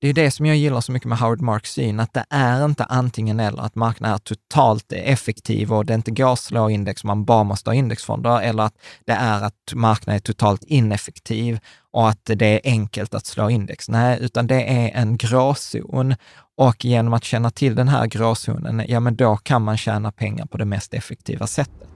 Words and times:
Det 0.00 0.08
är 0.08 0.12
det 0.12 0.30
som 0.30 0.46
jag 0.46 0.56
gillar 0.56 0.80
så 0.80 0.92
mycket 0.92 1.08
med 1.08 1.18
Howard 1.18 1.40
Marks 1.40 1.72
syn, 1.72 2.00
att 2.00 2.12
det 2.12 2.24
är 2.30 2.64
inte 2.64 2.84
antingen 2.84 3.40
eller, 3.40 3.62
att 3.62 3.74
marknaden 3.74 4.14
är 4.14 4.18
totalt 4.18 4.92
effektiv 4.92 5.72
och 5.72 5.86
det 5.86 5.94
inte 5.94 6.10
går 6.10 6.32
att 6.32 6.38
slå 6.38 6.70
index, 6.70 7.04
man 7.04 7.24
bara 7.24 7.44
måste 7.44 7.70
ha 7.70 7.74
indexfonder, 7.74 8.40
eller 8.40 8.62
att 8.62 8.74
det 9.04 9.12
är 9.12 9.42
att 9.42 9.72
marknaden 9.74 10.16
är 10.16 10.20
totalt 10.20 10.64
ineffektiv 10.64 11.58
och 11.92 12.08
att 12.08 12.20
det 12.24 12.46
är 12.46 12.60
enkelt 12.64 13.14
att 13.14 13.26
slå 13.26 13.50
index. 13.50 13.88
Nej, 13.88 14.18
utan 14.20 14.46
det 14.46 14.62
är 14.62 15.00
en 15.00 15.16
gråzon 15.16 16.14
och 16.56 16.84
genom 16.84 17.12
att 17.12 17.24
känna 17.24 17.50
till 17.50 17.74
den 17.74 17.88
här 17.88 18.06
gråzonen, 18.06 18.82
ja 18.88 19.00
men 19.00 19.16
då 19.16 19.36
kan 19.36 19.62
man 19.62 19.76
tjäna 19.76 20.12
pengar 20.12 20.46
på 20.46 20.58
det 20.58 20.64
mest 20.64 20.94
effektiva 20.94 21.46
sättet. 21.46 21.95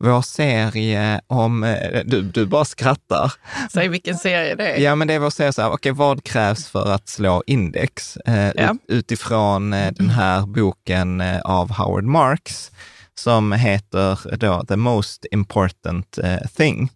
vår 0.00 0.22
serie 0.22 1.20
om, 1.26 1.64
eh, 1.64 2.00
du, 2.04 2.22
du 2.22 2.46
bara 2.46 2.64
skrattar. 2.64 3.32
Säg 3.72 3.88
vilken 3.88 4.18
serie 4.18 4.54
det 4.54 4.68
är. 4.68 4.80
Ja, 4.80 4.94
men 4.94 5.08
det 5.08 5.14
är 5.14 5.18
vår 5.18 5.30
serie 5.30 5.52
så 5.52 5.62
här, 5.62 5.70
okej, 5.70 5.92
vad 5.92 6.24
krävs 6.24 6.68
för 6.68 6.92
att 6.92 7.08
slå 7.08 7.42
index? 7.46 8.16
Eh, 8.16 8.50
Ja. 8.56 8.70
ut, 8.72 8.78
utifrån 8.88 9.72
eh, 9.72 9.92
den 9.92 10.10
här 10.10 10.46
boken 10.46 11.20
eh, 11.20 11.40
av 11.40 11.70
Howard 11.70 12.04
Marks 12.04 12.70
som 13.14 13.52
heter 13.52 14.36
då 14.36 14.64
The 14.64 14.76
Most 14.76 15.26
Important 15.30 16.18
Thing. 16.56 16.90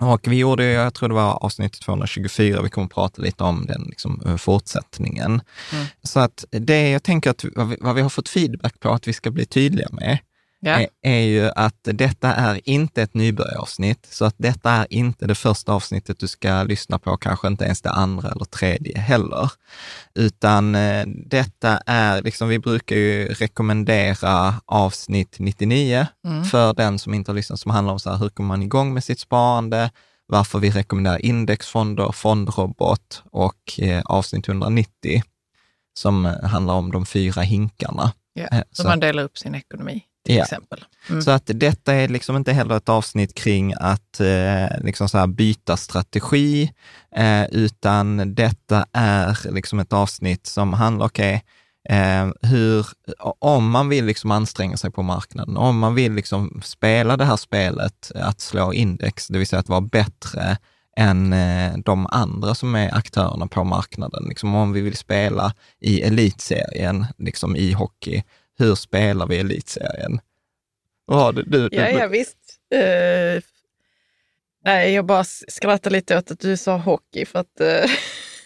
Och 0.00 0.20
vi 0.28 0.36
gjorde, 0.36 0.64
jag 0.64 0.94
tror 0.94 1.08
det 1.08 1.14
var 1.14 1.44
avsnitt 1.44 1.80
224, 1.80 2.62
vi 2.62 2.70
kommer 2.70 2.86
att 2.86 2.94
prata 2.94 3.22
lite 3.22 3.44
om 3.44 3.66
den 3.66 3.82
liksom, 3.82 4.38
fortsättningen. 4.38 5.40
Mm. 5.72 5.86
Så 6.02 6.20
att 6.20 6.44
det 6.50 6.90
jag 6.90 7.02
tänker 7.02 7.30
att 7.30 7.44
vad 7.56 7.68
vi, 7.68 7.76
vad 7.80 7.94
vi 7.94 8.02
har 8.02 8.08
fått 8.08 8.28
feedback 8.28 8.80
på 8.80 8.90
att 8.90 9.08
vi 9.08 9.12
ska 9.12 9.30
bli 9.30 9.46
tydliga 9.46 9.88
med, 9.92 10.18
Ja. 10.60 10.70
är, 10.80 10.88
är 11.02 11.20
ju 11.20 11.50
att 11.56 11.78
detta 11.82 12.34
är 12.34 12.60
inte 12.68 13.02
ett 13.02 13.14
nybörjaravsnitt, 13.14 14.06
så 14.10 14.24
att 14.24 14.34
detta 14.38 14.70
är 14.70 14.86
inte 14.90 15.26
det 15.26 15.34
första 15.34 15.72
avsnittet 15.72 16.18
du 16.18 16.28
ska 16.28 16.62
lyssna 16.62 16.98
på, 16.98 17.16
kanske 17.16 17.46
inte 17.48 17.64
ens 17.64 17.82
det 17.82 17.90
andra 17.90 18.28
eller 18.30 18.44
tredje 18.44 18.98
heller. 18.98 19.52
Utan 20.14 20.74
eh, 20.74 21.04
detta 21.06 21.80
är, 21.86 22.22
liksom 22.22 22.48
vi 22.48 22.58
brukar 22.58 22.96
ju 22.96 23.28
rekommendera 23.28 24.54
avsnitt 24.66 25.36
99 25.38 26.06
Mm. 26.26 26.44
för 26.44 26.74
den 26.74 26.98
som 26.98 27.14
inte 27.14 27.30
har 27.30 27.36
lyssnat, 27.36 27.60
som 27.60 27.70
handlar 27.70 27.92
om 27.92 28.00
så 28.00 28.10
här, 28.10 28.16
hur 28.18 28.28
kommer 28.28 28.48
man 28.48 28.62
igång 28.62 28.94
med 28.94 29.04
sitt 29.04 29.20
sparande, 29.20 29.90
varför 30.26 30.58
vi 30.58 30.70
rekommenderar 30.70 31.24
indexfonder, 31.26 32.12
fondrobot 32.12 33.22
och 33.30 33.78
eh, 33.80 34.02
avsnitt 34.04 34.48
190 34.48 35.22
som 35.98 36.24
handlar 36.24 36.74
om 36.74 36.92
de 36.92 37.06
fyra 37.06 37.42
hinkarna. 37.42 38.12
Ja. 38.32 38.46
Eh, 38.52 38.62
så- 38.72 38.88
man 38.88 39.00
delar 39.00 39.22
upp 39.22 39.38
sin 39.38 39.54
ekonomi 39.54 40.02
till 40.28 40.36
Ja. 40.36 40.42
exempel. 40.42 40.84
Mm. 41.10 41.22
Så 41.22 41.30
att 41.30 41.42
detta 41.54 41.94
är 41.94 42.08
liksom 42.08 42.36
inte 42.36 42.52
heller 42.52 42.76
ett 42.76 42.88
avsnitt 42.88 43.34
kring 43.34 43.74
att 43.80 44.20
eh, 44.20 44.80
liksom 44.80 45.08
så 45.08 45.26
byta 45.26 45.76
strategi, 45.76 46.72
eh, 47.16 47.44
utan 47.44 48.34
detta 48.34 48.86
är 48.92 49.52
liksom 49.52 49.78
ett 49.78 49.92
avsnitt 49.92 50.46
som 50.46 50.72
handlar, 50.72 51.06
okej, 51.06 51.44
eh, 51.88 52.28
hur, 52.42 52.86
om 53.38 53.70
man 53.70 53.88
vill 53.88 54.04
liksom 54.04 54.30
anstränga 54.30 54.76
sig 54.76 54.90
på 54.90 55.02
marknaden, 55.02 55.56
om 55.56 55.78
man 55.78 55.94
vill 55.94 56.12
liksom 56.12 56.60
spela 56.64 57.16
det 57.16 57.24
här 57.24 57.36
spelet, 57.36 58.12
att 58.14 58.40
slå 58.40 58.72
index, 58.72 59.28
det 59.28 59.38
vill 59.38 59.46
säga 59.46 59.60
att 59.60 59.68
vara 59.68 59.80
bättre 59.80 60.56
än 60.96 61.32
eh, 61.32 61.72
de 61.84 62.06
andra 62.06 62.54
som 62.54 62.74
är 62.74 62.94
aktörerna 62.94 63.46
på 63.46 63.64
marknaden. 63.64 64.24
Liksom 64.28 64.54
om 64.54 64.72
vi 64.72 64.80
vill 64.80 64.96
spela 64.96 65.52
i 65.80 66.00
elitserien, 66.02 67.06
liksom 67.18 67.56
i 67.56 67.72
hockey, 67.72 68.22
hur 68.58 68.74
spelar 68.74 69.26
vi 69.26 69.38
elitserien? 69.38 70.20
Ja, 71.06 71.32
du, 71.32 71.42
du, 71.42 71.68
Ja, 71.72 71.88
ja 71.88 72.06
visst. 72.06 72.36
Eh, 72.74 73.42
nej, 74.64 74.92
jag 74.92 75.06
bara 75.06 75.24
skrattar 75.24 75.90
lite 75.90 76.18
åt 76.18 76.30
att 76.30 76.40
du 76.40 76.56
sa 76.56 76.76
hockey. 76.76 77.24
För 77.24 77.38
att, 77.38 77.60
eh, 77.60 77.90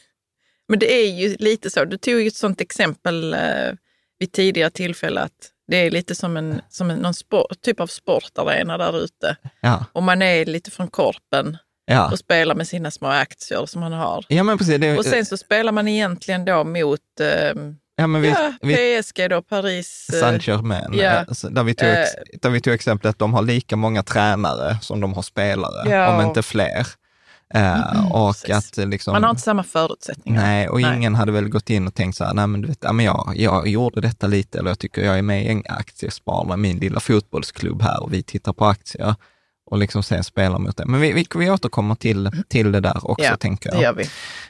men 0.68 0.78
det 0.78 0.92
är 0.92 1.10
ju 1.10 1.36
lite 1.38 1.70
så. 1.70 1.84
Du 1.84 1.98
tog 1.98 2.20
ju 2.20 2.26
ett 2.26 2.36
sånt 2.36 2.60
exempel 2.60 3.34
eh, 3.34 3.72
vid 4.18 4.32
tidigare 4.32 4.70
tillfälle 4.70 5.20
att 5.20 5.50
det 5.66 5.76
är 5.76 5.90
lite 5.90 6.14
som 6.14 6.36
en, 6.36 6.60
som 6.68 6.90
en 6.90 6.98
någon 6.98 7.14
sport, 7.14 7.60
typ 7.60 7.80
av 7.80 7.86
sportarena 7.86 8.78
där 8.78 9.04
ute. 9.04 9.36
ja, 9.60 9.84
Och 9.92 10.02
man 10.02 10.22
är 10.22 10.44
lite 10.44 10.70
från 10.70 10.88
korpen 10.88 11.56
ja. 11.84 12.10
och 12.10 12.18
spelar 12.18 12.54
med 12.54 12.68
sina 12.68 12.90
små 12.90 13.08
aktier 13.08 13.66
som 13.66 13.80
man 13.80 13.92
har. 13.92 14.24
ja, 14.28 14.42
men 14.42 14.58
precis. 14.58 14.80
Det, 14.80 14.98
Och 14.98 15.04
sen 15.04 15.26
så 15.26 15.36
spelar 15.36 15.72
man 15.72 15.88
egentligen 15.88 16.44
då 16.44 16.64
mot 16.64 17.20
eh, 17.20 17.54
ja, 17.96 18.06
men 18.06 18.22
vi, 18.22 18.28
ja, 18.28 18.52
vi, 18.62 19.02
PSG 19.02 19.30
då, 19.30 19.42
Paris. 19.42 20.10
eh, 20.12 20.20
Saint-Germain, 20.20 20.92
ja. 20.92 21.02
eh, 21.02 21.50
där, 21.50 21.62
vi 21.62 21.74
tog, 21.74 21.88
ex- 21.88 22.40
där 22.42 22.50
vi 22.50 22.60
tog 22.60 22.74
exemplet 22.74 23.10
att 23.10 23.18
de 23.18 23.34
har 23.34 23.42
lika 23.42 23.76
många 23.76 24.02
tränare 24.02 24.78
som 24.82 25.00
de 25.00 25.12
har 25.14 25.22
spelare, 25.22 25.90
Ja. 25.90 26.14
om 26.20 26.26
inte 26.26 26.42
fler. 26.42 26.86
Eh, 27.54 28.12
och 28.12 28.34
precis. 28.42 28.50
att 28.50 28.78
eh, 28.78 28.86
liksom... 28.86 29.12
Man 29.12 29.22
har 29.22 29.30
inte 29.30 29.42
samma 29.42 29.62
förutsättningar. 29.62 30.42
Nej, 30.42 30.68
och 30.68 30.80
Nej. 30.80 30.96
ingen 30.96 31.14
hade 31.14 31.32
väl 31.32 31.48
gått 31.48 31.70
in 31.70 31.86
och 31.86 31.94
tänkt 31.94 32.16
så 32.16 32.24
här, 32.24 32.34
nej 32.34 32.46
men 32.46 32.60
du 32.62 32.68
vet, 32.68 32.78
ja, 32.80 32.92
men 32.92 33.04
jag, 33.06 33.32
jag 33.36 33.68
gjorde 33.68 34.00
detta 34.00 34.26
lite, 34.26 34.58
eller 34.58 34.70
jag 34.70 34.78
tycker 34.78 35.04
jag 35.04 35.18
är 35.18 35.22
med 35.22 35.44
i 35.44 35.48
en 35.48 35.62
aktiesparare, 35.68 36.56
min 36.56 36.76
lilla 36.78 37.00
fotbollsklubb 37.00 37.82
här 37.82 38.02
och 38.02 38.12
vi 38.12 38.22
tittar 38.22 38.52
på 38.52 38.66
aktier 38.66 39.14
och 39.72 39.78
liksom 39.78 40.02
sen 40.02 40.24
spelar 40.24 40.58
mot 40.58 40.76
det. 40.76 40.86
Men 40.86 41.00
vi, 41.00 41.12
vi, 41.12 41.26
vi 41.34 41.50
återkommer 41.50 41.94
till, 41.94 42.30
till 42.48 42.72
det 42.72 42.80
där 42.80 43.10
också, 43.10 43.24
Ja, 43.24 43.36
tänker 43.36 43.70
Det 43.70 43.76
jag. 43.76 43.82
gör 43.82 43.92
vi. 43.92 44.04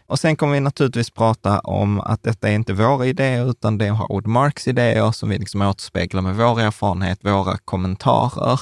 Och 0.07 0.19
sen 0.19 0.37
kommer 0.37 0.53
vi 0.55 0.61
naturligtvis 0.61 1.11
prata 1.11 1.59
om 1.61 2.01
att 2.01 2.23
detta 2.23 2.49
är 2.49 2.53
inte 2.55 2.73
våra 2.73 3.07
idéer, 3.07 3.51
utan 3.51 3.79
det 3.79 3.87
är 3.87 3.91
Howard 3.91 4.27
Marks 4.27 4.69
idéer 4.69 5.13
som 5.13 5.29
vi 5.29 5.39
liksom 5.39 5.63
återspeglar 5.63 6.23
med 6.23 6.37
vår 6.37 6.61
erfarenhet, 6.61 7.19
våra 7.23 7.59
kommentarer. 7.59 8.61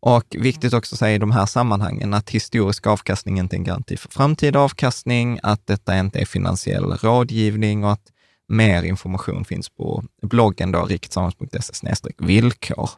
Och 0.00 0.24
viktigt 0.38 0.74
också 0.74 0.94
att 0.94 0.98
säga 0.98 1.14
i 1.14 1.18
de 1.18 1.30
här 1.30 1.46
sammanhangen 1.46 2.14
att 2.14 2.30
historisk 2.30 2.86
avkastning 2.86 3.38
inte 3.38 3.56
är 3.56 3.58
en 3.58 3.64
garanti 3.64 3.96
för 3.96 4.08
framtida 4.08 4.58
avkastning, 4.60 5.38
att 5.42 5.66
detta 5.66 5.98
inte 5.98 6.18
är 6.18 6.24
finansiell 6.26 6.84
rådgivning 6.84 7.84
och 7.84 7.92
att 7.92 8.06
mer 8.48 8.82
information 8.82 9.44
finns 9.44 9.68
på 9.68 10.04
bloggen 10.22 10.72
då, 10.72 10.84
riketsammans.se 10.84 12.10
villkor. 12.18 12.90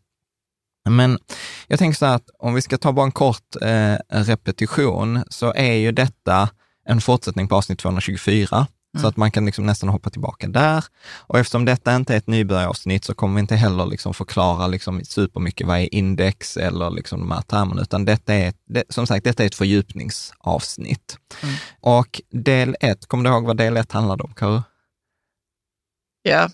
Men 0.90 1.19
jag 1.67 1.79
tänker 1.79 1.99
så 1.99 2.06
här 2.06 2.17
att 2.17 2.31
om 2.38 2.55
vi 2.55 2.62
ska 2.62 2.79
ta 2.79 2.93
bara 2.93 3.06
en 3.06 3.12
kort 3.12 3.56
eh, 3.62 3.96
repetition, 4.08 5.25
så 5.29 5.52
är 5.55 5.73
ju 5.73 5.93
detta 5.93 6.49
en 6.88 7.00
fortsättning 7.00 7.49
på 7.49 7.56
avsnitt 7.56 7.79
224. 7.79 8.67
Mm. 8.94 9.02
Så 9.02 9.08
att 9.08 9.17
man 9.17 9.31
kan 9.31 9.46
liksom 9.46 9.67
nästan 9.67 9.88
hoppa 9.88 10.11
tillbaka 10.11 10.49
där. 10.49 10.84
Och 11.17 11.38
eftersom 11.38 11.64
detta 11.64 11.96
inte 11.96 12.14
är 12.14 12.19
ett 12.19 12.26
nybörjaravsnitt 12.26 13.05
så 13.05 13.14
kommer 13.14 13.34
vi 13.34 13.40
inte 13.40 13.56
heller 13.56 13.87
liksom 13.87 14.14
förklara 14.14 14.67
liksom 14.67 15.05
supermycket 15.05 15.67
vad 15.67 15.79
är 15.79 15.94
index 15.94 16.56
eller 16.56 16.90
liksom 16.90 17.20
de 17.20 17.31
här 17.31 17.43
termerna, 17.43 17.82
utan 17.82 18.05
detta 18.05 18.35
är, 18.35 18.52
det, 18.67 18.85
som 18.88 19.06
sagt, 19.06 19.25
detta 19.25 19.43
är 19.43 19.46
ett 19.46 19.55
fördjupningsavsnitt. 19.55 21.19
Mm. 21.43 21.55
Och 21.81 22.20
del 22.31 22.76
ett, 22.81 23.06
kommer 23.06 23.25
du 23.25 23.31
ihåg 23.31 23.46
vad 23.46 23.56
del 23.56 23.76
ett 23.76 23.93
handlade 23.93 24.23
om, 24.23 24.35
Karo? 24.35 24.62
Ja, 26.23 26.50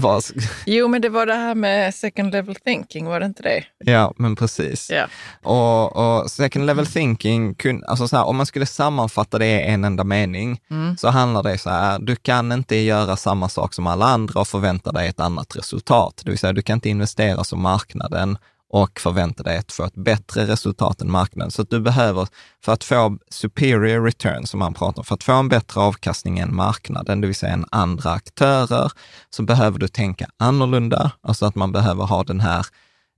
var... 0.00 0.22
Jo, 0.66 0.88
men 0.88 1.00
det 1.00 1.08
var 1.08 1.26
det 1.26 1.34
här 1.34 1.54
med 1.54 1.94
second 1.94 2.32
level 2.32 2.54
thinking, 2.54 3.06
var 3.06 3.20
det 3.20 3.26
inte 3.26 3.42
det? 3.42 3.64
Ja, 3.78 4.14
men 4.16 4.36
precis. 4.36 4.90
Ja. 4.90 5.06
Och, 5.42 5.96
och 5.96 6.30
second 6.30 6.66
level 6.66 6.86
thinking, 6.86 7.54
kun, 7.54 7.84
alltså 7.86 8.08
så 8.08 8.16
här, 8.16 8.24
om 8.24 8.36
man 8.36 8.46
skulle 8.46 8.66
sammanfatta 8.66 9.38
det 9.38 9.46
i 9.46 9.62
en 9.62 9.84
enda 9.84 10.04
mening, 10.04 10.60
mm. 10.70 10.96
så 10.96 11.08
handlar 11.08 11.42
det 11.42 11.58
så 11.58 11.70
här, 11.70 11.98
du 11.98 12.16
kan 12.16 12.52
inte 12.52 12.76
göra 12.76 13.16
samma 13.16 13.48
sak 13.48 13.74
som 13.74 13.86
alla 13.86 14.06
andra 14.06 14.40
och 14.40 14.48
förvänta 14.48 14.92
dig 14.92 15.08
ett 15.08 15.20
annat 15.20 15.56
resultat. 15.56 16.22
Det 16.24 16.30
vill 16.30 16.38
säga, 16.38 16.52
du 16.52 16.62
kan 16.62 16.74
inte 16.74 16.88
investera 16.88 17.44
som 17.44 17.62
marknaden 17.62 18.38
och 18.68 19.00
förvänta 19.00 19.42
dig 19.42 19.58
att 19.58 19.72
få 19.72 19.84
ett 19.84 19.94
bättre 19.94 20.46
resultat 20.46 21.00
än 21.00 21.10
marknaden. 21.10 21.50
Så 21.50 21.62
att 21.62 21.70
du 21.70 21.80
behöver, 21.80 22.28
för 22.64 22.72
att 22.72 22.84
få 22.84 23.18
superior 23.30 24.04
return, 24.04 24.46
som 24.46 24.58
man 24.58 24.74
pratar 24.74 25.00
om, 25.00 25.04
för 25.04 25.14
att 25.14 25.24
få 25.24 25.32
en 25.32 25.48
bättre 25.48 25.80
avkastning 25.80 26.38
än 26.38 26.54
marknaden, 26.54 27.20
det 27.20 27.26
vill 27.26 27.36
säga 27.36 27.52
än 27.52 27.66
andra 27.70 28.10
aktörer, 28.10 28.92
så 29.30 29.42
behöver 29.42 29.78
du 29.78 29.88
tänka 29.88 30.28
annorlunda. 30.36 31.10
Alltså 31.20 31.46
att 31.46 31.54
man 31.54 31.72
behöver 31.72 32.04
ha 32.04 32.24
den 32.24 32.40
här 32.40 32.66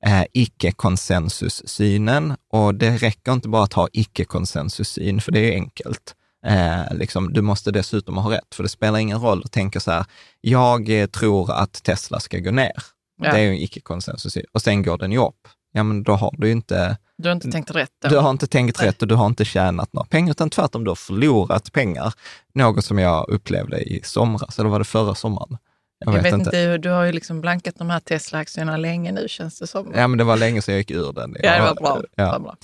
eh, 0.06 0.24
icke-konsensussynen. 0.32 2.36
Och 2.52 2.74
det 2.74 2.96
räcker 2.96 3.32
inte 3.32 3.48
bara 3.48 3.64
att 3.64 3.72
ha 3.72 3.88
icke-konsensussyn, 3.92 5.20
för 5.20 5.32
det 5.32 5.40
är 5.40 5.54
enkelt. 5.54 6.14
Eh, 6.46 6.94
liksom, 6.94 7.32
du 7.32 7.42
måste 7.42 7.70
dessutom 7.70 8.16
ha 8.16 8.32
rätt, 8.32 8.54
för 8.54 8.62
det 8.62 8.68
spelar 8.68 8.98
ingen 8.98 9.20
roll 9.20 9.42
att 9.44 9.52
tänka 9.52 9.80
så 9.80 9.90
här, 9.90 10.04
jag 10.40 11.00
eh, 11.00 11.06
tror 11.06 11.52
att 11.52 11.82
Tesla 11.82 12.20
ska 12.20 12.38
gå 12.38 12.50
ner. 12.50 12.97
Ja. 13.19 13.32
Det 13.32 13.38
är 13.38 13.43
ju 13.43 13.49
en 13.49 13.56
icke-konsensus. 13.56 14.37
Och 14.53 14.62
sen 14.62 14.82
går 14.82 14.99
den 14.99 15.12
ju 15.12 15.19
upp. 15.19 15.49
Ja, 15.73 15.82
men 15.82 16.03
då 16.03 16.12
har 16.12 16.35
du 16.38 16.47
ju 16.47 16.53
inte... 16.53 16.97
Du 17.19 17.29
har 17.29 17.35
inte 17.35 17.50
tänkt 17.50 17.70
rätt 17.70 17.91
då. 18.03 18.09
Du 18.09 18.17
har 18.17 18.31
inte 18.31 18.47
tänkt 18.47 18.82
rätt 18.82 19.03
och 19.03 19.09
du 19.09 19.15
har 19.15 19.26
inte 19.26 19.44
tjänat 19.44 19.93
några 19.93 20.06
pengar, 20.06 20.31
utan 20.31 20.50
tvärtom, 20.50 20.85
du 20.85 20.91
har 20.91 20.97
förlorat 20.97 21.73
pengar. 21.73 22.15
Något 22.55 22.85
som 22.85 22.99
jag 22.99 23.29
upplevde 23.29 23.81
i 23.81 24.00
somras, 24.05 24.59
eller 24.59 24.69
var 24.69 24.79
det 24.79 24.85
förra 24.85 25.15
sommaren? 25.15 25.59
Jag, 25.99 26.15
jag 26.15 26.23
vet, 26.23 26.32
vet, 26.32 26.41
inte, 26.41 26.79
du 26.79 26.91
har 26.91 27.05
ju 27.05 27.12
liksom 27.12 27.41
blankat 27.41 27.75
de 27.79 27.91
här 27.91 28.00
Tesla-aktierna 28.00 28.76
länge 28.76 29.12
nu 29.12 29.29
känns 29.29 29.59
det 29.59 29.67
som. 29.67 29.93
Ja, 29.94 30.09
men 30.09 30.19
det 30.19 30.25
var 30.25 30.37
länge 30.37 30.62
sedan 30.62 30.75
jag 30.75 30.81
gick 30.81 30.91
ur 30.91 31.12
den. 31.12 31.37
ja, 31.43 31.56
det 31.56 31.62
var 31.62 31.75
bra. 31.75 32.03
Ja. 32.15 32.25
Det 32.25 32.31
var 32.31 32.38
bra. 32.38 32.56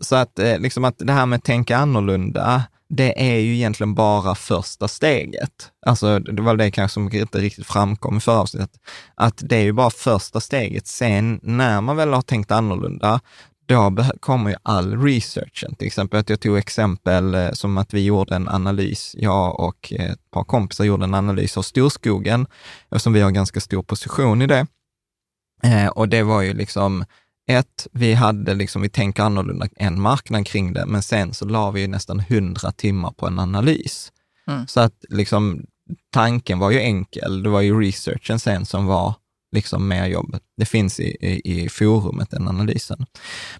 Så 0.00 0.16
att, 0.16 0.38
eh, 0.38 0.58
liksom 0.58 0.84
att 0.84 0.94
det 0.98 1.12
här 1.12 1.26
med 1.26 1.36
att 1.36 1.44
tänka 1.44 1.76
annorlunda, 1.76 2.62
det 2.88 3.34
är 3.34 3.38
ju 3.38 3.54
egentligen 3.54 3.94
bara 3.94 4.34
första 4.34 4.88
steget. 4.88 5.70
Alltså, 5.86 6.18
det 6.18 6.42
var 6.42 6.56
det 6.56 6.70
kanske 6.70 6.94
som 6.94 7.12
inte 7.12 7.38
riktigt 7.38 7.66
framkom 7.66 8.16
i 8.16 8.20
förra 8.20 8.40
avsnittet, 8.40 8.80
att 9.14 9.40
det 9.44 9.56
är 9.56 9.62
ju 9.62 9.72
bara 9.72 9.90
första 9.90 10.40
steget. 10.40 10.86
Sen 10.86 11.40
när 11.42 11.80
man 11.80 11.96
väl 11.96 12.12
har 12.12 12.22
tänkt 12.22 12.50
annorlunda, 12.50 13.20
då 13.66 13.96
kommer 14.20 14.50
ju 14.50 14.56
all 14.62 15.02
researchen. 15.02 15.74
Till 15.74 15.86
exempel 15.86 16.20
att 16.20 16.30
jag 16.30 16.40
tog 16.40 16.58
exempel 16.58 17.34
eh, 17.34 17.50
som 17.52 17.78
att 17.78 17.94
vi 17.94 18.04
gjorde 18.04 18.36
en 18.36 18.48
analys, 18.48 19.14
jag 19.18 19.60
och 19.60 19.92
ett 19.92 20.30
par 20.30 20.44
kompisar 20.44 20.84
gjorde 20.84 21.04
en 21.04 21.14
analys 21.14 21.56
av 21.56 21.62
storskogen, 21.62 22.46
eftersom 22.90 23.12
vi 23.12 23.20
har 23.20 23.30
ganska 23.30 23.60
stor 23.60 23.82
position 23.82 24.42
i 24.42 24.46
det. 24.46 24.66
Eh, 25.62 25.86
och 25.86 26.08
det 26.08 26.22
var 26.22 26.42
ju 26.42 26.54
liksom 26.54 27.04
ett, 27.46 27.86
vi 27.92 28.14
hade 28.14 28.54
liksom, 28.54 28.82
vi 28.82 28.88
tänker 28.88 29.22
annorlunda 29.22 29.68
än 29.76 30.00
marknaden 30.00 30.44
kring 30.44 30.72
det, 30.72 30.86
men 30.86 31.02
sen 31.02 31.34
så 31.34 31.44
la 31.44 31.70
vi 31.70 31.86
nästan 31.86 32.20
hundra 32.20 32.72
timmar 32.72 33.10
på 33.10 33.26
en 33.26 33.38
analys. 33.38 34.12
Mm. 34.48 34.66
Så 34.66 34.80
att 34.80 35.04
liksom 35.08 35.66
tanken 36.12 36.58
var 36.58 36.70
ju 36.70 36.80
enkel, 36.80 37.42
det 37.42 37.48
var 37.48 37.60
ju 37.60 37.80
researchen 37.80 38.38
sen 38.38 38.66
som 38.66 38.86
var 38.86 39.14
liksom 39.52 39.88
mer 39.88 40.06
jobb. 40.06 40.38
Det 40.56 40.64
finns 40.64 41.00
i, 41.00 41.16
i, 41.20 41.64
i 41.64 41.68
forumet, 41.68 42.30
den 42.30 42.48
analysen. 42.48 43.06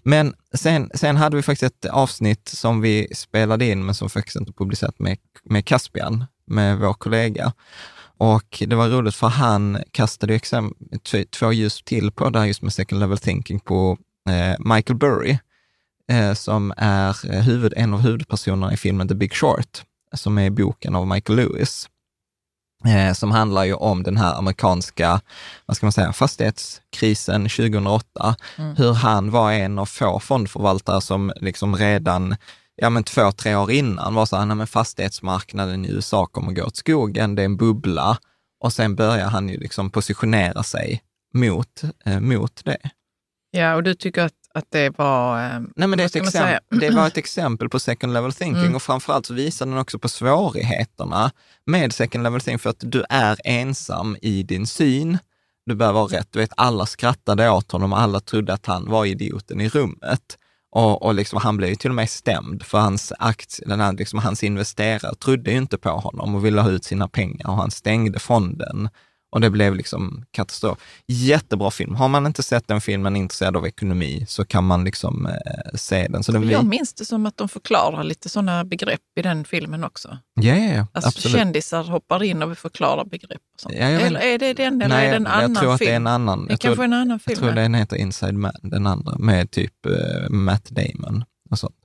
Men 0.03 0.33
sen, 0.53 0.91
sen 0.93 1.15
hade 1.15 1.35
vi 1.35 1.41
faktiskt 1.41 1.73
ett 1.73 1.91
avsnitt 1.91 2.47
som 2.47 2.81
vi 2.81 3.07
spelade 3.15 3.65
in, 3.65 3.85
men 3.85 3.95
som 3.95 4.09
faktiskt 4.09 4.35
inte 4.35 4.53
publicerat 4.53 4.99
med, 4.99 5.17
med 5.43 5.65
Caspian, 5.65 6.25
med 6.45 6.77
vår 6.77 6.93
kollega. 6.93 7.53
Och 8.17 8.63
det 8.67 8.75
var 8.75 8.89
roligt 8.89 9.15
för 9.15 9.27
han 9.27 9.83
kastade 9.91 10.39
två 11.39 11.51
ljus 11.51 11.81
till 11.83 12.11
på 12.11 12.29
det 12.29 12.39
här 12.39 12.45
just 12.45 12.61
med 12.61 12.73
second 12.73 12.99
level 12.99 13.17
thinking 13.17 13.59
på 13.59 13.97
eh, 14.29 14.75
Michael 14.75 14.97
Burry, 14.97 15.37
eh, 16.11 16.33
som 16.33 16.73
är 16.77 17.33
eh, 17.33 17.41
huvud, 17.41 17.73
en 17.77 17.93
av 17.93 17.99
huvudpersonerna 17.99 18.73
i 18.73 18.77
filmen 18.77 19.07
The 19.07 19.15
Big 19.15 19.33
Short, 19.33 19.83
som 20.13 20.37
är 20.37 20.49
boken 20.49 20.95
av 20.95 21.07
Michael 21.07 21.37
Lewis, 21.37 21.89
eh, 22.85 23.13
som 23.13 23.31
handlar 23.31 23.63
ju 23.63 23.73
om 23.73 24.03
den 24.03 24.17
här 24.17 24.35
amerikanska, 24.35 25.21
vad 25.65 25.77
ska 25.77 25.85
man 25.85 25.91
säga, 25.91 26.13
fastighetskrisen 26.13 27.41
2008, 27.41 28.35
mm. 28.57 28.75
hur 28.75 28.93
han 28.93 29.31
var 29.31 29.51
en 29.51 29.79
av 29.79 29.85
få 29.85 30.19
fondförvaltare 30.19 31.01
som 31.01 31.33
liksom 31.35 31.75
redan 31.75 32.35
ja 32.77 32.89
men 32.89 33.03
två, 33.03 33.31
tre 33.31 33.55
år 33.55 33.71
innan 33.71 34.13
var 34.13 34.25
så 34.25 34.37
här, 34.37 34.45
men 34.45 34.67
fastighetsmarknaden 34.67 35.85
i 35.85 35.89
USA 35.89 36.25
kommer 36.25 36.51
gå 36.51 36.63
åt 36.63 36.75
skogen, 36.75 37.35
det 37.35 37.41
är 37.41 37.45
en 37.45 37.57
bubbla. 37.57 38.17
Och 38.59 38.73
sen 38.73 38.95
börjar 38.95 39.27
han 39.27 39.49
ju 39.49 39.57
liksom 39.57 39.89
positionera 39.89 40.63
sig 40.63 41.01
mot, 41.33 41.83
eh, 42.05 42.19
mot 42.19 42.65
det. 42.65 42.77
Ja, 43.51 43.75
och 43.75 43.83
du 43.83 43.93
tycker 43.93 44.21
att, 44.21 44.33
att 44.53 44.65
det 44.69 44.97
var... 44.97 45.45
Eh, 45.45 45.59
Nej, 45.75 45.87
men 45.87 45.97
det, 45.97 46.15
exempel, 46.15 46.79
det 46.79 46.89
var 46.89 47.07
ett 47.07 47.17
exempel 47.17 47.69
på 47.69 47.79
second 47.79 48.13
level 48.13 48.33
thinking 48.33 48.61
mm. 48.61 48.75
och 48.75 48.81
framförallt 48.81 49.25
så 49.25 49.33
visar 49.33 49.65
den 49.65 49.77
också 49.77 49.99
på 49.99 50.09
svårigheterna 50.09 51.31
med 51.65 51.93
second 51.93 52.23
level 52.23 52.41
thinking 52.41 52.59
för 52.59 52.69
att 52.69 52.79
du 52.91 53.03
är 53.09 53.37
ensam 53.43 54.17
i 54.21 54.43
din 54.43 54.67
syn. 54.67 55.17
Du 55.65 55.75
behöver 55.75 55.99
ha 55.99 56.07
rätt. 56.07 56.27
Du 56.31 56.39
vet, 56.39 56.53
alla 56.57 56.85
skrattade 56.85 57.49
åt 57.49 57.71
honom, 57.71 57.93
alla 57.93 58.19
trodde 58.19 58.53
att 58.53 58.65
han 58.65 58.89
var 58.89 59.05
idioten 59.05 59.61
i 59.61 59.69
rummet. 59.69 60.37
Och, 60.71 61.03
och 61.03 61.15
liksom, 61.15 61.39
han 61.39 61.57
blev 61.57 61.69
ju 61.69 61.75
till 61.75 61.89
och 61.91 61.95
med 61.95 62.09
stämd 62.09 62.63
för 62.63 62.77
hans, 62.77 63.13
aktie, 63.19 63.65
den 63.67 63.79
här, 63.79 63.93
liksom, 63.93 64.19
hans 64.19 64.43
investerare 64.43 65.15
trodde 65.15 65.51
ju 65.51 65.57
inte 65.57 65.77
på 65.77 65.89
honom 65.89 66.35
och 66.35 66.45
ville 66.45 66.61
ha 66.61 66.69
ut 66.69 66.83
sina 66.83 67.07
pengar 67.07 67.49
och 67.49 67.55
han 67.55 67.71
stängde 67.71 68.19
fonden 68.19 68.89
och 69.31 69.41
det 69.41 69.49
blev 69.49 69.75
liksom 69.75 70.25
katastrof. 70.31 70.77
Jättebra 71.07 71.71
film. 71.71 71.95
Har 71.95 72.07
man 72.07 72.27
inte 72.27 72.43
sett 72.43 72.67
den 72.67 72.81
filmen 72.81 73.15
intresserad 73.15 73.57
av 73.57 73.67
ekonomi 73.67 74.25
så 74.27 74.45
kan 74.45 74.63
man 74.63 74.83
liksom 74.83 75.25
eh, 75.25 75.75
se 75.75 76.07
den. 76.07 76.23
Så 76.23 76.31
den 76.31 76.49
jag 76.49 76.65
minns 76.65 76.93
det 76.93 77.05
som 77.05 77.25
att 77.25 77.37
de 77.37 77.49
förklarar 77.49 78.03
lite 78.03 78.29
sådana 78.29 78.63
begrepp 78.63 79.01
i 79.19 79.21
den 79.21 79.45
filmen 79.45 79.83
också. 79.83 80.17
Ja, 80.33 80.55
ja, 80.55 80.73
ja 80.73 80.87
alltså, 80.91 81.07
absolut. 81.07 81.37
Kändisar 81.37 81.83
hoppar 81.83 82.23
in 82.23 82.43
och 82.43 82.57
förklarar 82.57 83.05
begrepp. 83.05 83.41
Och 83.53 83.61
sånt. 83.61 83.75
Ja, 83.75 83.85
eller 83.85 84.19
är 84.19 84.37
det 84.37 84.53
den 84.53 84.81
eller 84.81 84.95
nej, 84.95 85.07
är 85.07 85.11
det 85.11 85.15
en 85.15 85.27
annan 85.27 85.41
film? 85.41 85.53
Jag 85.53 85.61
tror 85.61 85.73
att 85.73 85.79
det 85.79 85.91
är 85.91 85.95
en 85.95 86.07
annan. 86.07 86.47
Det 86.47 86.57
kanske 86.57 86.83
är 86.83 86.85
en 86.85 86.93
annan 86.93 87.19
film. 87.19 87.33
Jag 87.33 87.39
tror 87.39 87.51
den 87.51 87.73
heter 87.73 87.95
Inside 87.95 88.35
Man, 88.35 88.53
den 88.61 88.87
andra, 88.87 89.17
med 89.17 89.51
typ 89.51 89.73
uh, 89.87 90.29
Matt 90.29 90.69
Damon 90.69 91.23
och 91.49 91.59
sånt. 91.59 91.75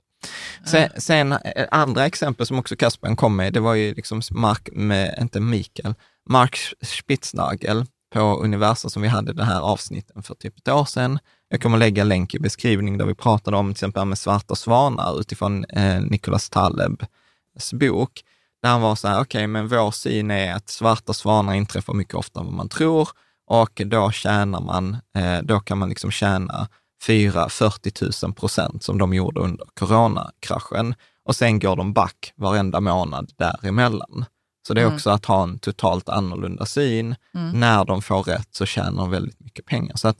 Sen, 0.65 0.89
sen, 0.97 1.31
eh, 1.31 1.67
andra 1.71 2.05
exempel 2.05 2.45
som 2.45 2.59
också 2.59 2.75
Kasper 2.75 3.15
kom 3.15 3.35
med, 3.35 3.53
det 3.53 3.59
var 3.59 3.73
ju 3.73 3.93
liksom 3.93 4.21
Mark, 4.31 4.69
med, 4.71 5.17
inte 5.21 5.39
Mikael, 5.39 5.93
Mark 6.29 6.57
Spitznagel 6.81 7.85
på 8.13 8.19
Universum 8.19 8.89
som 8.89 9.01
vi 9.01 9.07
hade 9.07 9.33
det 9.33 9.43
här 9.43 9.61
avsnitten 9.61 10.23
för 10.23 10.35
typ 10.35 10.57
ett 10.57 10.67
år 10.67 10.85
sedan. 10.85 11.19
Jag 11.49 11.61
kommer 11.61 11.77
lägga 11.77 12.03
länk 12.03 12.35
i 12.35 12.39
beskrivningen 12.39 12.97
där 12.97 13.05
vi 13.05 13.15
pratade 13.15 13.57
om 13.57 13.67
till 13.67 13.71
exempel 13.71 14.05
med 14.05 14.17
svarta 14.17 14.55
svanar 14.55 15.19
utifrån 15.19 15.65
eh, 15.65 16.01
Nicholas 16.01 16.49
Talebs 16.49 17.73
bok. 17.73 18.21
Där 18.61 18.69
han 18.69 18.81
var 18.81 18.95
så 18.95 19.07
här, 19.07 19.15
okej, 19.15 19.39
okay, 19.39 19.47
men 19.47 19.67
vår 19.67 19.91
syn 19.91 20.31
är 20.31 20.53
att 20.53 20.69
svarta 20.69 21.13
svanar 21.13 21.53
inträffar 21.53 21.93
mycket 21.93 22.15
oftare 22.15 22.41
än 22.41 22.45
vad 22.45 22.55
man 22.55 22.69
tror 22.69 23.09
och 23.47 23.81
då 23.85 24.11
tjänar 24.11 24.61
man, 24.61 24.97
eh, 25.17 25.39
då 25.43 25.59
kan 25.59 25.77
man 25.77 25.89
liksom 25.89 26.11
tjäna 26.11 26.67
4, 27.07 27.49
40 27.49 28.25
000 28.25 28.33
procent 28.33 28.83
som 28.83 28.97
de 28.97 29.13
gjorde 29.13 29.41
under 29.41 29.65
coronakraschen 29.79 30.95
och 31.25 31.35
sen 31.35 31.59
går 31.59 31.75
de 31.75 31.93
back 31.93 32.33
varenda 32.35 32.79
månad 32.79 33.31
däremellan. 33.37 34.25
Så 34.67 34.73
det 34.73 34.81
är 34.81 34.85
mm. 34.85 34.95
också 34.95 35.09
att 35.09 35.25
ha 35.25 35.43
en 35.43 35.59
totalt 35.59 36.09
annorlunda 36.09 36.65
syn. 36.65 37.15
Mm. 37.35 37.59
När 37.59 37.85
de 37.85 38.01
får 38.01 38.23
rätt 38.23 38.47
så 38.51 38.65
tjänar 38.65 39.01
de 39.01 39.11
väldigt 39.11 39.39
mycket 39.39 39.65
pengar. 39.65 39.95
Så 39.95 40.07
att, 40.07 40.17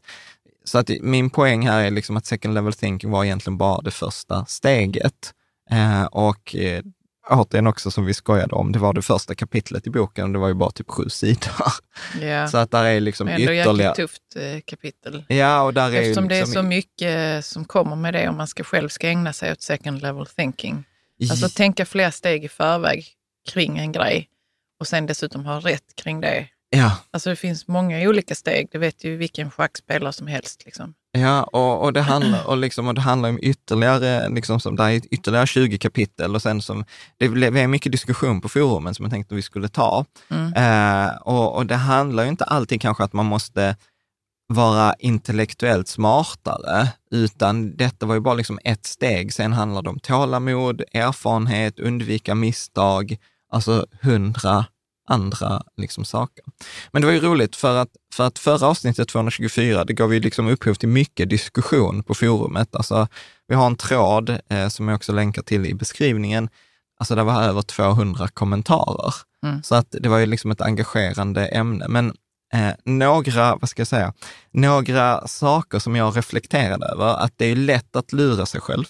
så 0.64 0.78
att 0.78 0.90
min 1.02 1.30
poäng 1.30 1.68
här 1.68 1.84
är 1.84 1.92
liksom 1.92 2.18
att 2.18 2.26
second 2.26 2.54
level 2.54 2.74
thinking 2.74 3.12
var 3.12 3.24
egentligen 3.24 3.58
bara 3.58 3.82
det 3.82 3.92
första 3.92 4.46
steget. 4.46 5.34
Eh, 5.72 6.04
och 6.04 6.56
eh, 6.56 6.84
återigen 7.30 7.68
också 7.68 7.92
som 7.92 8.06
vi 8.06 8.14
skojade 8.14 8.56
om, 8.56 8.72
det 8.72 8.80
var 8.80 8.94
det 8.94 9.02
första 9.02 9.36
kapitlet 9.36 9.88
i 9.88 9.90
boken 9.90 10.26
och 10.26 10.34
det 10.34 10.40
var 10.40 10.48
ju 10.48 10.54
bara 10.54 10.72
typ 10.72 10.90
sju 10.90 11.10
sidor. 11.10 11.52
Yeah. 12.22 12.50
Så 12.50 12.58
att 12.58 12.72
där 12.72 12.84
är 12.84 13.00
liksom 13.00 13.26
Men 13.26 13.42
ändå 13.42 13.54
ytterligare... 13.54 13.96
tufft 13.96 14.22
eh, 14.36 14.60
kapitel. 14.66 15.24
Ja, 15.28 15.62
och 15.62 15.74
där 15.74 15.94
Eftersom 15.94 16.26
är 16.26 16.30
det 16.30 16.36
är 16.36 16.40
liksom... 16.40 16.54
så 16.54 16.64
mycket 16.64 17.46
som 17.46 17.66
kommer 17.66 17.96
med 17.96 18.14
det 18.14 18.30
om 18.30 18.38
man 18.38 18.48
ska 18.48 18.64
själv 18.64 18.90
ska 18.90 19.08
ägna 19.08 19.34
sig 19.34 19.52
åt 19.52 19.62
second 19.62 20.02
level 20.02 20.26
thinking. 20.26 20.84
Alltså 21.32 21.50
tänka 21.50 21.86
flera 21.86 22.12
steg 22.12 22.44
i 22.44 22.50
förväg 22.50 23.08
kring 23.50 23.78
en 23.78 23.92
grej 23.92 24.30
och 24.84 24.88
sen 24.88 25.06
dessutom 25.06 25.46
ha 25.46 25.60
rätt 25.60 25.96
kring 25.96 26.22
det. 26.22 26.48
Ja, 26.70 26.92
Alltså 27.12 27.30
det 27.30 27.36
finns 27.36 27.68
många 27.68 28.10
olika 28.10 28.36
steg, 28.36 28.68
det 28.72 28.78
vet 28.78 29.04
ju 29.04 29.18
vilken 29.18 29.52
schackspelare 29.52 30.14
som 30.14 30.28
helst. 30.28 30.66
Liksom. 30.66 30.94
Ja, 31.12 31.44
och, 31.44 31.84
och, 31.84 31.94
det 31.94 32.02
handlar, 32.02 32.48
och, 32.48 32.58
liksom, 32.58 32.88
och 32.88 32.94
det 32.94 33.02
handlar 33.02 33.30
om 33.30 33.40
ytterligare, 33.42 34.30
liksom, 34.30 34.60
som, 34.60 34.76
där 34.76 34.90
är 34.90 35.02
ytterligare 35.12 35.48
20 35.48 35.78
kapitel 35.78 36.36
och 36.36 36.42
sen 36.42 36.62
som, 36.62 36.86
det 37.18 37.30
blev 37.30 37.70
mycket 37.70 37.92
diskussion 37.92 38.42
på 38.42 38.50
forumen 38.50 38.96
som 38.96 39.06
jag 39.06 39.12
tänkte 39.12 39.36
vi 39.36 39.42
skulle 39.42 39.68
ta. 39.68 40.06
Mm. 40.30 40.54
Eh, 40.54 41.16
och, 41.16 41.56
och 41.56 41.66
det 41.66 41.76
handlar 41.76 42.24
ju 42.24 42.30
inte 42.30 42.44
alltid 42.44 42.82
kanske 42.82 43.04
att 43.04 43.14
man 43.14 43.26
måste 43.26 43.76
vara 44.48 44.94
intellektuellt 45.00 45.88
smartare, 45.88 46.88
utan 47.12 47.76
detta 47.78 48.06
var 48.06 48.16
ju 48.16 48.22
bara 48.22 48.36
liksom 48.36 48.60
ett 48.64 48.86
steg. 48.86 49.34
Sen 49.34 49.54
handlar 49.54 49.82
det 49.82 49.90
om 49.90 50.00
tålamod, 50.00 50.84
erfarenhet, 50.94 51.80
undvika 51.80 52.36
misstag, 52.36 53.18
alltså 53.52 53.86
hundra 54.02 54.66
andra 55.08 55.62
liksom 55.78 56.06
saker. 56.06 56.44
Men 56.92 57.02
det 57.02 57.06
var 57.06 57.14
ju 57.14 57.20
roligt 57.20 57.56
för 57.56 57.78
att, 57.78 57.90
för 58.14 58.24
att 58.28 58.40
förra 58.40 58.68
avsnittet, 58.68 59.08
224, 59.08 59.86
det 59.86 59.94
gav 59.94 60.14
ju 60.14 60.20
liksom 60.20 60.48
upphov 60.48 60.74
till 60.74 60.90
mycket 60.90 61.30
diskussion 61.30 62.04
på 62.04 62.14
forumet. 62.14 62.76
Alltså, 62.76 63.08
vi 63.48 63.56
har 63.56 63.68
en 63.68 63.76
tråd 63.76 64.40
eh, 64.50 64.68
som 64.68 64.88
jag 64.88 64.96
också 64.96 65.12
länkar 65.12 65.42
till 65.42 65.66
i 65.66 65.74
beskrivningen. 65.74 66.50
Alltså 67.00 67.16
det 67.16 67.24
var 67.24 67.44
över 67.44 67.62
200 67.62 68.28
kommentarer. 68.28 69.14
Mm. 69.46 69.64
Så 69.64 69.76
att 69.76 69.88
det 69.92 70.10
var 70.10 70.18
ju 70.18 70.26
liksom 70.26 70.52
ett 70.52 70.62
engagerande 70.62 71.48
ämne. 71.48 71.86
Men 71.88 72.14
eh, 72.54 72.74
några, 72.86 73.56
vad 73.56 73.70
ska 73.70 73.80
jag 73.80 73.88
säga, 73.88 74.14
några 74.52 75.28
saker 75.28 75.80
som 75.80 75.96
jag 75.96 76.18
reflekterade 76.18 76.86
över, 76.86 77.24
att 77.24 77.34
det 77.36 77.46
är 77.46 77.56
lätt 77.56 77.96
att 77.96 78.14
lura 78.14 78.46
sig 78.46 78.62
själv. 78.62 78.86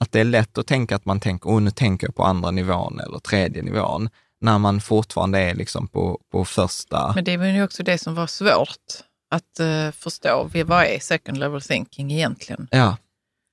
Att 0.00 0.12
det 0.12 0.20
är 0.20 0.24
lätt 0.24 0.58
att 0.58 0.66
tänka 0.66 0.96
att 0.96 1.04
man 1.04 1.20
tänker, 1.20 1.50
oh, 1.50 1.60
nu 1.60 1.70
tänker 1.70 2.06
jag 2.06 2.14
på 2.14 2.24
andra 2.24 2.50
nivån 2.50 3.00
eller 3.00 3.18
tredje 3.18 3.62
nivån 3.62 4.08
när 4.40 4.58
man 4.58 4.80
fortfarande 4.80 5.38
är 5.40 5.54
liksom 5.54 5.88
på, 5.88 6.20
på 6.32 6.44
första... 6.44 7.12
Men 7.14 7.24
det 7.24 7.36
var 7.36 7.46
ju 7.46 7.62
också 7.64 7.82
det 7.82 7.98
som 7.98 8.14
var 8.14 8.26
svårt 8.26 8.86
att 9.30 9.60
eh, 9.60 9.90
förstå. 9.90 10.50
Vad 10.66 10.84
är 10.84 10.98
second 11.00 11.38
level 11.38 11.60
thinking 11.62 12.12
egentligen? 12.12 12.68
Ja, 12.70 12.96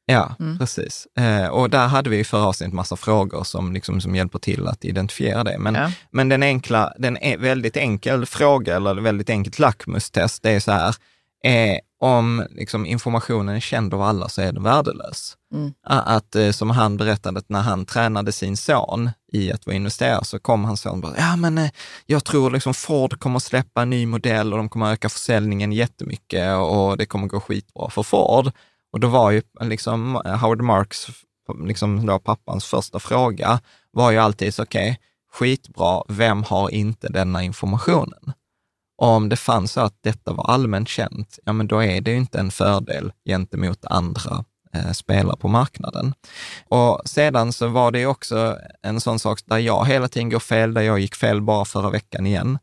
ja 0.06 0.36
Mm. 0.40 0.58
precis. 0.60 1.08
Eh, 1.18 1.48
och 1.48 1.70
där 1.70 1.88
hade 1.88 2.10
vi 2.10 2.20
i 2.20 2.24
förra 2.24 2.46
avsnittet 2.46 2.74
massa 2.74 2.96
frågor 2.96 3.44
som, 3.44 3.74
liksom, 3.74 4.02
som 4.02 4.16
hjälper 4.16 4.40
till 4.40 4.68
att 4.68 4.86
identifiera 4.86 5.44
det. 5.44 5.58
Men, 5.60 5.76
Ja. 5.76 5.92
men 6.12 6.30
den 6.30 6.44
enkla, 6.44 6.94
den 6.98 7.18
är 7.18 7.38
väldigt 7.38 7.78
enkel 7.78 8.26
fråga 8.26 8.76
eller 8.76 8.94
väldigt 8.96 9.30
enkelt 9.30 9.60
lackmustest, 9.60 10.44
det 10.44 10.52
är 10.52 10.60
så 10.60 10.72
här, 10.72 10.96
eh, 11.44 11.78
om 12.00 12.48
liksom, 12.50 12.86
informationen 12.86 13.56
är 13.56 13.60
känd 13.60 13.94
av 13.94 14.02
alla 14.02 14.30
så 14.30 14.42
är 14.42 14.52
den 14.52 14.64
värdelös. 14.64 15.38
Mm. 15.54 15.74
Att, 15.84 16.36
eh, 16.36 16.52
som 16.52 16.70
han 16.70 16.98
berättade, 16.98 17.40
att 17.40 17.50
när 17.50 17.62
han 17.62 17.86
tränade 17.86 18.32
sin 18.32 18.58
son 18.58 19.10
i 19.34 19.52
att 19.52 19.66
vara 19.66 19.76
investerare 19.76 20.26
så 20.26 20.40
kom 20.40 20.66
hans 20.66 20.82
son 20.82 20.92
och 20.92 20.98
bara, 20.98 21.18
ja 21.18 21.36
men 21.36 21.58
eh, 21.58 21.70
jag 22.06 22.24
tror 22.24 22.52
liksom 22.52 22.74
Ford 22.74 23.20
kommer 23.20 23.38
att 23.38 23.44
släppa 23.44 23.82
en 23.82 23.90
ny 23.90 24.06
modell 24.06 24.54
och 24.54 24.58
de 24.58 24.70
kommer 24.70 24.86
att 24.86 24.94
öka 24.94 25.10
försäljningen 25.10 25.72
jättemycket 25.72 26.58
och 26.58 26.98
det 26.98 27.06
kommer 27.06 27.28
gå 27.28 27.40
skitbra 27.40 27.90
för 27.90 28.04
Ford. 28.04 28.52
Och 28.94 29.00
då 29.00 29.08
var 29.08 29.32
ju 29.32 29.42
liksom 29.62 30.16
Howard 30.16 30.62
Marks, 30.62 31.08
liksom 31.66 32.06
då 32.06 32.20
pappans 32.20 32.66
första 32.66 33.00
fråga, 33.00 33.60
var 33.92 34.12
ju 34.12 34.18
alltid 34.18 34.54
så, 34.54 34.64
okej, 34.64 35.00
skitbra, 35.34 36.04
vem 36.08 36.44
har 36.44 36.70
inte 36.70 37.08
denna 37.08 37.44
informationen? 37.44 38.34
Om 39.04 39.30
det 39.30 39.36
fanns 39.36 39.72
så 39.72 39.82
att 39.82 39.98
detta 40.02 40.34
var 40.34 40.44
allmänt 40.44 40.90
känt, 40.90 41.40
ja 41.46 41.54
men 41.54 41.68
då 41.68 41.84
är 41.84 42.02
det 42.02 42.12
ju 42.12 42.18
inte 42.18 42.40
en 42.40 42.52
fördel 42.52 43.12
gentemot 43.26 43.86
andra 43.86 44.46
eh, 44.74 44.92
spelare 44.92 45.38
på 45.38 45.48
marknaden. 45.48 46.14
Och 46.70 47.02
sedan 47.06 47.54
så 47.54 47.68
var 47.68 47.92
det 47.92 48.06
också 48.06 48.58
en 48.82 49.02
sån 49.02 49.20
sak 49.20 49.40
där 49.46 49.58
jag 49.58 49.86
hela 49.86 50.08
tiden 50.08 50.30
går 50.30 50.40
fel, 50.40 50.74
där 50.74 50.82
jag 50.82 51.00
gick 51.00 51.16
fel 51.16 51.42
bara 51.42 51.66
förra 51.66 51.90
veckan 51.90 52.28
igen. 52.28 52.60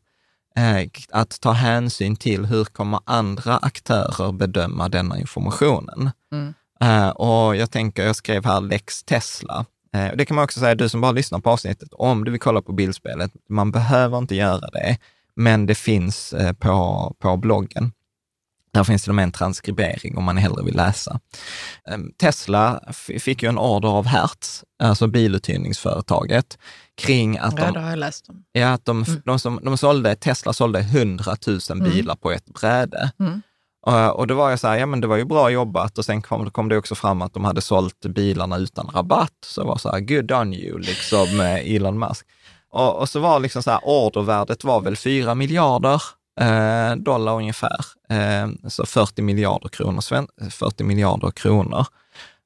Eh, 0.55 0.89
att 1.09 1.41
ta 1.41 1.51
hänsyn 1.51 2.15
till 2.15 2.45
hur 2.45 2.63
kommer 2.63 2.99
andra 3.05 3.57
aktörer 3.57 4.31
bedöma 4.31 4.89
denna 4.89 5.19
informationen. 5.19 6.11
Mm. 6.31 6.53
Eh, 6.81 7.09
och 7.09 7.55
jag 7.55 7.71
tänker, 7.71 8.05
jag 8.05 8.15
skrev 8.15 8.45
här 8.45 8.61
Lex 8.61 9.03
Tesla. 9.03 9.65
Eh, 9.93 10.11
det 10.15 10.25
kan 10.25 10.35
man 10.35 10.43
också 10.43 10.59
säga, 10.59 10.75
du 10.75 10.89
som 10.89 11.01
bara 11.01 11.11
lyssnar 11.11 11.39
på 11.39 11.49
avsnittet, 11.49 11.89
om 11.93 12.23
du 12.23 12.31
vill 12.31 12.39
kolla 12.39 12.61
på 12.61 12.71
bildspelet, 12.71 13.31
man 13.49 13.71
behöver 13.71 14.17
inte 14.17 14.35
göra 14.35 14.69
det, 14.69 14.97
men 15.35 15.65
det 15.65 15.75
finns 15.75 16.33
eh, 16.33 16.53
på, 16.53 17.15
på 17.19 17.37
bloggen. 17.37 17.91
Där 18.73 18.83
finns 18.83 19.01
till 19.03 19.11
och 19.11 19.15
med 19.15 19.23
en 19.23 19.31
transkribering 19.31 20.17
om 20.17 20.23
man 20.23 20.37
hellre 20.37 20.63
vill 20.63 20.75
läsa. 20.75 21.19
Eh, 21.89 21.97
Tesla 22.19 22.81
fick 23.19 23.43
ju 23.43 23.49
en 23.49 23.57
order 23.57 23.89
av 23.89 24.05
Hertz, 24.05 24.63
alltså 24.83 25.07
biluthyrningsföretaget, 25.07 26.57
kring 26.97 27.37
att 27.37 27.53
Ja, 27.59 27.71
de 27.71 27.83
har 27.83 27.89
jag 27.89 27.99
läst 27.99 28.29
om. 28.29 28.43
Ja, 28.51 28.67
att 28.73 28.85
de, 28.85 29.03
Mm. 29.07 29.21
de, 29.25 29.39
som, 29.39 29.59
de 29.63 29.77
sålde, 29.77 30.15
Tesla 30.15 30.53
sålde 30.53 30.79
100 30.79 31.35
000 31.47 31.59
Mm. 31.71 31.89
bilar 31.91 32.15
på 32.15 32.31
ett 32.31 32.45
bräde. 32.45 33.11
Mm. 33.19 33.41
Och, 33.85 34.15
och 34.19 34.27
då 34.27 34.35
var 34.35 34.49
jag 34.49 34.59
så 34.59 34.67
här, 34.67 34.77
ja 34.77 34.85
men 34.85 35.01
det 35.01 35.07
var 35.07 35.17
ju 35.17 35.25
bra 35.25 35.49
jobbat 35.49 35.97
och 35.97 36.05
sen 36.05 36.21
kom, 36.21 36.51
kom 36.51 36.69
det 36.69 36.77
också 36.77 36.95
fram 36.95 37.21
att 37.21 37.33
de 37.33 37.43
hade 37.45 37.61
sålt 37.61 37.99
bilarna 38.05 38.57
utan 38.57 38.87
rabatt. 38.93 39.33
Så 39.45 39.61
det 39.61 39.67
var 39.67 39.77
så 39.77 39.91
här, 39.91 39.99
good 39.99 40.31
on 40.31 40.53
you, 40.53 40.79
liksom 40.79 41.39
eh, 41.39 41.75
Elon 41.75 41.99
Musk. 41.99 42.25
Och, 42.71 42.99
och 42.99 43.09
så 43.09 43.19
var 43.19 43.39
liksom 43.39 43.63
så 43.63 43.71
här, 43.71 43.79
ordervärdet 43.83 44.63
var 44.63 44.81
väl 44.81 44.95
4 44.95 45.35
miljarder 45.35 46.01
eh, 46.39 46.95
dollar 46.95 47.35
ungefär. 47.35 47.85
Eh, 48.09 48.49
så 48.67 48.85
40 48.85 49.21
miljarder 49.21 49.69
kronor, 49.69 50.01
sven, 50.01 50.27
40 50.49 50.83
miljarder 50.83 51.31
kronor. 51.31 51.85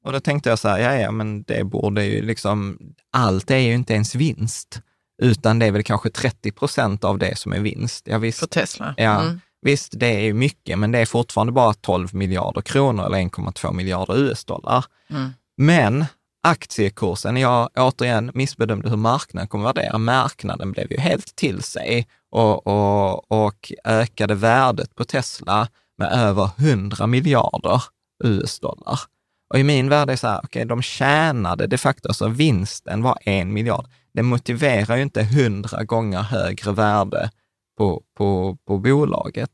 Och 0.03 0.11
då 0.11 0.19
tänkte 0.19 0.49
jag 0.49 0.59
så 0.59 0.67
här, 0.67 0.79
ja, 0.79 0.95
ja, 0.95 1.11
men 1.11 1.43
det 1.43 1.63
borde 1.63 2.05
ju 2.05 2.21
liksom, 2.21 2.79
allt 3.11 3.51
är 3.51 3.57
ju 3.57 3.73
inte 3.73 3.93
ens 3.93 4.15
vinst, 4.15 4.81
utan 5.21 5.59
det 5.59 5.65
är 5.65 5.71
väl 5.71 5.83
kanske 5.83 6.09
30 6.09 6.51
procent 6.51 7.03
av 7.03 7.17
det 7.17 7.37
som 7.37 7.53
är 7.53 7.59
vinst. 7.59 8.07
Ja, 8.07 8.17
visst, 8.17 8.39
För 8.39 8.47
Tesla. 8.47 8.93
Ja. 8.97 9.21
Mm. 9.21 9.39
Visst, 9.61 9.93
det 9.95 10.15
är 10.15 10.19
ju 10.19 10.33
mycket, 10.33 10.79
men 10.79 10.91
det 10.91 10.99
är 10.99 11.05
fortfarande 11.05 11.53
bara 11.53 11.73
12 11.73 12.15
miljarder 12.15 12.61
kronor 12.61 13.05
eller 13.05 13.17
1,2 13.17 13.73
miljarder 13.73 14.17
US-dollar. 14.17 14.85
Mm. 15.09 15.33
Men 15.57 16.05
aktiekursen, 16.45 17.37
jag 17.37 17.69
återigen 17.75 18.31
missbedömde 18.33 18.89
hur 18.89 18.97
marknaden 18.97 19.47
kommer 19.47 19.69
att 19.69 19.77
värdera. 19.77 19.97
Marknaden 19.97 20.71
blev 20.71 20.91
ju 20.91 20.97
helt 20.99 21.35
till 21.35 21.63
sig 21.63 22.07
och, 22.31 22.67
och, 22.67 23.31
och 23.31 23.71
ökade 23.83 24.35
värdet 24.35 24.95
på 24.95 25.05
Tesla 25.05 25.67
med 25.97 26.11
över 26.11 26.49
100 26.57 27.07
miljarder 27.07 27.83
US-dollar. 28.23 28.99
Och 29.53 29.59
i 29.59 29.63
min 29.63 29.89
värld 29.89 30.09
är 30.09 30.13
det 30.13 30.17
så 30.17 30.27
här, 30.27 30.41
okej, 30.43 30.65
de 30.65 30.81
tjänade 30.81 31.67
de 31.67 31.77
facto, 31.77 32.13
så 32.13 32.27
vinsten 32.27 33.03
var 33.03 33.17
en 33.21 33.53
miljard. 33.53 33.85
Det 34.13 34.23
motiverar 34.23 34.95
ju 34.95 35.01
inte 35.01 35.21
100 35.21 35.83
gånger 35.83 36.21
högre 36.21 36.71
värde 36.71 37.29
på, 37.77 38.01
på, 38.17 38.57
på 38.67 38.77
bolaget. 38.77 39.51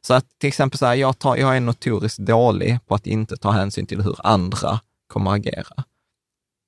Så 0.00 0.14
att 0.14 0.26
till 0.40 0.48
exempel 0.48 0.78
så 0.78 0.86
här, 0.86 0.94
jag, 0.94 1.18
tar, 1.18 1.36
jag 1.36 1.56
är 1.56 1.60
notoriskt 1.60 2.18
dålig 2.18 2.78
på 2.86 2.94
att 2.94 3.06
inte 3.06 3.36
ta 3.36 3.50
hänsyn 3.50 3.86
till 3.86 4.02
hur 4.02 4.16
andra 4.18 4.80
kommer 5.08 5.30
att 5.30 5.36
agera. 5.36 5.84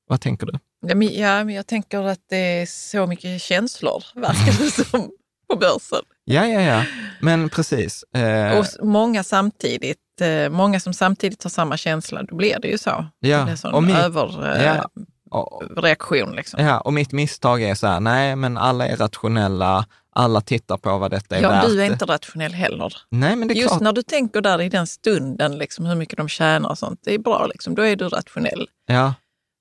Vad 0.08 0.20
tänker 0.20 0.46
du? 0.46 0.52
Ja, 0.86 0.94
men, 0.94 1.14
ja, 1.14 1.44
men 1.44 1.54
jag 1.54 1.66
tänker 1.66 2.02
att 2.04 2.20
det 2.30 2.36
är 2.62 2.66
så 2.66 3.06
mycket 3.06 3.42
känslor, 3.42 4.04
verkar 4.14 4.64
det 4.64 4.84
som, 4.90 5.10
på 5.50 5.56
börsen. 5.56 6.02
Ja, 6.24 6.46
ja, 6.46 6.60
ja, 6.60 6.84
men 7.20 7.48
precis. 7.48 8.02
Eh, 8.02 8.58
Och 8.58 8.66
många 8.86 9.24
samtidigt, 9.24 9.98
eh, 10.20 10.48
många 10.50 10.80
som 10.80 10.94
samtidigt 10.94 11.42
har 11.42 11.50
samma 11.50 11.76
känsla, 11.76 12.22
då 12.22 12.34
blir 12.36 12.58
det 12.62 12.68
ju 12.68 12.78
så. 12.78 13.06
Ja, 13.18 13.44
Det 13.44 13.52
är 13.52 13.56
sån 13.56 13.74
och 13.74 13.82
min- 13.82 13.96
överreaktion. 13.96 14.62
ja, 14.64 14.88
och, 15.30 15.82
reaktion 15.82 16.32
liksom. 16.36 16.64
ja, 16.64 16.80
och 16.80 16.92
mitt 16.92 17.12
misstag 17.12 17.62
är 17.62 17.74
så 17.74 17.86
här, 17.86 18.00
nej, 18.00 18.36
men 18.36 18.56
alla 18.56 18.86
är 18.88 18.96
rationella, 18.96 19.86
alla 20.14 20.40
tittar 20.40 20.76
på 20.76 20.98
vad 20.98 21.10
detta 21.10 21.36
är 21.36 21.42
Ja, 21.42 21.48
värt. 21.48 21.66
du 21.66 21.82
är 21.82 21.86
inte 21.92 22.04
rationell 22.04 22.52
heller. 22.52 22.92
Nej, 23.10 23.36
men 23.36 23.48
det 23.48 23.54
är 23.54 23.56
Just 23.56 23.68
klart. 23.68 23.80
när 23.80 23.92
du 23.92 24.02
tänker 24.02 24.40
där 24.40 24.60
i 24.62 24.68
den 24.68 24.86
stunden, 24.86 25.58
liksom, 25.58 25.86
hur 25.86 25.94
mycket 25.94 26.16
de 26.16 26.28
tjänar 26.28 26.68
och 26.70 26.78
sånt, 26.78 27.00
det 27.04 27.14
är 27.14 27.18
bra, 27.18 27.46
liksom, 27.46 27.74
då 27.74 27.82
är 27.82 27.96
du 27.96 28.08
rationell. 28.08 28.68
Ja, 28.86 29.14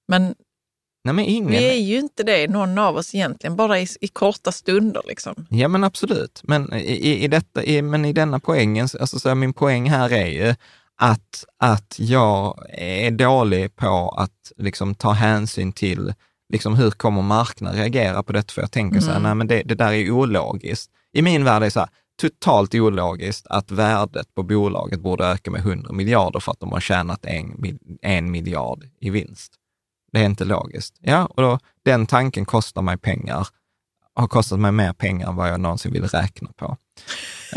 Men 0.08 0.36
nej, 1.04 1.14
men 1.14 1.26
ingen. 1.26 1.52
vi 1.52 1.70
är 1.70 1.82
ju 1.82 2.00
inte 2.00 2.24
det, 2.24 2.48
någon 2.48 2.78
av 2.78 2.96
oss 2.96 3.16
egentligen, 3.16 3.56
bara 3.56 3.80
i, 3.80 3.88
i 4.02 4.08
korta 4.08 4.52
stunder. 4.52 5.02
Liksom. 5.08 5.46
Ja, 5.50 5.68
men 5.68 5.84
absolut. 5.84 6.42
Men 6.44 6.74
i, 6.74 7.24
i, 7.24 7.28
detta, 7.28 7.64
i, 7.64 7.82
men 7.82 8.06
i 8.06 8.14
denna 8.14 8.40
poängen, 8.40 8.88
alltså 9.00 9.20
så 9.20 9.36
min 9.36 9.54
poäng 9.54 9.90
här 9.90 10.14
är 10.14 10.28
ju 10.28 10.56
att, 10.96 11.46
att 11.58 11.96
jag 12.00 12.66
är 12.78 13.12
dålig 13.12 13.76
på 13.76 14.16
att 14.18 14.52
liksom, 14.58 14.96
ta 14.96 15.12
hänsyn 15.12 15.72
till 15.72 16.14
liksom, 16.54 16.76
hur 16.76 16.92
kommer 16.92 17.22
marknaden 17.22 17.80
reagera 17.80 18.24
på 18.24 18.34
detta? 18.34 18.54
För 18.54 18.62
jag 18.62 18.72
tänker 18.72 19.00
så 19.00 19.12
här, 19.12 19.20
nej 19.20 19.36
men 19.36 19.48
det, 19.48 19.64
det 19.64 19.76
där 19.76 19.92
är 19.92 20.12
ologiskt. 20.12 20.92
I 21.14 21.22
min 21.22 21.44
värld 21.44 21.62
är 21.62 21.66
det 21.66 21.72
så 21.72 21.80
här, 21.80 21.90
totalt 22.22 22.76
ologiskt 22.76 23.48
att 23.48 23.72
värdet 23.72 24.36
på 24.36 24.44
bolaget 24.44 25.00
borde 25.00 25.26
öka 25.26 25.52
med 25.52 25.62
100 25.62 25.92
miljarder 25.92 26.40
för 26.40 26.52
att 26.52 26.60
de 26.60 26.72
har 26.72 26.80
tjänat 26.80 27.26
en, 27.26 27.80
en 28.02 28.32
miljard 28.32 28.84
i 29.00 29.10
vinst. 29.10 29.54
Det 30.12 30.20
är 30.20 30.26
inte 30.26 30.46
logiskt. 30.46 30.96
Ja, 31.02 31.26
och 31.26 31.42
då, 31.42 31.60
den 31.86 32.06
tanken 32.06 32.46
kostar 32.46 32.82
mig 32.82 32.98
pengar 32.98 33.48
har 34.18 34.28
kostat 34.28 34.60
mig 34.60 34.72
mer 34.72 34.94
pengar 34.94 35.30
än 35.30 35.36
vad 35.36 35.50
jag 35.50 35.60
någonsin 35.60 35.94
vill 35.94 36.04
räkna 36.04 36.50
på. 36.56 36.78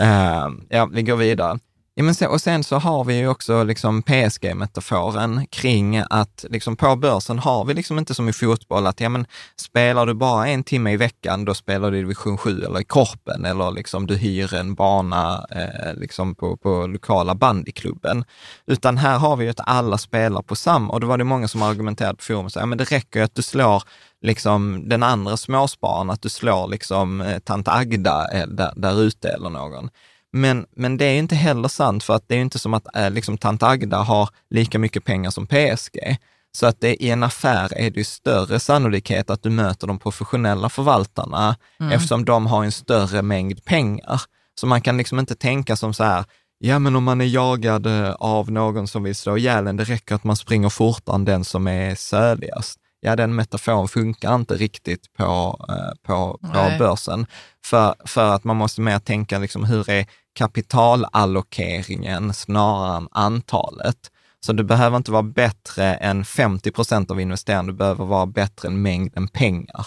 Uh, 0.00 0.48
ja, 0.68 0.86
vi 0.92 1.02
går 1.02 1.16
vidare. 1.16 1.58
Ja, 1.94 2.04
men 2.04 2.14
sen, 2.14 2.30
och 2.30 2.40
sen 2.40 2.64
så 2.64 2.76
har 2.76 3.04
vi 3.04 3.18
ju 3.18 3.28
också 3.28 3.64
liksom 3.64 4.02
PSG-metaforen 4.02 5.46
kring 5.46 6.02
att 6.10 6.44
liksom 6.48 6.76
på 6.76 6.96
börsen 6.96 7.38
har 7.38 7.64
vi 7.64 7.74
liksom 7.74 7.98
inte 7.98 8.14
som 8.14 8.28
i 8.28 8.32
fotboll 8.32 8.86
att 8.86 9.00
ja, 9.00 9.08
men 9.08 9.26
spelar 9.56 10.06
du 10.06 10.14
bara 10.14 10.48
en 10.48 10.64
timme 10.64 10.92
i 10.92 10.96
veckan, 10.96 11.44
då 11.44 11.54
spelar 11.54 11.90
du 11.90 11.98
i 11.98 12.00
division 12.00 12.38
7 12.38 12.62
eller 12.62 12.80
i 12.80 12.84
Korpen 12.84 13.44
eller 13.44 13.70
liksom 13.70 14.06
du 14.06 14.16
hyr 14.16 14.54
en 14.54 14.74
bana 14.74 15.46
eh, 15.50 15.94
liksom 15.94 16.34
på, 16.34 16.56
på 16.56 16.86
lokala 16.86 17.34
bandyklubben. 17.34 18.24
Utan 18.66 18.96
här 18.96 19.18
har 19.18 19.36
vi 19.36 19.44
ju 19.44 19.50
att 19.50 19.60
alla 19.64 19.98
spelar 19.98 20.42
på 20.42 20.56
samma, 20.56 20.92
och 20.92 21.00
då 21.00 21.06
var 21.06 21.18
det 21.18 21.24
många 21.24 21.48
som 21.48 21.62
argumenterade 21.62 22.16
på 22.16 22.22
forum, 22.22 22.48
ja, 22.54 22.66
men 22.66 22.78
det 22.78 22.84
räcker 22.84 23.20
ju 23.20 23.24
att 23.24 23.34
du 23.34 23.42
slår 23.42 23.82
liksom 24.22 24.88
den 24.88 25.02
andra 25.02 25.36
småspararen, 25.36 26.10
att 26.10 26.22
du 26.22 26.28
slår 26.28 26.68
liksom 26.68 27.20
eh, 27.20 27.38
tant 27.38 27.68
Agda 27.68 28.28
eh, 28.32 28.46
där, 28.46 28.72
där 28.76 29.00
ute 29.00 29.28
eller 29.28 29.50
någon. 29.50 29.90
Men, 30.32 30.66
men 30.76 30.96
det 30.96 31.04
är 31.04 31.18
inte 31.18 31.34
heller 31.34 31.68
sant, 31.68 32.04
för 32.04 32.14
att 32.14 32.24
det 32.28 32.34
är 32.34 32.40
inte 32.40 32.58
som 32.58 32.74
att 32.74 32.96
äh, 32.96 33.10
liksom, 33.10 33.38
tant 33.38 33.62
Agda 33.62 33.96
har 33.96 34.28
lika 34.50 34.78
mycket 34.78 35.04
pengar 35.04 35.30
som 35.30 35.46
PSG. 35.46 36.18
Så 36.52 36.66
att 36.66 36.80
det, 36.80 37.02
i 37.02 37.10
en 37.10 37.22
affär 37.22 37.72
är 37.76 37.90
det 37.90 38.04
större 38.04 38.60
sannolikhet 38.60 39.30
att 39.30 39.42
du 39.42 39.50
möter 39.50 39.86
de 39.86 39.98
professionella 39.98 40.68
förvaltarna, 40.68 41.56
mm. 41.80 41.92
eftersom 41.92 42.24
de 42.24 42.46
har 42.46 42.64
en 42.64 42.72
större 42.72 43.22
mängd 43.22 43.64
pengar. 43.64 44.22
Så 44.54 44.66
man 44.66 44.80
kan 44.80 44.96
liksom 44.96 45.18
inte 45.18 45.34
tänka 45.34 45.76
som 45.76 45.94
så 45.94 46.04
här, 46.04 46.24
ja 46.58 46.78
men 46.78 46.96
om 46.96 47.04
man 47.04 47.20
är 47.20 47.24
jagad 47.24 47.86
eh, 47.86 48.10
av 48.10 48.50
någon 48.50 48.88
som 48.88 49.02
vill 49.02 49.14
slå 49.14 49.36
ihjäl 49.36 49.66
en, 49.66 49.76
det 49.76 49.84
räcker 49.84 50.14
att 50.14 50.24
man 50.24 50.36
springer 50.36 50.68
fortare 50.68 51.14
än 51.14 51.24
den 51.24 51.44
som 51.44 51.66
är 51.66 51.94
söligast. 51.94 52.78
Ja, 53.00 53.16
den 53.16 53.34
metaforen 53.34 53.88
funkar 53.88 54.34
inte 54.34 54.54
riktigt 54.54 55.12
på, 55.16 55.64
eh, 55.68 56.06
på, 56.06 56.38
på 56.42 56.78
börsen. 56.78 57.26
För, 57.64 57.94
för 58.04 58.34
att 58.34 58.44
man 58.44 58.56
måste 58.56 58.80
mer 58.80 58.98
tänka, 58.98 59.38
liksom, 59.38 59.64
hur 59.64 59.90
är 59.90 60.06
kapitalallokeringen 60.34 62.34
snarare 62.34 62.96
än 62.96 63.08
antalet. 63.10 64.10
Så 64.46 64.52
du 64.52 64.62
behöver 64.62 64.96
inte 64.96 65.10
vara 65.10 65.22
bättre 65.22 65.94
än 65.94 66.24
50 66.24 66.70
procent 66.70 67.10
av 67.10 67.20
investeraren, 67.20 67.66
du 67.66 67.72
behöver 67.72 68.04
vara 68.04 68.26
bättre 68.26 68.68
än 68.68 68.82
mängden 68.82 69.28
pengar. 69.28 69.86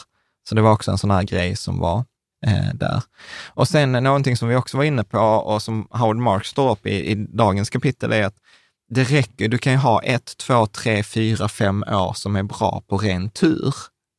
Så 0.50 0.56
det 0.56 0.62
var 0.62 0.72
också 0.72 0.92
en 0.92 0.98
sån 0.98 1.12
här 1.12 1.24
grej 1.24 1.56
som 1.56 1.80
var 1.80 2.06
eh, 2.46 2.74
där. 2.74 3.04
Och 3.48 3.68
sen 3.68 3.92
någonting 3.92 4.38
som 4.38 4.48
vi 4.48 4.56
också 4.56 4.78
var 4.78 4.84
inne 4.84 5.04
på 5.04 5.20
och 5.20 5.62
som 5.62 5.88
Howard 5.92 6.18
Marks 6.18 6.50
står 6.50 6.72
upp 6.72 6.86
i, 6.86 7.12
i 7.12 7.16
dagens 7.16 7.70
kapitel 7.70 8.12
är 8.12 8.26
att 8.26 8.38
det 8.90 9.04
räcker, 9.04 9.50
du 9.50 9.58
kan 9.58 9.74
ju 9.74 9.80
ha 9.80 10.04
ett, 10.04 10.38
två, 10.38 10.66
tre, 10.66 11.04
fyra, 11.04 11.48
fem 11.48 11.84
år 11.88 12.14
som 12.14 12.36
är 12.36 12.44
bra 12.44 12.84
på 12.88 12.98
ren 12.98 13.30
tur. 13.30 13.76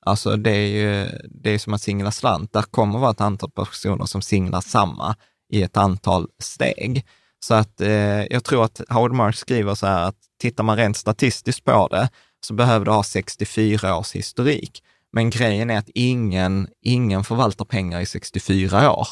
Alltså 0.06 0.36
det 0.36 0.50
är 0.50 0.66
ju 0.66 1.08
det 1.30 1.50
är 1.50 1.58
som 1.58 1.74
att 1.74 1.82
singla 1.82 2.10
slant. 2.10 2.52
Där 2.52 2.62
kommer 2.62 2.98
vara 2.98 3.10
ett 3.10 3.20
antal 3.20 3.50
personer 3.50 4.04
som 4.04 4.22
singlar 4.22 4.60
samma 4.60 5.16
i 5.54 5.62
ett 5.62 5.76
antal 5.76 6.28
steg. 6.42 7.04
Så 7.44 7.54
att 7.54 7.80
eh, 7.80 8.24
jag 8.24 8.44
tror 8.44 8.64
att 8.64 8.80
Howard 8.88 9.12
Marks 9.12 9.38
skriver 9.38 9.74
så 9.74 9.86
här 9.86 10.08
att 10.08 10.16
tittar 10.40 10.64
man 10.64 10.76
rent 10.76 10.96
statistiskt 10.96 11.64
på 11.64 11.88
det 11.88 12.08
så 12.46 12.54
behöver 12.54 12.84
du 12.84 12.90
ha 12.90 13.02
64 13.02 13.96
års 13.96 14.12
historik. 14.12 14.82
Men 15.12 15.30
grejen 15.30 15.70
är 15.70 15.78
att 15.78 15.88
ingen, 15.94 16.68
ingen 16.82 17.24
förvaltar 17.24 17.64
pengar 17.64 18.00
i 18.00 18.06
64 18.06 18.92
år. 18.92 19.08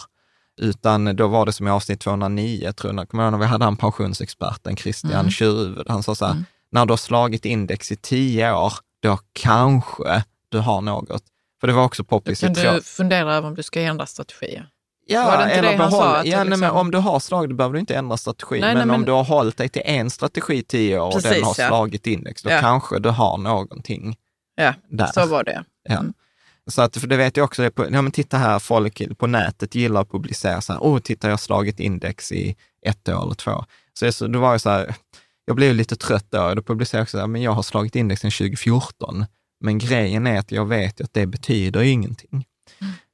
Utan 0.60 1.16
då 1.16 1.28
var 1.28 1.46
det 1.46 1.52
som 1.52 1.66
i 1.66 1.70
avsnitt 1.70 2.00
209, 2.00 2.72
tror 2.72 2.94
jag, 2.94 3.08
kommer 3.08 3.24
jag 3.24 3.30
när 3.30 3.38
vi 3.38 3.46
hade 3.46 3.64
han 3.64 3.76
pensionsexperten 3.76 4.76
Christian 4.76 5.12
mm. 5.12 5.30
Tjurhuvud, 5.30 5.86
han 5.88 6.02
sa 6.02 6.14
så 6.14 6.24
här, 6.24 6.32
mm. 6.32 6.44
när 6.70 6.86
du 6.86 6.92
har 6.92 6.96
slagit 6.96 7.44
index 7.44 7.92
i 7.92 7.96
10 7.96 8.52
år, 8.52 8.72
då 9.02 9.18
kanske 9.32 10.24
du 10.48 10.58
har 10.58 10.80
något. 10.80 11.22
För 11.60 11.66
det 11.66 11.72
var 11.72 11.84
också 11.84 12.04
poppis 12.04 12.42
i 12.42 12.54
Kan 12.54 12.74
du 12.74 12.82
fundera 12.82 13.34
över 13.34 13.48
om 13.48 13.54
du 13.54 13.62
ska 13.62 13.80
ändra 13.80 14.06
strategi? 14.06 14.62
Ja, 15.06 15.42
eller 15.46 15.78
behåll, 15.78 16.26
ja, 16.26 16.44
liksom... 16.44 16.60
nej, 16.60 16.70
om 16.70 16.90
du 16.90 16.98
har 16.98 17.20
slagit, 17.20 17.56
behöver 17.56 17.74
du 17.74 17.80
inte 17.80 17.96
ändra 17.96 18.16
strategi. 18.16 18.60
Nej, 18.60 18.74
men, 18.74 18.88
nej, 18.88 18.94
om 18.94 19.04
du 19.04 19.12
har 19.12 19.24
hållit 19.24 19.56
dig 19.56 19.68
till 19.68 19.82
en 19.84 20.10
strategi 20.10 20.54
i 20.54 20.62
tio 20.62 21.00
år 21.00 21.12
Precis, 21.12 21.30
och 21.30 21.34
den 21.34 21.44
har 21.44 21.54
ja. 21.58 21.68
slagit 21.68 22.06
index, 22.06 22.42
då 22.42 22.50
ja. 22.50 22.60
kanske 22.60 22.98
du 22.98 23.08
har 23.08 23.38
någonting 23.38 24.16
ja, 24.54 24.74
där. 24.88 25.06
så 25.06 25.26
var 25.26 25.44
det. 25.44 25.64
Mm. 25.88 26.06
Ja. 26.06 26.12
Så 26.66 26.82
att, 26.82 26.96
för 26.96 27.06
det 27.06 27.16
vet 27.16 27.36
jag 27.36 27.44
också, 27.44 27.70
på, 27.70 27.84
ja, 27.84 28.02
men 28.02 28.12
titta 28.12 28.36
här, 28.36 28.58
folk 28.58 29.18
på 29.18 29.26
nätet 29.26 29.74
gillar 29.74 30.00
att 30.00 30.10
publicera 30.10 30.60
så 30.60 30.72
här, 30.72 30.80
oh, 30.80 30.98
titta 30.98 31.26
jag 31.26 31.32
har 31.32 31.38
slagit 31.38 31.80
index 31.80 32.32
i 32.32 32.56
ett 32.86 33.08
år 33.08 33.22
eller 33.22 33.34
två. 33.34 33.64
Så, 33.98 34.12
så 34.12 34.26
det 34.26 34.38
var 34.38 34.52
ju 34.52 34.58
så 34.58 34.70
här, 34.70 34.94
jag 35.44 35.56
blev 35.56 35.74
lite 35.74 35.96
trött 35.96 36.26
då, 36.30 36.54
då 36.54 36.62
publicerade 36.62 36.98
jag 36.98 37.02
också, 37.02 37.16
så 37.16 37.20
här, 37.20 37.26
men 37.26 37.42
jag 37.42 37.52
har 37.52 37.62
slagit 37.62 37.96
indexen 37.96 38.30
2014. 38.30 39.24
Men 39.60 39.78
grejen 39.78 40.26
är 40.26 40.38
att 40.38 40.52
jag 40.52 40.64
vet 40.64 41.00
att 41.00 41.14
det 41.14 41.26
betyder 41.26 41.82
ingenting. 41.82 42.46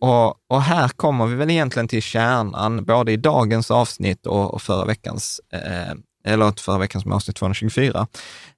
Och, 0.00 0.50
och, 0.50 0.62
här 0.62 0.88
kommer 0.88 1.26
vi 1.26 1.34
väl 1.34 1.50
egentligen 1.50 1.88
till 1.88 2.02
kärnan, 2.02 2.84
både 2.84 3.12
i 3.12 3.16
dagens 3.16 3.70
avsnitt 3.70 4.26
och, 4.26 4.54
och 4.54 4.62
förra 4.62 4.84
veckans, 4.84 5.40
eh, 5.52 5.94
eller 6.24 6.60
förra 6.60 6.78
veckans 6.78 7.04
med 7.04 7.14
avsnitt 7.14 7.36
224, 7.36 8.06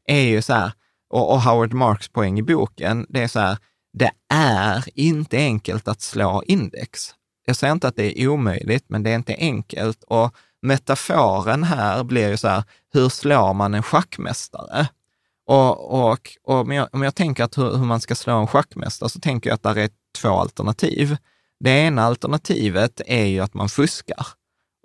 är 0.06 0.20
ju 0.20 0.42
så 0.42 0.52
här, 0.52 0.72
och, 1.10 1.32
och 1.32 1.42
Howard 1.42 1.72
Marks 1.72 2.08
poäng 2.08 2.38
i 2.38 2.42
boken, 2.42 3.06
det 3.08 3.22
är 3.22 3.28
så 3.28 3.40
här, 3.40 3.58
det 3.92 4.10
är 4.34 4.84
inte 4.94 5.36
enkelt 5.36 5.88
att 5.88 6.00
slå 6.00 6.42
index. 6.46 7.14
Jag 7.46 7.56
säger 7.56 7.72
inte 7.72 7.88
att 7.88 7.96
det 7.96 8.22
är 8.22 8.28
omöjligt, 8.28 8.84
men 8.88 9.02
det 9.02 9.10
är 9.10 9.14
inte 9.14 9.36
enkelt. 9.38 10.02
Och 10.02 10.34
metaforen 10.62 11.64
här 11.64 12.04
blir 12.04 12.28
ju 12.28 12.36
så 12.36 12.48
här, 12.48 12.64
hur 12.92 13.08
slår 13.08 13.54
man 13.54 13.74
en 13.74 13.82
schackmästare? 13.82 14.88
Och, 15.46 16.10
och, 16.10 16.20
och 16.44 16.60
om, 16.60 16.72
jag, 16.72 16.88
om 16.92 17.02
jag 17.02 17.14
tänker 17.14 17.44
att 17.44 17.58
hur, 17.58 17.76
hur, 17.76 17.84
man 17.84 18.00
ska 18.00 18.14
slå 18.14 18.38
en 18.38 18.46
schackmästare 18.46 19.08
så 19.08 19.20
tänker 19.20 19.50
jag 19.50 19.54
att 19.54 19.62
det 19.62 19.82
är 19.82 19.90
två 20.18 20.28
alternativ. 20.28 21.16
Det 21.60 21.70
ena 21.70 22.02
alternativet 22.02 23.00
är 23.06 23.24
ju 23.24 23.40
att 23.40 23.54
man 23.54 23.68
fuskar. 23.68 24.26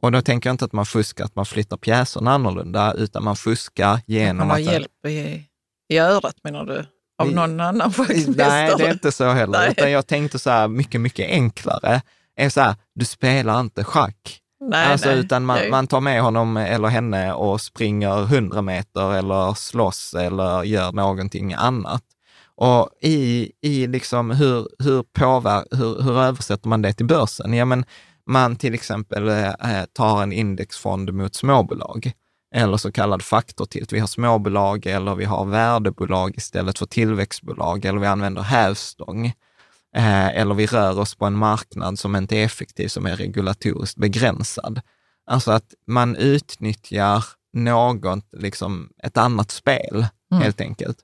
Och 0.02 0.12
då 0.12 0.22
tänker 0.22 0.50
jag 0.50 0.54
inte 0.54 0.66
att 0.66 0.74
man 0.74 0.86
fuskar 0.86 1.26
att 1.26 1.36
man 1.36 1.46
flyttar 1.46 1.78
pjäserna 1.78 2.32
annorlunda, 2.32 2.94
utan 2.94 3.24
man 3.24 3.36
fuskar 3.36 4.00
genom 4.06 4.42
att... 4.42 4.48
Man 4.48 4.66
har 4.68 4.74
hjälp 4.74 5.06
i, 5.08 5.44
i 5.90 5.98
örat 5.98 6.36
menar 6.44 6.66
du? 6.66 6.86
Av 7.18 7.32
någon 7.32 7.60
annan 7.60 7.94
schackmästare? 7.94 8.48
Nej, 8.48 8.74
det 8.78 8.88
är 8.88 8.92
inte 8.92 9.12
så 9.12 9.30
heller. 9.30 9.60
Nej. 9.60 9.72
Utan 9.72 9.92
jag 9.92 10.08
tänkte 10.08 10.40
så 10.40 10.50
här, 10.50 10.68
mycket, 10.68 11.02
mycket 11.02 11.30
enklare. 11.30 12.02
är 12.36 12.50
så 12.50 12.62
här, 12.62 12.76
du 12.96 13.06
spelar 13.06 13.60
inte 13.60 13.84
schack. 13.84 14.42
Nej, 14.60 14.92
alltså, 14.92 15.10
nej, 15.10 15.18
utan 15.18 15.46
man, 15.46 15.70
man, 15.70 15.88
tar 15.88 16.02
med 16.02 16.22
honom 16.22 16.58
eller 16.58 16.88
henne 16.88 17.34
och 17.34 17.62
springer 17.62 18.24
100 18.24 18.62
meter 18.62 19.14
eller 19.14 19.54
slåss 19.54 20.14
eller 20.14 20.64
gör 20.64 20.92
någonting 20.92 21.54
annat. 21.54 22.04
Och 22.58 22.90
i, 23.02 23.52
i 23.62 23.88
liksom 23.88 24.32
hur, 24.32 24.68
hur, 24.80 25.04
påver, 25.04 25.66
hur, 25.72 26.02
hur 26.02 26.20
översätter 26.20 26.70
man 26.70 26.82
det 26.82 26.94
till 26.94 27.06
börsen? 27.06 27.54
Ja, 27.54 27.66
men 27.66 27.86
man 28.26 28.56
till 28.56 28.74
exempel 28.74 29.28
eh, 29.28 29.84
tar 29.94 30.24
en 30.24 30.34
indexfond 30.34 31.14
mot 31.14 31.36
småbolag 31.36 32.12
eller 32.56 32.78
så 32.78 32.92
kallad 32.92 33.22
faktortilt. 33.22 33.94
Vi 33.94 34.00
har 34.00 34.08
småbolag 34.08 34.86
eller 34.86 35.16
vi 35.16 35.26
har 35.26 35.46
värdebolag 35.46 36.38
istället 36.38 36.80
för 36.80 36.86
tillväxtbolag 36.86 37.86
eller 37.86 38.00
vi 38.00 38.08
använder 38.08 38.42
hävstång. 38.42 39.26
Eh, 39.96 40.28
eller 40.28 40.56
vi 40.56 40.66
rör 40.66 41.00
oss 41.00 41.16
på 41.16 41.26
en 41.26 41.38
marknad 41.38 42.00
som 42.00 42.16
inte 42.16 42.36
är 42.36 42.46
effektiv, 42.46 42.88
som 42.88 43.06
är 43.06 43.16
regulatoriskt 43.16 43.98
begränsad. 43.98 44.82
Alltså 45.28 45.52
att 45.52 45.74
man 45.88 46.16
utnyttjar 46.16 47.26
något, 47.54 48.26
liksom 48.38 48.90
ett 49.04 49.18
annat 49.18 49.52
spel 49.52 50.06
mm. 50.32 50.44
helt 50.44 50.62
enkelt. 50.62 50.98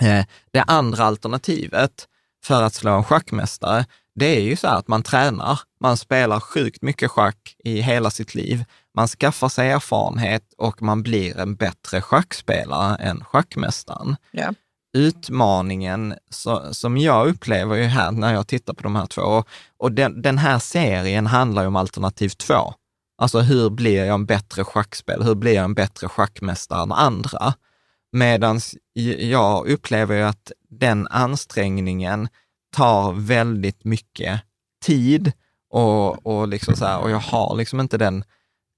Eh, 0.00 0.24
det 0.50 0.62
andra 0.62 1.04
alternativet 1.04 2.06
för 2.44 2.62
att 2.62 2.74
slå 2.74 2.96
en 2.96 3.04
schackmästare, 3.04 3.84
det 4.14 4.36
är 4.36 4.40
ju 4.40 4.56
så 4.56 4.66
att 4.66 4.88
man 4.88 5.02
tränar. 5.02 5.60
Man 5.80 5.96
spelar 5.96 6.40
sjukt 6.40 6.82
mycket 6.82 7.10
schack 7.10 7.56
i 7.64 7.80
hela 7.80 8.10
sitt 8.10 8.34
liv. 8.34 8.64
Man 8.94 9.08
skaffar 9.08 9.48
sig 9.48 9.70
erfarenhet 9.70 10.42
och 10.58 10.82
man 10.82 11.02
blir 11.02 11.38
en 11.38 11.54
bättre 11.54 12.00
schackspelare 12.00 12.96
än 12.96 13.24
schackmästaren. 13.24 14.16
Ja. 14.30 14.54
Utmaningen 14.96 16.14
så, 16.30 16.74
som 16.74 16.98
jag 16.98 17.28
upplever 17.28 17.76
ju 17.76 17.84
här 17.84 18.10
när 18.10 18.34
jag 18.34 18.46
tittar 18.46 18.74
på 18.74 18.82
de 18.82 18.96
här 18.96 19.06
två, 19.06 19.44
och 19.78 19.92
den, 19.92 20.22
den 20.22 20.38
här 20.38 20.58
serien 20.58 21.26
handlar 21.26 21.62
ju 21.62 21.68
om 21.68 21.76
alternativ 21.76 22.28
två. 22.28 22.74
Alltså 23.18 23.40
hur 23.40 23.70
blir 23.70 24.04
jag 24.04 24.14
en 24.14 24.26
bättre 24.26 24.64
schackspelare? 24.64 25.24
Hur 25.24 25.34
blir 25.34 25.54
jag 25.54 25.64
en 25.64 25.74
bättre 25.74 26.08
schackmästare 26.08 26.82
än 26.82 26.92
andra? 26.92 27.54
Medan 28.12 28.60
jag 29.18 29.68
upplever 29.68 30.16
ju 30.16 30.22
att 30.22 30.52
den 30.68 31.06
ansträngningen 31.08 32.28
tar 32.76 33.12
väldigt 33.12 33.84
mycket 33.84 34.40
tid 34.84 35.32
och, 35.70 36.26
och, 36.26 36.48
liksom 36.48 36.76
så 36.76 36.84
här, 36.84 36.98
och 36.98 37.10
jag 37.10 37.18
har 37.18 37.56
liksom 37.56 37.80
inte 37.80 37.98
den 37.98 38.24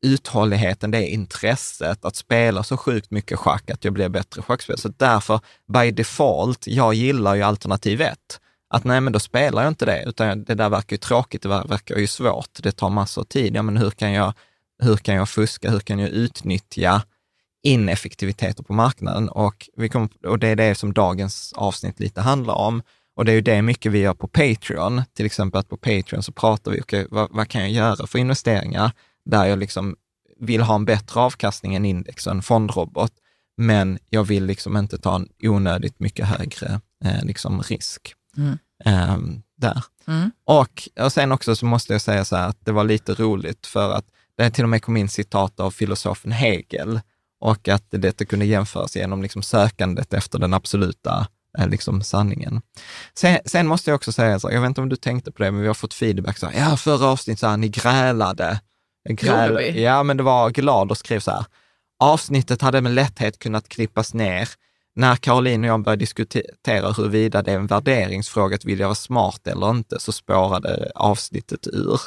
uthålligheten, 0.02 0.90
det 0.90 1.06
intresset 1.08 2.04
att 2.04 2.16
spela 2.16 2.62
så 2.62 2.76
sjukt 2.76 3.10
mycket 3.10 3.38
schack 3.38 3.70
att 3.70 3.84
jag 3.84 3.92
blir 3.92 4.08
bättre 4.08 4.42
schackspelare. 4.42 4.80
Så 4.80 4.88
därför, 4.96 5.40
by 5.72 5.90
default, 5.90 6.66
jag 6.66 6.94
gillar 6.94 7.34
ju 7.34 7.42
alternativ 7.42 8.00
ett. 8.00 8.40
Att 8.70 8.84
nej, 8.84 9.00
men 9.00 9.12
då 9.12 9.18
spelar 9.18 9.62
jag 9.62 9.70
inte 9.70 9.86
det, 9.86 10.04
utan 10.06 10.44
det 10.44 10.54
där 10.54 10.68
verkar 10.68 10.94
ju 10.94 10.98
tråkigt, 10.98 11.42
det 11.42 11.48
verkar 11.48 11.96
ju 11.96 12.06
svårt, 12.06 12.58
det 12.62 12.72
tar 12.72 12.90
massor 12.90 13.22
av 13.22 13.26
tid. 13.26 13.56
Ja, 13.56 13.62
men 13.62 13.76
hur 13.76 13.90
kan 13.90 14.12
jag, 14.12 14.32
hur 14.82 14.96
kan 14.96 15.14
jag 15.14 15.28
fuska, 15.28 15.70
hur 15.70 15.80
kan 15.80 15.98
jag 15.98 16.10
utnyttja 16.10 17.02
ineffektiviteter 17.62 18.62
på 18.62 18.72
marknaden? 18.72 19.28
Och, 19.28 19.68
vi 19.76 19.88
kom, 19.88 20.08
och 20.26 20.38
det 20.38 20.48
är 20.48 20.56
det 20.56 20.74
som 20.74 20.92
dagens 20.92 21.52
avsnitt 21.56 22.00
lite 22.00 22.20
handlar 22.20 22.54
om. 22.54 22.82
Och 23.16 23.24
det 23.24 23.32
är 23.32 23.34
ju 23.34 23.40
det 23.40 23.62
mycket 23.62 23.92
vi 23.92 23.98
gör 23.98 24.14
på 24.14 24.28
Patreon, 24.28 25.02
till 25.16 25.26
exempel 25.26 25.58
att 25.58 25.68
på 25.68 25.76
Patreon 25.76 26.22
så 26.22 26.32
pratar 26.32 26.70
vi, 26.70 26.80
okay, 26.80 27.06
vad, 27.10 27.28
vad 27.30 27.48
kan 27.48 27.60
jag 27.60 27.70
göra 27.70 28.06
för 28.06 28.18
investeringar? 28.18 28.92
där 29.24 29.44
jag 29.44 29.58
liksom 29.58 29.96
vill 30.40 30.62
ha 30.62 30.74
en 30.74 30.84
bättre 30.84 31.20
avkastning 31.20 31.74
än 31.74 31.84
index 31.84 32.26
och 32.26 32.32
en 32.32 32.42
fondrobot, 32.42 33.12
men 33.56 33.98
jag 34.10 34.24
vill 34.24 34.44
liksom 34.44 34.76
inte 34.76 34.98
ta 34.98 35.14
en 35.14 35.28
onödigt 35.42 36.00
mycket 36.00 36.26
högre 36.26 36.80
eh, 37.04 37.24
liksom 37.24 37.62
risk. 37.62 38.14
Mm. 38.36 38.58
Eh, 38.84 39.18
där. 39.56 39.84
Mm. 40.06 40.30
Och, 40.44 40.88
och 41.00 41.12
sen 41.12 41.32
också 41.32 41.56
så 41.56 41.66
måste 41.66 41.92
jag 41.92 42.02
säga 42.02 42.24
så 42.24 42.36
här 42.36 42.48
att 42.48 42.64
det 42.64 42.72
var 42.72 42.84
lite 42.84 43.14
roligt 43.14 43.66
för 43.66 43.92
att 43.92 44.04
det 44.36 44.50
till 44.50 44.64
och 44.64 44.70
med 44.70 44.82
kom 44.82 44.96
in 44.96 45.08
citat 45.08 45.60
av 45.60 45.70
filosofen 45.70 46.32
Hegel 46.32 47.00
och 47.42 47.68
att 47.68 47.84
detta 47.90 48.24
kunde 48.24 48.44
jämföras 48.44 48.96
genom 48.96 49.22
liksom 49.22 49.42
sökandet 49.42 50.14
efter 50.14 50.38
den 50.38 50.54
absoluta 50.54 51.26
eh, 51.58 51.68
liksom 51.68 52.02
sanningen. 52.02 52.62
Sen, 53.14 53.38
sen 53.44 53.66
måste 53.66 53.90
jag 53.90 53.94
också 53.94 54.12
säga, 54.12 54.40
så, 54.40 54.50
jag 54.50 54.60
vet 54.60 54.68
inte 54.68 54.80
om 54.80 54.88
du 54.88 54.96
tänkte 54.96 55.32
på 55.32 55.42
det, 55.42 55.50
men 55.50 55.60
vi 55.60 55.66
har 55.66 55.74
fått 55.74 55.94
feedback 55.94 56.38
så 56.38 56.46
här, 56.46 56.70
ja 56.70 56.76
förra 56.76 57.06
avsnittet 57.06 57.40
så 57.40 57.46
här, 57.46 57.56
ni 57.56 57.68
grälade. 57.68 58.60
Gräl? 59.08 59.76
Ja, 59.78 60.02
men 60.02 60.16
det 60.16 60.22
var 60.22 60.50
glad 60.50 60.90
och 60.90 60.98
skrev 60.98 61.20
så 61.20 61.30
här, 61.30 61.44
avsnittet 61.98 62.62
hade 62.62 62.80
med 62.80 62.92
lätthet 62.92 63.38
kunnat 63.38 63.68
klippas 63.68 64.14
ner. 64.14 64.48
När 64.94 65.16
Caroline 65.16 65.64
och 65.64 65.70
jag 65.70 65.82
började 65.82 66.00
diskutera 66.00 66.92
huruvida 66.92 67.42
det 67.42 67.52
är 67.52 67.56
en 67.56 67.66
värderingsfråga 67.66 68.54
att 68.54 68.64
vilja 68.64 68.86
vara 68.86 68.94
smart 68.94 69.46
eller 69.46 69.70
inte, 69.70 70.00
så 70.00 70.12
spårade 70.12 70.92
avsnittet 70.94 71.66
ur, 71.66 72.00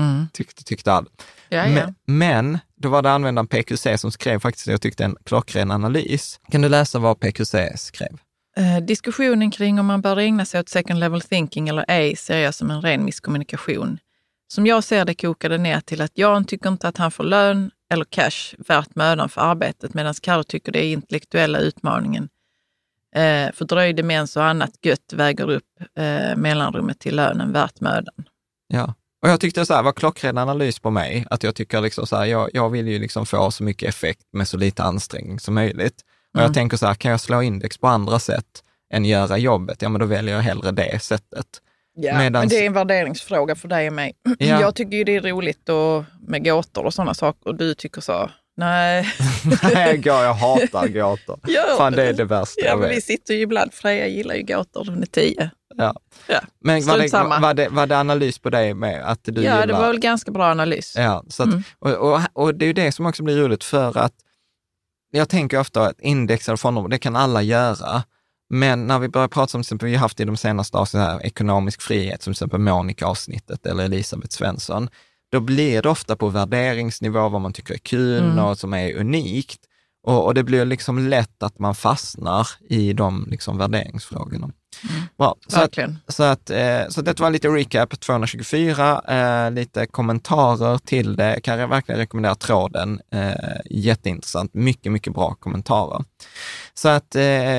Mm. 0.00 0.26
tyckte, 0.32 0.64
tyckte 0.64 0.92
alla. 0.92 1.08
Ja, 1.48 1.66
ja. 1.66 1.68
Men, 1.68 1.94
men 2.06 2.58
då 2.76 2.88
var 2.88 3.02
det 3.02 3.10
användaren 3.10 3.46
PQC 3.46 3.86
som 3.96 4.12
skrev 4.12 4.38
faktiskt, 4.38 4.66
jag 4.66 4.80
tyckte 4.80 5.04
en 5.04 5.16
klockren 5.24 5.70
analys. 5.70 6.40
Kan 6.50 6.62
du 6.62 6.68
läsa 6.68 6.98
vad 6.98 7.20
PQC 7.20 7.54
skrev? 7.76 8.18
Eh, 8.56 8.80
diskussionen 8.80 9.50
kring 9.50 9.80
om 9.80 9.86
man 9.86 10.00
bör 10.00 10.16
ägna 10.16 10.44
sig 10.44 10.60
åt 10.60 10.68
second 10.68 11.00
level 11.00 11.20
thinking 11.20 11.68
eller 11.68 11.84
ej 11.88 12.16
ser 12.16 12.38
jag 12.38 12.54
som 12.54 12.70
en 12.70 12.82
ren 12.82 13.04
misskommunikation. 13.04 13.98
Som 14.48 14.66
jag 14.66 14.84
ser 14.84 15.04
det 15.04 15.14
kokar 15.14 15.48
det 15.48 15.58
ner 15.58 15.80
till 15.80 16.00
att 16.00 16.18
Jan 16.18 16.44
tycker 16.44 16.68
inte 16.68 16.88
att 16.88 16.96
han 16.96 17.10
får 17.10 17.24
lön 17.24 17.70
eller 17.92 18.04
cash 18.04 18.54
värt 18.58 18.94
mödan 18.94 19.28
för 19.28 19.40
arbetet 19.40 19.94
medan 19.94 20.14
Carro 20.14 20.42
tycker 20.42 20.72
det 20.72 20.84
är 20.84 20.92
intellektuella 20.92 21.58
utmaningen. 21.58 22.28
Eh, 23.14 23.52
fördröjd 23.52 23.96
demens 23.96 24.36
och 24.36 24.44
annat 24.44 24.70
gött 24.82 25.12
väger 25.12 25.50
upp 25.50 25.80
eh, 25.98 26.36
mellanrummet 26.36 26.98
till 26.98 27.16
lönen 27.16 27.52
värt 27.52 27.80
mödan. 27.80 28.24
Ja. 28.68 28.94
Och 29.26 29.32
jag 29.32 29.40
tyckte 29.40 29.66
så 29.66 29.74
här, 29.74 29.82
var 29.82 29.92
klockren 29.92 30.38
analys 30.38 30.78
på 30.78 30.90
mig, 30.90 31.26
att 31.30 31.42
jag 31.42 31.54
tycker 31.54 31.80
liksom 31.80 32.06
så 32.06 32.16
här, 32.16 32.24
jag, 32.24 32.50
jag 32.52 32.70
vill 32.70 32.88
ju 32.88 32.98
liksom 32.98 33.26
få 33.26 33.50
så 33.50 33.62
mycket 33.62 33.88
effekt 33.88 34.20
med 34.32 34.48
så 34.48 34.56
lite 34.56 34.82
ansträngning 34.82 35.40
som 35.40 35.54
möjligt. 35.54 35.94
Och 36.34 36.40
Mm. 36.40 36.46
jag 36.48 36.54
tänker 36.54 36.76
så 36.76 36.86
här, 36.86 36.94
kan 36.94 37.10
jag 37.10 37.20
slå 37.20 37.42
index 37.42 37.78
på 37.78 37.86
andra 37.86 38.18
sätt 38.18 38.44
än 38.94 39.04
göra 39.04 39.38
jobbet, 39.38 39.82
ja 39.82 39.88
men 39.88 40.00
då 40.00 40.06
väljer 40.06 40.34
jag 40.34 40.42
hellre 40.42 40.70
det 40.70 41.02
sättet. 41.02 41.46
Ja, 41.96 42.12
Medans- 42.14 42.30
men 42.40 42.48
det 42.48 42.56
är 42.62 42.66
en 42.66 42.72
värderingsfråga 42.72 43.54
för 43.54 43.68
dig 43.68 43.86
och 43.88 43.92
mig. 43.92 44.12
Ja. 44.38 44.60
Jag 44.60 44.74
tycker 44.74 44.96
ju 44.96 45.04
det 45.04 45.16
är 45.16 45.20
roligt 45.20 45.68
och, 45.68 46.04
med 46.28 46.44
gåtor 46.44 46.84
och 46.84 46.94
sådana 46.94 47.14
saker 47.14 47.48
och 47.48 47.54
du 47.54 47.74
tycker 47.74 48.00
så, 48.00 48.30
nej. 48.56 49.08
Nej, 49.74 50.02
jag, 50.04 50.34
hatar 50.34 50.88
gåtor. 50.88 51.38
Gör 51.48 51.76
Fan, 51.76 51.92
det 51.92 52.08
är 52.08 52.12
det 52.12 52.24
värsta 52.24 52.60
Ja, 52.60 52.66
jag 52.66 52.78
men 52.78 52.88
vi 52.88 52.94
vet. 52.94 53.04
sitter 53.04 53.34
ju 53.34 53.40
ibland, 53.40 53.74
Freja 53.74 54.06
gillar 54.06 54.34
ju 54.34 54.42
gåtor, 54.42 54.84
hon 54.84 55.02
är 55.02 55.06
tio. 55.06 55.50
Ja. 55.78 55.94
Ja, 56.26 56.40
Men 56.60 56.86
var 56.86 56.98
det, 56.98 57.08
samma. 57.08 57.40
var, 57.40 57.54
det, 57.54 57.68
var 57.68 57.86
det 57.86 57.98
analys 57.98 58.38
på 58.38 58.50
dig 58.50 58.74
med 58.74 59.10
att 59.10 59.20
du 59.24 59.32
ja 59.32 59.40
gillar... 59.40 59.66
det 59.66 59.72
var 59.72 59.86
väl 59.86 59.98
ganska 59.98 60.30
bra 60.30 60.44
analys. 60.50 60.94
Ja, 60.96 61.24
så 61.28 61.42
att, 61.42 61.48
Mm. 61.48 61.62
och, 61.78 61.90
och, 61.92 62.20
och 62.32 62.54
det 62.54 62.64
är 62.64 62.66
ju 62.66 62.72
det 62.72 62.92
som 62.92 63.06
också 63.06 63.22
blir 63.22 63.36
roligt 63.36 63.64
för 63.64 63.98
att 63.98 64.12
jag 65.10 65.28
tänker 65.28 65.60
ofta 65.60 65.82
att 65.86 66.00
index 66.00 66.48
eller 66.48 66.56
fonder, 66.56 66.88
det 66.88 66.98
kan 66.98 67.16
alla 67.16 67.42
göra. 67.42 68.02
Men 68.50 68.86
när 68.86 68.98
vi 68.98 69.08
börjar 69.08 69.28
prata 69.28 69.50
som 69.50 69.62
till 69.62 69.66
exempel, 69.66 69.88
vi 69.88 69.94
har 69.94 70.00
haft 70.00 70.20
i 70.20 70.24
de 70.24 70.36
senaste 70.36 70.76
avsnitten 70.78 71.06
här, 71.06 71.26
ekonomisk 71.26 71.82
frihet, 71.82 72.22
som 72.22 72.32
till 72.34 72.36
exempel 72.38 72.60
Monica-avsnittet 72.60 73.66
eller 73.66 73.84
Elisabeth 73.84 74.36
Svensson, 74.36 74.88
då 75.32 75.40
blir 75.40 75.82
det 75.82 75.88
ofta 75.88 76.16
på 76.16 76.28
värderingsnivå 76.28 77.28
vad 77.28 77.40
man 77.40 77.52
tycker 77.52 77.74
är 77.74 77.78
kul 77.78 78.24
Mm. 78.24 78.38
och 78.44 78.58
som 78.58 78.74
är 78.74 78.94
unikt. 78.96 79.60
Och, 80.06 80.24
och 80.24 80.34
det 80.34 80.42
blir 80.42 80.64
liksom 80.64 80.98
lätt 81.08 81.42
att 81.42 81.58
man 81.58 81.74
fastnar 81.74 82.48
i 82.68 82.92
de 82.92 83.26
liksom 83.30 83.58
värderingsfrågorna. 83.58 84.50
Bra. 85.18 85.34
Så 85.46 85.60
att, 85.60 85.78
så, 86.08 86.22
att, 86.22 86.50
eh, 86.50 86.88
så 86.88 87.02
det 87.02 87.20
var 87.20 87.30
lite 87.30 87.48
recap 87.48 88.00
224, 88.00 89.02
eh, 89.08 89.50
lite 89.50 89.86
kommentarer 89.86 90.78
till 90.78 91.16
det. 91.16 91.40
Kan 91.42 91.58
jag 91.58 91.68
verkligen 91.68 91.98
rekommendera 91.98 92.34
tråden. 92.34 93.00
Eh, 93.12 93.32
jätteintressant, 93.70 94.54
mycket, 94.54 94.92
mycket 94.92 95.14
bra 95.14 95.34
kommentarer. 95.34 96.04
Så 96.74 96.88
att 96.88 97.16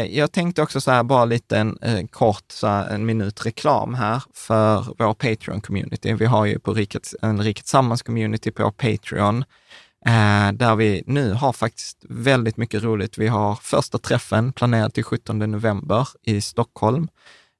jag 0.09 0.31
tänkte 0.31 0.61
också 0.61 0.81
så 0.81 0.91
här, 0.91 1.03
bara 1.03 1.25
lite 1.25 1.57
en 1.81 2.07
kort, 2.07 2.45
så 2.51 2.67
här, 2.67 2.89
en 2.89 3.05
minut 3.05 3.45
reklam 3.45 3.93
här 3.93 4.23
för 4.33 4.85
vår 4.97 5.13
Patreon-community. 5.13 6.13
Vi 6.13 6.25
har 6.25 6.45
ju 6.45 6.59
på 6.59 6.73
Riket, 6.73 7.13
en 7.21 7.41
Riket 7.41 7.65
Sammans-community 7.65 8.51
på 8.51 8.71
Patreon. 8.71 9.43
Eh, 10.05 10.51
där 10.51 10.75
vi 10.75 11.03
nu 11.05 11.33
har 11.33 11.53
faktiskt 11.53 12.05
väldigt 12.09 12.57
mycket 12.57 12.83
roligt. 12.83 13.17
Vi 13.17 13.27
har 13.27 13.55
första 13.55 13.97
träffen 13.97 14.53
planerad 14.53 14.93
till 14.93 15.03
17 15.03 15.39
november 15.39 16.07
i 16.23 16.41
Stockholm. 16.41 17.07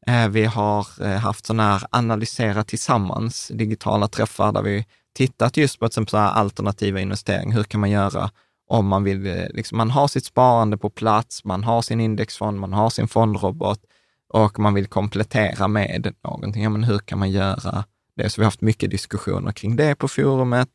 Eh, 0.07 0.27
vi 0.27 0.45
har 0.45 0.87
eh, 1.01 1.17
haft 1.17 1.45
sådana 1.45 1.63
här 1.63 1.83
analysera 1.89 2.63
tillsammans 2.63 3.51
digitala 3.53 4.07
träffar 4.07 4.51
där 4.51 4.61
vi 4.61 4.85
tittat 5.15 5.57
just 5.57 5.79
på 5.79 5.85
ett 5.85 5.93
sånt 5.93 6.13
här 6.13 6.31
alternativa 6.31 6.99
investeringar. 6.99 7.55
Hur 7.55 7.63
kan 7.63 7.79
man 7.79 7.89
göra 7.91 8.29
om 8.69 8.87
man 8.87 9.03
vill, 9.03 9.47
liksom, 9.49 9.77
man 9.77 9.91
har 9.91 10.07
sitt 10.07 10.25
sparande 10.25 10.77
på 10.77 10.89
plats, 10.89 11.43
man 11.43 11.63
har 11.63 11.81
sin 11.81 12.01
indexfond, 12.01 12.59
man 12.59 12.73
har 12.73 12.89
sin 12.89 13.07
fondrobot 13.07 13.79
och 14.33 14.59
man 14.59 14.73
vill 14.73 14.87
komplettera 14.87 15.67
med 15.67 16.13
någonting. 16.23 16.63
Ja, 16.63 16.69
men 16.69 16.83
hur 16.83 16.99
kan 16.99 17.19
man 17.19 17.31
göra 17.31 17.83
det? 18.15 18.29
Så 18.29 18.41
vi 18.41 18.43
har 18.43 18.47
haft 18.47 18.61
mycket 18.61 18.91
diskussioner 18.91 19.51
kring 19.51 19.75
det 19.75 19.95
på 19.95 20.07
forumet 20.07 20.69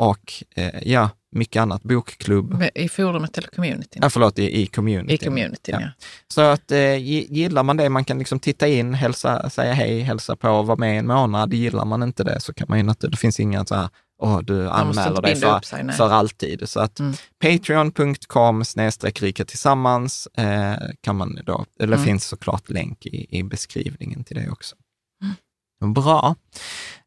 och 0.00 0.32
eh, 0.56 0.70
ja, 0.82 1.10
mycket 1.32 1.60
annat. 1.62 1.82
Bokklubb, 1.82 2.64
I 2.74 2.88
forumet 2.88 3.38
eller 3.38 3.48
communityn? 3.48 4.02
ja, 4.02 4.10
förlåt, 4.10 4.38
i, 4.38 4.60
i 4.62 4.66
community. 4.66 5.14
I 5.14 5.18
communityn, 5.18 5.76
ja. 5.80 5.88
Så 6.28 6.40
att 6.40 6.72
eh, 6.72 6.78
gi- 6.78 7.26
gillar 7.30 7.62
man 7.62 7.76
det, 7.76 7.88
man 7.88 8.04
kan 8.04 8.18
liksom 8.18 8.38
titta 8.40 8.68
in, 8.68 8.94
hälsa, 8.94 9.50
säga 9.50 9.72
hej, 9.72 10.00
hälsa 10.00 10.36
på, 10.36 10.62
vara 10.62 10.76
med 10.76 10.98
en 10.98 11.06
månad. 11.06 11.54
Gillar 11.54 11.84
man 11.84 12.02
inte 12.02 12.24
det 12.24 12.40
så 12.40 12.52
kan 12.54 12.66
man 12.68 12.78
ju 12.78 12.90
inte, 12.90 13.08
det 13.08 13.16
finns 13.16 13.40
inga 13.40 13.64
så 13.66 13.74
här, 13.74 13.88
åh, 14.22 14.40
du 14.42 14.68
anmäler 14.68 15.22
dig 15.22 15.36
för, 15.36 15.60
sig, 15.60 15.92
för 15.92 16.10
alltid. 16.10 16.68
Så 16.68 16.80
att 16.80 16.98
Mm. 17.00 17.14
patreon.com 17.42 18.64
snedstreck 18.64 19.22
rika 19.22 19.44
tillsammans 19.44 20.28
eh, 20.38 20.74
kan 21.00 21.16
man 21.16 21.38
då, 21.46 21.64
eller 21.80 21.96
Mm. 21.96 22.06
finns 22.06 22.24
såklart 22.24 22.70
länk 22.70 23.06
i, 23.06 23.38
i 23.38 23.42
beskrivningen 23.42 24.24
till 24.24 24.36
det 24.36 24.50
också. 24.50 24.76
Bra. 25.80 26.34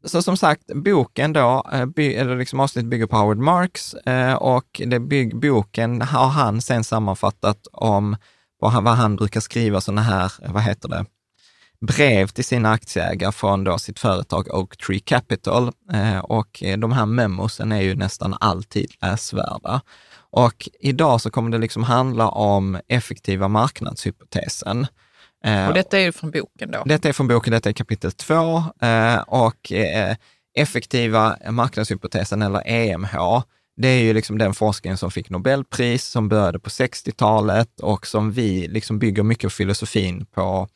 Så 0.04 0.22
som 0.22 0.38
sagt, 0.38 0.62
boken 0.76 1.34
då, 1.34 1.64
eh, 1.74 1.86
by, 1.86 2.14
eller 2.14 2.36
liksom 2.36 2.60
avsnittet 2.60 2.90
bygger 2.90 3.08
på 3.08 3.16
Howard 3.18 3.38
Marks 3.38 3.94
eh, 3.94 4.34
och 4.34 4.82
det 4.86 5.00
bygg, 5.00 5.40
boken 5.40 6.02
har 6.02 6.28
han 6.28 6.62
sen 6.62 6.84
sammanfattat 6.84 7.68
om 7.72 8.18
vad 8.60 8.72
han, 8.72 8.84
vad 8.84 8.94
han 8.94 9.16
brukar 9.16 9.40
skriva 9.40 9.82
sådana 9.82 10.02
här, 10.02 10.32
vad 10.48 10.64
heter 10.64 10.90
det, 10.90 11.06
brev 11.88 12.28
till 12.28 12.46
sina 12.46 12.72
aktieägare 12.72 13.32
från 13.32 13.64
då 13.64 13.78
sitt 13.78 14.00
företag 14.00 14.48
Oak 14.54 14.78
Tree 14.78 15.00
Capital. 15.00 15.72
Eh, 15.94 16.20
och 16.20 16.64
eh, 16.64 16.78
de 16.78 16.92
här 16.92 17.06
memosen 17.06 17.72
är 17.72 17.82
ju 17.82 17.96
nästan 17.96 18.36
alltid 18.40 18.92
läsvärda. 19.02 19.82
Och 20.16 20.70
idag 20.80 21.22
så 21.22 21.32
kommer 21.32 21.52
det 21.52 21.58
liksom 21.58 21.84
handla 21.84 22.30
om 22.30 22.80
effektiva 22.88 23.48
marknadshypotesen. 23.48 24.88
Eh, 25.46 25.68
Och 25.68 25.74
detta 25.74 26.00
är 26.00 26.12
från 26.12 26.32
boken 26.32 26.72
då. 26.72 26.84
detta 26.86 27.10
är 27.10 27.14
från 27.14 27.28
boken, 27.28 27.52
detta 27.52 27.70
är 27.70 27.74
kapitel 27.74 28.12
två 28.12 28.58
eh, 28.82 29.16
och 29.28 29.72
eh, 29.72 30.16
effektiva 30.56 31.38
marknadshypotesen 31.50 32.42
eller 32.42 32.68
EMH, 32.68 33.42
det 33.78 33.88
är 33.88 34.04
ju 34.04 34.14
liksom 34.14 34.38
den 34.38 34.54
forskningen 34.54 34.98
som 34.98 35.12
fick 35.12 35.30
Nobelpris, 35.30 36.06
som 36.06 36.30
började 36.30 36.60
på 36.60 36.70
60-talet 36.70 37.80
och 37.80 38.08
som 38.08 38.32
vi 38.32 38.68
liksom 38.68 39.00
bygger 39.00 39.24
mycket 39.24 39.46
av 39.46 39.50
filosofin 39.50 40.26
på, 40.26 40.68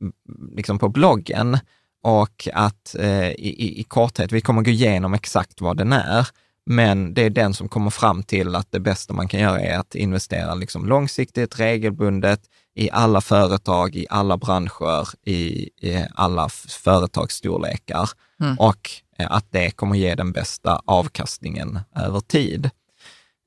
mm, 0.00 0.12
liksom 0.56 0.78
på 0.78 0.88
bloggen. 0.88 1.58
Och 2.02 2.48
att 2.52 2.94
eh, 2.98 3.28
i, 3.30 3.34
i- 3.58 3.80
i 3.80 3.84
korthet, 3.84 4.32
vi 4.32 4.40
kommer 4.40 4.62
gå 4.62 4.70
igenom 4.70 5.14
exakt 5.14 5.60
vad 5.60 5.76
den 5.76 5.92
är, 5.92 6.28
men 6.66 7.14
det 7.14 7.22
är 7.22 7.30
den 7.30 7.54
som 7.54 7.68
kommer 7.68 7.90
fram 7.90 8.22
till 8.22 8.54
att 8.56 8.72
det 8.72 8.80
bästa 8.80 9.12
man 9.14 9.28
kan 9.28 9.40
göra 9.40 9.60
är 9.60 9.78
att 9.78 9.94
investera 9.94 10.54
liksom 10.54 10.86
långsiktigt, 10.86 11.60
regelbundet, 11.60 12.40
i 12.80 12.90
alla 12.92 13.20
företag, 13.20 13.96
i 13.96 14.06
alla 14.10 14.36
branscher, 14.36 15.08
i, 15.28 15.68
i 15.80 16.06
alla 16.14 16.48
företagsstorlekar 16.68 18.10
Mm. 18.42 18.56
och 18.58 18.90
eh, 19.18 19.26
att 19.30 19.46
det 19.52 19.70
kommer 19.70 19.96
ge 19.96 20.14
den 20.14 20.32
bästa 20.32 20.82
avkastningen 20.84 21.78
över 21.96 22.20
tid. 22.20 22.70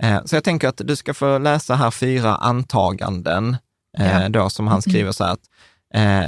Eh, 0.04 0.22
Så 0.26 0.36
jag 0.36 0.44
tänker 0.44 0.68
att 0.68 0.82
du 0.86 0.96
ska 0.96 1.14
få 1.14 1.38
läsa 1.38 1.76
här 1.76 1.92
fyra 1.92 2.36
antaganden 2.36 3.58
eh, 3.98 4.22
Ja. 4.22 4.30
då 4.30 4.50
som 4.50 4.68
han 4.68 4.82
skriver 4.82 5.12
så 5.12 5.24
här 5.24 5.32
att 5.34 5.50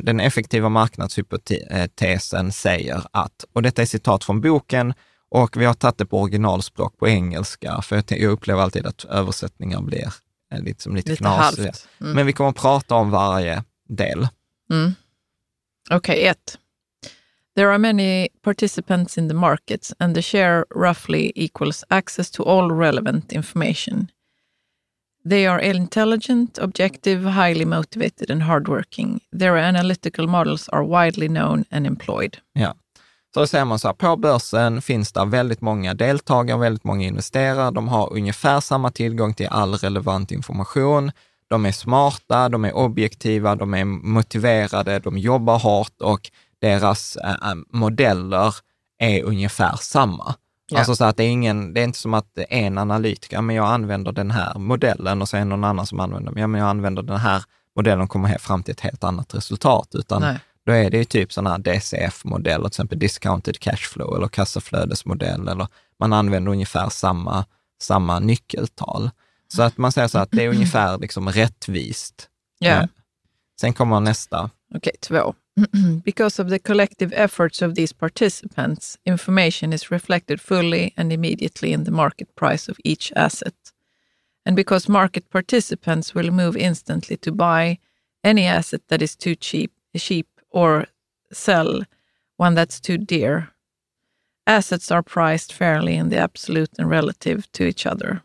den 0.04 0.20
effektiva 0.20 0.70
marknadshypotesen 0.70 2.52
säger 2.52 3.02
att, 3.12 3.46
och 3.54 3.62
detta 3.62 3.82
är 3.82 3.86
citat 3.86 4.24
från 4.24 4.42
boken, 4.42 4.94
och 5.32 5.58
vi 5.58 5.66
har 5.66 5.74
tagit 5.74 5.98
det 5.98 6.06
på 6.06 6.22
originalspråk 6.22 6.98
på 6.98 7.08
engelska, 7.08 7.82
för 7.82 8.04
jag 8.08 8.22
upplever 8.32 8.62
alltid 8.62 8.86
att 8.86 9.06
översättningar 9.06 9.82
blir 9.82 10.14
eh, 10.52 10.62
lite, 10.62 10.90
lite, 10.90 11.16
knasiga. 11.16 11.72
Mm. 12.02 12.14
Men 12.14 12.26
vi 12.26 12.34
kommer 12.34 12.50
att 12.50 12.56
prata 12.56 12.96
om 12.96 13.12
varje 13.12 13.64
del. 13.90 14.28
Mm. 14.72 14.96
Okej, 15.90 16.28
ett. 16.28 16.60
There 17.56 17.70
are 17.70 17.78
many 17.78 18.28
participants 18.42 19.18
in 19.18 19.30
the 19.30 19.34
markets, 19.34 19.94
and 20.00 20.16
the 20.16 20.22
share 20.22 20.66
roughly 20.76 21.32
equals 21.36 21.84
access 21.90 22.32
to 22.32 22.44
all 22.44 22.72
relevant 22.72 23.34
information. 23.34 24.08
They 25.30 25.48
are 25.48 25.60
intelligent, 25.60 26.58
objective, 26.58 27.24
highly 27.24 27.66
motivated, 27.66 28.30
and 28.30 28.44
hardworking. 28.44 29.22
Their 29.40 29.58
analytical 29.58 30.28
models 30.28 30.70
are 30.70 30.84
widely 30.84 31.28
known 31.28 31.66
and 31.72 31.88
employed. 31.88 32.38
Ja. 32.54 32.76
Så 33.36 33.40
då 33.42 33.48
säger 33.48 33.66
man 33.66 33.80
så 33.80 33.88
här, 33.88 33.96
på 33.96 34.16
börsen 34.16 34.82
finns 34.82 35.12
det 35.12 35.26
väldigt 35.26 35.62
många 35.62 35.94
deltagare, 35.94 36.60
väldigt 36.60 36.84
många 36.84 37.06
investerare. 37.06 37.72
De 37.72 37.88
har 37.88 38.14
ungefär 38.14 38.60
samma 38.60 38.92
tillgång 38.92 39.34
till 39.34 39.48
all 39.48 39.74
relevant 39.74 40.32
information. 40.32 41.12
De 41.48 41.66
är 41.66 41.72
smarta, 41.72 42.50
de 42.50 42.66
är 42.66 42.76
objektiva, 42.76 43.56
de 43.56 43.74
är 43.74 43.86
motiverade, 43.86 45.00
de 45.00 45.18
jobbar 45.18 45.60
hårt 45.60 46.02
och 46.02 46.32
deras 46.62 47.16
äh, 47.16 47.56
modeller 47.70 48.56
är 49.00 49.24
ungefär 49.24 49.76
samma. 49.82 50.36
Ja. 50.68 50.78
Alltså 50.78 50.96
så 50.96 51.06
att 51.06 51.18
det 51.18 51.24
är, 51.24 51.30
ingen, 51.30 51.74
det 51.74 51.82
är 51.82 51.84
inte 51.84 52.00
som 52.00 52.14
att 52.14 52.38
en 52.50 52.78
analytiker, 52.78 53.42
men 53.42 53.56
jag 53.56 53.68
använder 53.68 54.12
den 54.12 54.32
här 54.32 54.60
modellen 54.60 55.22
och 55.22 55.30
så 55.30 55.38
är 55.38 55.42
det 55.42 55.46
någon 55.46 55.64
annan 55.64 55.86
som 55.86 56.00
använder, 56.00 56.34
ja 56.36 56.48
men 56.48 56.62
jag 56.62 56.70
använder 56.70 57.04
den 57.04 57.18
här 57.18 57.44
modellen 57.76 58.02
och 58.02 58.10
kommer 58.10 58.38
fram 58.38 58.64
till 58.64 58.72
ett 58.72 58.82
helt 58.82 59.04
annat 59.04 59.36
resultat, 59.36 59.90
utan 59.94 60.22
Nej. 60.22 60.40
Då 60.66 60.72
är 60.72 60.90
det 60.90 60.98
ju 60.98 61.04
typ 61.04 61.34
sådana 61.34 61.50
här 61.50 61.58
DCF-modeller, 61.58 62.58
till 62.58 62.68
exempel 62.68 63.00
discounted 63.00 63.60
cashflow 63.60 64.16
eller 64.16 64.28
kassaflödesmodell, 64.28 65.48
eller 65.48 65.68
man 66.00 66.14
använder 66.14 66.52
ungefär 66.52 66.90
samma, 66.90 67.46
samma 67.82 68.20
nyckeltal. 68.20 69.10
Så 69.48 69.64
att 69.64 69.78
man 69.78 69.92
säger 69.92 70.08
så 70.08 70.18
att 70.20 70.32
det 70.32 70.44
är 70.44 70.50
ungefär 70.50 70.98
liksom 70.98 71.30
rättvist. 71.30 72.30
Eh, 72.62 72.84
Sen 73.62 73.74
kommer 73.74 74.00
nästa. 74.00 74.50
Okay, 74.76 74.94
två. 75.00 75.36
because 76.06 76.42
of 76.42 76.50
the 76.50 76.60
collective 76.60 77.14
efforts 77.16 77.62
of 77.62 77.76
these 77.76 77.94
participants, 77.94 78.98
information 79.06 79.74
is 79.74 79.92
reflected 79.92 80.42
fully 80.42 80.92
and 80.98 81.14
immediately 81.14 81.72
in 81.72 81.86
the 81.86 81.92
market 81.92 82.36
price 82.36 82.72
of 82.72 82.78
each 82.84 83.12
asset. 83.16 83.54
And 84.46 84.56
because 84.56 84.92
market 84.92 85.30
participants 85.30 86.16
will 86.16 86.32
move 86.32 86.58
instantly 86.58 87.18
to 87.18 87.32
buy 87.32 87.80
any 88.24 88.46
asset 88.46 88.82
that 88.88 89.02
is 89.02 89.16
too 89.16 89.36
cheap, 89.36 89.72
cheap 89.98 90.28
or 90.56 90.86
sell 91.34 91.86
one 92.38 92.56
that's 92.56 92.80
too 92.80 92.98
dear, 92.98 93.48
assets 94.48 94.92
are 94.92 95.04
priced 95.04 95.54
fairly 95.54 95.94
in 95.94 96.10
the 96.10 96.18
absolute 96.18 96.72
and 96.80 96.90
relative 96.90 97.52
to 97.52 97.64
each 97.64 97.86
other. 97.86 98.20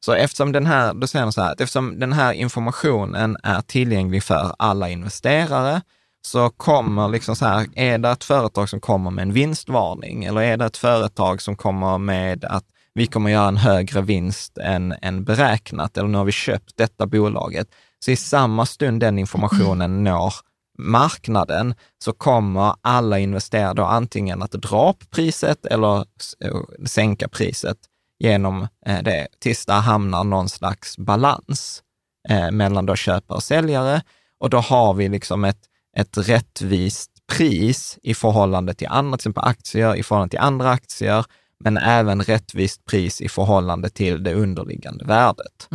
Så 0.00 0.12
eftersom 0.12 0.52
den 0.52 0.66
här, 0.66 0.94
då 0.94 1.06
säger 1.06 1.24
de 1.24 1.32
så 1.32 1.42
här, 1.42 1.52
att 1.52 1.60
eftersom 1.60 1.98
den 1.98 2.12
här 2.12 2.32
informationen 2.32 3.36
är 3.42 3.60
tillgänglig 3.60 4.22
för 4.22 4.54
alla 4.58 4.88
investerare, 4.88 5.82
så 6.26 6.50
kommer 6.50 7.08
liksom 7.08 7.36
så 7.36 7.44
här, 7.46 7.66
är 7.74 7.98
det 7.98 8.10
ett 8.10 8.24
företag 8.24 8.68
som 8.68 8.80
kommer 8.80 9.10
med 9.10 9.22
en 9.22 9.32
vinstvarning 9.32 10.24
eller 10.24 10.40
är 10.40 10.56
det 10.56 10.64
ett 10.64 10.76
företag 10.76 11.42
som 11.42 11.56
kommer 11.56 11.98
med 11.98 12.44
att 12.44 12.64
vi 12.94 13.06
kommer 13.06 13.30
göra 13.30 13.48
en 13.48 13.56
högre 13.56 14.00
vinst 14.00 14.58
än, 14.58 14.94
än 15.02 15.24
beräknat 15.24 15.96
eller 15.96 16.08
nu 16.08 16.18
har 16.18 16.24
vi 16.24 16.32
köpt 16.32 16.76
detta 16.76 17.06
bolaget. 17.06 17.68
Så 18.04 18.10
i 18.10 18.16
samma 18.16 18.66
stund 18.66 19.00
den 19.00 19.18
informationen 19.18 20.04
når 20.04 20.34
marknaden 20.82 21.74
så 21.98 22.12
kommer 22.12 22.74
alla 22.80 23.18
investerare 23.18 23.86
antingen 23.86 24.42
att 24.42 24.52
dra 24.52 24.90
upp 24.90 25.10
priset 25.10 25.66
eller 25.66 25.98
eh, 26.44 26.84
sänka 26.86 27.28
priset 27.28 27.78
genom 28.18 28.68
eh, 28.86 29.02
det 29.02 29.26
tills 29.38 29.66
det 29.66 29.72
hamnar 29.72 30.24
någon 30.24 30.48
slags 30.48 30.98
balans 30.98 31.82
eh, 32.28 32.50
mellan 32.50 32.86
då 32.86 32.96
köpare 32.96 33.36
och 33.36 33.42
säljare. 33.42 34.02
Och 34.38 34.50
då 34.50 34.58
har 34.58 34.94
vi 34.94 35.08
liksom 35.08 35.44
ett, 35.44 35.60
ett 35.96 36.18
rättvist 36.18 37.10
pris 37.32 37.98
i 38.02 38.14
förhållande 38.14 38.74
till 38.74 38.88
andra, 38.90 39.16
till 39.16 39.22
exempel 39.22 39.44
aktier, 39.44 39.96
i 39.96 40.02
förhållande 40.02 40.30
till 40.30 40.38
andra 40.38 40.70
aktier, 40.70 41.24
men 41.64 41.76
även 41.76 42.22
rättvist 42.22 42.84
pris 42.84 43.20
i 43.20 43.28
förhållande 43.28 43.90
till 43.90 44.22
det 44.22 44.34
underliggande 44.34 45.04
värdet. 45.04 45.68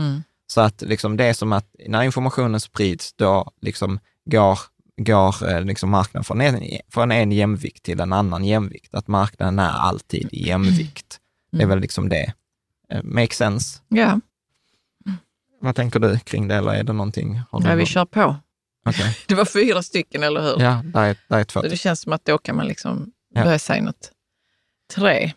Så 0.47 0.61
att 0.61 0.81
liksom 0.81 1.17
det 1.17 1.25
är 1.25 1.33
som 1.33 1.53
att 1.53 1.75
när 1.87 2.03
informationen 2.03 2.59
sprids, 2.59 3.13
då 3.13 3.51
liksom 3.61 3.99
går, 4.25 4.59
går 4.97 5.49
eh, 5.49 5.61
liksom 5.61 5.89
marknaden 5.89 6.23
från 6.23 6.41
en, 6.41 6.63
från 6.89 7.11
en 7.11 7.31
jämvikt 7.31 7.83
till 7.83 7.99
en 7.99 8.13
annan 8.13 8.45
jämvikt. 8.45 8.93
Att 8.95 9.07
marknaden 9.07 9.59
är 9.59 9.69
alltid 9.69 10.29
i 10.33 10.47
jämvikt. 10.47 11.19
Det 11.51 11.63
är 11.63 11.67
väl 11.67 11.79
liksom 11.79 12.09
det. 12.09 12.33
Eh, 12.89 13.03
Make 13.03 13.35
sense? 13.35 13.79
Ja, 13.87 14.19
Vad 15.61 15.75
tänker 15.75 15.99
du 15.99 16.19
kring 16.19 16.47
det, 16.47 16.55
eller 16.55 16.71
är 16.73 16.83
det 16.83 16.93
någonting? 16.93 17.41
Ja 17.51 17.75
vi 17.75 17.85
kör 17.85 18.05
på. 18.05 18.35
Okej. 18.85 19.17
Det 19.27 19.35
var 19.35 19.45
fyra 19.45 19.83
stycken, 19.83 20.23
eller 20.23 20.41
hur? 20.41 20.61
Ja, 20.63 20.81
där 20.85 21.03
är, 21.03 21.17
där 21.27 21.37
är 21.39 21.43
två. 21.43 21.61
Så 21.61 21.67
det 21.67 21.77
känns 21.77 22.01
som 22.01 22.13
att 22.13 22.25
då 22.25 22.37
kan 22.37 22.55
man 22.55 22.67
liksom 22.67 23.11
Ja. 23.33 23.43
börja 23.43 23.59
säga 23.59 23.83
något. 23.83 24.11
Tre. 24.95 25.31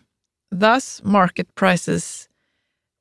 Thus, 0.61 1.01
market 1.03 1.55
prices 1.55 2.25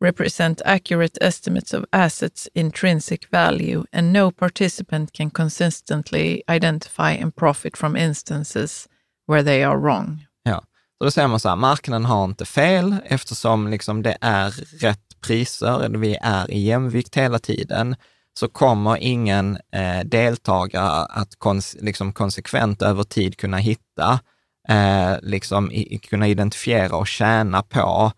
represent 0.00 0.62
accurate 0.64 1.18
estimates 1.20 1.74
of 1.74 1.84
assets' 1.92 2.48
intrinsic 2.54 3.28
value, 3.30 3.84
and 3.92 4.12
no 4.12 4.30
participant 4.30 5.12
can 5.12 5.30
consistently 5.30 6.42
identify 6.48 7.12
and 7.12 7.36
profit 7.36 7.76
from 7.76 7.96
instances 7.96 8.88
where 9.26 9.42
they 9.42 9.62
are 9.62 9.78
wrong. 9.78 10.26
Ja. 10.42 10.64
Så 10.98 11.04
då 11.04 11.10
säger 11.10 11.28
man 11.28 11.40
så 11.40 11.48
här, 11.48 11.56
marknaden 11.56 12.04
har 12.04 12.24
inte 12.24 12.44
fel 12.44 12.96
eftersom 13.04 13.68
liksom 13.68 14.02
det 14.02 14.16
är 14.20 14.50
rätt 14.80 15.20
priser, 15.20 15.84
eller 15.84 15.98
vi 15.98 16.16
är 16.22 16.50
i 16.50 16.58
jämvikt 16.60 17.16
hela 17.16 17.38
tiden, 17.38 17.96
så 18.38 18.48
kommer 18.48 18.96
ingen 18.96 19.58
eh, 19.72 20.04
deltagare 20.04 21.04
att 21.04 21.38
kons 21.38 21.76
liksom 21.80 22.12
konsekvent 22.12 22.82
över 22.82 23.02
tid 23.02 23.36
kunna 23.36 23.56
hitta, 23.56 24.20
eh, 24.68 25.14
liksom 25.22 25.72
i, 25.72 25.98
kunna 25.98 26.28
identifiera 26.28 26.96
och 26.96 27.06
tjäna 27.06 27.62
på 27.62 28.12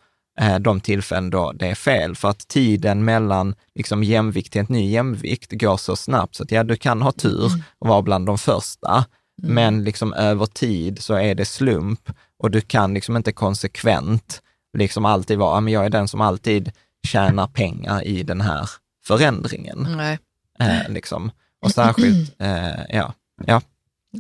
de 0.61 0.81
tillfällen 0.81 1.31
då 1.31 1.53
det 1.53 1.67
är 1.67 1.75
fel. 1.75 2.17
För 2.17 2.29
att 2.29 2.49
tiden 2.49 3.05
mellan 3.05 3.55
liksom 3.75 4.05
jämvikt 4.05 4.53
till 4.53 4.61
ett 4.61 4.69
ny 4.69 4.91
jämvikt 4.91 5.53
går 5.53 5.77
så 5.77 5.97
snabbt, 5.97 6.35
så 6.35 6.43
att 6.43 6.51
ja, 6.51 6.65
du 6.65 6.77
kan 6.77 7.03
ha 7.03 7.13
tur 7.13 7.51
och 7.79 7.89
vara 7.89 8.03
bland 8.03 8.27
de 8.27 8.39
första, 8.39 9.05
men 9.43 9.85
liksom 9.85 10.13
över 10.13 10.47
tid 10.47 10.99
så 11.03 11.15
är 11.15 11.35
det 11.35 11.45
slump 11.45 12.11
och 12.39 12.51
du 12.51 12.61
kan 12.61 12.95
liksom 12.95 13.17
inte 13.17 13.33
konsekvent 13.33 14.43
liksom 14.79 15.05
alltid 15.05 15.39
vara, 15.39 15.57
"Ja, 15.57 15.61
men 15.61 15.73
jag 15.73 15.85
är 15.87 15.91
den 15.91 16.09
som 16.09 16.21
alltid 16.21 16.73
tjänar 17.07 17.47
pengar 17.47 18.05
i 18.05 18.23
den 18.23 18.41
här 18.41 18.71
förändringen. 19.05 19.87
Nej, 19.97 20.19
Eh, 20.59 20.89
liksom. 20.89 21.31
Och 21.65 21.71
särskilt, 21.71 22.35
eh, 22.39 22.81
ja, 22.89 23.15
ja. 23.47 23.61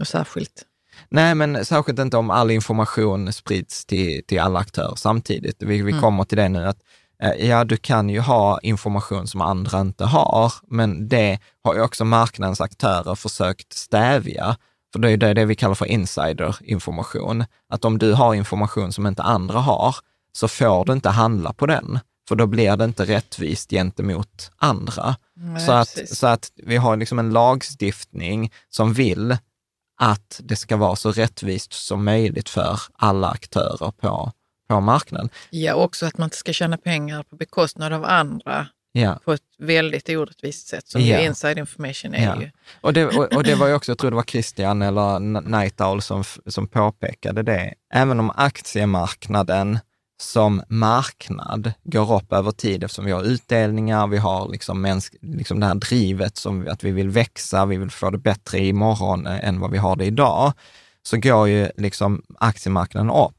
och 0.00 0.06
särskilt. 0.06 0.62
Nej, 1.08 1.34
men 1.34 1.64
särskilt 1.64 1.98
inte 1.98 2.16
om 2.16 2.30
all 2.30 2.50
information 2.50 3.32
sprids 3.32 3.84
till, 3.84 4.22
till 4.26 4.40
alla 4.40 4.58
aktörer 4.58 4.94
samtidigt. 4.96 5.62
Vi, 5.62 5.82
vi 5.82 5.92
kommer 5.92 6.24
till 6.24 6.38
det 6.38 6.48
nu 6.48 6.68
att 6.68 6.78
eh, 7.22 7.48
ja, 7.48 7.64
du 7.64 7.76
kan 7.76 8.08
ju 8.08 8.20
ha 8.20 8.60
information 8.62 9.26
som 9.26 9.40
andra 9.40 9.80
inte 9.80 10.04
har, 10.04 10.52
men 10.68 11.08
det 11.08 11.38
har 11.64 11.74
ju 11.74 11.80
också 11.80 12.04
marknadens 12.04 12.60
aktörer 12.60 13.14
försökt 13.14 13.72
stävja. 13.72 14.56
För 14.92 14.98
det 14.98 15.10
är 15.10 15.16
det, 15.16 15.34
det 15.34 15.44
vi 15.44 15.54
kallar 15.54 15.74
för 15.74 15.86
insiderinformation. 15.86 17.44
Att 17.68 17.84
om 17.84 17.98
du 17.98 18.12
har 18.12 18.34
information 18.34 18.92
som 18.92 19.06
inte 19.06 19.22
andra 19.22 19.58
har, 19.58 19.96
så 20.32 20.48
får 20.48 20.84
du 20.84 20.92
inte 20.92 21.08
handla 21.08 21.52
på 21.52 21.66
den, 21.66 21.98
för 22.28 22.36
då 22.36 22.46
blir 22.46 22.76
det 22.76 22.84
inte 22.84 23.04
rättvist 23.04 23.70
gentemot 23.70 24.50
andra. 24.56 25.16
Nej, 25.36 25.66
så, 25.66 25.72
att, 25.72 25.94
precis. 25.94 26.18
så 26.18 26.26
att 26.26 26.50
vi 26.56 26.76
har 26.76 26.96
liksom 26.96 27.18
en 27.18 27.30
lagstiftning 27.30 28.52
som 28.70 28.92
vill 28.92 29.36
att 30.02 30.40
det 30.44 30.56
ska 30.56 30.76
vara 30.76 30.96
så 30.96 31.12
rättvist 31.12 31.72
som 31.72 32.04
möjligt 32.04 32.48
för 32.48 32.80
alla 32.96 33.28
aktörer 33.28 33.90
på, 33.90 34.32
på 34.68 34.80
marknaden. 34.80 35.28
Ja, 35.50 35.74
också 35.74 36.06
att 36.06 36.18
man 36.18 36.26
inte 36.26 36.36
ska 36.36 36.52
tjäna 36.52 36.76
pengar 36.76 37.22
på 37.22 37.36
bekostnad 37.36 37.92
av 37.92 38.04
andra 38.04 38.66
Ja. 38.94 39.18
på 39.24 39.32
ett 39.32 39.40
väldigt 39.58 40.08
orättvist 40.08 40.68
sätt, 40.68 40.88
som 40.88 41.00
Ja. 41.00 41.18
inside 41.20 41.58
information 41.58 42.14
är 42.14 42.24
Ja. 42.26 42.40
ju. 42.40 42.50
Och, 42.80 42.92
det, 42.92 43.06
och, 43.06 43.32
och 43.34 43.42
det 43.44 43.54
var 43.54 43.66
ju 43.68 43.74
också, 43.78 43.90
jag 43.90 43.98
tror 43.98 44.10
det 44.10 44.16
var 44.16 44.22
Christian 44.22 44.82
eller 44.82 45.16
N- 45.16 45.32
Night 45.46 45.80
Owl 45.80 46.02
som, 46.02 46.24
som 46.46 46.68
påpekade 46.68 47.42
det. 47.42 47.74
Även 47.94 48.20
om 48.20 48.30
aktiemarknaden 48.36 49.78
som 50.22 50.62
marknad 50.68 51.72
går 51.84 52.16
upp 52.16 52.32
över 52.32 52.50
tid 52.50 52.84
eftersom 52.84 53.04
vi 53.04 53.12
har 53.12 53.22
utdelningar, 53.22 54.06
vi 54.06 54.18
har 54.18 54.48
liksom, 54.48 54.80
mänsk, 54.80 55.14
liksom 55.20 55.60
det 55.60 55.66
här 55.66 55.74
drivet 55.74 56.36
som 56.36 56.68
att 56.70 56.84
vi 56.84 56.90
vill 56.90 57.08
växa, 57.08 57.66
vi 57.66 57.76
vill 57.76 57.90
få 57.90 58.10
det 58.10 58.18
bättre 58.18 58.58
imorgon 58.58 59.26
eh, 59.26 59.48
än 59.48 59.60
vad 59.60 59.70
vi 59.70 59.78
har 59.78 59.96
det 59.96 60.04
idag, 60.04 60.52
så 61.02 61.16
går 61.16 61.48
ju 61.48 61.68
liksom 61.76 62.22
aktiemarknaden 62.38 63.10
upp. 63.10 63.36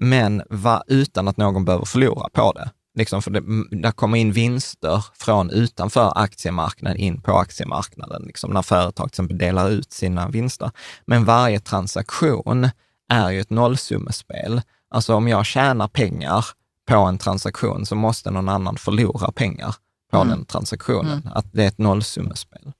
Men 0.00 0.42
va, 0.50 0.82
utan 0.86 1.28
att 1.28 1.36
någon 1.36 1.64
behöver 1.64 1.84
förlora 1.84 2.28
på 2.32 2.52
det. 2.52 2.70
Liksom 2.94 3.22
för 3.22 3.30
det, 3.30 3.42
det 3.70 3.92
kommer 3.92 4.18
in 4.18 4.32
vinster 4.32 5.04
från 5.14 5.50
utanför 5.50 6.12
aktiemarknaden 6.16 6.98
in 6.98 7.20
på 7.20 7.38
aktiemarknaden, 7.38 8.22
liksom 8.22 8.50
när 8.50 8.62
företag 8.62 9.06
till 9.06 9.10
exempel 9.12 9.38
delar 9.38 9.70
ut 9.70 9.92
sina 9.92 10.28
vinster. 10.28 10.70
Men 11.06 11.24
varje 11.24 11.60
transaktion 11.60 12.68
är 13.08 13.30
ju 13.30 13.40
ett 13.40 13.50
nollsummespel. 13.50 14.62
Alltså 14.92 15.14
om 15.14 15.28
jag 15.28 15.46
tjänar 15.46 15.88
pengar 15.88 16.46
på 16.86 16.96
en 16.96 17.18
transaktion 17.18 17.86
så 17.86 17.94
måste 17.94 18.30
någon 18.30 18.48
annan 18.48 18.76
förlora 18.76 19.32
pengar 19.32 19.74
på 20.10 20.24
den 20.24 20.44
transaktionen. 20.44 21.28
Att 21.34 21.52
det 21.52 21.64
är 21.64 21.68
ett 21.68 21.78
nollsummespel. 21.78 22.72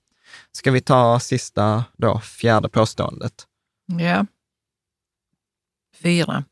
Ska 0.51 0.71
vi 0.71 0.81
ta 0.81 1.19
sista, 1.19 1.83
då, 1.97 2.19
fjärde 2.19 2.69
påståendet? 2.69 3.47
Ja. 3.99 4.25
4. 5.95 6.43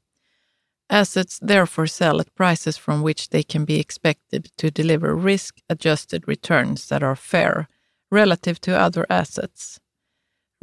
Assets 0.89 1.39
therefore 1.39 1.87
sell 1.87 2.19
at 2.19 2.35
prices 2.35 2.77
from 2.77 3.03
which 3.03 3.29
they 3.29 3.43
can 3.43 3.65
be 3.65 3.79
expected 3.79 4.49
to 4.55 4.69
deliver 4.69 5.15
risk-adjusted 5.15 6.27
returns 6.27 6.87
that 6.87 7.03
are 7.03 7.15
fair 7.15 7.67
relative 8.11 8.59
to 8.59 8.71
other 8.71 9.05
assets. 9.09 9.79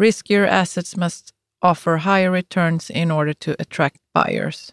Riskier 0.02 0.46
assets 0.46 0.96
must 0.96 1.32
offer 1.62 1.96
higher 1.96 2.30
returns 2.30 2.90
in 2.90 3.11
order 3.11 3.32
to 3.34 3.56
attract 3.58 3.96
buyers. 4.14 4.72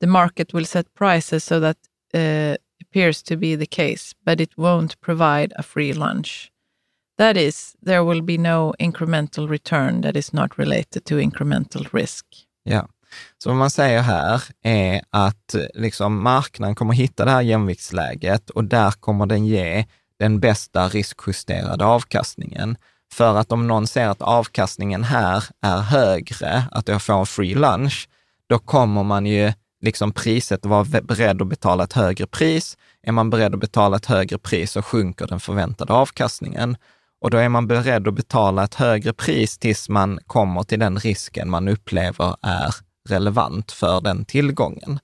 The 0.00 0.06
market 0.06 0.52
will 0.52 0.64
set 0.64 0.94
prices 0.94 1.44
so 1.44 1.60
that 1.60 1.76
uh, 2.14 2.56
appears 2.80 3.22
to 3.22 3.36
be 3.36 3.56
the 3.56 3.66
case, 3.66 4.14
but 4.24 4.40
it 4.40 4.56
won't 4.56 5.00
provide 5.00 5.52
a 5.56 5.62
free 5.62 5.92
lunch. 5.92 6.50
That 7.18 7.36
is, 7.36 7.76
there 7.86 8.04
will 8.04 8.22
be 8.22 8.38
no 8.38 8.74
incremental 8.78 9.48
return 9.48 10.02
that 10.02 10.16
is 10.16 10.32
not 10.32 10.58
related 10.58 11.04
to 11.04 11.18
incremental 11.18 11.86
risk. 11.92 12.24
Ja. 12.62 12.88
Så 13.38 13.48
vad 13.48 13.58
man 13.58 13.70
säger 13.70 14.02
här 14.02 14.42
är 14.62 15.02
att 15.10 15.54
eh, 15.54 15.62
liksom 15.74 16.22
marknaden 16.22 16.74
kommer 16.74 16.94
hitta 16.94 17.24
det 17.24 17.30
här 17.30 17.42
jämviktsläget 17.42 18.50
och 18.50 18.64
där 18.64 18.90
kommer 18.90 19.26
den 19.26 19.46
ge 19.46 19.86
den 20.18 20.40
bästa 20.40 20.88
riskjusterade 20.88 21.84
avkastningen. 21.84 22.76
För 23.12 23.36
att 23.36 23.52
om 23.52 23.66
någon 23.66 23.86
ser 23.86 24.08
att 24.08 24.22
avkastningen 24.22 25.04
här 25.04 25.44
är 25.62 25.78
högre, 25.78 26.62
att 26.70 26.88
jag 26.88 27.02
får 27.02 27.20
en 27.20 27.26
free 27.26 27.54
lunch, 27.54 28.08
då 28.48 28.58
kommer 28.58 29.02
man 29.02 29.26
ju 29.26 29.52
liksom 29.80 30.12
priset 30.12 30.64
och 30.64 30.70
vara 30.70 30.84
beredd 30.84 31.42
att 31.42 31.48
betala 31.48 31.84
ett 31.84 31.92
högre 31.92 32.26
pris. 32.26 32.76
Är 33.02 33.12
man 33.12 33.30
beredd 33.30 33.54
att 33.54 33.60
betala 33.60 33.96
ett 33.96 34.06
högre 34.06 34.38
pris 34.38 34.72
så 34.72 34.82
sjunker 34.82 35.26
den 35.26 35.40
förväntade 35.40 35.92
avkastningen. 35.92 36.76
Och 37.20 37.30
då 37.30 37.38
är 37.38 37.48
man 37.48 37.66
beredd 37.66 38.08
att 38.08 38.14
betala 38.14 38.64
ett 38.64 38.74
högre 38.74 39.12
pris 39.12 39.58
tills 39.58 39.88
man 39.88 40.18
kommer 40.26 40.62
till 40.62 40.78
den 40.78 40.98
risken 40.98 41.50
man 41.50 41.68
upplever 41.68 42.36
är 42.42 42.74
relevant 43.08 43.72
för 43.72 44.00
den 44.00 44.24
tillgången. 44.24 45.00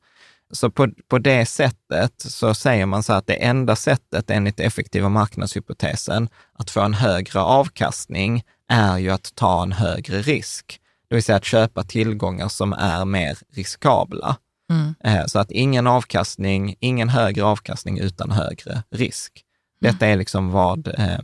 Så 0.52 0.70
på, 0.70 0.88
på 1.08 1.18
det 1.18 1.46
sättet 1.46 2.12
så 2.16 2.54
säger 2.54 2.86
man 2.86 3.02
så 3.02 3.12
att 3.12 3.26
det 3.26 3.44
enda 3.44 3.76
sättet 3.76 4.30
enligt 4.30 4.60
effektiva 4.60 5.08
marknadshypotesen 5.08 6.28
att 6.52 6.70
få 6.70 6.80
en 6.80 6.94
högre 6.94 7.40
avkastning 7.40 8.42
är 8.68 8.98
ju 8.98 9.10
att 9.10 9.34
ta 9.34 9.62
en 9.62 9.72
högre 9.72 10.22
risk. 10.22 10.80
Det 11.08 11.14
vill 11.14 11.24
säga 11.24 11.36
att 11.36 11.44
köpa 11.44 11.82
tillgångar 11.82 12.48
som 12.48 12.72
är 12.72 13.04
mer 13.04 13.38
riskabla. 13.54 14.36
Mm. 14.70 14.94
Eh, 15.04 15.26
Så 15.26 15.38
att 15.38 15.50
ingen 15.50 15.86
avkastning, 15.86 16.76
ingen 16.80 17.08
högre 17.08 17.44
avkastning 17.44 17.98
utan 17.98 18.30
högre 18.30 18.82
risk. 18.90 19.44
Detta 19.80 20.06
är 20.06 20.16
liksom 20.16 20.50
vad, 20.50 20.88
eh, 20.88 21.18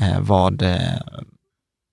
eh, 0.00 0.20
vad 0.20 0.62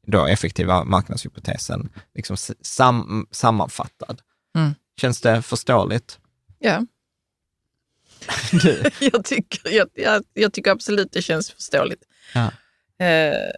då 0.07 0.25
effektiva 0.25 0.83
marknadshypotesen 0.83 1.89
liksom 2.13 2.37
sam, 2.61 3.27
sammanfattad. 3.31 4.21
Mm. 4.55 4.75
Känns 5.01 5.21
det 5.21 5.41
förståeligt? 5.41 6.19
Ja, 6.59 6.81
jag 8.99 9.25
tycker, 9.25 9.71
jag, 9.71 9.87
jag, 9.93 10.23
jag 10.33 10.53
tycker 10.53 10.71
absolut 10.71 11.11
det 11.11 11.21
känns 11.21 11.51
förståeligt. 11.51 12.03
Ja. 12.33 12.51
Eh, 13.05 13.51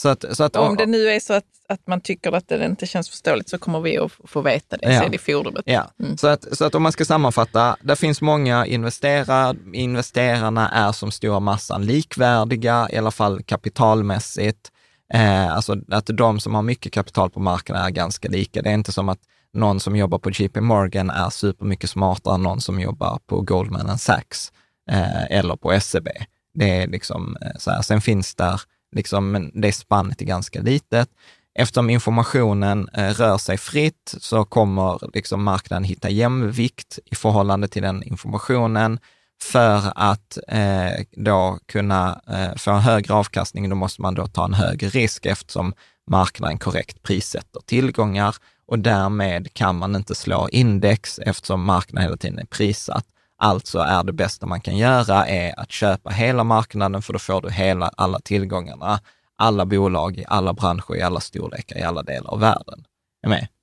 så 0.00 0.08
att, 0.08 0.24
så 0.36 0.44
att, 0.44 0.56
om 0.56 0.76
det 0.76 0.86
nu 0.86 1.08
är 1.10 1.20
så 1.20 1.32
att, 1.32 1.44
att 1.68 1.86
man 1.86 2.00
tycker 2.00 2.32
att 2.32 2.48
det 2.48 2.64
inte 2.66 2.86
känns 2.86 3.10
förståeligt 3.10 3.48
så 3.48 3.58
kommer 3.58 3.80
vi 3.80 3.98
att 3.98 4.12
få 4.24 4.40
veta 4.40 4.76
det 4.76 4.92
Ja. 4.94 5.00
sen 5.00 5.14
i 5.14 5.18
forumet. 5.18 5.62
Ja, 5.66 5.90
Mm. 6.00 6.16
så, 6.18 6.26
att, 6.28 6.56
så 6.58 6.64
att 6.64 6.74
om 6.74 6.82
man 6.82 6.92
ska 6.92 7.04
sammanfatta, 7.04 7.76
det 7.82 7.96
finns 7.96 8.20
många 8.22 8.66
investerare, 8.66 9.56
investerarna 9.72 10.68
är 10.68 10.92
som 10.92 11.10
stora 11.10 11.40
massan 11.40 11.86
likvärdiga, 11.86 12.88
i 12.92 12.96
alla 12.98 13.10
fall 13.10 13.42
kapitalmässigt. 13.42 14.70
Eh, 15.14 15.52
alltså 15.54 15.76
att 15.90 16.06
de 16.06 16.40
som 16.40 16.54
har 16.54 16.62
mycket 16.62 16.92
kapital 16.92 17.30
på 17.30 17.40
marknaden 17.40 17.86
är 17.86 17.90
ganska 17.90 18.28
lika. 18.28 18.62
Det 18.62 18.70
är 18.70 18.74
inte 18.74 18.92
som 18.92 19.08
att 19.08 19.18
någon 19.52 19.80
som 19.80 19.96
jobbar 19.96 20.18
på 20.18 20.30
JP 20.30 20.60
Morgan 20.60 21.10
är 21.10 21.30
supermycket 21.30 21.90
smartare 21.90 22.34
än 22.34 22.42
någon 22.42 22.60
som 22.60 22.80
jobbar 22.80 23.18
på 23.26 23.40
Goldman 23.40 23.98
Sachs 23.98 24.52
eh, 24.90 25.24
eller 25.38 25.56
på 25.56 25.80
SEB. 25.80 26.08
Det 26.54 26.70
är 26.82 26.86
liksom 26.86 27.36
eh, 27.40 27.50
så 27.58 27.70
här. 27.70 27.82
Sen 27.82 28.00
finns 28.00 28.34
där, 28.34 28.60
liksom, 28.96 29.30
men 29.30 29.60
det 29.60 29.72
spannet 29.72 30.20
är 30.22 30.26
ganska 30.26 30.62
litet. 30.62 31.08
Eftersom 31.54 31.90
informationen 31.90 32.88
eh, 32.88 33.10
rör 33.10 33.38
sig 33.38 33.58
fritt 33.58 34.14
så 34.20 34.44
kommer 34.44 35.14
liksom 35.14 35.42
marknaden 35.42 35.84
hitta 35.84 36.10
jämvikt 36.10 36.98
i 37.04 37.14
förhållande 37.14 37.68
till 37.68 37.82
den 37.82 38.02
informationen. 38.02 38.98
För 39.42 39.92
att 39.94 40.38
eh, 40.48 41.04
då 41.16 41.58
kunna 41.66 42.20
eh, 42.28 42.56
få 42.56 42.70
en 42.70 42.80
högre 42.80 43.14
avkastning, 43.14 43.68
då 43.68 43.76
måste 43.76 44.02
man 44.02 44.14
då 44.14 44.26
ta 44.26 44.44
en 44.44 44.54
högre 44.54 44.88
risk 44.88 45.26
eftersom 45.26 45.74
marknaden 46.10 46.58
korrekt 46.58 47.02
prissätter 47.02 47.60
tillgångar 47.66 48.36
och 48.66 48.78
därmed 48.78 49.54
kan 49.54 49.78
man 49.78 49.96
inte 49.96 50.14
slå 50.14 50.48
index 50.48 51.18
eftersom 51.18 51.64
marknaden 51.64 52.04
hela 52.04 52.16
tiden 52.16 52.38
är 52.38 52.44
prissatt. 52.44 53.06
Alltså 53.42 53.78
är 53.78 54.04
det 54.04 54.12
bästa 54.12 54.46
man 54.46 54.60
kan 54.60 54.76
göra 54.76 55.26
är 55.26 55.60
att 55.60 55.72
köpa 55.72 56.10
hela 56.10 56.44
marknaden 56.44 57.02
för 57.02 57.12
då 57.12 57.18
får 57.18 57.42
du 57.42 57.50
hela, 57.50 57.90
alla 57.96 58.20
tillgångarna, 58.20 59.00
alla 59.36 59.66
bolag 59.66 60.18
i 60.18 60.24
alla 60.28 60.52
branscher, 60.52 60.96
i 60.96 61.02
alla 61.02 61.20
storlekar, 61.20 61.78
i 61.78 61.82
alla 61.82 62.02
delar 62.02 62.30
av 62.30 62.40
världen. 62.40 62.84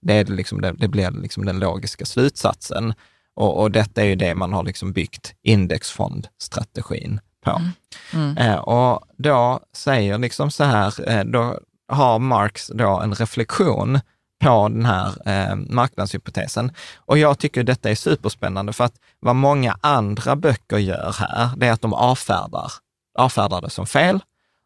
Det, 0.02 0.14
är 0.14 0.26
liksom, 0.26 0.62
det, 0.62 0.72
det 0.72 0.88
blir 0.88 1.12
liksom 1.12 1.46
den 1.46 1.60
logiska 1.60 2.06
slutsatsen. 2.06 2.94
Och, 3.36 3.62
och 3.62 3.72
detta 3.72 4.02
är 4.02 4.06
ju 4.06 4.16
det 4.16 4.36
man 4.36 4.54
har 4.54 4.64
liksom 4.64 4.94
byggt 4.94 5.34
indexfondstrategin 5.44 7.20
på. 7.46 7.62
Mm. 8.14 8.38
Eh, 8.38 8.56
och 8.56 9.04
då 9.18 9.60
säger 9.74 10.18
liksom 10.18 10.52
så 10.52 10.64
här, 10.64 11.10
eh, 11.10 11.24
då 11.24 11.60
har 11.88 12.20
Marx 12.20 12.68
då 12.68 13.00
en 13.00 13.14
reflektion 13.16 14.00
på 14.40 14.70
den 14.70 14.86
här 14.86 15.14
eh, 15.26 15.56
marknadshypotesen. 15.56 16.72
Och 16.96 17.18
jag 17.18 17.40
tycker 17.40 17.64
detta 17.64 17.90
är 17.90 17.96
superspännande 17.96 18.74
för 18.74 18.84
att 18.84 18.96
vad 19.20 19.36
många 19.36 19.78
andra 19.82 20.36
böcker 20.36 20.78
gör 20.78 21.16
här, 21.20 21.50
det 21.58 21.68
är 21.68 21.72
att 21.72 21.82
de 21.82 21.94
avfärdar, 21.94 22.72
avfärdar 23.20 23.62
det 23.62 23.70
som 23.70 23.88
fel. 23.88 24.20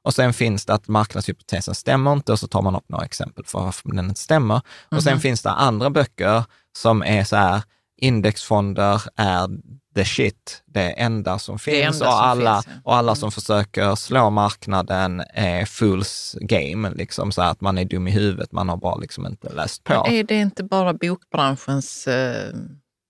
Och 0.04 0.14
sen 0.14 0.34
finns 0.34 0.66
det 0.66 0.74
att 0.74 0.88
marknadshypotesen 0.88 1.76
stämmer 1.76 2.14
inte 2.14 2.32
och 2.32 2.40
så 2.40 2.48
tar 2.48 2.62
man 2.62 2.76
upp 2.76 2.90
några 2.90 3.06
exempel 3.06 3.46
för 3.46 3.60
varför 3.60 3.90
den 3.90 4.10
inte 4.10 4.22
stämmer. 4.22 4.62
Och 4.90 5.04
sen 5.04 5.20
finns 5.20 5.42
det 5.42 5.52
andra 5.52 5.90
böcker 5.90 6.44
som 6.78 7.04
är 7.04 7.24
så 7.24 7.36
här, 7.36 7.62
indexfonder 8.02 9.02
är 9.16 9.50
the 9.96 10.06
shit, 10.06 10.64
det 10.66 10.90
enda 10.90 11.40
som 11.40 11.60
finns 11.60 12.02
enda 12.02 12.08
och, 12.08 12.14
som 12.14 12.24
alla, 12.24 12.62
finns, 12.62 12.76
ja. 12.76 12.82
och 12.84 12.96
alla 12.96 13.16
som 13.16 13.32
försöker 13.32 13.96
slå 13.96 14.30
marknaden 14.30 15.24
är 15.34 15.66
fools 15.66 16.36
game, 16.42 16.92
liksom 16.92 17.32
så 17.32 17.42
att 17.42 17.62
man 17.62 17.78
är 17.78 17.86
dum 17.86 18.08
i 18.08 18.12
huvudet, 18.12 18.52
man 18.52 18.70
har 18.70 18.78
bara 18.78 18.96
liksom 18.96 19.26
inte 19.26 19.54
läst 19.54 19.84
på. 19.84 19.94
Men 19.94 20.14
Är 20.14 20.24
det 20.24 20.36
inte 20.36 20.64
bara 20.64 20.94
bokbranschens... 20.94 22.08
Eh, 22.08 22.54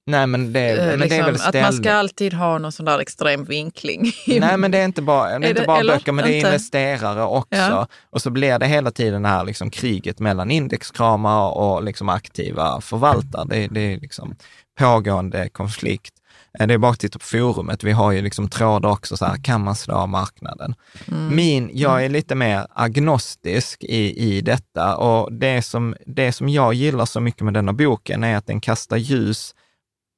Nej, 0.05 0.27
men 0.27 0.53
det, 0.53 0.69
eh, 0.71 0.77
men 0.77 0.99
det 0.99 1.05
är 1.05 1.09
liksom, 1.09 1.25
väl 1.25 1.35
att 1.41 1.61
man 1.61 1.73
ska 1.73 1.93
alltid 1.93 2.33
ha 2.33 2.57
någon 2.57 2.71
sån 2.71 2.85
där 2.85 2.99
extrem 2.99 3.43
vinkling? 3.43 4.11
Nej, 4.27 4.57
men 4.57 4.71
det 4.71 4.77
är 4.77 4.85
inte 4.85 5.01
bara, 5.01 5.39
det 5.39 5.45
är 5.45 5.49
inte 5.49 5.61
det- 5.61 5.67
bara 5.67 5.83
böcker, 5.83 6.11
men 6.11 6.25
det 6.25 6.33
är 6.33 6.35
Inte? 6.37 6.47
investerare 6.47 7.23
också. 7.23 7.55
Ja. 7.55 7.87
Och 8.09 8.21
så 8.21 8.29
blir 8.29 8.59
det 8.59 8.67
hela 8.67 8.91
tiden 8.91 9.21
det 9.21 9.29
här 9.29 9.43
liksom 9.43 9.69
kriget 9.69 10.19
mellan 10.19 10.51
indexkramare 10.51 11.51
och 11.51 11.83
liksom 11.83 12.09
aktiva 12.09 12.81
förvaltare. 12.81 13.45
Det, 13.49 13.67
det 13.67 13.93
är 13.93 13.99
liksom 13.99 14.35
pågående 14.79 15.49
konflikt. 15.49 16.13
Eh, 16.59 16.67
Det 16.67 16.73
är 16.73 16.77
bara 16.77 16.91
att 16.91 16.99
titta 16.99 17.19
på 17.19 17.25
forumet. 17.25 17.83
Vi 17.83 17.91
har 17.91 18.11
ju 18.11 18.21
liksom 18.21 18.49
trådar 18.49 18.89
också, 18.89 19.17
så 19.17 19.25
här, 19.25 19.43
kan 19.43 19.63
man 19.63 19.75
slå 19.75 20.05
marknaden? 20.07 20.75
Mm. 21.07 21.35
Min, 21.35 21.69
jag 21.73 22.05
är 22.05 22.09
lite 22.09 22.35
mer 22.35 22.67
agnostisk 22.75 23.83
i, 23.83 24.35
i 24.35 24.41
detta 24.41 24.95
och 24.97 25.33
det 25.33 25.61
som, 25.61 25.95
det 26.05 26.31
som 26.31 26.49
jag 26.49 26.73
gillar 26.73 27.05
så 27.05 27.19
mycket 27.19 27.41
med 27.41 27.53
denna 27.53 27.73
boken 27.73 28.23
är 28.23 28.37
att 28.37 28.47
den 28.47 28.59
kastar 28.61 28.97
ljus 28.97 29.55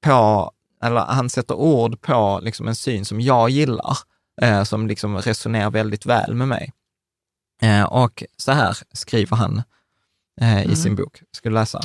på, 0.03 0.51
eller 0.83 1.01
han 1.01 1.29
sätter 1.29 1.55
ord 1.55 2.01
på 2.01 2.39
liksom 2.43 2.67
en 2.67 2.75
syn 2.75 3.05
som 3.05 3.21
jag 3.21 3.49
gillar, 3.49 3.97
eh, 4.41 4.63
som 4.63 4.87
liksom 4.87 5.17
resonerar 5.17 5.71
väldigt 5.71 6.05
väl 6.05 6.35
med 6.35 6.47
mig. 6.47 6.73
Eh, 7.61 7.83
och 7.83 8.23
så 8.37 8.51
här 8.51 8.77
skriver 8.93 9.37
han 9.37 9.63
eh, 10.41 10.71
i 10.71 10.75
sin 10.75 10.95
bok. 10.95 11.21
Ska 11.31 11.49
du 11.49 11.55
läsa? 11.55 11.81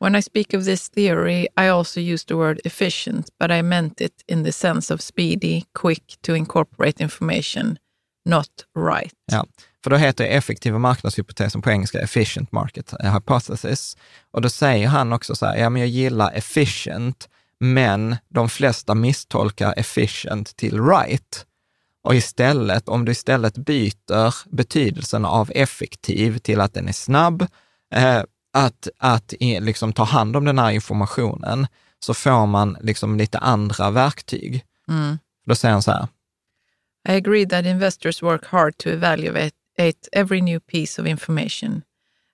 When 0.00 0.16
I 0.16 0.22
speak 0.22 0.54
of 0.54 0.64
this 0.64 0.90
theory, 0.90 1.46
I 1.56 1.68
also 1.68 2.00
use 2.00 2.26
the 2.26 2.34
word 2.34 2.60
efficient, 2.64 3.28
but 3.38 3.50
I 3.50 3.62
meant 3.62 4.00
it 4.00 4.24
in 4.26 4.44
the 4.44 4.52
sense 4.52 4.94
of 4.94 5.00
speedy, 5.00 5.62
quick 5.80 6.16
to 6.22 6.34
incorporate 6.34 7.02
information, 7.02 7.76
not 8.24 8.48
right. 8.78 9.12
Ja, 9.32 9.46
för 9.84 9.90
då 9.90 9.96
heter 9.96 10.24
effektiva 10.24 10.78
marknadshypotesen 10.78 11.62
på 11.62 11.70
engelska 11.70 12.00
efficient 12.00 12.52
market 12.52 12.94
hypothesis. 13.14 13.96
Och 14.30 14.42
då 14.42 14.48
säger 14.48 14.88
han 14.88 15.12
också 15.12 15.34
så 15.34 15.46
här, 15.46 15.56
ja 15.56 15.70
men 15.70 15.80
jag 15.80 15.88
gillar 15.88 16.32
efficient, 16.32 17.28
men 17.60 18.16
de 18.28 18.48
flesta 18.48 18.94
misstolkar 18.94 19.74
efficient 19.76 20.56
till 20.56 20.82
right. 20.82 21.46
Och 22.02 22.14
istället, 22.14 22.88
om 22.88 23.04
du 23.04 23.12
istället 23.12 23.58
byter 23.58 24.54
betydelsen 24.56 25.24
av 25.24 25.50
effektiv 25.54 26.38
till 26.38 26.60
att 26.60 26.74
den 26.74 26.88
är 26.88 26.92
snabb, 26.92 27.46
eh, 27.94 28.22
att, 28.52 28.88
att 28.98 29.34
liksom 29.40 29.92
ta 29.92 30.04
hand 30.04 30.36
om 30.36 30.44
den 30.44 30.58
här 30.58 30.70
informationen, 30.70 31.66
så 31.98 32.14
får 32.14 32.46
man 32.46 32.76
liksom 32.80 33.16
lite 33.16 33.38
andra 33.38 33.90
verktyg. 33.90 34.64
Mm. 34.88 35.18
Då 35.46 35.54
säger 35.54 35.72
han 35.72 35.82
så 35.82 35.90
här, 35.90 36.08
I 37.08 37.12
agree 37.12 37.46
that 37.46 37.66
investors 37.66 38.22
work 38.22 38.46
hard 38.46 38.78
to 38.78 38.88
evaluate 38.88 39.56
every 40.12 40.40
new 40.40 40.60
piece 40.60 41.02
of 41.02 41.08
information. 41.08 41.82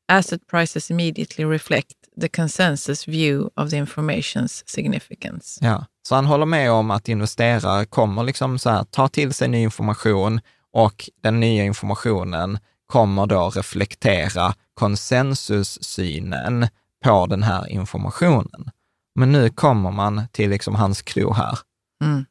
Asset 0.08 0.46
prices 0.46 0.90
immediately 0.90 1.44
reflect 1.44 1.95
the 2.20 2.28
consensus 2.28 3.08
view 3.08 3.50
of 3.56 3.70
the 3.70 3.76
information's 3.76 4.62
significance. 4.66 5.58
Ja, 5.64 5.86
så 6.08 6.14
han 6.14 6.26
håller 6.26 6.46
med 6.46 6.70
om 6.70 6.90
att 6.90 7.08
investerare 7.08 7.84
kommer 7.84 8.24
liksom 8.24 8.58
så 8.58 8.70
här, 8.70 8.84
ta 8.84 9.08
till 9.08 9.34
sig 9.34 9.48
ny 9.48 9.62
information 9.62 10.40
och 10.72 11.10
den 11.22 11.40
nya 11.40 11.64
informationen 11.64 12.58
kommer 12.86 13.26
då 13.26 13.50
reflektera 13.50 14.54
konsensussynen 14.74 16.68
på 17.04 17.26
den 17.26 17.42
här 17.42 17.68
informationen. 17.68 18.70
Men 19.14 19.32
nu 19.32 19.50
kommer 19.50 19.90
man 19.90 20.28
till 20.32 20.50
liksom 20.50 20.74
hans 20.74 21.02
klo 21.02 21.32
här. 21.32 21.58
Mm. 22.04 22.24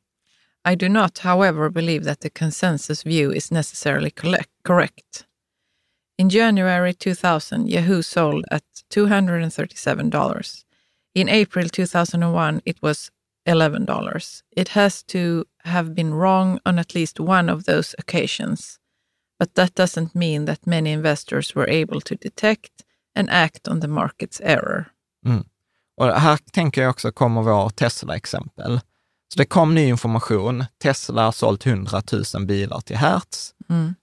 I 0.67 0.75
do 0.75 0.89
not, 0.89 1.17
however, 1.19 1.69
believe 1.69 2.05
that 2.05 2.19
the 2.19 2.29
consensus 2.29 3.05
view 3.05 3.37
is 3.37 3.51
necessarily 3.51 4.09
correct. 4.63 5.24
In 6.17 6.29
January 6.29 6.93
2000, 6.93 7.67
Yahoo 7.67 8.01
sold 8.01 8.45
at 8.51 8.63
$237. 8.89 10.63
In 11.13 11.29
April 11.29 11.69
2001, 11.69 12.61
it 12.65 12.81
was 12.81 13.11
$11. 13.45 14.43
It 14.55 14.69
has 14.69 15.03
to 15.03 15.45
have 15.65 15.93
been 15.93 16.13
wrong 16.13 16.59
on 16.65 16.79
at 16.79 16.95
least 16.95 17.19
one 17.19 17.49
of 17.49 17.65
those 17.65 17.95
occasions. 17.97 18.79
But 19.39 19.55
that 19.55 19.75
doesn't 19.75 20.15
mean 20.15 20.45
that 20.45 20.65
many 20.65 20.91
investors 20.91 21.53
were 21.55 21.69
able 21.69 22.01
to 22.01 22.15
detect 22.15 22.85
and 23.15 23.29
act 23.29 23.67
on 23.67 23.79
the 23.81 23.87
market's 23.87 24.41
error. 24.43 24.85
Mm. 25.25 25.45
Och 25.97 26.07
här 26.07 26.37
tänker 26.51 26.81
jag 26.81 26.89
också 26.89 27.11
kommer 27.11 27.41
vår 27.41 27.69
Tesla-exempel. 27.69 28.79
Så 29.35 29.39
det 29.39 29.45
kom 29.45 29.75
ny 29.75 29.87
information. 29.87 30.65
Tesla 30.83 31.25
har 31.25 31.31
sålt 31.31 31.65
100 31.65 32.01
000 32.35 32.45
bilar 32.45 32.81
till 32.81 32.97
Hertz. 32.97 33.53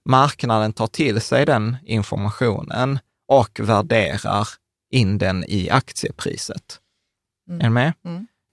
Marknaden 0.09 0.73
tar 0.73 0.87
till 0.87 1.21
sig 1.21 1.45
den 1.45 1.77
informationen 1.85 2.99
och 3.27 3.59
värderar 3.59 4.47
in 4.91 5.17
den 5.17 5.43
i 5.47 5.69
aktiepriset. 5.69 6.79
Är 7.59 7.63
ni 7.63 7.69
med? 7.69 7.93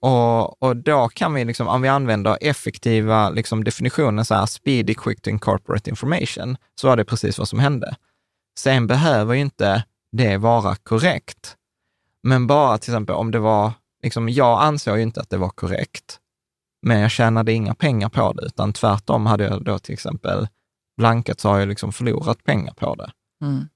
Och, 0.01 0.63
och 0.63 0.77
då 0.77 1.09
kan 1.09 1.33
vi, 1.33 1.45
liksom, 1.45 1.67
om 1.67 1.81
vi 1.81 1.87
använder 1.87 2.37
effektiva 2.41 3.29
liksom, 3.29 3.63
definitionen, 3.63 4.25
så 4.25 4.35
här, 4.35 4.45
speedy, 4.45 4.93
quick 4.93 5.21
to 5.21 5.29
incorporate 5.29 5.89
information, 5.89 6.57
så 6.81 6.87
var 6.87 6.97
det 6.97 7.05
precis 7.05 7.39
vad 7.39 7.47
som 7.47 7.59
hände. 7.59 7.95
Sen 8.59 8.87
behöver 8.87 9.33
ju 9.33 9.41
inte 9.41 9.83
det 10.11 10.37
vara 10.37 10.75
korrekt. 10.75 11.55
Men 12.23 12.47
bara 12.47 12.77
till 12.77 12.91
exempel 12.93 13.15
om 13.15 13.31
det 13.31 13.39
var, 13.39 13.71
liksom, 14.03 14.29
jag 14.29 14.61
ansåg 14.61 14.97
ju 14.97 15.03
inte 15.03 15.21
att 15.21 15.29
det 15.29 15.37
var 15.37 15.49
korrekt, 15.49 16.17
men 16.81 16.99
jag 16.99 17.11
tjänade 17.11 17.53
inga 17.53 17.75
pengar 17.75 18.09
på 18.09 18.33
det, 18.33 18.45
utan 18.45 18.73
tvärtom 18.73 19.25
hade 19.25 19.43
jag 19.43 19.63
då 19.63 19.79
till 19.79 19.93
exempel 19.93 20.47
blankat 20.97 21.39
så 21.39 21.49
har 21.49 21.59
jag 21.59 21.67
liksom 21.67 21.93
förlorat 21.93 22.43
pengar 22.43 22.73
på 22.73 22.95
det. 22.95 23.11
Mm. 23.41 23.67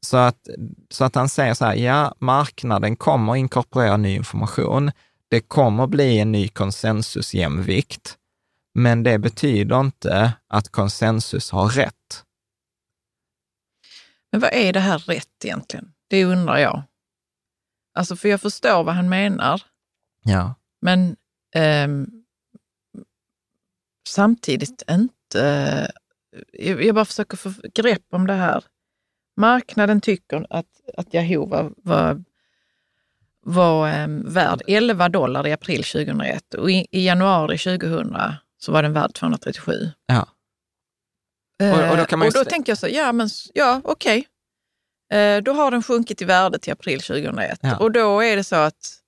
Så 0.00 0.16
att, 0.16 0.48
så 0.90 1.04
att 1.04 1.14
han 1.14 1.28
säger 1.28 1.54
så 1.54 1.64
här, 1.64 1.74
ja, 1.74 2.14
marknaden 2.18 2.96
kommer 2.96 3.36
inkorporera 3.36 3.96
ny 3.96 4.14
information. 4.14 4.90
Det 5.28 5.40
kommer 5.40 5.86
bli 5.86 6.18
en 6.18 6.32
ny 6.32 6.48
konsensusjämvikt, 6.48 8.18
men 8.74 9.02
det 9.02 9.18
betyder 9.18 9.80
inte 9.80 10.32
att 10.48 10.68
konsensus 10.68 11.50
har 11.50 11.68
rätt. 11.68 12.24
Men 14.32 14.40
vad 14.40 14.54
är 14.54 14.72
det 14.72 14.80
här 14.80 14.98
rätt 14.98 15.44
egentligen? 15.44 15.92
Det 16.08 16.24
undrar 16.24 16.58
jag. 16.58 16.82
Alltså, 17.94 18.16
för 18.16 18.28
jag 18.28 18.40
förstår 18.40 18.84
vad 18.84 18.94
han 18.94 19.08
menar, 19.08 19.62
Ja, 20.24 20.54
men 20.80 21.16
ehm, 21.54 22.21
samtidigt 24.08 24.82
inte... 24.90 25.90
Jag, 26.52 26.84
jag 26.84 26.94
bara 26.94 27.04
försöker 27.04 27.36
få 27.36 27.52
grepp 27.74 28.02
om 28.12 28.26
det 28.26 28.32
här. 28.32 28.64
Marknaden 29.36 30.00
tycker 30.00 30.46
att, 30.50 30.66
att 30.96 31.14
Yahoo 31.14 31.46
var, 31.46 31.72
var, 31.76 32.24
var 33.40 33.88
ehm, 33.88 34.32
värd 34.32 34.62
11 34.66 35.08
dollar 35.08 35.46
i 35.46 35.52
april 35.52 35.84
2001 35.84 36.54
och 36.54 36.70
i, 36.70 36.86
i 36.90 37.06
januari 37.06 37.58
2000 37.58 38.16
så 38.58 38.72
var 38.72 38.82
den 38.82 38.92
värd 38.92 39.14
237. 39.14 39.72
ja. 40.06 40.28
Och- 41.60 41.90
och 41.90 41.96
då 41.96 42.04
kan 42.04 42.18
man 42.18 42.28
och 42.28 42.34
då 42.34 42.44
tänker 42.44 42.70
jag 42.72 42.78
så, 42.78 42.88
ja 42.88 43.12
men 43.12 43.28
ja 43.54 43.80
okej. 43.84 44.26
Eh, 45.12 45.42
Då 45.42 45.52
har 45.52 45.70
den 45.70 45.82
sjunkit 45.82 46.22
i 46.22 46.24
värde 46.24 46.58
till 46.58 46.72
april 46.72 47.00
2001 47.00 47.58
Ja. 47.62 47.76
och 47.76 47.92
då 47.92 48.20
är 48.22 48.36
det 48.36 48.44
så 48.44 48.56
att 48.56 48.98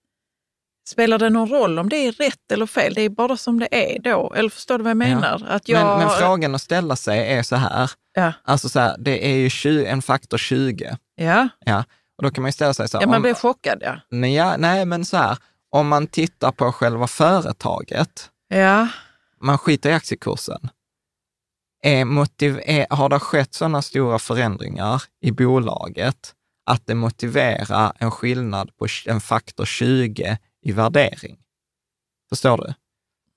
Spelar 0.88 1.18
det 1.18 1.30
någon 1.30 1.48
roll 1.48 1.78
om 1.78 1.88
det 1.88 1.96
är 1.96 2.12
rätt 2.12 2.52
eller 2.52 2.66
fel? 2.66 2.94
Det 2.94 3.00
är 3.02 3.08
bara 3.08 3.36
som 3.36 3.58
det 3.58 3.68
är 3.94 3.98
då. 3.98 4.32
Eller 4.36 4.50
förstår 4.50 4.78
du 4.78 4.84
vad 4.84 4.90
jag 4.90 4.96
menar? 4.96 5.42
Att 5.48 5.68
jag, 5.68 5.86
Men, 5.86 5.98
men 5.98 6.10
frågan 6.10 6.54
att 6.54 6.62
ställa 6.62 6.96
sig 6.96 7.32
är 7.32 7.42
så 7.42 7.56
här, 7.56 7.90
Ja, 8.14 8.32
alltså 8.44 8.68
så 8.68 8.80
här, 8.80 8.96
det 8.98 9.26
är 9.32 9.36
ju 9.36 9.50
20, 9.50 9.86
en 9.86 10.02
faktor 10.02 10.38
20. 10.38 10.96
ja. 11.16 11.48
Ja, 11.64 11.84
och 12.18 12.22
då 12.24 12.30
kan 12.30 12.42
man 12.42 12.48
ju 12.48 12.52
ställa 12.52 12.74
sig 12.74 12.88
så 12.88 12.96
här, 12.98 13.02
ja 13.02 13.06
man 13.08 13.16
om- 13.16 13.22
blir 13.22 13.34
chockad 13.34 13.78
ja. 13.80 13.96
nej, 14.10 14.34
ja, 14.34 14.56
nej, 14.58 14.84
men 14.86 15.04
så 15.04 15.16
här, 15.16 15.38
om 15.70 15.88
man 15.88 16.06
tittar 16.06 16.52
på 16.52 16.72
själva 16.72 17.06
företaget, 17.06 18.30
Ja, 18.48 18.88
man 19.40 19.58
skiter 19.58 19.90
i 19.90 19.92
aktiekursen. 19.92 20.68
Är 21.82 22.04
motiv, 22.04 22.60
är, 22.64 22.86
har 22.90 23.08
det 23.08 23.18
skett 23.20 23.54
sådana 23.54 23.82
stora 23.82 24.18
förändringar 24.18 25.02
i 25.20 25.30
bolaget 25.30 26.34
att 26.70 26.86
det 26.86 26.94
motiverar 26.94 27.92
en 27.98 28.10
skillnad 28.10 28.76
på 28.76 28.86
en 29.06 29.20
faktor 29.20 29.64
20 29.64 30.38
i 30.64 30.72
värdering? 30.72 31.38
Förstår 32.28 32.56
du? 32.56 32.74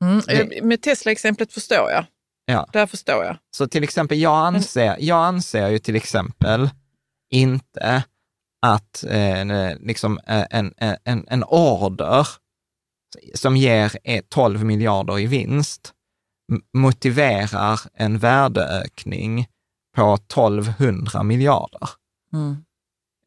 mm. 0.05 0.21
Det- 0.27 0.63
med 0.63 0.81
Tesla-exemplet 0.81 1.53
förstår 1.53 1.91
jag. 1.91 2.05
Ja. 2.45 2.69
Där 2.73 2.85
förstår 2.87 3.23
jag. 3.25 3.37
Så 3.57 3.67
till 3.67 3.83
exempel, 3.83 4.17
jag 4.19 4.45
anser, 4.45 4.95
jag 4.99 5.25
anser 5.25 5.67
ju 5.69 5.79
till 5.79 5.95
exempel 5.95 6.69
inte 7.33 8.03
att 8.61 9.03
eh, 9.03 9.75
liksom, 9.79 10.19
eh, 10.27 10.45
en, 10.49 10.73
en, 11.03 11.25
en 11.27 11.43
order 11.43 12.27
som 13.33 13.57
ger 13.57 13.91
eh, 14.03 14.23
12 14.29 14.63
miljarder 14.63 15.19
i 15.19 15.25
vinst 15.25 15.93
motiverar 16.73 17.79
en 17.93 18.17
värdeökning 18.17 19.47
på 19.95 20.13
1200 20.13 21.23
miljarder. 21.23 21.89
Mm. 22.33 22.55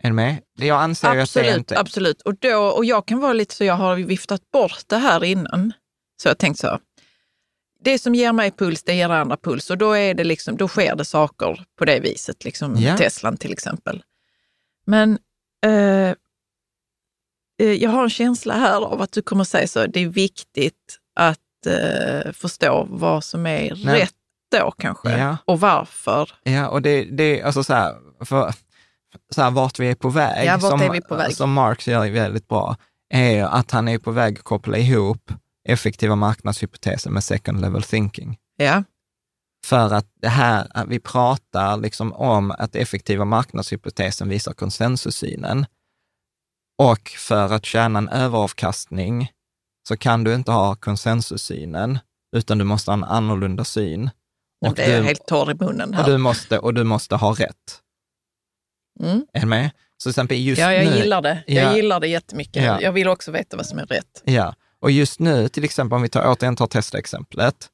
Är 0.03 0.11
ni 0.11 0.15
med? 0.15 0.41
Jag 0.59 0.83
anser 0.83 1.15
ju 1.15 1.21
att 1.21 1.35
det 1.35 1.41
Absolut, 1.41 1.57
inte... 1.57 1.79
absolut. 1.79 2.23
Och, 2.23 2.35
då, 2.35 2.57
och 2.57 2.85
jag 2.85 3.07
kan 3.07 3.21
vara 3.21 3.33
lite 3.33 3.55
så, 3.55 3.65
jag 3.65 3.75
har 3.75 3.97
viftat 3.97 4.51
bort 4.51 4.83
det 4.87 4.97
här 4.97 5.25
innan. 5.25 5.73
Så 6.23 6.29
jag 6.29 6.31
har 6.31 6.37
tänkt 6.37 6.59
så, 6.59 6.79
det 7.85 7.99
som 7.99 8.15
ger 8.15 8.33
mig 8.33 8.51
puls, 8.51 8.83
det 8.83 8.95
ger 8.95 9.09
andra 9.09 9.37
puls. 9.37 9.71
Och 9.71 9.79
då, 9.79 9.93
är 9.93 10.15
det 10.15 10.25
liksom, 10.25 10.57
då 10.57 10.69
sker 10.69 10.97
det 10.97 11.05
saker 11.05 11.65
på 11.79 11.85
det 11.85 12.01
viset, 12.01 12.45
liksom 12.45 12.77
Ja. 12.77 12.97
Teslan 12.97 13.37
till 13.37 13.53
exempel. 13.53 14.03
Men 14.87 15.19
eh, 15.67 16.15
eh, 17.63 17.73
jag 17.73 17.91
har 17.91 18.03
en 18.03 18.11
känsla 18.11 18.55
här 18.55 18.81
av 18.81 19.03
att 19.03 19.13
du 19.13 19.23
kommer 19.23 19.45
säga 19.45 19.69
så, 19.69 19.87
det 19.87 20.01
är 20.01 20.09
viktigt 20.09 20.99
att 21.17 21.67
eh, 21.67 22.33
förstå 22.33 22.87
vad 22.91 23.25
som 23.25 23.47
är 23.47 23.85
Nej. 23.85 24.01
rätt 24.01 24.15
då 24.51 24.71
kanske. 24.79 25.19
Ja. 25.19 25.37
Och 25.45 25.61
varför. 25.61 26.31
Ja, 26.43 26.69
och 26.69 26.83
det, 26.83 27.05
det 27.05 27.41
är 27.41 27.45
alltså 27.45 27.65
så 27.65 27.75
här, 27.75 27.95
för, 28.25 28.55
så 29.31 29.43
här, 29.43 29.51
vart 29.51 29.79
vi 29.79 29.91
är 29.91 29.95
på 29.95 30.09
väg, 30.09 30.47
Ja, 30.49 30.61
som, 30.61 30.81
är 30.81 31.01
på 31.01 31.15
väg? 31.15 31.37
som 31.37 31.53
Marx 31.53 31.89
gör 31.89 32.11
väldigt 32.11 32.49
bra, 32.49 32.77
är 33.15 33.45
att 33.45 33.71
han 33.71 33.89
är 33.89 33.99
på 33.99 34.11
väg 34.11 34.39
att 34.39 34.45
koppla 34.45 34.79
ihop 34.79 35.33
effektiva 35.69 36.17
marknadshypoteser 36.17 37.11
med 37.11 37.25
second 37.25 37.61
level 37.61 37.83
thinking. 37.83 38.39
Ja, 38.57 38.85
För 39.67 39.93
att 39.95 40.07
det 40.21 40.29
här, 40.29 40.67
att 40.71 40.89
vi 40.89 41.01
pratar 41.01 41.77
liksom 41.77 42.13
om 42.13 42.51
att 42.51 42.77
effektiva 42.77 43.25
marknadshypotesen 43.25 44.29
visar 44.29 44.53
konsensussynen. 44.53 45.67
Och 46.83 47.09
för 47.09 47.53
att 47.53 47.65
tjäna 47.67 47.99
en 47.99 48.09
överavkastning 48.09 49.31
så 49.89 49.97
kan 49.97 50.25
du 50.25 50.35
inte 50.35 50.53
ha 50.53 50.75
konsensussynen, 50.77 51.99
utan 52.37 52.59
du 52.59 52.65
måste 52.65 52.91
ha 52.91 52.97
en 52.97 53.05
annorlunda 53.05 53.65
syn. 53.65 54.11
nu 54.61 54.69
Och 54.69 54.75
blir 54.75 54.89
jag 54.91 55.03
du- 55.03 55.07
helt 55.07 55.27
torr 55.27 55.51
i 55.51 55.55
munnen 55.55 55.95
här. 55.95 56.03
och 56.05 56.11
du 56.11 56.19
måste, 56.19 56.59
och 56.59 56.75
du 56.75 56.85
måste 56.85 57.17
ha 57.17 57.33
rätt. 57.33 57.81
Mm. 59.03 59.27
Är 59.33 59.47
med? 59.47 59.71
Så 59.97 60.03
till 60.03 60.11
exempel 60.11 60.37
just 60.39 60.61
Ja, 60.61 60.73
jag 60.73 60.87
nu, 60.87 60.97
gillar 60.97 61.23
det. 61.23 61.45
Jag 61.47 61.65
Ja. 61.65 61.77
gillar 61.77 62.01
det 62.01 62.09
jättemycket. 62.09 62.65
Ja. 62.65 62.81
Jag 62.81 62.93
vill 62.93 63.09
också 63.09 63.31
veta 63.31 63.57
vad 63.57 63.67
som 63.67 63.79
är 63.79 63.87
rätt. 63.87 64.23
Ja, 64.25 64.55
och 64.81 64.91
just 64.91 65.21
nu, 65.21 65.49
till 65.49 65.65
exempel 65.65 65.97
om 65.97 66.03
vi 66.03 66.09
tar, 66.09 66.33
återigen 66.33 66.57
tar 66.57 66.67
Tesla-exemplet. 66.67 67.69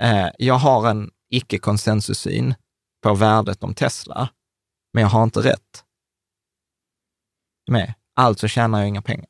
Eh, 0.00 0.28
jag 0.38 0.54
har 0.54 0.90
en 0.90 1.10
icke-konsensussyn 1.30 2.54
på 3.02 3.14
värdet 3.14 3.62
om 3.62 3.74
Tesla, 3.74 4.28
men 4.92 5.02
jag 5.02 5.08
har 5.08 5.22
inte 5.22 5.40
rätt. 5.40 5.84
Med. 7.70 7.94
Alltså 8.16 8.48
tjänar 8.48 8.78
jag 8.78 8.88
inga 8.88 9.02
pengar. 9.02 9.28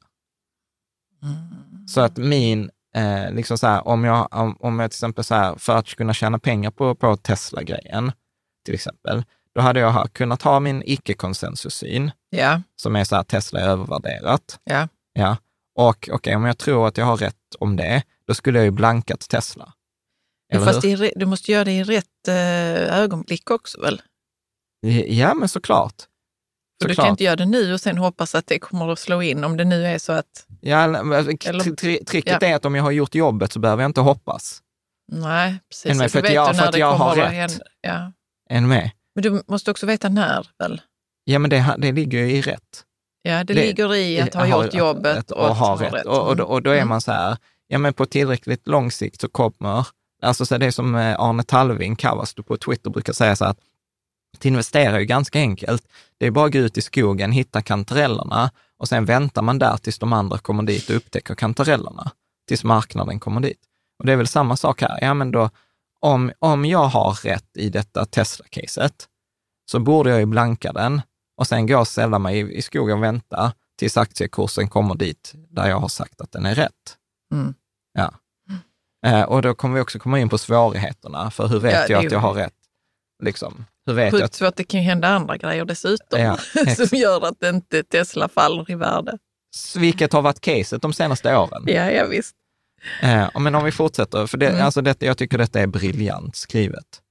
Så 1.89 2.01
att 2.01 2.17
min, 2.17 2.71
eh, 2.95 3.31
liksom 3.33 3.59
så 3.59 3.67
här, 3.67 3.89
om 3.89 4.05
jag, 4.05 4.29
om, 4.35 4.57
om 4.61 4.79
jag 4.81 4.91
till 4.91 4.97
exempel 4.97 5.25
så 5.25 5.35
här, 5.35 5.55
för 5.59 5.77
att 5.77 5.87
kunna 5.95 6.15
tjäna 6.15 6.39
pengar 6.39 6.71
på, 6.71 6.95
på 6.95 7.17
Tesla-grejen, 7.17 8.13
till 8.65 8.75
exempel, 8.75 9.25
då 9.59 9.63
hade 9.63 9.81
jag 9.81 10.13
kunnat 10.13 10.43
ha 10.43 10.61
min 10.61 10.83
icke-konsensussyn, 10.87 12.11
Ja, 12.31 12.63
som 12.77 12.97
är 12.97 13.05
så 13.05 13.17
här, 13.17 13.23
Tesla 13.23 13.61
är 13.61 13.69
övervärderat. 13.69 14.61
ja. 14.65 14.89
Ja, 15.13 15.37
och 15.75 16.09
okej, 16.13 16.37
om 16.37 16.45
jag 16.45 16.59
tror 16.59 16.89
att 16.89 16.99
jag 16.99 17.05
har 17.05 17.17
rätt 17.17 17.35
om 17.59 17.77
det, 17.77 18.03
då 18.27 18.35
skulle 18.35 18.59
jag 18.59 18.65
ju 18.65 18.71
blankat 18.71 19.21
Tesla. 19.29 19.73
ja 20.49 20.61
fast 20.65 20.85
i, 20.85 21.13
du 21.17 21.27
måste 21.27 21.53
göra 21.53 21.65
det 21.65 21.73
i 21.73 21.83
rätt 21.85 22.29
eh, 22.29 22.99
ögonblick 23.01 23.51
också 23.51 23.81
väl? 23.81 24.03
Ja, 25.07 25.35
men 25.35 25.49
såklart. 25.49 25.95
För 26.83 26.89
du 26.89 26.95
kan 26.95 27.09
inte 27.09 27.25
göra 27.25 27.37
det 27.37 27.47
nu 27.47 27.73
och 27.75 27.81
sen 27.81 27.99
hoppas 27.99 28.35
att 28.35 28.47
det 28.47 28.59
kommer 28.59 28.89
att 28.93 28.99
slå 28.99 29.23
in 29.23 29.45
om 29.45 29.57
det 29.57 29.65
nu 29.65 29.87
är 29.87 29.99
så 29.99 30.13
att, 30.13 30.47
Ja, 30.61 30.87
tri- 30.87 32.05
tricket 32.05 32.43
är 32.43 32.55
att 32.57 32.65
om 32.65 32.75
jag 32.75 32.83
har 32.83 32.91
gjort 32.91 33.15
jobbet 33.15 33.53
så 33.53 33.59
behöver 33.59 33.83
jag 33.83 33.89
inte 33.89 34.01
hoppas. 34.01 34.63
nej, 35.13 35.59
precis. 35.71 35.99
Men 35.99 36.09
för 36.11 36.23
Då 36.23 36.29
att 36.29 36.35
jag- 36.35 36.57
för 36.57 36.67
att 36.67 36.77
jag 36.79 36.93
har 36.93 37.17
rätt. 37.17 37.61
Än 38.51 38.69
med. 38.69 38.91
Men 39.19 39.23
du 39.23 39.43
måste 39.47 39.71
också 39.71 39.87
veta 39.87 40.09
när 40.09 40.47
väl? 40.59 40.81
Ja, 41.25 41.39
men 41.39 41.51
det, 41.51 41.75
det 41.79 41.93
ligger 41.93 42.19
ju 42.19 42.31
i 42.31 42.43
rätt. 42.43 42.85
Ja, 43.23 43.45
det, 43.45 43.45
Det- 43.45 43.55
ligger 43.55 43.95
i 43.95 44.21
att 44.21 44.35
ha 44.35 44.47
gjort 44.47 44.75
jobbet 44.75 45.17
att- 45.19 45.31
och, 45.31 45.51
att 45.51 45.59
ha 45.59 45.83
rätt. 45.83 46.07
Och, 46.07 46.29
och, 46.29 46.37
då, 46.37 46.45
och 46.45 46.63
då 46.63 46.71
är 46.71 46.77
Mm. 46.77 46.89
man 46.89 47.01
så 47.01 47.13
här, 47.13 47.37
ja 47.69 47.79
men 47.79 47.93
på 47.95 48.07
tillräckligt 48.07 48.69
lång 48.69 48.91
sikt 48.91 49.21
så 49.21 49.29
kommer, 49.29 49.87
alltså 50.23 50.47
så 50.47 50.59
det 50.59 50.67
är 50.67 50.71
som 50.71 50.95
eh, 50.95 51.21
Arne 51.21 51.43
Talving, 51.43 51.97
Kavastu 51.97 52.43
på 52.43 52.57
Twitter 52.57 52.91
brukar 52.91 53.13
säga 53.13 53.37
så 53.37 53.45
här, 53.45 53.51
att 53.51 53.59
att 54.37 54.45
investera 54.45 54.95
är 54.95 54.99
ju 54.99 55.05
ganska 55.05 55.39
enkelt. 55.39 55.89
Det 56.19 56.27
är 56.27 56.31
bara 56.31 56.47
att 56.47 56.53
gå 56.53 56.59
ut 56.59 56.79
i 56.79 56.83
skogen, 56.83 57.33
hitta 57.33 57.63
kantarellerna 57.63 58.51
och 58.79 58.89
sen 58.89 59.05
väntar 59.05 59.43
man 59.43 59.59
där 59.59 59.77
tills 59.77 59.99
de 59.99 60.13
andra 60.13 60.39
kommer 60.39 60.63
dit 60.63 60.91
och 60.91 60.97
upptäcker 60.97 61.35
kantarellerna, 61.35 62.11
tills 62.49 62.65
marknaden 62.65 63.21
kommer 63.21 63.41
dit. 63.41 63.61
Och 63.99 64.07
det 64.07 64.13
är 64.13 64.17
väl 64.17 64.27
samma 64.27 64.57
sak 64.57 64.81
här. 64.83 64.99
Ja, 65.01 65.15
men 65.15 65.31
då, 65.31 65.51
om, 66.01 66.33
om 66.39 66.65
jag 66.65 66.85
har 66.85 67.13
rätt 67.13 67.57
i 67.57 67.71
detta 67.71 68.05
Tesla-caset, 68.05 69.09
så 69.71 69.79
borde 69.79 70.11
jag 70.11 70.19
ju 70.19 70.27
blanka 70.27 70.73
den 70.73 71.03
och 71.37 71.47
sen 71.47 71.67
gå 71.67 71.79
och 71.79 71.89
ställa 71.89 72.19
mig 72.19 72.39
i, 72.39 72.57
i 72.57 72.63
skogen 72.63 72.97
och 72.97 73.03
vänta 73.03 73.53
tills 73.79 73.97
aktiekursen 73.97 74.69
kommer 74.69 74.95
dit 74.95 75.33
där 75.51 75.69
jag 75.69 75.79
har 75.79 75.89
sagt 75.89 76.21
att 76.21 76.33
den 76.33 76.47
är 76.47 76.55
rätt. 76.55 76.97
Mm. 77.33 77.55
Ja. 77.93 78.15
Eh, 79.07 79.23
och 79.23 79.43
då 79.43 79.55
kommer 79.55 79.75
vi 79.75 79.81
också 79.81 79.99
komma 79.99 80.19
in 80.21 80.29
på 80.29 80.39
svårigheterna, 80.39 81.31
för 81.31 81.47
hur 81.47 81.61
vet 81.61 81.75
Ja, 81.75 81.87
jag 81.89 82.07
att 82.07 82.13
jag 82.13 82.19
har 82.19 82.35
rätt? 82.35 82.55
Liksom, 83.23 83.65
hur 83.87 83.95
vet 83.95 84.05
jag 84.05 84.13
Sjukt 84.13 84.25
att... 84.25 84.35
svårt, 84.35 84.57
det 84.57 84.65
kan 84.65 84.81
hända 84.81 85.09
andra 85.09 85.37
grejer 85.37 85.65
dessutom 85.65 86.21
Ja, 86.21 86.37
som 86.87 86.99
gör 86.99 87.27
att 87.27 87.43
inte 87.43 87.83
Tesla 87.83 88.29
faller 88.29 88.71
i 88.71 88.75
värde. 88.75 89.19
Vilket 89.77 90.13
har 90.13 90.23
varit 90.23 90.41
caset 90.41 90.83
de 90.83 90.93
senaste 90.93 91.37
åren. 91.37 91.65
Ja, 91.67 91.91
ja 91.91 92.07
visst. 92.07 92.35
Eh, 93.03 93.41
men 93.41 93.55
om 93.55 93.65
vi 93.65 93.73
fortsätter, 93.73 94.27
för 94.27 94.39
det, 94.39 94.49
Mm. 94.49 94.65
alltså 94.65 94.83
detta, 94.83 95.07
jag 95.07 95.19
tycker 95.19 95.39
detta 95.39 95.61
är 95.61 95.67
briljant 95.67 96.37
skrivet. 96.37 97.03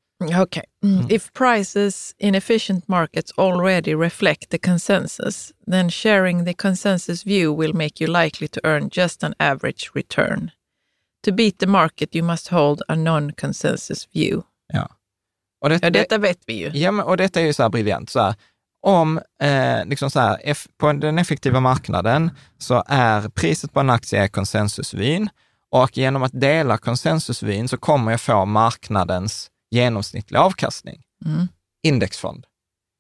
Okay. 0.42 0.64
If 1.10 1.34
prices 1.34 2.16
in 2.18 2.36
efficient 2.36 2.88
markets 2.88 3.34
already 3.38 3.96
reflect 3.96 4.50
the 4.50 4.58
consensus, 4.58 5.52
then 5.72 5.92
sharing 5.92 6.46
the 6.46 6.54
consensus 6.54 7.26
view 7.26 7.62
will 7.62 7.74
make 7.74 8.04
you 8.04 8.24
likely 8.24 8.48
to 8.48 8.60
earn 8.64 8.90
just 8.94 9.24
an 9.24 9.34
average 9.40 9.92
return. 9.94 10.52
To 11.26 11.32
beat 11.32 11.60
the 11.60 11.68
market, 11.68 12.16
you 12.16 12.26
must 12.26 12.48
hold 12.48 12.82
a 12.88 12.96
non-consensus 12.96 14.08
view. 14.14 14.42
Ja. 14.74 14.90
Och 15.62 15.70
det, 15.70 15.80
Ja, 15.82 15.90
detta 15.90 16.18
vet 16.18 16.40
vi 16.46 16.54
ju. 16.54 16.70
Ja, 16.74 16.92
men, 16.92 17.06
och 17.06 17.18
detta 17.18 17.42
är 17.42 17.46
ju 17.46 17.54
så 17.54 17.64
här 17.64 17.70
briljant. 17.70 18.10
Så 18.10 18.20
här, 18.20 18.36
om 18.82 19.22
eh, 19.42 19.86
liksom 19.86 20.12
så 20.12 20.20
här, 20.20 20.56
på 20.78 20.94
den 20.94 21.20
effektiva 21.20 21.60
marknaden 21.60 22.32
så 22.58 22.84
är 22.88 23.30
priset 23.30 23.74
på 23.74 23.80
en 23.80 23.90
aktie 23.90 24.24
är 24.24 24.28
konsensusvin 24.28 25.30
och 25.72 25.98
genom 25.98 26.24
att 26.24 26.42
dela 26.42 26.78
konsensusvin 26.78 27.68
så 27.68 27.78
kommer 27.78 28.12
jag 28.12 28.22
få 28.22 28.46
marknadens 28.46 29.52
genomsnittliga 29.72 30.42
avkastning. 30.42 31.04
Mm. 31.26 31.48
Indexfond. 31.84 32.46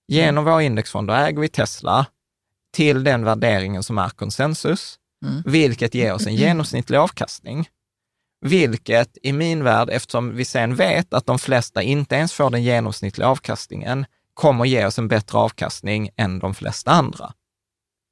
Genom 0.08 0.46
vår 0.46 0.62
indexfond 0.62 1.12
äger 1.12 1.40
vi 1.40 1.50
Tesla 1.50 2.06
till 2.74 3.04
den 3.04 3.24
värderingen 3.24 3.84
som 3.84 3.98
är 3.98 4.10
konsensus, 4.10 5.00
Mm. 5.26 5.44
vilket 5.46 5.94
ger 5.94 6.14
oss 6.14 6.28
en 6.28 6.36
genomsnittlig 6.36 6.98
avkastning. 6.98 7.70
Vilket 8.46 9.18
i 9.24 9.34
min 9.34 9.64
värld, 9.64 9.90
eftersom 9.90 10.36
vi 10.36 10.46
sen 10.46 10.76
vet 10.76 11.14
att 11.14 11.26
de 11.26 11.40
flesta 11.40 11.82
inte 11.82 12.16
ens 12.16 12.34
får 12.34 12.50
den 12.50 12.64
genomsnittliga 12.64 13.28
avkastningen, 13.28 14.06
kommer 14.34 14.66
ge 14.66 14.86
oss 14.86 15.00
en 15.00 15.08
bättre 15.08 15.38
avkastning 15.38 16.10
än 16.18 16.40
de 16.40 16.54
flesta 16.56 16.92
andra. 16.92 17.34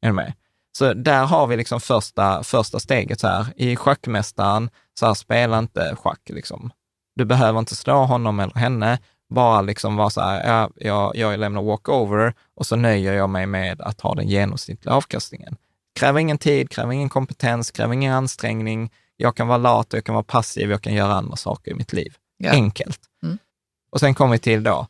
Är 0.02 0.08
du 0.08 0.14
med? 0.14 0.34
Så 0.78 0.94
där 0.94 1.26
har 1.26 1.48
vi 1.48 1.58
liksom 1.58 1.80
första, 1.80 2.44
första 2.44 2.80
steget 2.80 3.20
så 3.20 3.28
här. 3.28 3.48
I 3.56 3.76
schackmästaren, 3.76 4.70
så 5.00 5.06
här, 5.06 5.14
spela 5.14 5.60
inte 5.60 5.96
schack 5.96 6.22
liksom. 6.30 6.72
Du 7.16 7.26
behöver 7.26 7.60
inte 7.60 7.76
slå 7.76 8.04
honom 8.04 8.40
eller 8.40 8.56
henne, 8.56 9.00
bara 9.30 9.62
liksom 9.62 9.96
vara 9.96 10.10
så 10.10 10.22
här, 10.22 10.48
ja, 10.48 10.70
jag, 10.76 11.16
jag 11.16 11.40
lämnar 11.40 11.62
walkover 11.62 12.34
och 12.56 12.66
så 12.66 12.76
nöjer 12.76 13.14
jag 13.14 13.30
mig 13.30 13.46
med 13.46 13.82
att 13.82 14.02
ha 14.02 14.16
den 14.16 14.28
genomsnittliga 14.28 14.96
avkastningen. 14.96 15.56
Kräver 16.00 16.20
ingen 16.20 16.38
tid, 16.38 16.70
kräver 16.70 16.92
ingen 16.92 17.10
kompetens, 17.10 17.72
kräver 17.72 17.94
ingen 17.94 18.14
ansträngning. 18.14 18.92
Jag 19.18 19.36
kan 19.36 19.48
vara 19.48 19.58
lat, 19.58 19.88
jag 19.94 20.04
kan 20.04 20.16
vara 20.16 20.24
passiv, 20.24 20.72
jag 20.72 20.82
kan 20.82 20.94
göra 20.94 21.14
andra 21.14 21.36
saker 21.36 21.72
i 21.72 21.76
mitt 21.76 21.94
liv. 21.94 22.14
Ja. 22.38 22.52
Enkelt. 22.52 23.00
Mm. 23.24 23.38
Och 23.92 24.00
sen 24.00 24.16
kommer 24.16 24.32
vi 24.32 24.40
till 24.40 24.64
då, 24.64 24.88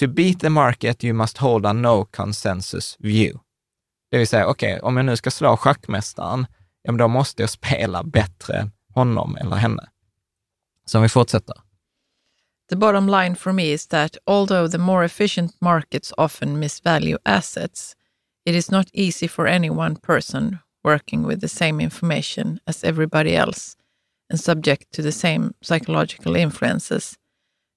to 0.00 0.06
beat 0.06 0.40
the 0.40 0.50
market 0.50 1.04
you 1.04 1.14
must 1.14 1.38
hold 1.38 1.66
a 1.66 1.72
no 1.72 2.04
consensus 2.04 2.96
view. 2.98 3.38
Det 4.10 4.18
vill 4.18 4.28
säga, 4.28 4.46
okej, 4.46 4.80
om 4.80 4.96
jag 4.96 5.06
nu 5.06 5.16
ska 5.16 5.30
slå 5.30 5.56
schackmästaren, 5.56 6.46
ja, 6.82 6.92
men 6.92 6.98
då 6.98 7.08
måste 7.08 7.42
jag 7.42 7.50
spela 7.50 8.02
bättre 8.02 8.70
honom 8.94 9.36
eller 9.36 9.56
henne. 9.56 9.88
Så 10.86 10.98
om 10.98 11.02
vi 11.02 11.08
fortsätter. 11.08 11.54
The 12.68 12.76
bottom 12.76 13.08
line 13.08 13.36
for 13.36 13.52
me 13.52 13.72
is 13.72 13.86
that 13.86 14.16
although 14.26 14.70
the 14.70 14.78
more 14.78 15.04
efficient 15.04 15.60
markets 15.60 16.12
often 16.16 16.60
misvalue 16.60 17.18
assets, 17.24 17.96
it 18.44 18.54
is 18.54 18.70
not 18.70 18.86
easy 18.92 19.28
for 19.28 19.46
any 19.46 19.70
one 19.70 19.96
person 19.96 20.58
working 20.84 21.26
with 21.26 21.40
the 21.40 21.48
same 21.48 21.80
information 21.80 22.58
as 22.66 22.84
everybody 22.84 23.36
else 23.36 23.76
and 24.30 24.40
subject 24.40 24.92
to 24.92 25.02
the 25.02 25.12
same 25.12 25.54
psychological 25.62 26.36
influences 26.36 27.16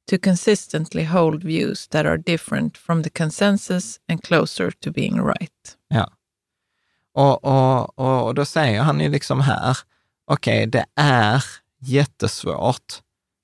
to 0.07 0.17
consistently 0.17 1.03
hold 1.03 1.43
views 1.43 1.87
that 1.87 2.05
are 2.05 2.17
different 2.17 2.77
from 2.77 3.01
the 3.01 3.09
consensus 3.09 3.99
and 4.09 4.21
closer 4.23 4.71
to 4.71 4.91
being 4.91 5.21
right. 5.21 5.77
Ja. 5.89 6.05
Och, 7.13 7.43
och, 7.43 7.99
och, 7.99 8.35
då 8.35 8.45
säger 8.45 8.81
han 8.81 8.99
ju 8.99 9.09
liksom 9.09 9.41
här, 9.41 9.77
okej, 10.31 10.67
det 10.67 10.85
är 10.95 11.45
jättesvårt 11.81 13.01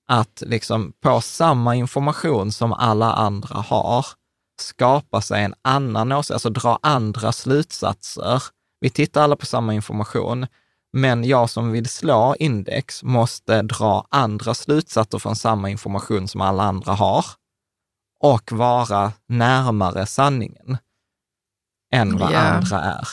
att 0.07 0.43
liksom 0.45 0.93
på 1.01 1.21
samma 1.21 1.75
information 1.75 2.51
som 2.51 2.73
alla 2.73 3.13
andra 3.13 3.55
har, 3.55 4.05
skapa 4.61 5.21
sig 5.21 5.43
en 5.43 5.53
annan 5.61 6.11
åsikt, 6.11 6.31
alltså 6.33 6.49
dra 6.49 6.79
andra 6.81 7.31
slutsatser. 7.31 8.43
Vi 8.79 8.89
tittar 8.89 9.21
alla 9.23 9.35
på 9.35 9.45
samma 9.45 9.73
information, 9.73 10.47
men 10.93 11.23
jag 11.23 11.49
som 11.49 11.71
vill 11.71 11.89
slå 11.89 12.35
index 12.39 13.03
måste 13.03 13.61
dra 13.61 14.07
andra 14.09 14.53
slutsatser 14.53 15.19
från 15.19 15.35
samma 15.35 15.69
information 15.69 16.27
som 16.27 16.41
alla 16.41 16.63
andra 16.63 16.93
har 16.93 17.25
och 18.19 18.51
vara 18.51 19.11
närmare 19.27 20.05
sanningen 20.05 20.77
än 21.93 22.17
vad 22.17 22.31
Ja. 22.31 22.39
andra 22.39 22.81
är. 22.81 23.07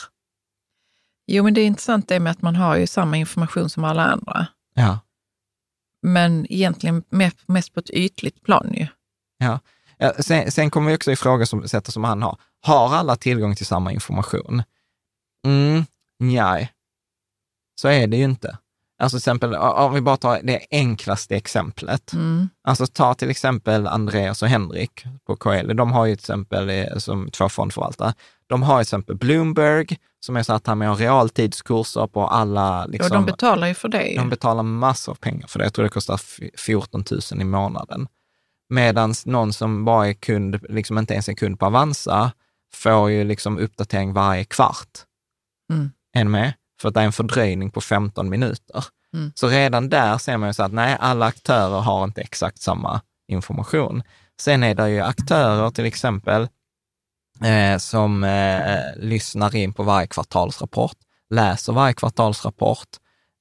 Jo, 1.27 1.43
men 1.43 1.53
det 1.53 1.61
är 1.61 1.65
intressant 1.65 2.07
det 2.07 2.19
med 2.19 2.31
att 2.31 2.41
man 2.41 2.55
har 2.55 2.75
ju 2.77 2.87
samma 2.87 3.17
information 3.17 3.69
som 3.69 3.83
alla 3.83 4.05
andra, 4.05 4.47
Ja. 4.75 4.99
men 6.01 6.45
egentligen 6.51 7.03
mest, 7.47 7.73
på 7.73 7.79
ett 7.79 7.89
ytligt 7.89 8.43
plan 8.43 8.71
ju. 8.73 8.87
Ja. 9.37 9.59
Sen, 10.19 10.51
sen 10.51 10.69
kommer 10.71 10.89
vi 10.91 10.97
också 10.97 11.11
ifrågasätta 11.11 11.91
som 11.91 12.03
han 12.03 12.21
har. 12.21 12.37
Har 12.61 12.95
alla 12.95 13.15
tillgång 13.15 13.55
till 13.55 13.65
samma 13.65 13.91
information? 13.91 14.63
Mm, 15.47 15.85
nej. 16.19 16.71
Så 17.81 17.87
är 17.87 18.07
det 18.07 18.17
ju 18.17 18.23
inte. 18.23 18.57
Alltså 18.99 19.15
till 19.15 19.21
exempel, 19.21 19.55
om 19.55 19.93
vi 19.93 20.01
bara 20.01 20.17
tar 20.17 20.39
det 20.43 20.65
enklaste 20.71 21.35
exemplet. 21.35 22.13
Mm. 22.13 22.49
Alltså 22.67 22.87
ta 22.87 23.13
till 23.13 23.29
exempel 23.29 23.87
Andreas 23.87 24.41
och 24.41 24.47
Henrik 24.47 25.03
på 25.27 25.35
KL. 25.35 25.75
De 25.75 25.91
har 25.91 26.05
ju 26.05 26.15
till 26.15 26.21
exempel, 26.21 26.69
eh, 26.69 26.97
som 26.97 27.31
två 27.31 27.49
fondförvaltare, 27.49 28.13
de 28.47 28.63
har 28.63 28.77
till 28.77 28.81
exempel 28.81 29.15
Bloomberg, 29.15 29.97
som 30.25 30.37
är 30.37 30.43
så 30.43 30.53
att 30.53 30.67
han 30.67 30.81
har 30.81 30.95
realtidskurser 30.95 32.07
på 32.07 32.27
alla... 32.27 32.85
Liksom, 32.85 33.05
och 33.05 33.23
de 33.23 33.25
betalar 33.31 33.67
ju 33.67 33.73
för 33.73 33.89
det. 33.89 34.13
De 34.17 34.29
betalar 34.29 34.63
massor 34.63 35.11
av 35.11 35.15
pengar 35.15 35.47
för 35.47 35.59
det. 35.59 35.65
Jag 35.65 35.73
tror 35.73 35.83
det 35.83 35.89
kostar 35.89 36.15
f- 36.15 36.39
14 36.57 37.03
000 37.31 37.41
i 37.41 37.43
månaden. 37.43 38.07
Medan 38.69 39.13
någon 39.25 39.53
som 39.53 39.85
bara 39.85 40.07
är 40.07 40.13
kund, 40.13 40.59
liksom 40.69 40.97
inte 40.97 41.13
ens 41.13 41.29
är 41.29 41.33
kund 41.33 41.59
på 41.59 41.65
Avanza, 41.65 42.31
får 42.73 43.11
ju 43.11 43.23
liksom 43.23 43.57
uppdatering 43.57 44.13
varje 44.13 44.43
kvart. 44.43 44.99
Mm. 45.73 45.91
Är 46.13 46.23
med? 46.23 46.53
För 46.81 46.87
att 46.87 46.93
det 46.93 47.01
är 47.01 47.05
en 47.05 47.11
fördröjning 47.11 47.71
på 47.71 47.81
15 47.81 48.29
minuter. 48.29 48.85
Mm. 49.13 49.31
Så 49.35 49.47
redan 49.47 49.89
där 49.89 50.17
ser 50.17 50.37
man 50.37 50.49
ju 50.49 50.53
så 50.53 50.63
att 50.63 50.73
nej, 50.73 50.97
alla 50.99 51.25
aktörer 51.25 51.79
har 51.81 52.03
inte 52.03 52.21
exakt 52.21 52.61
samma 52.61 53.01
information. 53.27 54.03
Sen 54.41 54.63
är 54.63 54.75
det 54.75 54.89
ju 54.89 55.01
aktörer 55.01 55.69
till 55.69 55.85
exempel 55.85 56.47
eh, 57.43 57.77
som 57.77 58.23
eh, 58.23 58.79
lyssnar 58.97 59.55
in 59.55 59.73
på 59.73 59.83
varje 59.83 60.07
kvartalsrapport, 60.07 60.97
läser 61.29 61.73
varje 61.73 61.93
kvartalsrapport, 61.93 62.87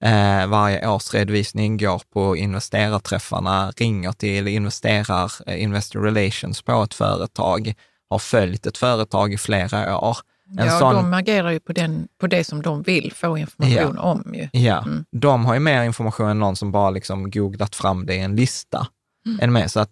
eh, 0.05 0.47
varje 0.47 0.89
årsredovisning, 0.89 1.77
går 1.77 2.03
på 2.13 2.37
investerarträffarna, 2.37 3.71
ringer 3.77 4.13
till 4.13 4.49
investerar, 4.49 5.33
eh, 5.47 5.63
investor 5.63 6.01
relations 6.01 6.63
på 6.63 6.83
ett 6.83 6.95
företag, 6.95 7.75
har 8.11 8.19
följt 8.19 8.67
ett 8.67 8.79
företag 8.79 9.33
i 9.33 9.39
flera 9.39 9.99
år. 9.99 10.17
En 10.59 10.67
ja, 10.67 10.79
sån- 10.79 10.95
de 10.95 11.15
agerar 11.15 11.51
ju 11.51 11.61
på, 11.61 11.73
den, 11.73 12.09
på 12.21 12.27
det 12.27 12.45
som 12.45 12.63
de 12.63 12.83
vill 12.83 13.13
få 13.15 13.39
information 13.39 13.95
Ja. 13.97 14.03
om. 14.03 14.35
Ju. 14.35 14.49
Ja, 14.61 14.83
Mm. 14.83 15.05
de 15.13 15.45
har 15.45 15.55
ju 15.55 15.61
mer 15.61 15.83
information 15.83 16.29
än 16.29 16.39
någon 16.39 16.57
som 16.57 16.73
bara 16.73 16.91
liksom 16.91 17.31
googlat 17.31 17.75
fram 17.77 18.07
det 18.07 18.15
i 18.15 18.21
en 18.21 18.37
lista. 18.37 18.87
Mm. 19.27 19.41
Än 19.43 19.53
med. 19.53 19.71
Så 19.71 19.81
att 19.81 19.91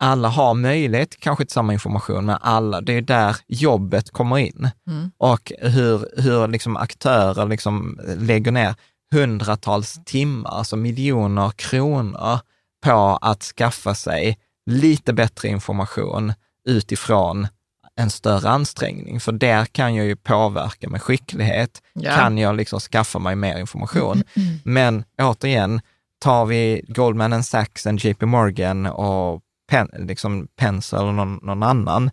alla 0.00 0.28
har 0.28 0.54
möjlighet 0.54 1.20
kanske 1.20 1.44
till 1.44 1.52
samma 1.52 1.72
information, 1.72 2.26
men 2.26 2.36
alla, 2.40 2.80
det 2.80 2.92
är 2.92 3.02
där 3.02 3.36
jobbet 3.46 4.10
kommer 4.10 4.38
in. 4.38 4.70
Mm. 4.86 5.10
Och 5.18 5.52
hur, 5.58 6.20
hur 6.22 6.48
liksom 6.48 6.76
aktörer 6.76 7.46
liksom 7.46 8.00
lägger 8.18 8.52
ner 8.52 8.74
hundratals 9.14 10.00
timmar, 10.04 10.50
alltså 10.50 10.76
miljoner 10.76 11.50
kronor 11.50 12.38
på 12.84 13.18
att 13.20 13.42
skaffa 13.42 13.94
sig 13.94 14.38
lite 14.70 15.12
bättre 15.12 15.48
information 15.48 16.32
utifrån 16.68 17.48
en 17.96 18.10
större 18.10 18.48
ansträngning. 18.50 19.20
För 19.20 19.32
där 19.32 19.64
kan 19.64 19.94
jag 19.94 20.06
ju 20.06 20.16
påverka 20.16 20.88
med 20.88 21.02
skicklighet, 21.02 21.82
Ja. 21.92 22.16
kan 22.16 22.38
jag 22.38 22.56
liksom 22.56 22.80
skaffa 22.80 23.18
mig 23.18 23.36
mer 23.36 23.58
information. 23.58 24.22
Men 24.64 25.04
återigen, 25.22 25.80
tar 26.18 26.46
vi 26.46 26.84
Goldman 26.88 27.42
Sachs, 27.44 27.86
en 27.86 27.96
JP 27.96 28.26
Morgan 28.26 28.86
och 28.86 29.42
Pen, 29.70 29.90
liksom 29.98 30.48
Pencil 30.56 30.98
eller 30.98 31.12
någon, 31.12 31.40
någon 31.42 31.62
annan, 31.62 32.10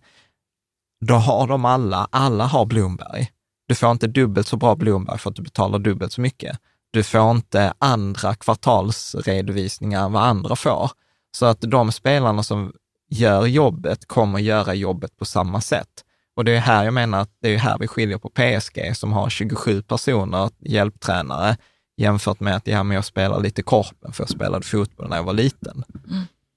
då 1.05 1.16
har 1.16 1.47
de 1.47 1.66
alla, 1.66 2.08
alla 2.12 2.45
har 2.45 2.66
Bloomberg. 2.66 3.32
Du 3.68 3.76
får 3.76 3.91
inte 3.91 4.08
dubbelt 4.08 4.47
så 4.47 4.58
bra 4.58 4.76
Bloomberg 4.76 5.18
för 5.18 5.30
att 5.30 5.36
du 5.36 5.41
betalar 5.41 5.80
dubbelt 5.80 6.12
så 6.12 6.22
mycket. 6.22 6.60
Du 6.91 7.03
får 7.03 7.32
inte 7.32 7.74
andra 7.80 8.36
kvartalsredovisningar 8.36 10.05
än 10.05 10.12
vad 10.12 10.24
andra 10.24 10.55
får. 10.55 10.91
Så 11.32 11.45
att 11.45 11.62
de 11.62 11.91
spelarna 11.91 12.43
som 12.43 12.74
gör 13.10 13.45
jobbet 13.45 14.08
kommer 14.08 14.39
göra 14.39 14.74
jobbet 14.74 15.18
på 15.18 15.26
samma 15.26 15.62
sätt. 15.62 16.03
Och 16.36 16.45
det 16.45 16.51
är 16.51 16.60
här 16.60 16.84
jag 16.84 16.93
menar 16.93 17.20
att 17.20 17.32
det 17.41 17.53
är 17.53 17.58
här 17.58 17.78
vi 17.80 17.88
skiljer 17.88 18.18
på 18.18 18.30
PSG 18.30 18.97
som 18.97 19.14
har 19.14 19.30
27 19.30 19.82
personer, 19.82 20.49
hjälptränare, 20.60 21.58
jämfört 21.97 22.39
med 22.39 22.55
att 22.55 22.68
ja, 22.68 22.84
men 22.84 22.95
jag 22.95 23.05
spelar 23.05 23.39
lite 23.39 23.64
korpen 23.64 24.14
för 24.14 24.24
jag 24.24 24.30
spelade 24.30 24.66
fotboll 24.66 25.10
när 25.10 25.16
jag 25.16 25.24
var 25.24 25.34
liten. 25.34 25.84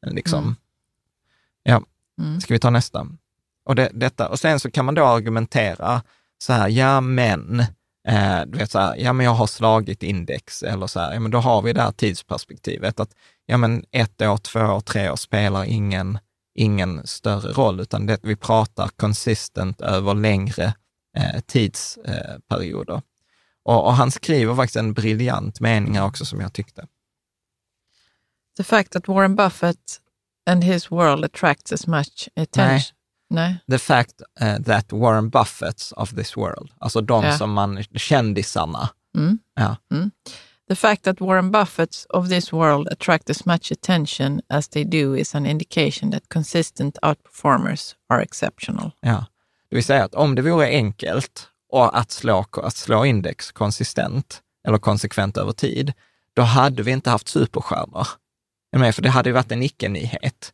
Liksom. 0.06 0.42
Mm. 0.42 0.56
Ja, 1.62 1.82
Mm. 2.20 2.40
ska 2.40 2.54
vi 2.54 2.60
ta 2.60 2.70
nästa? 2.70 3.06
Och, 3.64 3.74
det, 3.74 3.90
detta, 3.94 4.28
och 4.28 4.38
sen 4.40 4.60
så 4.60 4.70
kan 4.70 4.84
man 4.84 4.94
då 4.94 5.04
argumentera 5.04 6.02
så 6.38 6.52
här, 6.52 6.68
ja 6.68 7.00
men, 7.00 7.60
eh, 8.08 8.40
du 8.46 8.58
vet 8.58 8.70
så 8.70 8.78
här, 8.78 8.96
ja 8.96 9.12
men 9.12 9.26
jag 9.26 9.32
har 9.32 9.46
slagit 9.46 10.02
index 10.02 10.62
eller 10.62 10.86
så 10.86 11.00
här, 11.00 11.12
ja 11.12 11.20
men 11.20 11.30
då 11.30 11.38
har 11.38 11.62
vi 11.62 11.72
det 11.72 11.82
här 11.82 11.92
tidsperspektivet 11.92 13.00
att 13.00 13.14
ja 13.46 13.56
men 13.56 13.84
ett 13.90 14.22
år, 14.22 14.36
två 14.36 14.60
år, 14.60 14.80
tre 14.80 15.10
år 15.10 15.16
spelar 15.16 15.64
ingen, 15.64 16.18
ingen 16.54 17.06
större 17.06 17.52
roll, 17.52 17.80
utan 17.80 18.06
det, 18.06 18.18
vi 18.22 18.36
pratar 18.36 18.88
consistent 18.96 19.80
över 19.80 20.14
längre 20.14 20.74
eh, 21.16 21.40
tidsperioder. 21.46 22.94
Eh, 22.94 23.00
och, 23.62 23.86
och 23.86 23.92
han 23.94 24.10
skriver 24.10 24.54
faktiskt 24.54 24.76
en 24.76 24.92
briljant 24.92 25.60
mening 25.60 25.94
här 25.96 26.04
också 26.06 26.24
som 26.24 26.40
jag 26.40 26.52
tyckte. 26.52 26.86
The 28.56 28.64
fact 28.64 28.92
that 28.92 29.08
Warren 29.08 29.36
Buffett 29.36 30.00
and 30.50 30.64
his 30.64 30.90
world 30.90 31.24
attracts 31.24 31.72
as 31.72 31.86
much 31.86 32.28
attention. 32.36 32.96
Nej. 33.30 33.56
The 33.70 33.78
fact 33.78 34.12
eh, 34.40 34.58
that 34.58 34.92
Warren 34.92 35.30
Buffetts 35.30 35.92
of 35.92 36.10
this 36.14 36.36
world, 36.36 36.70
alltså 36.78 37.00
de 37.00 37.24
Ja. 37.24 37.38
som 37.38 37.52
man, 37.52 37.82
kändisarna, 37.82 38.88
Mm. 39.16 39.38
ja, 39.54 39.76
The 40.68 40.76
fact 40.76 41.02
that 41.02 41.20
Warren 41.20 41.50
Buffett 41.50 42.06
of 42.08 42.28
this 42.28 42.52
world 42.52 42.88
attract 42.92 43.30
as 43.30 43.44
much 43.46 43.72
attention 43.72 44.40
as 44.48 44.68
they 44.68 44.84
do 44.84 45.16
is 45.16 45.34
an 45.34 45.46
indication 45.46 46.10
that 46.12 46.22
consistent 46.28 46.98
outperformers 47.02 47.94
are 48.08 48.22
exceptional. 48.22 48.90
Ja, 49.00 49.24
det 49.70 49.76
vill 49.76 49.84
säga 49.84 50.04
att 50.04 50.14
om 50.14 50.34
det 50.34 50.42
vore 50.42 50.66
enkelt 50.66 51.48
och 51.72 51.98
att 51.98 52.10
slå, 52.10 52.44
att 52.52 52.76
slå 52.76 53.04
index 53.04 53.52
konsistent 53.52 54.40
eller 54.68 54.78
konsekvent 54.78 55.36
över 55.36 55.52
tid, 55.52 55.92
då 56.34 56.42
hade 56.42 56.82
vi 56.82 56.90
inte 56.90 57.10
haft 57.10 57.28
superstjärnor. 57.28 58.06
Med? 58.72 58.94
För 58.94 59.02
det 59.02 59.08
hade 59.10 59.28
ju 59.28 59.32
varit 59.34 59.52
en 59.52 59.62
icke-nyhet. 59.62 60.52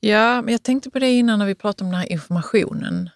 Ja, 0.00 0.42
men 0.42 0.52
jag 0.52 0.62
tänkte 0.62 0.90
på 0.90 0.98
det 0.98 1.10
innan 1.10 1.38
när 1.38 1.46
vi 1.46 1.54
pratade 1.54 1.84
om 1.84 1.90
den 1.92 2.00
här 2.00 2.12
informationen. 2.12 3.10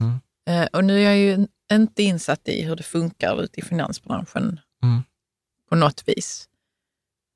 Mm. 0.00 0.20
Eh, 0.48 0.68
och 0.72 0.84
nu 0.84 0.98
är 0.98 1.02
jag 1.04 1.16
ju 1.16 1.46
inte 1.72 2.02
insatt 2.02 2.48
i 2.48 2.62
hur 2.62 2.76
det 2.76 2.82
funkar 2.82 3.42
ute 3.42 3.60
i 3.60 3.62
finansbranschen 3.62 4.60
Mm. 4.82 5.02
på 5.68 5.74
något 5.76 6.02
vis. 6.08 6.48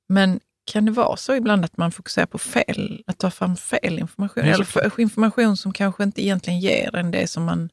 Men 0.08 0.40
kan 0.64 0.84
det 0.84 0.92
vara 0.92 1.16
så 1.16 1.34
ibland 1.34 1.64
att 1.64 1.76
man 1.76 1.92
fokuserar 1.92 2.26
på 2.26 2.38
fel, 2.38 3.02
att 3.06 3.18
ta 3.18 3.30
fram 3.30 3.56
fel 3.56 3.98
information? 3.98 4.44
Ja, 4.46 4.54
Eller 4.54 5.00
information 5.00 5.56
som 5.56 5.72
kanske 5.72 6.02
inte 6.02 6.22
egentligen 6.22 6.60
ger 6.60 6.96
en 6.96 7.10
det 7.10 7.26
som 7.26 7.44
man 7.44 7.70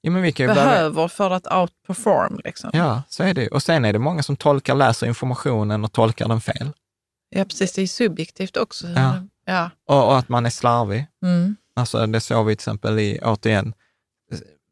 Ja, 0.00 0.10
börja- 0.12 0.54
behöver 0.54 1.08
för 1.08 1.30
att 1.30 1.52
outperform. 1.52 2.40
Liksom. 2.44 2.70
Ja, 2.72 3.02
så 3.08 3.22
är 3.22 3.34
det. 3.34 3.48
Och 3.48 3.62
sen 3.62 3.84
är 3.84 3.92
det 3.92 3.98
många 3.98 4.22
som 4.22 4.36
tolkar, 4.36 4.74
läser 4.74 5.06
informationen 5.06 5.84
och 5.84 5.92
tolkar 5.92 6.28
den 6.28 6.40
fel. 6.40 6.72
Ja, 7.30 7.44
precis. 7.44 7.72
Det 7.72 7.82
är 7.82 7.86
subjektivt 7.86 8.56
också. 8.56 8.88
Ja. 8.88 9.22
Ja. 9.46 9.70
Och, 9.88 10.06
och 10.06 10.18
att 10.18 10.28
man 10.28 10.46
är 10.46 10.50
slarvig. 10.50 11.06
Mm. 11.22 11.56
Alltså 11.76 12.06
det 12.06 12.20
såg 12.20 12.46
vi 12.46 12.52
till 12.56 12.60
exempel 12.60 12.98
i, 12.98 13.18
återigen, 13.22 13.74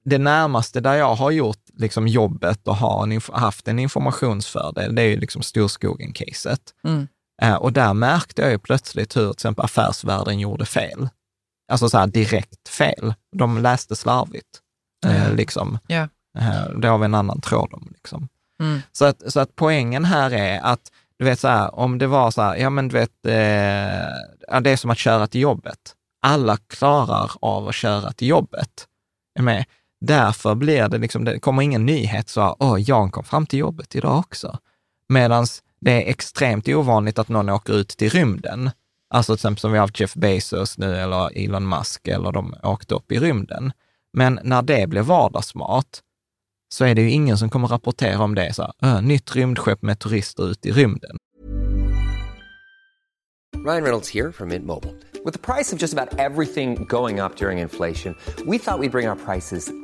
det 0.05 0.19
närmaste 0.19 0.81
där 0.81 0.95
jag 0.95 1.15
har 1.15 1.31
gjort 1.31 1.63
liksom 1.75 2.09
jobbet 2.09 2.69
och 2.69 2.77
har 2.77 3.03
en, 3.03 3.21
haft 3.33 3.69
en 3.69 3.79
informationsfördel, 3.79 4.95
det 4.95 5.03
är 5.03 5.07
ju 5.07 5.17
liksom 5.17 5.43
Storskogen-caset. 5.43 6.61
Mm. 6.85 7.09
Eh, 7.43 7.55
och 7.55 7.73
där 7.73 7.95
märkte 7.95 8.43
jag 8.43 8.51
ju 8.51 8.59
plötsligt 8.59 9.17
hur 9.17 9.23
till 9.23 9.31
exempel 9.37 9.65
affärsvärlden 9.65 10.39
gjorde 10.41 10.67
fel. 10.67 11.09
Alltså 11.73 11.89
så 11.89 11.99
här 11.99 12.07
direkt 12.07 12.69
fel. 12.69 13.15
De 13.37 13.59
läste 13.59 13.97
slarvigt. 13.97 14.61
Eh, 15.07 15.25
Mm. 15.25 15.37
liksom. 15.37 15.79
Ja. 15.87 16.09
Eh, 16.39 16.69
det 16.81 16.89
har 16.89 16.99
vi 16.99 17.05
en 17.05 17.15
annan 17.15 17.41
tråd 17.41 17.73
om. 17.73 17.89
Liksom. 17.95 18.29
Mm. 18.61 18.81
Så, 18.93 19.05
att, 19.05 19.33
så 19.33 19.41
att 19.41 19.57
poängen 19.57 20.05
här 20.05 20.31
är 20.31 20.61
att, 20.61 20.93
du 21.25 21.31
vet 21.31 21.41
så 21.41 21.49
här, 21.49 21.75
om 21.75 21.99
det 21.99 22.07
var 22.07 22.31
så 22.31 22.43
här, 22.43 22.57
ja 22.57 22.70
men 22.70 22.89
du 22.89 22.93
vet, 22.93 23.27
eh, 23.27 24.61
det 24.61 24.70
är 24.70 24.77
som 24.77 24.91
att 24.91 24.99
köra 24.99 25.27
till 25.27 25.41
jobbet. 25.41 25.95
Alla 26.22 26.57
klarar 26.57 27.31
av 27.41 27.68
att 27.68 27.75
köra 27.75 28.12
till 28.12 28.29
jobbet. 28.29 28.87
Är 29.39 29.43
med? 29.43 29.64
Därför 30.01 30.55
blir 30.55 30.89
det 30.89 30.99
liksom, 30.99 31.25
det 31.25 31.39
kommer 31.39 31.62
ingen 31.62 31.87
nyhet 31.87 32.29
så, 32.29 32.41
här, 32.41 32.55
åh, 32.59 32.77
Jan 32.81 33.11
kom 33.11 33.25
fram 33.25 33.47
till 33.47 33.59
jobbet 33.59 33.95
idag 33.95 34.18
också. 34.18 34.59
Medan 35.09 35.47
det 35.81 36.05
är 36.05 36.11
extremt 36.11 36.68
ovanligt 36.68 37.18
att 37.18 37.29
någon 37.29 37.49
åker 37.49 37.72
ut 37.72 37.89
till 37.89 38.11
rymden. 38.11 38.70
Alltså 39.11 39.33
till 39.33 39.39
exempel 39.39 39.61
som 39.61 39.72
vi 39.72 39.79
har 39.79 39.85
haft 39.85 40.01
Jeff 40.01 40.14
Bezos 40.14 40.79
nu 40.79 40.97
eller 40.97 41.45
Elon 41.45 41.68
Musk 41.68 42.09
eller 42.09 42.33
de 42.33 42.55
åkte 42.62 42.95
upp 42.95 43.12
i 43.12 43.18
rymden. 43.18 43.72
Men 44.12 44.41
när 44.43 44.62
det 44.62 44.87
blir 44.89 45.03
vardagsmat 45.03 46.03
så 46.75 46.85
är 46.85 46.95
det 46.95 47.03
ju 47.03 47.11
ingen 47.11 47.39
som 47.39 47.51
kommer 47.51 47.68
rapportera 47.68 48.22
om 48.25 48.35
det. 48.35 48.55
Så 48.55 48.62
här, 48.62 48.97
äh, 48.97 49.03
nytt 49.03 49.37
rymdskepp 49.37 49.83
med 49.83 49.99
turister 49.99 50.51
ut 50.51 50.66
i 50.66 50.72
rymden. 50.72 51.16
Ryan 53.66 53.83
Reynolds 53.83 54.14
här 54.14 54.33
från 54.33 54.49
Mint 54.49 54.66
Mobile. 54.66 54.93
Med 55.25 55.43
priset 55.43 55.81
på 55.81 55.85
nästan 55.85 56.09
allt 56.20 56.37
som 56.37 56.87
går 56.89 57.25
upp 57.25 57.39
under 57.43 57.62
inflationen, 57.62 58.14
trodde 58.37 58.51
vi 58.51 58.57
att 58.57 58.81
vi 58.81 58.89
skulle 58.89 58.91
bring 58.91 59.09
våra 59.09 59.16
priser 59.16 59.84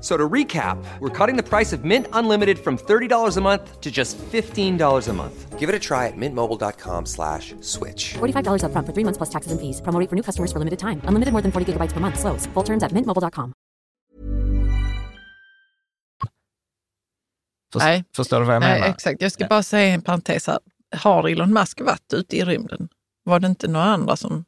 F- 0.00 0.04
So 0.04 0.16
to 0.16 0.28
recap, 0.32 0.76
we're 1.00 1.26
cutting 1.26 1.36
the 1.36 1.42
price 1.48 1.76
of 1.76 1.84
Mint 1.84 2.06
Unlimited 2.12 2.58
from 2.58 2.78
$30 2.78 3.36
a 3.36 3.40
month 3.40 3.80
to 3.80 3.90
just 3.90 4.16
$15 4.32 5.08
a 5.08 5.12
month. 5.12 5.58
Give 5.58 5.68
it 5.68 5.74
a 5.74 5.78
try 5.78 6.06
at 6.08 6.16
mintmobile.com 6.16 7.06
slash 7.06 7.54
switch. 7.60 8.14
$45 8.18 8.62
upfront 8.64 8.86
for 8.86 8.92
three 8.94 9.04
months 9.04 9.18
plus 9.18 9.30
taxes 9.30 9.52
and 9.52 9.60
fees. 9.60 9.82
Promo 9.82 10.08
for 10.08 10.16
new 10.16 10.22
customers 10.22 10.52
for 10.52 10.58
limited 10.58 10.78
time. 10.78 11.00
Unlimited 11.04 11.32
more 11.32 11.42
than 11.42 11.52
40 11.52 11.72
gigabytes 11.72 11.92
per 11.92 12.00
month. 12.00 12.18
Slows. 12.18 12.48
Full 12.54 12.64
terms 12.64 12.82
at 12.82 12.92
mintmobile.com. 12.92 13.52
Först, 17.72 17.84
Nej. 17.84 18.04
Förstår 18.16 18.40
du 18.40 18.46
vad 18.46 18.54
jag 18.54 18.60
Nej, 18.60 18.82
exakt. 18.90 19.22
Jag 19.22 19.32
ska 19.32 19.46
bara 19.46 19.62
säga 19.62 19.94
en 19.94 20.02
parentes 20.02 20.46
här. 20.46 20.58
Har 20.96 21.28
Elon 21.28 21.52
Musk 21.52 21.80
varit 21.80 22.12
ute 22.14 22.36
i 22.36 22.44
rymden? 22.44 22.88
Var 23.24 23.40
det 23.40 23.46
inte 23.46 23.68
några 23.68 23.86
andra 23.86 24.16
som... 24.16 24.44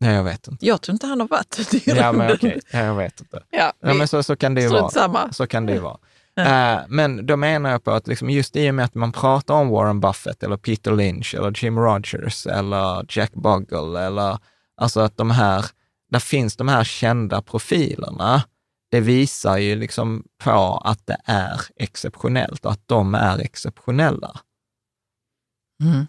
Nej, 0.00 0.14
jag 0.14 0.24
vet 0.24 0.48
inte. 0.48 0.66
Jag 0.66 0.80
tror 0.82 0.92
inte 0.92 1.06
han 1.06 1.20
har 1.20 1.28
varit 1.28 1.56
ute 1.60 1.76
i 1.76 1.82
Ja, 1.86 1.94
rymden. 1.94 2.16
men 2.16 2.32
okej. 2.34 2.60
Ja, 2.72 2.78
jag 2.78 2.94
vet 2.94 3.20
inte. 3.20 3.42
Ja, 3.50 3.72
Ja, 3.80 3.94
men 3.94 4.08
så, 4.08 4.22
så 4.22 4.36
kan 4.36 4.54
det 4.54 4.60
ju 4.62 4.68
vara. 4.68 4.90
samma. 4.90 5.32
Så 5.32 5.46
kan 5.46 5.66
det 5.66 5.72
ju 5.72 5.78
vara. 5.78 5.98
Eh, 6.36 6.80
men 6.88 7.26
då 7.26 7.36
menar 7.36 7.70
jag 7.70 7.84
på 7.84 7.90
att 7.90 8.06
liksom 8.08 8.30
just 8.30 8.56
i 8.56 8.70
och 8.70 8.74
med 8.74 8.84
att 8.84 8.94
man 8.94 9.12
pratar 9.12 9.54
om 9.54 9.68
Warren 9.68 10.00
Buffett 10.00 10.42
eller 10.42 10.56
Peter 10.56 10.92
Lynch 10.92 11.34
eller 11.34 11.64
Jim 11.64 11.78
Rogers 11.78 12.46
eller 12.46 13.06
Jack 13.08 13.32
Bogle 13.32 14.00
eller 14.06 14.38
alltså 14.80 15.00
att 15.00 15.16
de 15.16 15.30
här, 15.30 15.64
där 16.10 16.18
finns 16.18 16.56
de 16.56 16.68
här 16.68 16.84
kända 16.84 17.42
profilerna. 17.42 18.42
det 18.90 19.00
visar 19.00 19.56
ju 19.56 19.76
liksom 19.76 20.24
på 20.44 20.82
att 20.84 21.06
det 21.06 21.16
är 21.24 21.60
exceptionellt 21.76 22.64
och 22.64 22.72
att 22.72 22.82
de 22.88 23.14
är 23.14 23.38
exceptionella. 23.38 24.40
Mm. 25.82 26.06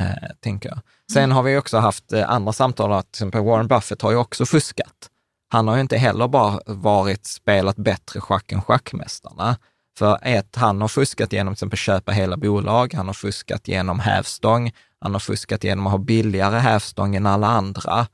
Eh, 0.00 0.30
tänker 0.40 0.68
jag. 0.68 0.78
Sen 1.12 1.32
har 1.32 1.42
vi 1.42 1.56
också 1.56 1.78
haft 1.78 2.12
eh, 2.12 2.30
andra 2.30 2.52
samtal, 2.52 2.92
att 2.92 3.12
till 3.12 3.18
exempel 3.18 3.44
Warren 3.44 3.68
Buffett 3.68 4.02
har 4.02 4.10
ju 4.10 4.16
också 4.16 4.46
fuskat. 4.46 5.10
Han 5.48 5.68
har 5.68 5.74
ju 5.74 5.80
inte 5.80 5.96
heller 5.96 6.28
bara 6.28 6.60
varit 6.66 7.26
spelat 7.26 7.76
bättre 7.76 8.20
schack 8.20 8.52
än 8.52 8.62
schackmästarna. 8.62 9.56
För 9.98 10.18
ett, 10.22 10.56
han 10.56 10.80
har 10.80 10.88
fuskat 10.88 11.32
genom 11.32 11.54
till 11.54 11.58
exempel 11.58 11.78
köpa 11.78 12.12
hela 12.12 12.36
bolag, 12.36 12.94
han 12.94 13.06
har 13.06 13.14
fuskat 13.14 13.68
genom 13.68 14.00
hävstång, 14.00 14.72
han 15.00 15.12
har 15.12 15.20
fuskat 15.20 15.64
genom 15.64 15.86
att 15.86 15.90
ha 15.90 15.98
billigare 15.98 16.58
hävstång 16.58 17.16
än 17.16 17.26
alla 17.26 17.46
andra 17.46 18.06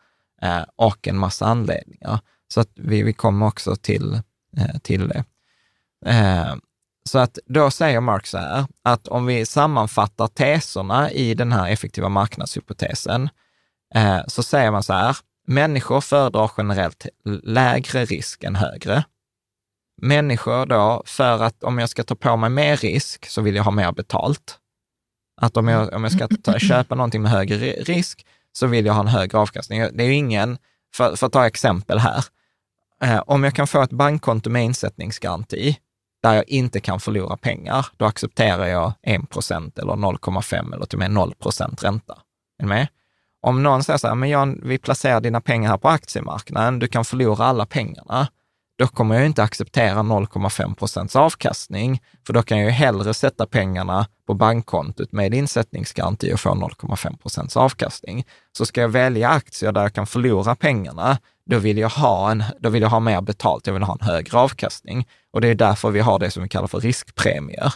eh, 0.43 0.65
och 0.77 1.09
en 1.09 1.19
massa 1.19 1.47
anledningar. 1.47 2.21
Så 2.49 2.61
att 2.61 2.71
vi, 2.75 3.03
vi 3.03 3.13
kommer 3.13 3.47
också 3.47 3.77
till, 3.77 4.15
eh, 4.57 4.79
till 4.83 5.09
det. 5.09 5.25
Eh, 6.07 6.55
så 7.09 7.19
att 7.19 7.39
då 7.47 7.71
säger 7.71 8.01
Mark 8.01 8.27
så 8.27 8.39
här, 8.39 8.67
att 8.83 9.09
om 9.09 9.27
vi 9.27 9.47
sammanfattar 9.47 10.27
teserna 10.27 11.11
i 11.11 11.35
den 11.35 11.53
här 11.53 11.71
effektiva 11.71 12.09
marknadshypotesen, 12.09 13.29
eh, 13.95 14.21
så 14.27 14.43
säger 14.43 14.71
man 14.71 14.83
så 14.83 14.93
här, 14.93 15.17
människor 15.47 16.01
föredrar 16.01 16.51
generellt 16.57 17.07
lägre 17.43 18.05
risk 18.05 18.45
än 18.45 18.57
högre. 18.57 19.05
Människor 20.03 20.67
då, 20.67 21.03
för 21.07 21.43
att 21.43 21.65
om 21.65 21.79
jag 21.79 21.89
ska 21.89 22.05
ta 22.05 22.15
på 22.15 22.37
mig 22.37 22.51
mer 22.51 22.77
risk 22.77 23.27
så 23.27 23.41
vill 23.43 23.55
jag 23.55 23.65
ha 23.65 23.71
mer 23.71 23.93
betalt. 23.93 24.59
Att 25.41 25.57
om 25.57 25.69
jag, 25.69 25.93
om 25.93 26.03
jag 26.05 26.13
ska 26.13 26.29
ta, 26.43 26.59
köpa 26.59 26.95
någonting 26.95 27.23
med 27.23 27.31
högre 27.31 27.57
risk 27.73 28.27
så 28.53 28.67
vill 28.67 28.87
jag 28.87 28.95
ha 28.95 29.01
en 29.01 29.09
högre 29.09 29.39
avkastning. 29.39 29.81
Det 29.93 30.05
är 30.05 30.09
ju 30.09 30.15
ingen, 30.15 30.59
för, 30.95 31.17
för 31.17 31.27
att 31.27 31.33
ta 31.33 31.47
exempel 31.47 31.99
här, 31.99 32.25
eh, 33.03 33.23
om 33.27 33.45
jag 33.45 33.55
kan 33.55 33.67
få 33.67 33.83
ett 33.83 33.93
bankkonto 33.93 34.51
med 34.51 34.65
insättningsgaranti, 34.65 35.77
där 36.23 36.35
jag 36.35 36.49
inte 36.49 36.81
kan 36.81 37.01
förlora 37.01 37.37
pengar, 37.37 37.87
då 37.97 38.05
accepterar 38.05 38.67
jag 38.67 38.93
1 39.03 39.31
procent 39.31 39.79
eller 39.79 39.93
0,5 39.93 40.75
eller 40.75 40.87
till 40.87 40.97
och 40.97 41.01
med 41.01 41.11
0 41.11 41.35
procent 41.35 41.85
ränta. 41.85 42.19
Är 42.63 42.67
med? 42.67 42.89
Om 43.43 43.63
någon 43.63 43.85
säger 43.85 43.99
så 43.99 44.09
här, 44.09 44.15
men 44.15 44.29
Jan, 44.29 44.61
vi 44.63 44.79
placerar 44.79 45.21
dina 45.21 45.41
pengar 45.41 45.71
här 45.71 45.79
på 45.79 45.89
aktiemarknaden, 45.89 46.79
du 46.79 46.89
kan 46.89 47.05
förlora 47.05 47.45
alla 47.45 47.67
pengarna, 47.67 48.29
då 48.79 48.87
kommer 48.87 49.15
jag 49.15 49.27
inte 49.27 49.43
acceptera 49.43 49.99
0,5 49.99 50.75
procents 50.75 51.17
avkastning, 51.17 52.03
för 52.27 52.33
då 52.33 52.43
kan 52.43 52.59
jag 52.59 52.65
ju 52.65 52.71
hellre 52.71 53.15
sätta 53.15 53.47
pengarna 53.47 54.07
på 54.27 54.35
bankkontot 54.35 55.13
med 55.13 55.35
insättningsgaranti 55.35 56.35
och 56.35 56.41
få 56.41 56.55
0,5 56.55 57.19
procents 57.19 57.57
avkastning. 57.57 58.25
Så 58.59 58.67
ska 58.67 58.81
jag 58.81 58.89
välja 58.89 59.29
aktier 59.29 59.73
där 59.73 59.83
jag 59.83 59.93
kan 59.93 60.07
förlora 60.07 60.55
pengarna, 60.55 61.19
då 61.51 61.59
vill 61.59 61.79
jag 61.79 61.89
ha, 61.89 62.31
en, 62.31 62.45
då 62.61 62.71
vill 62.71 62.83
jag 62.83 62.89
ha 62.89 63.01
mer 63.01 63.21
betalt, 63.21 63.67
jag 63.67 63.75
vill 63.75 63.83
ha 63.83 63.97
en 64.01 64.07
högre 64.07 64.39
avkastning. 64.39 65.09
Och 65.31 65.41
det 65.41 65.49
är 65.49 65.55
därför 65.55 65.91
vi 65.91 66.01
har 66.01 66.19
det 66.19 66.31
som 66.31 66.43
vi 66.43 66.49
kallar 66.49 66.67
för 66.67 66.81
riskpremier. 66.81 67.73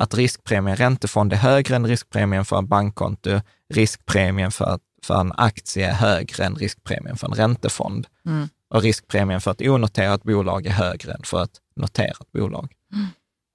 Att 0.00 0.14
riskpremien 0.14 0.76
räntefond 0.76 1.32
är 1.32 1.36
högre 1.36 1.76
än 1.76 1.86
riskpremien 1.86 2.44
för 2.44 2.58
en 2.58 2.66
bankkonto, 2.66 3.40
riskpremien 3.74 4.50
för, 4.50 4.78
för 5.02 5.20
en 5.20 5.32
aktie 5.36 5.88
är 5.88 5.94
högre 5.94 6.44
än 6.44 6.54
riskpremien 6.54 7.16
för 7.16 7.26
en 7.26 7.34
räntefond. 7.34 8.06
Mm. 8.26 8.48
Och 8.74 8.82
riskpremien 8.82 9.40
för 9.40 9.50
ett 9.50 9.60
onoterat 9.62 10.22
bolag 10.22 10.66
är 10.66 10.70
högre 10.70 11.12
än 11.12 11.22
för 11.24 11.42
ett 11.42 11.60
noterat 11.76 12.32
bolag. 12.32 12.72
Mm. 12.92 13.06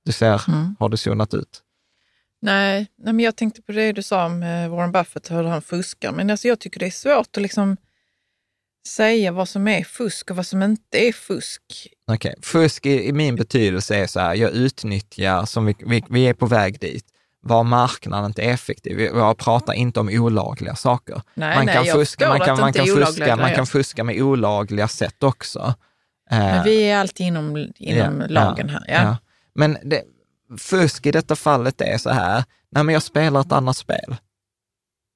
Du 0.05 0.11
ser, 0.11 0.41
Mm. 0.47 0.75
har 0.79 0.89
du 0.89 0.97
zonat 0.97 1.33
ut? 1.33 1.61
Nej, 2.41 2.87
nej, 2.97 3.13
men 3.13 3.25
jag 3.25 3.35
tänkte 3.35 3.61
på 3.61 3.71
det 3.71 3.91
du 3.91 4.03
sa 4.03 4.25
om 4.25 4.43
eh, 4.43 4.69
Warren 4.69 4.91
Buffett, 4.91 5.31
hur 5.31 5.43
han 5.43 5.61
fuskar. 5.61 6.11
Men 6.11 6.29
alltså, 6.29 6.47
jag 6.47 6.59
tycker 6.59 6.79
det 6.79 6.85
är 6.85 6.91
svårt 6.91 7.37
att 7.37 7.43
liksom 7.43 7.77
säga 8.87 9.31
vad 9.31 9.49
som 9.49 9.67
är 9.67 9.83
fusk 9.83 10.29
och 10.29 10.35
vad 10.35 10.45
som 10.45 10.63
inte 10.63 11.07
är 11.07 11.13
fusk. 11.13 11.61
Okej, 12.07 12.35
fusk 12.41 12.85
i, 12.85 13.07
i 13.07 13.11
min 13.11 13.35
betydelse 13.35 13.95
är 13.95 14.07
så 14.07 14.19
här, 14.19 14.35
jag 14.35 14.51
utnyttjar, 14.51 15.45
som 15.45 15.65
vi, 15.65 15.75
vi, 15.79 16.03
vi 16.09 16.27
är 16.27 16.33
på 16.33 16.45
väg 16.45 16.79
dit, 16.79 17.05
var 17.41 17.63
marknaden 17.63 18.25
inte 18.25 18.41
effektiv. 18.41 18.99
Jag 18.99 19.37
pratar 19.37 19.73
inte 19.73 19.99
om 19.99 20.09
olagliga 20.09 20.75
saker. 20.75 21.21
Nej, 21.33 21.55
man 21.55 21.65
nej, 21.65 21.75
kan 21.75 21.85
fuska, 21.85 22.29
man 22.29 22.39
kan, 22.39 22.59
man 22.59 22.73
kan 22.73 22.85
fuska, 22.85 23.35
man 23.35 23.53
kan 23.53 23.65
fuska 23.65 24.03
med 24.03 24.21
olagliga 24.21 24.87
sätt 24.87 25.23
också. 25.23 25.73
Eh, 26.31 26.37
Men 26.39 26.63
vi 26.63 26.83
är 26.83 26.97
alltid 26.97 27.27
inom, 27.27 27.57
inom 27.77 28.21
Ja, 28.21 28.27
lagen 28.27 28.69
här. 28.69 28.83
Ja. 28.87 28.93
ja. 28.93 29.17
Men 29.53 29.77
det, 29.83 30.03
fusk 30.57 31.05
i 31.05 31.11
detta 31.11 31.35
fallet 31.35 31.81
är 31.81 31.97
så 31.97 32.09
här, 32.09 32.43
nej 32.71 32.83
men 32.83 32.93
jag 32.93 33.03
spelar 33.03 33.41
ett 33.41 33.51
annat 33.51 33.77
spel. 33.77 34.15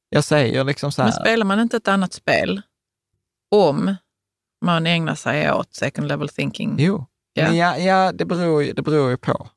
Jag 0.09 0.23
säger 0.23 0.63
liksom 0.63 0.91
så 0.91 1.01
här, 1.01 1.09
Men 1.09 1.25
spelar 1.25 1.45
man 1.45 1.59
inte 1.59 1.77
ett 1.77 1.87
annat 1.87 2.13
spel 2.13 2.61
om 3.55 3.95
man 4.65 4.87
ägnar 4.87 5.15
sig 5.15 5.51
åt 5.51 5.73
second 5.75 6.07
level 6.07 6.29
thinking? 6.29 6.75
jo, 6.79 7.05
Ja. 7.33 7.43
Men 7.43 7.57
ja, 7.57 7.77
ja 7.77 8.11
det, 8.11 8.25
beror, 8.25 8.63
det 8.63 8.81
beror 8.81 9.09
ju 9.09 9.17
på. 9.17 9.47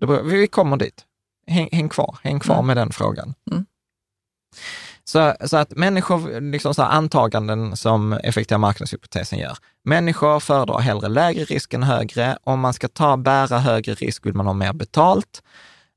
Beror, 0.00 0.22
vi 0.22 0.46
kommer 0.46 0.76
dit. 0.76 1.04
Häng, 1.46 1.68
häng 1.72 1.88
kvar, 1.88 2.18
häng 2.22 2.40
kvar 2.40 2.54
Mm. 2.54 2.66
med 2.66 2.76
den 2.76 2.92
frågan. 2.92 3.34
Mm. 3.50 3.66
Så, 5.04 5.34
så 5.44 5.56
att 5.56 5.70
människor, 5.70 6.40
liksom 6.40 6.74
så 6.74 6.82
här 6.82 6.90
antaganden 6.90 7.76
som 7.76 8.12
effektiva 8.12 8.58
marknadshypotesen 8.58 9.38
gör. 9.38 9.56
Människor 9.84 10.40
föredrar 10.40 10.78
hellre 10.78 11.08
lägre 11.08 11.44
risk 11.44 11.74
än 11.74 11.82
högre. 11.82 12.38
Om 12.42 12.60
man 12.60 12.72
ska 12.74 12.88
ta, 12.88 13.16
bära 13.16 13.58
högre 13.58 13.94
risk 13.94 14.26
vill 14.26 14.34
man 14.34 14.46
ha 14.46 14.52
mer 14.52 14.72
betalt. 14.72 15.42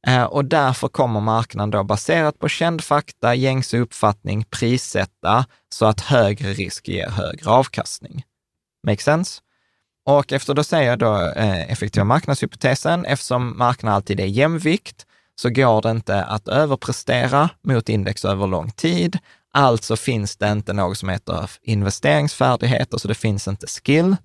Eh, 0.07 0.23
och 0.23 0.45
därför 0.45 0.87
kommer 0.87 1.19
marknaden 1.19 1.69
då 1.69 1.83
baserat 1.83 2.39
på 2.39 2.49
känd 2.49 2.83
fakta, 2.83 3.35
gängse 3.35 3.77
uppfattning, 3.77 4.45
prissätta 4.49 5.45
så 5.69 5.85
att 5.85 6.01
högre 6.01 6.53
risk 6.53 6.87
ger 6.87 7.09
högre 7.09 7.49
avkastning. 7.49 8.23
Make 8.87 9.03
sense? 9.03 9.41
Och 10.05 10.33
efter 10.33 10.53
då 10.53 10.63
säger 10.63 10.89
jag 10.89 10.99
då 10.99 11.15
eh, 11.35 11.71
effektiva 11.71 12.03
marknadshypotesen, 12.03 13.05
eftersom 13.05 13.57
marknaden 13.57 13.95
alltid 13.95 14.19
är 14.19 14.25
jämvikt, 14.25 15.05
så 15.35 15.49
går 15.49 15.81
det 15.81 15.91
inte 15.91 16.23
att 16.23 16.47
överprestera 16.47 17.49
mot 17.63 17.89
index 17.89 18.25
över 18.25 18.47
lång 18.47 18.71
tid. 18.71 19.17
Alltså 19.53 19.95
finns 19.95 20.37
det 20.37 20.51
inte 20.51 20.73
något 20.73 20.97
som 20.97 21.09
heter 21.09 21.51
investeringsfärdigheter, 21.61 22.85
så 22.85 22.95
alltså 22.95 23.07
det 23.07 23.15
finns 23.15 23.47
inte 23.47 23.67
skill. 23.67 24.15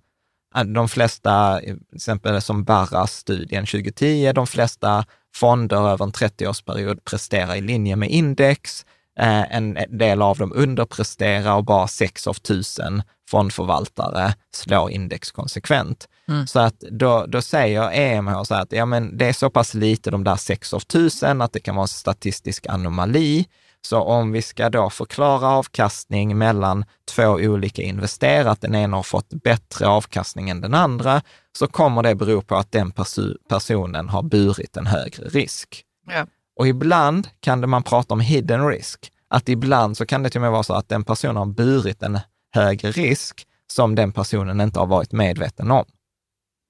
Eh, 0.57 0.64
de 0.64 0.89
flesta, 0.89 1.61
eh, 1.61 1.75
till 1.75 1.97
exempel 1.97 2.43
som 2.43 2.64
Barras-studien 2.64 3.66
2010, 3.66 4.33
de 4.33 4.47
flesta 4.47 5.05
fonder 5.35 5.89
över 5.89 6.05
en 6.05 6.12
30-årsperiod 6.12 6.99
presterar 7.05 7.55
i 7.55 7.61
linje 7.61 7.97
med 7.97 8.11
index. 8.11 8.87
Eh, 9.20 9.57
En 9.57 9.78
del 9.89 10.22
av 10.22 10.39
dem 10.39 10.53
underpresterar 10.55 11.55
och 11.55 11.64
bara 11.64 11.89
6 11.89 12.26
av 12.26 12.37
1000 12.37 13.03
fondförvaltare 13.30 14.35
slår 14.55 14.91
index 14.91 15.30
konsekvent. 15.30 16.09
Mm. 16.28 16.47
Så 16.47 16.61
att 16.61 16.80
då, 16.80 17.26
då 17.28 17.43
säger 17.43 17.93
EMH 17.93 18.43
så 18.43 18.55
att 18.55 18.72
ja, 18.72 18.87
men 18.87 19.18
det 19.18 19.26
är 19.26 19.32
så 19.32 19.51
pass 19.51 19.74
lite, 19.74 20.11
de 20.11 20.24
där 20.24 20.37
6 20.37 20.74
av 20.74 20.80
1000, 20.80 21.41
att 21.41 21.53
det 21.53 21.61
kan 21.61 21.74
vara 21.74 21.85
en 21.85 21.89
statistisk 21.89 22.66
anomali. 22.66 23.47
Så 23.80 24.01
om 24.01 24.32
vi 24.32 24.43
ska 24.43 24.70
då 24.70 24.91
förklara 24.91 25.49
avkastning 25.49 26.39
mellan 26.39 26.85
två 27.11 27.28
olika 27.28 27.82
investerare, 27.82 28.51
att 28.51 28.61
den 28.61 28.74
ena 28.74 28.97
har 28.97 29.03
fått 29.03 29.28
bättre 29.28 29.87
avkastning 29.87 30.51
än 30.51 30.61
den 30.61 30.74
andra, 30.74 31.22
så 31.59 31.67
kommer 31.67 32.03
det 32.03 32.15
bero 32.15 32.43
på 32.43 32.57
att 32.57 32.73
den 32.73 32.93
perso- 32.93 33.37
personen 33.49 34.09
har 34.09 34.23
burit 34.23 34.77
en 34.77 34.87
högre 34.87 35.29
risk. 35.29 35.85
Ja. 36.07 36.27
Och 36.57 36.69
ibland 36.69 37.29
kan 37.41 37.61
det 37.61 37.67
man 37.67 37.83
prata 37.83 38.15
om 38.15 38.21
hidden 38.21 38.69
risk, 38.69 39.13
att 39.29 39.49
ibland 39.49 39.97
så 39.97 40.07
kan 40.07 40.23
det 40.23 40.31
till 40.31 40.39
och 40.39 40.43
med 40.43 40.51
vara 40.51 40.63
så 40.63 40.75
att 40.75 40.89
den 40.89 41.05
personen 41.05 41.37
har 41.37 41.47
burit 41.47 42.03
en 42.03 42.19
högre 42.55 42.91
risk 42.91 43.47
som 43.73 43.95
den 43.95 44.13
personen 44.13 44.61
inte 44.61 44.79
har 44.79 44.87
varit 44.87 45.13
medveten 45.13 45.71
om. 45.71 45.85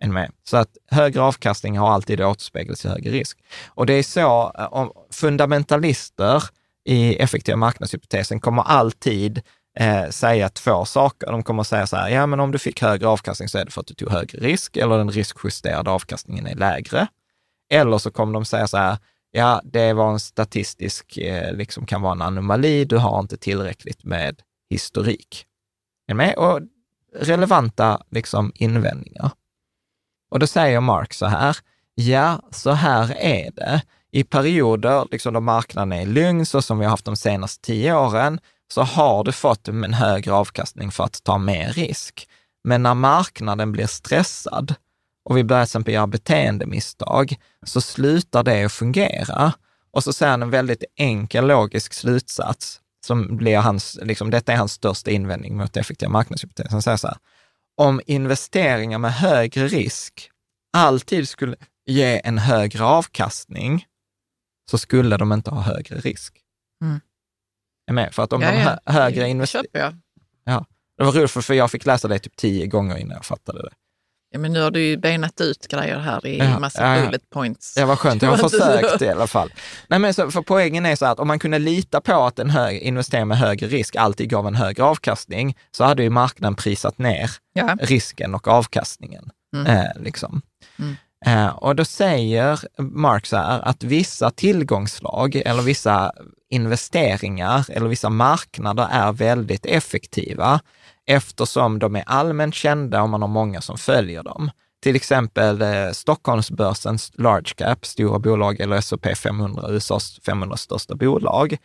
Med. 0.06 0.32
Så 0.48 0.56
att 0.56 0.76
högre 0.90 1.22
avkastning 1.22 1.78
har 1.78 1.90
alltid 1.90 2.20
återspeglats 2.20 2.84
i 2.84 2.88
högre 2.88 3.10
risk. 3.10 3.38
Och 3.66 3.86
det 3.86 3.92
är 3.94 4.02
så, 4.02 4.52
eh, 4.58 4.72
om 4.72 4.92
fundamentalister 5.10 6.44
i 6.84 7.16
effektiva 7.16 7.56
marknadshypotesen 7.56 8.40
kommer 8.40 8.62
alltid 8.62 9.42
eh, 9.80 10.08
säga 10.10 10.48
två 10.48 10.84
saker. 10.84 11.26
De 11.26 11.42
kommer 11.42 11.62
säga 11.62 11.86
så 11.86 11.96
här, 11.96 12.08
ja 12.08 12.26
men 12.26 12.40
om 12.40 12.50
du 12.50 12.58
fick 12.58 12.82
högre 12.82 13.08
avkastning 13.08 13.48
så 13.48 13.58
är 13.58 13.64
det 13.64 13.70
för 13.70 13.80
att 13.80 13.86
du 13.86 13.94
tog 13.94 14.10
högre 14.10 14.38
risk 14.38 14.76
eller 14.76 14.98
den 14.98 15.10
riskjusterade 15.10 15.90
avkastningen 15.90 16.46
är 16.46 16.54
lägre. 16.54 17.06
Eller 17.70 17.98
så 17.98 18.10
kommer 18.10 18.32
de 18.32 18.44
säga 18.44 18.66
så 18.66 18.76
här, 18.76 18.98
ja 19.30 19.60
det 19.64 19.92
var 19.92 20.12
en 20.12 20.20
statistisk, 20.20 21.18
eh, 21.18 21.52
liksom 21.52 21.86
kan 21.86 22.02
vara 22.02 22.12
en 22.12 22.22
anomali, 22.22 22.84
du 22.84 22.96
har 22.96 23.20
inte 23.20 23.36
tillräckligt 23.36 24.04
med 24.04 24.42
historik. 24.70 25.46
Är 26.08 26.14
med? 26.14 26.34
Och 26.34 26.60
relevanta 27.14 28.02
liksom, 28.10 28.52
invändningar. 28.54 29.30
Och 30.30 30.38
då 30.38 30.46
säger 30.46 30.80
Mark 30.80 31.14
så 31.14 31.26
här, 31.26 31.56
ja, 31.94 32.42
så 32.50 32.70
här 32.70 33.16
är 33.18 33.50
det. 33.50 33.82
I 34.10 34.24
perioder 34.24 35.06
liksom 35.10 35.34
då 35.34 35.40
marknaden 35.40 35.92
är 35.92 36.06
lugn, 36.06 36.46
så 36.46 36.62
som 36.62 36.78
vi 36.78 36.84
har 36.84 36.90
haft 36.90 37.04
de 37.04 37.16
senaste 37.16 37.66
tio 37.66 37.94
åren, 37.94 38.40
så 38.74 38.82
har 38.82 39.24
du 39.24 39.32
fått 39.32 39.68
en 39.68 39.94
högre 39.94 40.32
avkastning 40.32 40.90
för 40.90 41.04
att 41.04 41.24
ta 41.24 41.38
mer 41.38 41.72
risk. 41.72 42.28
Men 42.64 42.82
när 42.82 42.94
marknaden 42.94 43.72
blir 43.72 43.86
stressad 43.86 44.74
och 45.24 45.36
vi 45.36 45.44
börjar 45.44 45.64
till 45.64 45.68
exempel 45.68 45.94
göra 45.94 46.06
beteendemisstag, 46.06 47.36
så 47.66 47.80
slutar 47.80 48.42
det 48.42 48.64
att 48.64 48.72
fungera. 48.72 49.52
Och 49.90 50.04
så 50.04 50.12
säger 50.12 50.30
han 50.30 50.42
en 50.42 50.50
väldigt 50.50 50.84
enkel 50.96 51.46
logisk 51.46 51.94
slutsats, 51.94 52.80
som 53.06 53.36
blir 53.36 53.58
hans, 53.58 53.98
liksom, 54.02 54.30
detta 54.30 54.52
är 54.52 54.56
hans 54.56 54.72
största 54.72 55.10
invändning 55.10 55.56
mot 55.56 55.76
effektiva 55.76 56.12
marknadshypoteser. 56.12 56.70
Han 56.70 56.82
säger 56.82 56.96
så 56.96 57.08
här, 57.08 57.16
om 57.76 58.00
investeringar 58.06 58.98
med 58.98 59.14
högre 59.14 59.68
risk 59.68 60.30
alltid 60.76 61.28
skulle 61.28 61.56
ge 61.86 62.20
en 62.24 62.38
högre 62.38 62.84
avkastning, 62.84 63.86
så 64.70 64.78
skulle 64.78 65.16
de 65.16 65.32
inte 65.32 65.50
ha 65.50 65.60
högre 65.60 65.96
risk. 65.96 66.36
Mm. 66.82 67.00
Är 67.86 67.92
med? 67.92 68.14
För 68.14 68.22
att 68.22 68.32
om 68.32 68.42
Ja, 68.42 68.50
de 68.50 68.56
ja. 68.58 68.62
hö- 68.86 68.92
högre 68.92 69.22
Det 69.22 69.28
investeringar... 69.28 69.64
köper 69.64 69.78
jag. 69.80 69.94
Det 70.98 71.04
var 71.04 71.12
roligt, 71.12 71.30
för, 71.30 71.54
jag 71.54 71.70
fick 71.70 71.86
läsa 71.86 72.08
det 72.08 72.18
typ 72.18 72.36
tio 72.36 72.66
gånger 72.66 72.96
innan 72.96 73.14
jag 73.16 73.24
fattade 73.24 73.62
det. 73.62 73.70
Ja, 74.30 74.38
men 74.38 74.52
nu 74.52 74.60
har 74.62 74.70
du 74.70 74.80
ju 74.82 74.96
benat 74.96 75.40
ut 75.40 75.66
grejer 75.68 75.98
här 75.98 76.26
i 76.26 76.38
Ja, 76.38 76.58
massa 76.58 76.82
ja, 76.82 76.96
ja. 76.98 77.06
bullet 77.06 77.30
points. 77.30 77.74
Ja, 77.76 77.86
vad 77.86 77.98
skönt. 77.98 78.22
Jag 78.22 78.30
har 78.30 78.48
försökt 78.48 79.02
i 79.02 79.08
alla 79.08 79.26
fall. 79.26 79.52
Nej, 79.88 79.98
men 79.98 80.14
så, 80.14 80.30
för 80.30 80.42
poängen 80.42 80.86
är 80.86 80.96
så 80.96 81.06
att 81.06 81.18
om 81.20 81.28
man 81.28 81.38
kunde 81.38 81.58
lita 81.58 82.00
på 82.00 82.22
att 82.22 82.38
en 82.38 82.50
hög, 82.50 82.78
investering 82.78 83.28
med 83.28 83.38
högre 83.38 83.66
risk 83.66 83.96
alltid 83.96 84.30
gav 84.30 84.46
en 84.46 84.54
högre 84.54 84.84
avkastning, 84.84 85.56
så 85.70 85.84
hade 85.84 86.02
ju 86.02 86.10
marknaden 86.10 86.54
prisat 86.54 86.98
ner 86.98 87.30
Ja. 87.52 87.76
risken 87.80 88.34
och 88.34 88.48
avkastningen. 88.48 89.30
Mm. 89.56 89.66
Eh, 89.66 89.90
liksom. 90.02 90.42
Mm. 90.78 90.96
Eh, 91.26 91.46
och 91.46 91.76
då 91.76 91.84
säger 91.84 92.60
Mark 92.78 93.26
så 93.26 93.36
här 93.36 93.60
att 93.60 93.84
vissa 93.84 94.30
tillgångslag 94.30 95.36
eller 95.36 95.62
vissa 95.62 96.12
investeringar 96.50 97.66
eller 97.68 97.88
vissa 97.88 98.10
marknader 98.10 98.88
är 98.90 99.12
väldigt 99.12 99.66
effektiva 99.66 100.60
eftersom 101.06 101.78
de 101.78 101.96
är 101.96 102.04
allmänt 102.06 102.54
kända 102.54 103.02
och 103.02 103.08
man 103.08 103.22
har 103.22 103.28
många 103.28 103.60
som 103.60 103.78
följer 103.78 104.22
dem. 104.22 104.50
Till 104.82 104.96
exempel 104.96 105.62
eh, 105.62 105.90
Stockholmsbörsens 105.92 107.12
large 107.14 107.54
cap, 107.56 107.86
stora 107.86 108.18
bolag, 108.18 108.60
eller 108.60 108.76
S&P 108.76 109.14
500, 109.14 109.68
USAs 109.68 110.20
500 110.26 110.56
största 110.56 110.94
bolag. 110.94 111.56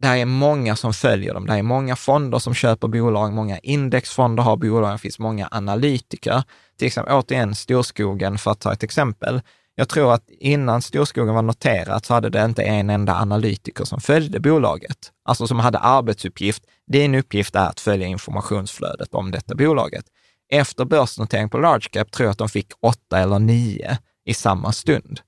Där 0.00 0.16
är 0.16 0.26
många 0.26 0.76
som 0.76 0.92
följer 0.92 1.34
dem. 1.34 1.46
där 1.46 1.58
är 1.58 1.62
många 1.62 1.96
fonder 1.96 2.38
som 2.38 2.54
köper 2.54 2.88
bolag, 2.88 3.32
många 3.32 3.58
indexfonder 3.58 4.42
har 4.42 4.56
bolag, 4.56 4.92
det 4.92 4.98
finns 4.98 5.18
många 5.18 5.48
analytiker. 5.50 6.42
Till 6.80 6.86
exempel, 6.86 7.14
återigen, 7.14 7.54
Storskogen 7.54 8.38
för 8.38 8.50
att 8.50 8.60
ta 8.60 8.72
ett 8.72 8.82
exempel. 8.82 9.40
Jag 9.74 9.88
tror 9.88 10.14
att 10.14 10.30
innan 10.30 10.82
Storskogen 10.82 11.34
var 11.34 11.42
noterat 11.42 12.06
så 12.06 12.14
hade 12.14 12.30
det 12.30 12.44
inte 12.44 12.62
en 12.62 12.90
enda 12.90 13.14
analytiker 13.14 13.84
som 13.84 14.00
följde 14.00 14.40
bolaget. 14.40 15.12
Alltså 15.24 15.46
som 15.46 15.58
hade 15.58 15.78
arbetsuppgift. 15.78 16.64
Din 16.86 17.14
uppgift 17.14 17.54
är 17.54 17.66
att 17.66 17.80
följa 17.80 18.06
informationsflödet 18.06 19.14
om 19.14 19.30
detta 19.30 19.54
bolaget. 19.54 20.04
Efter 20.52 20.84
börsnotering 20.84 21.48
på 21.48 21.58
large 21.58 21.88
cap 21.90 22.10
tror 22.10 22.24
jag 22.24 22.32
att 22.32 22.38
de 22.38 22.48
fick 22.48 22.72
åtta 22.80 23.18
eller 23.18 23.38
nio 23.38 23.98
i 24.24 24.34
samma 24.34 24.72
stund. 24.72 25.20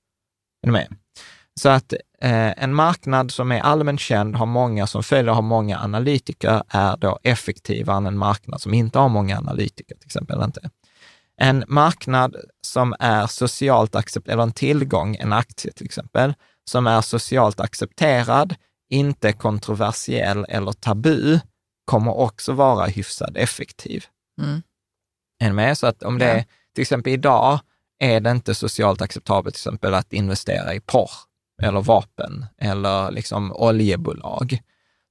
Är 0.62 0.66
ni 0.66 0.72
med? 0.72 0.96
Så 1.61 1.68
att 1.68 1.92
eh, 2.22 2.62
en 2.62 2.74
marknad 2.74 3.30
som 3.30 3.53
är 3.53 3.61
allmänt 3.61 4.00
känd, 4.00 4.36
har 4.36 4.46
många 4.46 4.86
som 4.86 5.03
följer, 5.03 5.34
har 5.34 5.42
många 5.42 5.78
analytiker, 5.78 6.62
är 6.68 6.96
då 6.96 7.18
effektivare 7.22 7.96
än 7.96 8.07
en 8.07 8.18
marknad 8.18 8.61
som 8.61 8.74
inte 8.74 8.98
har 8.98 9.09
många 9.09 9.38
analytiker, 9.38 9.94
till 9.94 10.07
exempel. 10.07 10.42
Inte. 10.42 10.70
En 11.43 11.64
marknad 11.68 12.36
som 12.66 12.95
är 12.99 13.26
socialt 13.26 13.95
accepterad, 13.95 14.32
eller 14.32 14.43
en 14.43 14.53
tillgång, 14.53 15.16
en 15.16 15.32
aktie 15.32 15.72
till 15.72 15.86
exempel, 15.86 16.34
som 16.70 16.86
är 16.86 17.01
socialt 17.01 17.61
accepterad, 17.61 18.55
inte 18.90 19.32
kontroversiell 19.32 20.47
eller 20.49 20.72
tabu, 20.72 21.38
kommer 21.84 22.18
också 22.18 22.53
vara 22.53 22.86
hyfsad 22.86 23.36
effektiv. 23.36 24.05
Mm. 24.43 24.62
Är 25.43 25.47
ni 25.47 25.53
med? 25.53 25.78
Så 25.78 25.86
att 25.86 26.03
om 26.03 26.18
det 26.18 26.24
är, 26.24 26.45
till 26.74 26.82
exempel 26.82 27.12
idag, 27.12 27.61
är 27.99 28.20
det 28.20 28.30
inte 28.30 28.55
socialt 28.55 29.03
acceptabelt 29.03 29.55
till 29.55 29.61
exempel 29.61 29.95
att 29.95 30.12
investera 30.12 30.74
i 30.74 30.80
porr 30.80 31.11
eller 31.62 31.80
vapen 31.80 32.47
eller 32.59 33.11
liksom 33.11 33.53
oljebolag. 33.53 34.59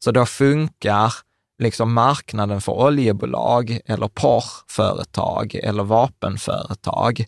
Så 0.04 0.12
då 0.12 0.26
funkar 0.26 1.14
liksom 1.62 1.94
marknaden 1.94 2.62
för 2.62 2.72
oljebolag 2.72 3.80
eller 3.86 4.08
porrföretag 4.08 5.56
eller 5.56 5.84
vapenföretag 5.84 7.26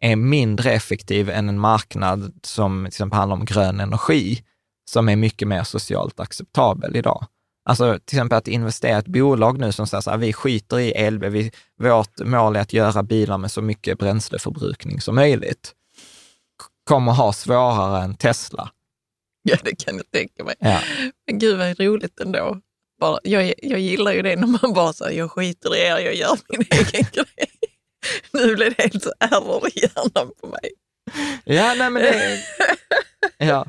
är 0.00 0.16
mindre 0.16 0.72
effektiv 0.72 1.30
än 1.30 1.48
en 1.48 1.58
marknad 1.58 2.32
som 2.42 2.84
till 2.84 2.88
exempel 2.88 3.18
handlar 3.18 3.36
om 3.36 3.44
grön 3.44 3.80
energi, 3.80 4.44
som 4.90 5.08
är 5.08 5.16
mycket 5.16 5.48
mer 5.48 5.62
socialt 5.62 6.20
acceptabel 6.20 6.96
idag. 6.96 7.26
Alltså 7.64 7.98
till 8.04 8.16
exempel 8.16 8.38
att 8.38 8.48
investera 8.48 8.96
i 8.96 8.98
ett 8.98 9.06
bolag 9.06 9.58
nu 9.58 9.72
som 9.72 9.86
säger 9.86 10.00
så 10.02 10.10
här, 10.10 10.18
vi 10.18 10.32
skiter 10.32 10.78
i 10.78 10.92
elbil, 10.92 11.30
vi, 11.30 11.50
vårt 11.78 12.20
mål 12.20 12.56
är 12.56 12.60
att 12.60 12.72
göra 12.72 13.02
bilar 13.02 13.38
med 13.38 13.52
så 13.52 13.62
mycket 13.62 13.98
bränsleförbrukning 13.98 15.00
som 15.00 15.14
möjligt, 15.14 15.74
kommer 16.84 17.12
ha 17.12 17.32
svårare 17.32 18.04
än 18.04 18.14
Tesla. 18.14 18.70
Ja, 19.42 19.56
det 19.64 19.84
kan 19.84 19.96
jag 19.96 20.10
tänka 20.10 20.44
mig. 20.44 20.54
Ja. 20.58 20.80
Men 21.26 21.38
gud 21.38 21.58
vad 21.58 21.80
roligt 21.80 22.20
ändå. 22.20 22.60
Bara, 23.02 23.18
jag, 23.22 23.54
jag 23.62 23.80
gillar 23.80 24.12
ju 24.12 24.22
det 24.22 24.36
när 24.36 24.46
man 24.46 24.72
bara 24.72 24.92
säger 24.92 25.18
jag 25.18 25.30
skiter 25.30 25.76
i 25.76 25.80
er, 25.80 25.98
jag 25.98 26.14
gör 26.14 26.38
min 26.48 26.66
egen 26.70 27.06
grej. 27.12 27.50
Nu 28.32 28.54
blir 28.56 28.70
det 28.70 28.82
helt 28.82 29.06
error 29.20 29.68
i 29.68 29.80
hjärnan 29.80 30.30
på 30.40 30.46
mig. 30.46 30.70
Ja, 31.44 31.74
nej 31.74 31.90
men 31.90 32.02
det... 32.02 32.38
Ja. 33.38 33.66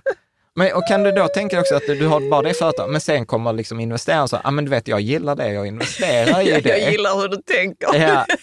Men, 0.55 0.73
och 0.73 0.87
kan 0.87 1.03
du 1.03 1.11
då 1.11 1.27
tänka 1.27 1.59
också 1.59 1.75
att 1.75 1.87
du 1.87 2.07
har 2.07 2.29
bara 2.29 2.41
det 2.41 2.53
företaget, 2.53 2.91
men 2.91 3.01
sen 3.01 3.25
kommer 3.25 3.53
liksom 3.53 3.79
investeraren 3.79 4.27
så, 4.27 4.35
ja 4.35 4.41
ah, 4.43 4.51
men 4.51 4.65
du 4.65 4.71
vet, 4.71 4.87
jag 4.87 5.01
gillar 5.01 5.35
det, 5.35 5.53
jag 5.53 5.67
investerar 5.67 6.41
i 6.41 6.61
det. 6.61 6.69
jag 6.79 6.91
gillar 6.91 7.21
hur 7.21 7.27
du 7.27 7.37
tänker. 7.37 7.95
Ja, 7.95 8.25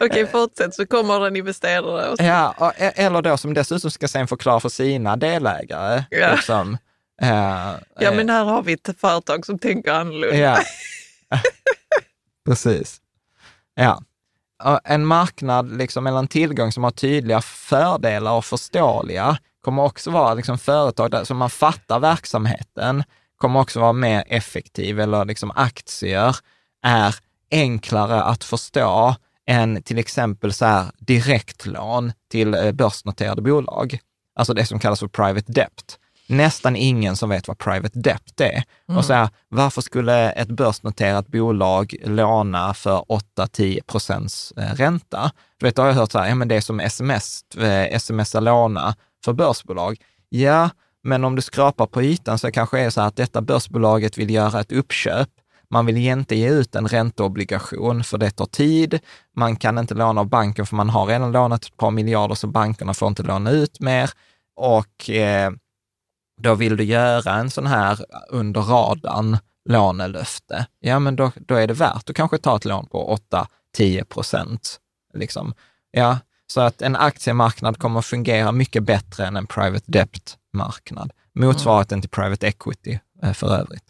Okej, 0.00 0.26
fortsätt 0.26 0.74
så 0.74 0.86
kommer 0.86 1.26
en 1.26 1.36
investerare 1.36 2.08
och 2.08 2.16
så, 2.18 2.24
ja, 2.24 2.54
och, 2.58 2.72
e- 2.76 2.92
eller 2.96 3.22
då 3.22 3.36
som 3.36 3.54
dessutom 3.54 3.90
ska 3.90 4.08
sen 4.08 4.28
förklara 4.28 4.60
för 4.60 4.68
sina 4.68 5.16
delägare. 5.16 6.04
Ja. 6.10 6.32
Liksom, 6.34 6.78
eh, 7.22 7.74
ja 7.98 8.12
men 8.12 8.28
här 8.28 8.44
har 8.44 8.62
vi 8.62 8.72
ett 8.72 9.00
företag 9.00 9.46
som 9.46 9.58
tänker 9.58 9.92
annorlunda. 9.92 10.36
Ja, 10.36 10.58
precis. 12.46 13.00
Ja. 13.74 14.02
En 14.84 15.06
marknad 15.06 15.76
liksom, 15.76 16.06
eller 16.06 16.18
en 16.18 16.28
tillgång 16.28 16.72
som 16.72 16.84
har 16.84 16.90
tydliga 16.90 17.40
fördelar 17.40 18.32
och 18.32 18.44
förståeliga 18.44 19.38
kommer 19.60 19.82
också 19.82 20.10
vara 20.10 20.34
liksom, 20.34 20.58
företag 20.58 21.10
där 21.10 21.24
som 21.24 21.36
man 21.36 21.50
fattar 21.50 22.00
verksamheten, 22.00 23.04
kommer 23.36 23.60
också 23.60 23.80
vara 23.80 23.92
mer 23.92 24.24
effektiv 24.26 25.00
eller 25.00 25.24
liksom, 25.24 25.50
aktier 25.50 26.36
är 26.82 27.14
enklare 27.50 28.22
att 28.22 28.44
förstå 28.44 29.14
än 29.46 29.82
till 29.82 29.98
exempel 29.98 30.52
så 30.52 30.64
här, 30.64 30.86
direktlån 30.98 32.12
till 32.30 32.54
eh, 32.54 32.72
börsnoterade 32.72 33.42
bolag. 33.42 33.98
Alltså 34.34 34.54
det 34.54 34.66
som 34.66 34.78
kallas 34.78 35.00
för 35.00 35.08
private 35.08 35.52
debt. 35.52 35.98
Nästan 36.32 36.76
ingen 36.76 37.16
som 37.16 37.28
vet 37.28 37.48
vad 37.48 37.58
private 37.58 37.98
debt 37.98 38.40
är. 38.40 38.64
Och 38.96 39.04
så 39.04 39.12
här, 39.12 39.28
varför 39.48 39.80
skulle 39.80 40.30
ett 40.30 40.48
börsnoterat 40.48 41.28
bolag 41.28 41.94
låna 42.04 42.74
för 42.74 43.04
8-10 43.36 43.80
procents 43.86 44.52
eh, 44.56 44.74
ränta? 44.74 45.30
Du 45.58 45.66
vet, 45.66 45.76
då 45.76 45.82
har 45.82 45.86
jag 45.86 45.94
hört 45.94 46.12
så 46.12 46.18
här, 46.18 46.28
ja 46.28 46.34
men 46.34 46.48
det 46.48 46.54
är 46.54 46.60
som 46.60 46.80
sms, 46.80 47.42
eh, 47.56 47.98
smsa 47.98 48.40
låna 48.40 48.94
för 49.24 49.32
börsbolag. 49.32 49.96
Ja, 50.28 50.70
men 51.02 51.24
om 51.24 51.36
du 51.36 51.42
skrapar 51.42 51.86
på 51.86 52.02
ytan 52.02 52.38
så 52.38 52.50
kanske 52.50 52.76
det 52.76 52.82
är 52.82 52.90
så 52.90 53.00
här 53.00 53.08
att 53.08 53.16
detta 53.16 53.40
börsbolaget 53.40 54.18
vill 54.18 54.30
göra 54.30 54.60
ett 54.60 54.72
uppköp. 54.72 55.28
Man 55.70 55.86
vill 55.86 55.96
inte 55.96 56.36
ge 56.36 56.50
ut 56.50 56.74
en 56.74 56.88
ränteobligation 56.88 58.04
för 58.04 58.18
det 58.18 58.30
tar 58.30 58.46
tid. 58.46 58.98
Man 59.36 59.56
kan 59.56 59.78
inte 59.78 59.94
låna 59.94 60.20
av 60.20 60.28
banken 60.28 60.66
för 60.66 60.76
man 60.76 60.90
har 60.90 61.06
redan 61.06 61.32
lånat 61.32 61.64
ett 61.64 61.76
par 61.76 61.90
miljarder 61.90 62.34
så 62.34 62.46
bankerna 62.46 62.94
får 62.94 63.08
inte 63.08 63.22
låna 63.22 63.50
ut 63.50 63.80
mer. 63.80 64.10
Och 64.56 65.10
eh, 65.10 65.52
då 66.42 66.54
vill 66.54 66.76
du 66.76 66.84
göra 66.84 67.34
en 67.34 67.50
sån 67.50 67.66
här 67.66 68.04
under 68.28 68.60
radarn 68.60 69.38
lånelöfte, 69.64 70.66
ja 70.80 70.98
men 70.98 71.16
då, 71.16 71.32
då 71.36 71.54
är 71.54 71.66
det 71.66 71.74
värt 71.74 72.10
att 72.10 72.16
kanske 72.16 72.38
ta 72.38 72.56
ett 72.56 72.64
lån 72.64 72.86
på 72.86 73.18
8-10 73.76 74.04
procent. 74.04 74.80
Liksom. 75.14 75.54
Ja, 75.90 76.18
så 76.46 76.60
att 76.60 76.82
en 76.82 76.96
aktiemarknad 76.96 77.78
kommer 77.78 77.98
att 77.98 78.06
fungera 78.06 78.52
mycket 78.52 78.82
bättre 78.82 79.26
än 79.26 79.36
en 79.36 79.46
private 79.46 79.84
debt-marknad. 79.86 81.12
Motsvarigheten 81.34 82.00
till 82.00 82.10
private 82.10 82.46
equity 82.46 82.98
eh, 83.22 83.32
för 83.32 83.56
övrigt. 83.56 83.84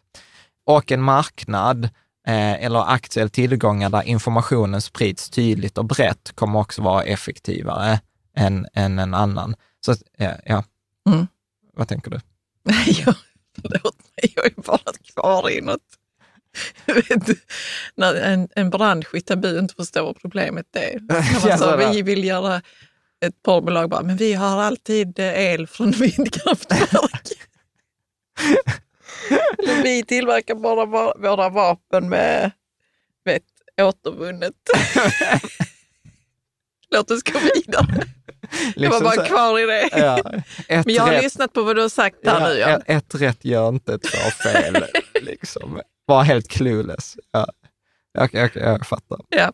Och 0.67 0.93
en 0.93 1.03
marknad 1.03 1.85
eh, 2.27 2.65
eller 2.65 2.93
aktier 2.93 3.23
eller 3.23 3.31
tillgångar 3.31 3.91
där 3.91 4.03
informationen 4.03 4.81
sprids 4.81 5.31
tydligt 5.31 5.79
och 5.79 5.85
brett 5.85 6.33
kommer 6.35 6.59
också 6.59 6.83
vara 6.83 7.03
effektivare 7.03 8.01
än, 8.37 8.67
än 8.75 8.99
en 8.99 9.15
annan. 9.15 9.55
Så 9.85 9.95
ja. 10.45 10.65
Mm. 11.09 11.27
Vad 11.75 11.89
tänker 11.89 12.11
du? 12.11 12.21
Nej, 12.65 13.03
jag, 13.07 13.15
förlåt 13.63 13.97
mig, 14.17 14.33
jag 14.37 14.47
är 14.47 14.63
bara 14.63 14.93
kvar 15.15 15.51
i 15.51 15.61
något. 15.61 15.99
Vet, 16.87 17.39
när 17.95 18.15
en, 18.15 18.49
en 18.57 18.71
bransch 18.71 19.15
i 19.15 19.21
tabu 19.21 19.59
inte 19.59 19.75
förstår 19.75 20.03
vad 20.03 20.21
problemet 20.21 20.77
är. 20.77 20.99
Sådär. 21.59 21.93
vi 21.93 22.03
vill 22.03 22.25
göra 22.25 22.63
ett 23.21 23.43
porrbolag 23.43 23.91
bara, 23.91 24.03
men 24.03 24.17
vi 24.17 24.33
har 24.33 24.63
alltid 24.63 25.19
eh, 25.19 25.53
el 25.53 25.67
från 25.67 25.91
vindkraftverk. 26.01 27.29
Vi 29.83 30.05
tillverkar 30.05 30.55
bara 30.55 30.87
våra 31.19 31.49
vapen 31.49 32.09
med 32.09 32.51
vet, 33.25 33.43
återvunnet. 33.81 34.55
Låt 36.97 37.11
oss 37.11 37.23
gå 37.23 37.39
vidare. 37.55 37.87
Jag 38.77 38.91
var 38.91 39.01
Liksom 39.01 39.05
bara 39.05 39.15
så- 39.15 39.23
kvar 39.25 39.59
i 39.59 39.67
det. 39.67 39.89
Ja, 39.93 40.19
Men 40.69 40.95
jag 40.95 41.03
har 41.03 41.13
rätt, 41.13 41.23
lyssnat 41.23 41.53
på 41.53 41.63
vad 41.63 41.77
du 41.77 41.83
har 41.83 41.89
sagt 41.89 42.17
här 42.27 42.41
ja, 42.41 42.49
nu. 42.49 42.59
Jan. 42.59 42.71
ett, 42.87 43.15
ett 43.15 43.21
rätt 43.21 43.45
gör 43.45 43.69
inte 43.69 43.99
två 43.99 44.31
fel. 44.31 44.85
liksom. 45.23 45.81
Var 46.07 46.23
helt 46.23 46.49
clueless. 46.49 47.17
Ja. 47.33 47.47
Okej, 48.19 48.45
okej, 48.45 48.63
jag 48.63 48.87
fattar. 48.87 49.19
Ja. 49.29 49.53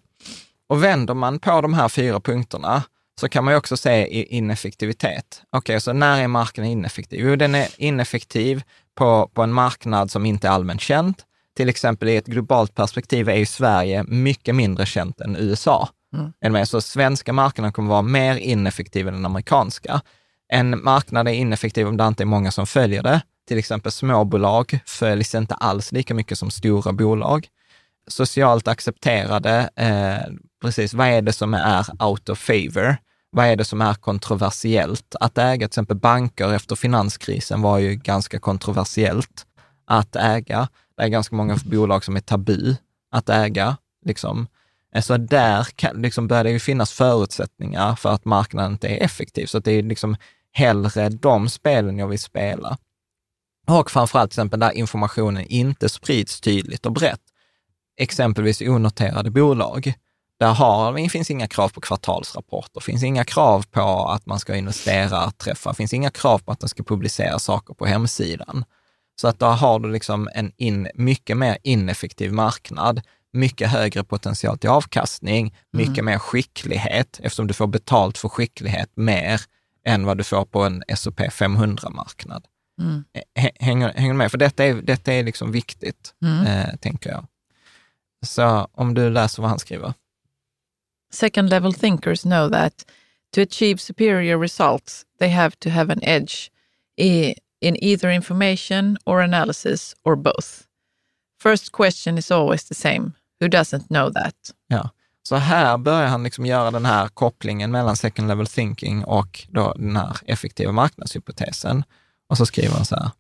Och 0.69 0.85
vänder 0.85 1.15
man 1.15 1.39
på 1.39 1.61
de 1.61 1.75
här 1.75 1.89
fyra 1.89 2.21
punkterna 2.21 2.83
så 3.21 3.29
kan 3.29 3.45
man 3.45 3.55
ju 3.55 3.59
också 3.59 3.77
se 3.77 4.23
ineffektivitet. 4.37 5.43
Okej, 5.51 5.81
så 5.81 5.93
när 5.93 6.21
är 6.23 6.29
marknaden 6.29 6.73
ineffektiv? 6.73 7.21
Jo, 7.21 7.37
den 7.37 7.55
är 7.55 7.69
ineffektiv 7.77 8.63
på, 8.95 9.31
på 9.35 9.43
en 9.43 9.53
marknad 9.53 10.11
som 10.11 10.27
inte 10.27 10.47
är 10.49 10.53
allmänt 10.53 10.81
känd. 10.81 11.15
Till 11.57 11.69
exempel 11.69 12.09
i 12.09 12.17
ett 12.17 12.27
globalt 12.27 12.75
perspektiv 12.75 13.29
är 13.29 13.37
ju 13.37 13.47
Sverige 13.47 14.03
mycket 14.09 14.55
mindre 14.55 14.87
känt 14.87 15.21
än 15.21 15.37
USA. 15.37 15.89
Mm. 16.15 16.33
Är 16.41 16.51
med? 16.51 16.69
Så 16.69 16.81
svenska 16.81 17.33
marknaden 17.33 17.73
kommer 17.73 17.89
vara 17.89 18.03
mer 18.03 18.37
ineffektiv 18.37 19.09
än 19.09 19.15
den 19.15 19.27
amerikanska. 19.27 20.01
En 20.49 20.85
marknad 20.85 21.29
är 21.29 21.33
ineffektiv 21.33 21.89
om 21.89 21.97
det 21.97 22.07
inte 22.07 22.23
är 22.23 22.27
många 22.27 22.51
som 22.51 22.67
följer 22.67 23.03
det. 23.03 23.23
Till 23.49 23.59
exempel 23.59 23.93
småbolag 23.93 24.81
följs 24.87 25.35
inte 25.35 25.55
alls 25.55 25.93
lika 25.93 26.15
mycket 26.15 26.39
som 26.39 26.51
stora 26.51 26.93
bolag. 26.93 27.49
Socialt 28.07 28.69
accepterade, 28.69 29.71
eh, 29.77 30.35
precis, 30.63 30.95
vad 30.95 31.07
är 31.07 31.23
det 31.23 31.33
som 31.33 31.55
är 31.55 32.05
out 32.05 32.29
of 32.29 32.39
favor? 32.39 32.97
Vad 33.31 33.47
är 33.47 33.57
det 33.57 33.65
som 33.65 33.81
är 33.81 33.95
kontroversiellt? 33.95 35.15
Att 35.21 35.39
äga 35.39 35.59
till 35.59 35.67
exempel 35.67 35.97
banker 35.97 36.53
efter 36.53 36.77
finanskrisen 36.77 37.63
var 37.63 37.79
ju 37.79 37.95
ganska 37.95 38.39
kontroversiellt 38.39 39.47
att 39.87 40.17
äga. 40.17 40.69
Det 40.97 41.03
är 41.03 41.09
ganska 41.09 41.37
många 41.37 41.57
bolag 41.65 42.05
som 42.05 42.17
är 42.17 42.21
tabu 42.21 42.75
att 43.11 43.29
äga. 43.29 43.77
Liksom. 44.05 44.47
Eh, 44.95 45.03
så 45.03 45.17
där 45.17 45.65
kan, 45.65 46.03
liksom 46.03 46.29
börjar 46.29 46.45
det 46.45 46.51
ju 46.51 46.61
finnas 46.61 46.93
förutsättningar 46.93 47.95
för 47.97 48.09
att 48.09 48.25
marknaden 48.25 48.73
inte 48.73 48.89
är 48.89 49.05
effektiv. 49.05 49.47
Så 49.47 49.59
att 49.59 49.65
det 49.65 49.73
är 49.73 49.83
liksom 49.83 50.17
hellre 50.53 51.09
de 51.09 51.49
spelen 51.49 51.99
jag 51.99 52.09
vill 52.09 52.19
spela. 52.19 52.79
Och 53.67 53.91
framförallt 53.91 54.31
till 54.31 54.39
exempel 54.39 54.61
där 54.61 54.73
informationen 54.73 55.45
inte 55.47 55.89
sprids 55.89 56.41
tydligt 56.41 56.87
och 56.87 56.93
brett. 56.93 57.21
Exempelvis 58.01 58.61
onoterade 58.61 59.31
bolag. 59.31 59.93
Där 60.39 60.55
har, 60.55 60.93
det 60.93 61.09
finns 61.09 61.31
inga 61.31 61.49
krav 61.49 61.69
på 61.69 61.81
kvartalsrapporter, 61.81 62.81
finns 62.81 63.03
inga 63.03 63.25
krav 63.25 63.67
på 63.71 64.09
att 64.09 64.27
man 64.27 64.39
ska 64.39 64.57
investera, 64.57 65.31
träffa, 65.31 65.75
finns 65.75 65.93
inga 65.93 66.11
krav 66.11 66.39
på 66.39 66.53
att 66.53 66.63
man 66.63 66.69
ska 66.69 66.83
publicera 66.83 67.39
saker 67.39 67.75
på 67.75 67.87
hemsidan. 67.87 68.65
Så 69.21 69.29
att 69.29 69.39
där 69.39 69.53
har 69.53 69.79
du 69.79 69.93
liksom 69.93 70.29
en 70.35 70.53
in, 70.57 70.89
mycket 70.95 71.37
mer 71.37 71.59
ineffektiv 71.63 72.33
marknad, 72.33 73.01
mycket 73.39 73.71
högre 73.71 74.05
potential 74.05 74.59
till 74.59 74.71
avkastning, 74.71 75.55
mycket 75.73 76.05
mer 76.05 76.19
skicklighet, 76.19 77.21
eftersom 77.23 77.47
du 77.47 77.55
får 77.55 77.67
betalt 77.67 78.19
för 78.19 78.29
skicklighet 78.29 78.91
mer 78.95 79.41
än 79.85 80.05
vad 80.07 80.19
du 80.19 80.25
får 80.25 80.45
på 80.45 80.63
en 80.63 80.83
S&P 80.89 81.29
500-marknad. 81.29 82.45
Mm. 82.81 83.05
Hänger, 83.61 83.93
hänger 83.93 84.15
med? 84.15 84.31
För 84.31 84.39
detta 84.39 84.65
är, 84.65 84.75
detta 84.75 85.13
är 85.13 85.23
liksom 85.25 85.53
viktigt, 85.53 86.15
Mm. 86.23 86.47
eh, 86.47 86.77
tänker 86.77 87.11
jag. 87.11 87.27
Så 88.27 88.69
om 88.73 88.95
du 88.95 89.11
läser 89.11 89.43
vad 89.43 89.51
han 89.51 89.59
skriver. 89.59 89.95
Second 91.13 91.51
level 91.51 91.75
thinkers 91.75 92.23
know 92.23 92.51
that 92.51 92.85
to 93.35 93.41
achieve 93.41 93.79
superior 93.79 94.41
results, 94.41 95.05
they 95.19 95.29
have 95.29 95.51
to 95.59 95.71
have 95.71 95.93
an 95.93 96.03
edge 96.03 96.51
in 97.61 97.77
either 97.77 98.11
information 98.11 98.97
or 99.05 99.21
analysis 99.21 99.95
or 100.05 100.17
both. 100.17 100.49
First 101.43 101.73
question 101.73 102.19
is 102.19 102.31
always 102.31 102.65
the 102.65 102.75
same. 102.75 103.13
Who 103.41 103.49
doesn't 103.49 103.87
know 103.87 104.13
that? 104.13 104.35
Ja. 104.67 104.91
Så 105.23 105.37
här 105.37 105.79
börjar 105.79 106.07
han 106.07 106.23
liksom 106.23 106.47
göra 106.47 106.71
den 106.71 106.85
här 106.85 107.09
kopplingen 107.09 107.71
mellan 107.71 107.97
second 107.97 108.29
level 108.29 108.47
thinking 108.47 109.05
och 109.05 109.47
då 109.49 109.73
den 109.77 109.97
här 109.97 110.17
effektiva 110.27 110.73
marknadshypotesen. 110.73 111.85
Och 112.29 112.37
så 112.37 112.47
skriver 112.47 112.75
han 112.75 112.85
så 112.85 112.97
här. 112.97 113.11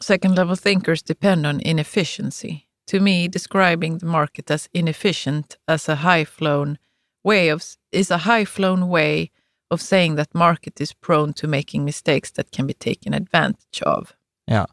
Second 0.00 0.34
level 0.34 0.56
thinkers 0.56 1.02
depend 1.02 1.46
on 1.46 1.60
inefficiency. 1.60 2.58
To 2.90 3.00
me, 3.00 3.28
describing 3.28 3.98
the 3.98 4.06
market 4.06 4.50
as 4.50 4.68
inefficient 4.72 5.56
as 5.66 5.88
a 5.88 5.94
high 5.94 6.24
flown 6.24 6.76
way 7.24 7.52
of 7.52 7.62
is 7.92 8.10
a 8.10 8.16
high 8.16 8.46
flown 8.46 8.88
way 8.88 9.28
of 9.70 9.80
saying 9.80 10.16
that 10.16 10.34
market 10.34 10.80
is 10.80 10.94
prone 10.94 11.32
to 11.32 11.48
making 11.48 11.84
mistakes 11.84 12.32
that 12.32 12.50
can 12.50 12.66
be 12.66 12.72
taken 12.72 13.14
advantage 13.14 13.82
of. 13.82 14.12
Ja. 14.44 14.66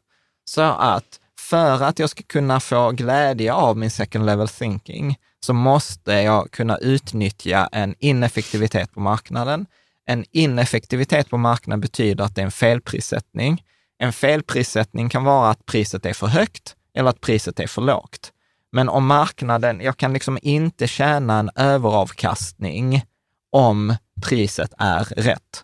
Så 0.45 0.61
att 0.61 1.19
för 1.54 1.84
att 1.84 1.99
jag 1.99 2.10
ska 2.10 2.24
kunna 2.24 2.60
få 2.60 2.91
glädje 2.91 3.54
av 3.54 3.78
min 3.78 3.91
second 3.91 4.26
level 4.26 4.47
thinking 4.47 5.18
så 5.45 5.54
måste 5.54 6.12
jag 6.12 6.51
kunna 6.51 6.78
utnyttja 6.78 7.70
en 7.72 7.95
ineffektivitet 7.99 8.93
på 8.93 8.99
marknaden. 8.99 9.66
En 10.06 10.26
ineffektivitet 10.32 11.30
på 11.30 11.38
marknaden 11.38 11.82
betyder 11.82 12.24
att 12.24 12.36
det 12.36 12.41
är 12.41 12.45
en 12.45 12.51
felprissättning. 12.51 13.64
En 13.97 14.14
felprissättning 14.14 15.10
kan 15.10 15.24
vara 15.24 15.49
att 15.49 15.66
priset 15.66 16.06
är 16.06 16.14
för 16.14 16.28
högt 16.28 16.76
eller 16.95 17.10
att 17.10 17.22
priset 17.22 17.60
är 17.60 17.68
för 17.68 17.82
lågt. 17.82 18.32
Men 18.72 18.89
om 18.89 19.06
marknaden, 19.06 19.82
jag 19.82 19.97
kan 19.97 20.14
liksom 20.14 20.39
inte 20.41 20.88
tjäna 20.88 21.39
en 21.39 21.49
överavkastning 21.56 23.04
om 23.51 23.95
priset 24.24 24.74
är 24.78 25.04
rätt. 25.04 25.64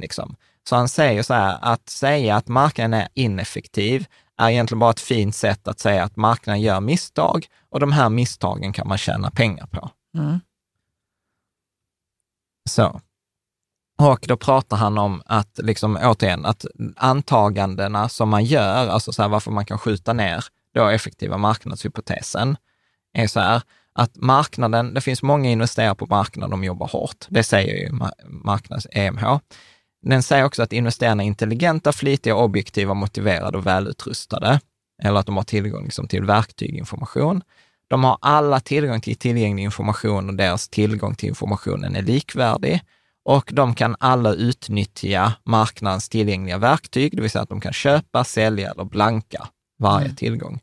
Liksom. 0.00 0.36
Så 0.68 0.76
han 0.76 0.88
säger 0.88 1.22
så 1.22 1.34
här, 1.34 1.58
att 1.62 1.88
säga 1.88 2.36
att 2.36 2.48
marknaden 2.48 2.94
är 2.94 3.08
ineffektiv 3.14 4.06
är 4.40 4.50
egentligen 4.50 4.78
bara 4.78 4.90
ett 4.90 5.00
fint 5.00 5.34
sätt 5.34 5.68
att 5.68 5.80
säga 5.80 6.04
att 6.04 6.16
marknaden 6.16 6.60
gör 6.60 6.80
misstag 6.80 7.46
och 7.70 7.80
de 7.80 7.92
här 7.92 8.08
misstagen 8.08 8.72
kan 8.72 8.88
man 8.88 8.98
tjäna 8.98 9.30
pengar 9.30 9.66
på. 9.66 9.90
Mm. 10.16 10.40
Så. 12.68 13.00
Och 13.98 14.24
då 14.28 14.36
pratar 14.36 14.76
han 14.76 14.98
om 14.98 15.22
att, 15.26 15.58
liksom, 15.62 15.98
återigen, 16.02 16.46
att 16.46 16.64
antagandena 16.96 18.08
som 18.08 18.28
man 18.28 18.44
gör, 18.44 18.88
alltså 18.88 19.12
så 19.12 19.22
här, 19.22 19.28
varför 19.28 19.50
man 19.50 19.64
kan 19.64 19.78
skjuta 19.78 20.12
ner 20.12 20.44
då 20.74 20.88
effektiva 20.88 21.36
marknadshypotesen, 21.36 22.56
är 23.12 23.26
så 23.26 23.40
här 23.40 23.62
att 23.92 24.16
marknaden, 24.16 24.94
det 24.94 25.00
finns 25.00 25.22
många 25.22 25.50
investerare 25.50 25.94
på 25.94 26.06
marknaden, 26.06 26.50
de 26.50 26.64
jobbar 26.64 26.88
hårt. 26.88 27.26
Det 27.28 27.42
säger 27.42 27.74
ju 27.74 27.88
ma- 27.88 28.12
marknads-EMH. 28.24 29.40
Den 30.02 30.22
säger 30.22 30.44
också 30.44 30.62
att 30.62 30.72
investerarna 30.72 31.22
är 31.22 31.26
intelligenta, 31.26 31.92
flitiga, 31.92 32.36
objektiva, 32.36 32.94
motiverade 32.94 33.58
och 33.58 33.66
välutrustade. 33.66 34.60
Eller 35.02 35.20
att 35.20 35.26
de 35.26 35.36
har 35.36 35.44
tillgång 35.44 35.84
liksom, 35.84 36.08
till 36.08 36.24
verktyg, 36.24 36.76
information. 36.76 37.42
De 37.88 38.04
har 38.04 38.18
alla 38.20 38.60
tillgång 38.60 39.00
till 39.00 39.16
tillgänglig 39.16 39.62
information 39.62 40.28
och 40.28 40.34
deras 40.34 40.68
tillgång 40.68 41.14
till 41.14 41.28
informationen 41.28 41.96
är 41.96 42.02
likvärdig. 42.02 42.80
Och 43.24 43.50
de 43.52 43.74
kan 43.74 43.96
alla 44.00 44.32
utnyttja 44.32 45.32
marknadens 45.44 46.08
tillgängliga 46.08 46.58
verktyg, 46.58 47.16
det 47.16 47.22
vill 47.22 47.30
säga 47.30 47.42
att 47.42 47.48
de 47.48 47.60
kan 47.60 47.72
köpa, 47.72 48.24
sälja 48.24 48.70
eller 48.70 48.84
blanka 48.84 49.48
varje 49.78 50.14
tillgång. 50.14 50.60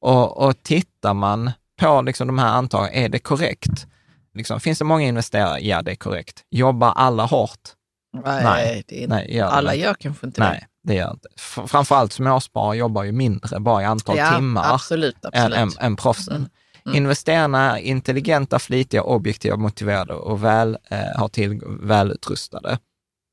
Och, 0.00 0.46
och 0.46 0.62
tittar 0.62 1.14
man 1.14 1.50
på 1.80 2.02
liksom 2.02 2.26
de 2.26 2.38
här 2.38 2.48
antagandena, 2.48 3.04
är 3.04 3.08
det 3.08 3.18
korrekt? 3.18 3.86
Liksom, 4.34 4.60
finns 4.60 4.78
det 4.78 4.84
många 4.84 5.06
investerare? 5.06 5.60
Ja, 5.60 5.82
det 5.82 5.90
är 5.90 5.96
korrekt. 5.96 6.44
Jobbar 6.50 6.92
alla 6.92 7.24
hårt? 7.24 7.77
Nej, 8.24 8.84
det 8.88 9.04
är 9.04 9.08
nej, 9.08 9.36
gör 9.36 9.46
det 9.46 9.52
alla 9.52 9.74
inte. 9.74 9.86
gör 9.86 9.94
kanske 9.94 10.26
inte 10.26 10.40
Nej, 10.40 10.66
det 10.82 10.94
gör 10.94 11.10
inte. 11.10 11.28
Framförallt 11.66 12.12
småsparare 12.12 12.76
jobbar 12.76 13.04
ju 13.04 13.12
mindre, 13.12 13.60
bara 13.60 13.82
i 13.82 13.84
antal 13.84 14.16
det. 14.16 14.22
Ja, 14.22 14.36
timmar, 14.36 14.74
Absolut, 14.74 15.24
än, 15.24 15.30
absolut. 15.32 15.58
än, 15.58 15.70
än 15.80 15.96
proffsen. 15.96 16.36
Mm. 16.36 16.48
Mm. 16.86 16.96
Investerarna 16.96 17.78
är 17.78 17.82
intelligenta, 17.82 18.58
flitiga, 18.58 19.02
objektiva, 19.02 19.56
motiverade 19.56 20.14
och 20.14 20.44
väl, 20.44 20.78
eh, 20.90 20.98
har 21.16 21.28
till, 21.28 21.60
välutrustade. 21.80 22.78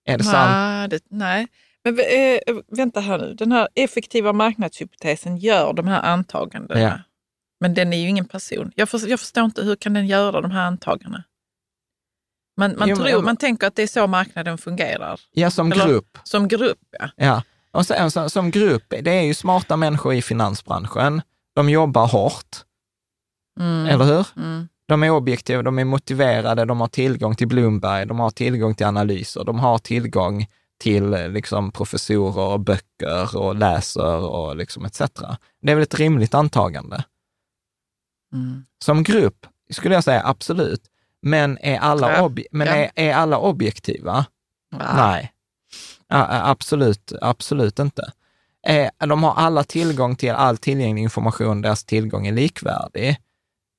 Är 0.05 0.17
det 0.17 0.23
sant? 0.23 0.51
nej, 0.51 0.87
det, 0.87 0.99
nej. 1.09 1.47
Men 1.83 1.99
eh, 1.99 2.55
vänta 2.71 2.99
här 2.99 3.17
nu, 3.17 3.33
den 3.33 3.51
här 3.51 3.67
effektiva 3.75 4.33
marknadshypotesen 4.33 5.37
gör 5.37 5.73
de 5.73 5.87
här 5.87 6.01
antagandena. 6.01 6.81
Ja. 6.81 6.99
Men 7.59 7.73
den 7.73 7.93
är 7.93 7.97
ju 7.97 8.09
ingen 8.09 8.25
person. 8.25 8.71
Jag, 8.75 8.89
för, 8.89 9.07
jag 9.07 9.19
förstår 9.19 9.45
inte, 9.45 9.63
hur 9.63 9.75
kan 9.75 9.93
den 9.93 10.07
göra 10.07 10.41
de 10.41 10.51
här 10.51 10.65
antagandena? 10.65 11.23
Man, 12.57 12.75
man, 12.77 12.89
Jo, 12.89 12.95
tror, 12.95 13.21
man 13.21 13.37
tänker 13.37 13.67
att 13.67 13.75
det 13.75 13.83
är 13.83 13.87
så 13.87 14.07
marknaden 14.07 14.57
fungerar. 14.57 15.19
Ja, 15.31 15.51
som 15.51 15.71
Eller- 15.71 15.85
grupp. 15.87 16.17
Som 16.23 16.47
grupp, 16.47 16.79
ja. 16.99 17.09
Ja. 17.15 17.43
Och 17.71 17.85
sen, 17.85 18.11
som, 18.11 18.29
som 18.29 18.51
grupp, 18.51 18.83
det 18.89 19.11
är 19.11 19.21
ju 19.21 19.33
smarta 19.33 19.77
människor 19.77 20.13
i 20.13 20.21
finansbranschen. 20.21 21.21
De 21.55 21.69
jobbar 21.69 22.07
hårt, 22.07 22.57
Mm. 23.59 23.85
eller 23.85 24.05
hur? 24.05 24.27
Mm. 24.37 24.67
De 24.87 25.03
är 25.03 25.09
objektiva, 25.09 25.61
de 25.61 25.79
är 25.79 25.85
motiverade, 25.85 26.65
de 26.65 26.79
har 26.81 26.87
tillgång 26.87 27.35
till 27.35 27.47
Bloomberg, 27.47 28.05
de 28.05 28.19
har 28.19 28.29
tillgång 28.29 28.75
till 28.75 28.85
analyser, 28.85 29.43
de 29.43 29.59
har 29.59 29.77
tillgång 29.77 30.47
till 30.79 31.13
eh, 31.13 31.29
liksom, 31.29 31.71
professorer 31.71 32.39
och 32.53 32.59
böcker 32.59 33.37
och 33.37 33.55
läser 33.55 34.15
och 34.17 34.55
liksom 34.55 34.85
etc. 34.85 35.01
Det 35.61 35.71
är 35.71 35.75
väl 35.75 35.83
ett 35.83 35.95
rimligt 35.95 36.33
antagande. 36.33 37.03
Mm. 38.33 38.65
Som 38.83 39.03
grupp 39.03 39.47
skulle 39.71 39.95
jag 39.95 40.03
säga 40.03 40.21
absolut, 40.25 40.81
men 41.25 41.57
är 41.61 41.77
alla, 41.79 42.11
Ja, 42.17 42.31
men 42.51 42.67
ja. 42.67 42.73
är, 42.73 42.91
är 42.95 43.13
alla 43.13 43.37
objektiva? 43.37 44.25
Ja. 44.71 44.95
Nej, 44.95 45.31
Ja, 46.07 46.27
absolut, 46.29 47.11
absolut 47.21 47.79
inte. 47.79 48.11
De 49.07 49.23
har 49.23 49.33
alla 49.33 49.63
tillgång 49.63 50.15
till 50.15 50.31
all 50.31 50.57
tillgänglig 50.57 51.01
information, 51.03 51.61
deras 51.61 51.83
tillgång 51.83 52.27
är 52.27 52.31
likvärdig. 52.31 53.17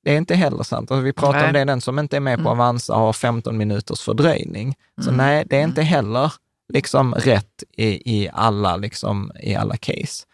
Det 0.03 0.13
är 0.13 0.17
inte 0.17 0.35
heller 0.35 0.63
sant. 0.63 0.91
Alltså, 0.91 1.01
vi 1.01 1.13
pratar 1.13 1.39
Nej. 1.39 1.47
om 1.47 1.53
det, 1.53 1.65
den 1.65 1.81
som 1.81 1.99
inte 1.99 2.15
är 2.15 2.19
med 2.19 2.35
på 2.37 2.41
Mm. 2.49 2.51
Avanza 2.51 2.93
har 2.95 3.13
15 3.13 3.57
minuters 3.57 4.01
fördröjning. 4.01 4.75
Så 5.01 5.09
Mm. 5.09 5.17
nej, 5.17 5.43
det 5.49 5.57
är 5.57 5.63
inte 5.63 5.81
heller 5.81 6.33
liksom 6.73 7.15
rätt 7.15 7.63
i, 7.77 8.17
i, 8.17 8.29
alla, 8.33 8.75
liksom, 8.77 9.31
i 9.43 9.55
alla 9.55 9.77
case. 9.77 10.25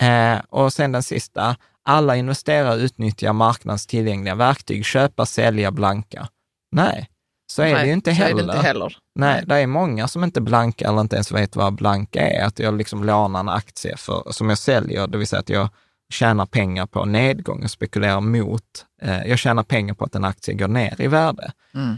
Eh, 0.00 0.38
och 0.48 0.72
sen 0.72 0.92
den 0.92 1.02
sista, 1.02 1.56
alla 1.82 2.16
investerare 2.16 2.76
utnyttjar 2.80 3.32
marknadens 3.32 3.86
tillgängliga 3.86 4.34
verktyg, 4.34 4.84
köpa, 4.84 5.26
sälja, 5.26 5.70
blanka. 5.70 6.28
Nej, 6.76 7.08
så 7.46 7.62
är 7.62 7.74
Nej, 7.74 7.82
det 7.82 7.86
ju 7.86 7.92
inte 7.92 8.12
heller. 8.12 8.42
Inte 8.42 8.56
heller. 8.56 8.96
Nej, 9.14 9.44
det 9.46 9.54
är 9.54 9.66
många 9.66 10.08
som 10.08 10.24
inte 10.24 10.40
blankar 10.40 10.88
eller 10.88 11.00
inte 11.00 11.16
ens 11.16 11.32
vet 11.32 11.56
vad 11.56 11.74
blanka 11.74 12.28
är. 12.28 12.44
Att 12.44 12.58
jag 12.58 12.76
liksom 12.76 13.04
lånar 13.04 13.40
en 13.40 13.48
aktie 13.48 13.96
för, 13.96 14.32
som 14.32 14.48
jag 14.48 14.58
säljer, 14.58 15.06
det 15.06 15.18
vill 15.18 15.26
säga 15.26 15.40
att 15.40 15.48
jag 15.48 15.68
tjänar 16.12 16.46
pengar 16.46 16.86
på 16.86 17.04
nedgång 17.04 17.64
och 17.64 17.70
spekulerar 17.70 18.20
mot. 18.20 18.62
Eh, 19.02 19.26
jag 19.26 19.38
tjänar 19.38 19.62
pengar 19.62 19.94
på 19.94 20.04
att 20.04 20.14
en 20.14 20.24
aktie 20.24 20.54
går 20.54 20.68
ner 20.68 21.00
i 21.00 21.06
värde. 21.06 21.52
Mm. 21.74 21.96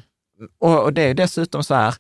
Och, 0.61 0.83
och 0.83 0.93
det 0.93 1.03
är 1.03 1.14
dessutom 1.14 1.64
så 1.64 1.74
här, 1.74 1.95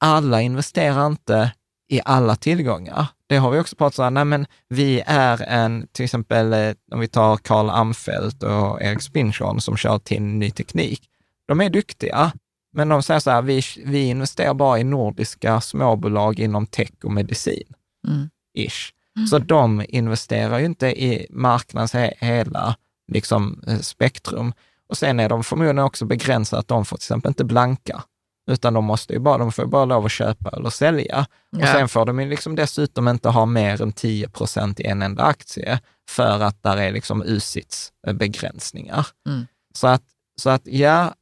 alla 0.00 0.40
investerar 0.42 1.06
inte 1.06 1.52
i 1.88 2.00
alla 2.04 2.36
tillgångar. 2.36 3.06
Det 3.26 3.36
har 3.36 3.50
vi 3.50 3.58
också 3.58 3.76
pratat 3.76 3.98
om, 3.98 4.14
nej 4.14 4.24
men 4.24 4.46
vi 4.68 5.02
är 5.06 5.42
en, 5.42 5.86
till 5.92 6.04
exempel 6.04 6.52
eh, 6.52 6.74
om 6.92 7.00
vi 7.00 7.08
tar 7.08 7.36
Carl 7.36 7.70
Amfelt 7.70 8.42
och 8.42 8.82
Erik 8.82 9.02
Spinchorn 9.02 9.60
som 9.60 9.76
kör 9.76 9.98
till 9.98 10.22
ny 10.22 10.50
teknik. 10.50 11.02
De 11.48 11.60
är 11.60 11.70
duktiga, 11.70 12.32
men 12.72 12.88
de 12.88 13.02
säger 13.02 13.20
så 13.20 13.30
här, 13.30 13.42
vi, 13.42 13.62
vi 13.84 14.04
investerar 14.04 14.54
bara 14.54 14.78
i 14.78 14.84
nordiska 14.84 15.60
småbolag 15.60 16.38
inom 16.40 16.66
tech 16.66 16.90
och 17.04 17.12
medicin. 17.12 17.72
Mm. 18.08 18.30
Ish. 18.58 18.92
Så 19.30 19.38
de 19.38 19.84
investerar 19.88 20.58
ju 20.58 20.64
inte 20.64 20.86
i 21.04 21.26
marknadens 21.30 21.94
he- 21.94 22.14
hela 22.18 22.76
liksom, 23.12 23.62
eh, 23.66 23.78
spektrum. 23.78 24.52
Och 24.88 24.98
sen 24.98 25.20
är 25.20 25.28
de 25.28 25.44
förmodligen 25.44 25.78
också 25.78 26.04
begränsade 26.04 26.60
att 26.60 26.68
de 26.68 26.84
får 26.84 26.96
till 26.96 27.02
exempel 27.04 27.28
inte 27.30 27.44
blanka, 27.44 28.02
utan 28.50 28.74
de 28.74 28.84
måste 28.84 29.12
ju 29.12 29.18
bara, 29.18 29.38
de 29.38 29.52
får 29.52 29.66
bara 29.66 29.84
lov 29.84 30.04
att 30.04 30.12
köpa 30.12 30.50
eller 30.50 30.70
sälja. 30.70 31.26
Och 31.56 31.62
Ja. 31.62 31.72
sen 31.72 31.88
får 31.88 32.06
de 32.06 32.20
ju 32.20 32.28
liksom 32.28 32.54
dessutom 32.56 33.08
inte 33.08 33.28
ha 33.28 33.46
mer 33.46 33.82
än 33.82 33.92
10 33.92 34.28
procent 34.28 34.80
i 34.80 34.84
en 34.86 35.02
enda 35.02 35.22
aktie, 35.22 35.80
för 36.10 36.40
att 36.40 36.62
där 36.62 36.76
är 36.76 36.92
liksom 36.92 37.22
USITs 37.26 37.92
begränsningar. 38.14 39.06
Mm. 39.28 39.46
Så, 39.74 39.86
att, 39.86 40.02
så 40.38 40.50
att 40.50 40.62
ja, 40.64 41.14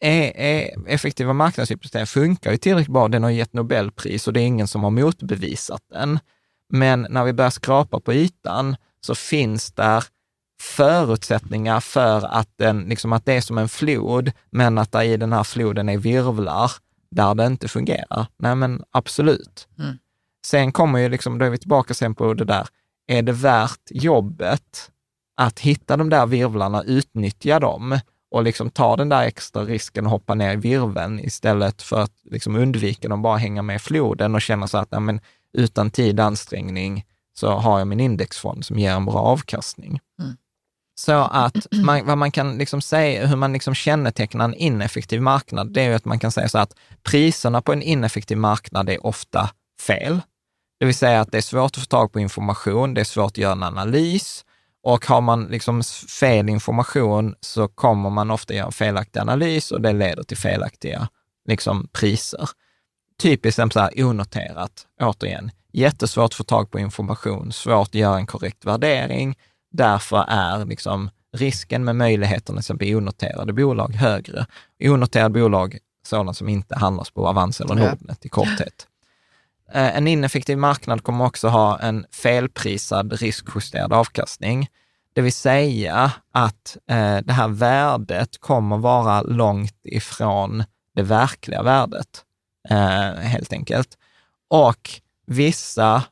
är, 0.00 0.36
är 0.36 0.70
effektiva 0.86 1.32
marknadshypotek 1.32 2.08
funkar 2.08 2.52
ju 2.52 2.56
tillräckligt 2.58 2.92
bra. 2.92 3.08
Den 3.08 3.22
har 3.22 3.30
gett 3.30 3.52
Nobelpris 3.52 4.26
och 4.26 4.32
det 4.32 4.40
är 4.40 4.46
ingen 4.46 4.68
som 4.68 4.82
har 4.84 4.90
motbevisat 4.90 5.82
den. 5.92 6.18
Men 6.72 7.06
när 7.10 7.24
vi 7.24 7.32
börjar 7.32 7.50
skrapa 7.50 8.00
på 8.00 8.12
ytan 8.12 8.76
så 9.00 9.14
finns 9.14 9.72
där 9.72 10.04
förutsättningar 10.60 11.80
för 11.80 12.26
att, 12.26 12.48
den, 12.56 12.80
liksom 12.80 13.12
att 13.12 13.24
det 13.24 13.32
är 13.32 13.40
som 13.40 13.58
en 13.58 13.68
flod, 13.68 14.32
men 14.50 14.78
att 14.78 14.92
det 14.92 15.04
i 15.04 15.16
den 15.16 15.32
här 15.32 15.44
floden 15.44 15.88
är 15.88 15.98
virvlar 15.98 16.72
där 17.10 17.34
det 17.34 17.46
inte 17.46 17.68
fungerar. 17.68 18.26
Nej, 18.36 18.54
men 18.54 18.82
absolut. 18.90 19.68
Mm. 19.78 19.98
Sen 20.46 20.72
kommer 20.72 20.98
ju, 20.98 21.08
liksom, 21.08 21.38
då 21.38 21.44
är 21.44 21.50
vi 21.50 21.58
tillbaka 21.58 21.94
sen 21.94 22.14
på 22.14 22.34
det 22.34 22.44
där, 22.44 22.68
är 23.06 23.22
det 23.22 23.32
värt 23.32 23.80
jobbet 23.90 24.90
att 25.36 25.60
hitta 25.60 25.96
de 25.96 26.10
där 26.10 26.26
virvlarna, 26.26 26.82
utnyttja 26.82 27.60
dem 27.60 27.98
och 28.30 28.42
liksom 28.42 28.70
ta 28.70 28.96
den 28.96 29.08
där 29.08 29.22
extra 29.22 29.64
risken 29.64 30.04
och 30.04 30.10
hoppa 30.10 30.34
ner 30.34 30.52
i 30.52 30.56
virveln 30.56 31.20
istället 31.20 31.82
för 31.82 32.00
att 32.00 32.12
liksom 32.24 32.56
undvika 32.56 33.08
dem, 33.08 33.22
bara 33.22 33.36
hänga 33.36 33.62
med 33.62 33.76
i 33.76 33.78
floden 33.78 34.34
och 34.34 34.42
känna 34.42 34.68
så 34.68 34.78
att 34.78 34.88
ja, 34.90 35.00
men, 35.00 35.20
utan 35.52 35.90
tid 35.90 36.20
och 36.20 36.26
ansträngning 36.26 37.04
så 37.38 37.50
har 37.50 37.78
jag 37.78 37.88
min 37.88 38.00
indexfond 38.00 38.64
som 38.64 38.78
ger 38.78 38.92
en 38.92 39.04
bra 39.04 39.18
avkastning. 39.18 40.00
Mm. 40.22 40.36
Så 41.00 41.12
att 41.12 41.66
man, 41.84 42.06
vad 42.06 42.18
man 42.18 42.30
kan 42.30 42.58
liksom 42.58 42.80
säga, 42.80 43.26
hur 43.26 43.36
man 43.36 43.52
liksom 43.52 43.74
kännetecknar 43.74 44.44
en 44.44 44.54
ineffektiv 44.54 45.22
marknad, 45.22 45.72
det 45.72 45.82
är 45.82 45.88
ju 45.88 45.94
att 45.94 46.04
man 46.04 46.18
kan 46.18 46.32
säga 46.32 46.48
så 46.48 46.58
att 46.58 46.74
priserna 47.02 47.62
på 47.62 47.72
en 47.72 47.82
ineffektiv 47.82 48.38
marknad 48.38 48.90
är 48.90 49.06
ofta 49.06 49.50
fel. 49.86 50.20
Det 50.80 50.86
vill 50.86 50.94
säga 50.94 51.20
att 51.20 51.32
det 51.32 51.38
är 51.38 51.42
svårt 51.42 51.76
att 51.76 51.82
få 51.82 51.86
tag 51.86 52.12
på 52.12 52.20
information, 52.20 52.94
det 52.94 53.00
är 53.00 53.04
svårt 53.04 53.32
att 53.32 53.38
göra 53.38 53.52
en 53.52 53.62
analys 53.62 54.44
och 54.82 55.06
har 55.06 55.20
man 55.20 55.44
liksom 55.44 55.82
fel 56.20 56.48
information 56.48 57.34
så 57.40 57.68
kommer 57.68 58.10
man 58.10 58.30
ofta 58.30 58.54
göra 58.54 58.66
en 58.66 58.72
felaktig 58.72 59.20
analys 59.20 59.70
och 59.70 59.80
det 59.80 59.92
leder 59.92 60.22
till 60.22 60.36
felaktiga 60.36 61.08
liksom, 61.48 61.88
priser. 61.92 62.48
Typiskt 63.20 63.72
så 63.72 63.80
här 63.80 64.04
onoterat, 64.04 64.86
återigen, 65.00 65.50
jättesvårt 65.72 66.24
att 66.24 66.34
få 66.34 66.44
tag 66.44 66.70
på 66.70 66.78
information, 66.78 67.52
svårt 67.52 67.88
att 67.88 67.94
göra 67.94 68.16
en 68.16 68.26
korrekt 68.26 68.64
värdering. 68.64 69.38
Därför 69.72 70.24
är 70.28 70.64
liksom 70.64 71.10
risken 71.36 71.84
med 71.84 71.96
möjligheten 71.96 72.62
till 72.62 72.96
onoterade 72.96 73.52
bolag 73.52 73.94
högre. 73.94 74.46
Onoterade 74.84 75.40
bolag, 75.40 75.78
sådana 76.06 76.34
som 76.34 76.48
inte 76.48 76.76
handlas 76.76 77.10
på 77.10 77.28
Avanza 77.28 77.64
eller. 77.64 77.74
Nordnet 77.74 78.26
i 78.26 78.28
korthet. 78.28 78.87
Eh, 79.72 79.96
en 79.96 80.06
ineffektiv 80.06 80.58
marknad 80.58 81.02
kommer 81.02 81.24
också 81.24 81.48
ha 81.48 81.78
en 81.78 82.06
felprisad 82.12 83.12
riskjusterad 83.12 83.92
avkastning. 83.92 84.68
Det 85.12 85.20
vill 85.20 85.32
säga 85.32 86.12
att 86.32 86.76
eh, 86.90 87.18
det 87.18 87.32
här 87.32 87.48
värdet 87.48 88.40
kommer 88.40 88.78
vara 88.78 89.22
långt 89.22 89.80
ifrån 89.84 90.64
det 90.94 91.02
verkliga 91.02 91.62
värdet, 91.62 92.24
eh, 92.70 93.20
helt 93.20 93.52
enkelt. 93.52 93.98
Och 94.48 94.90
vissa 95.26 96.02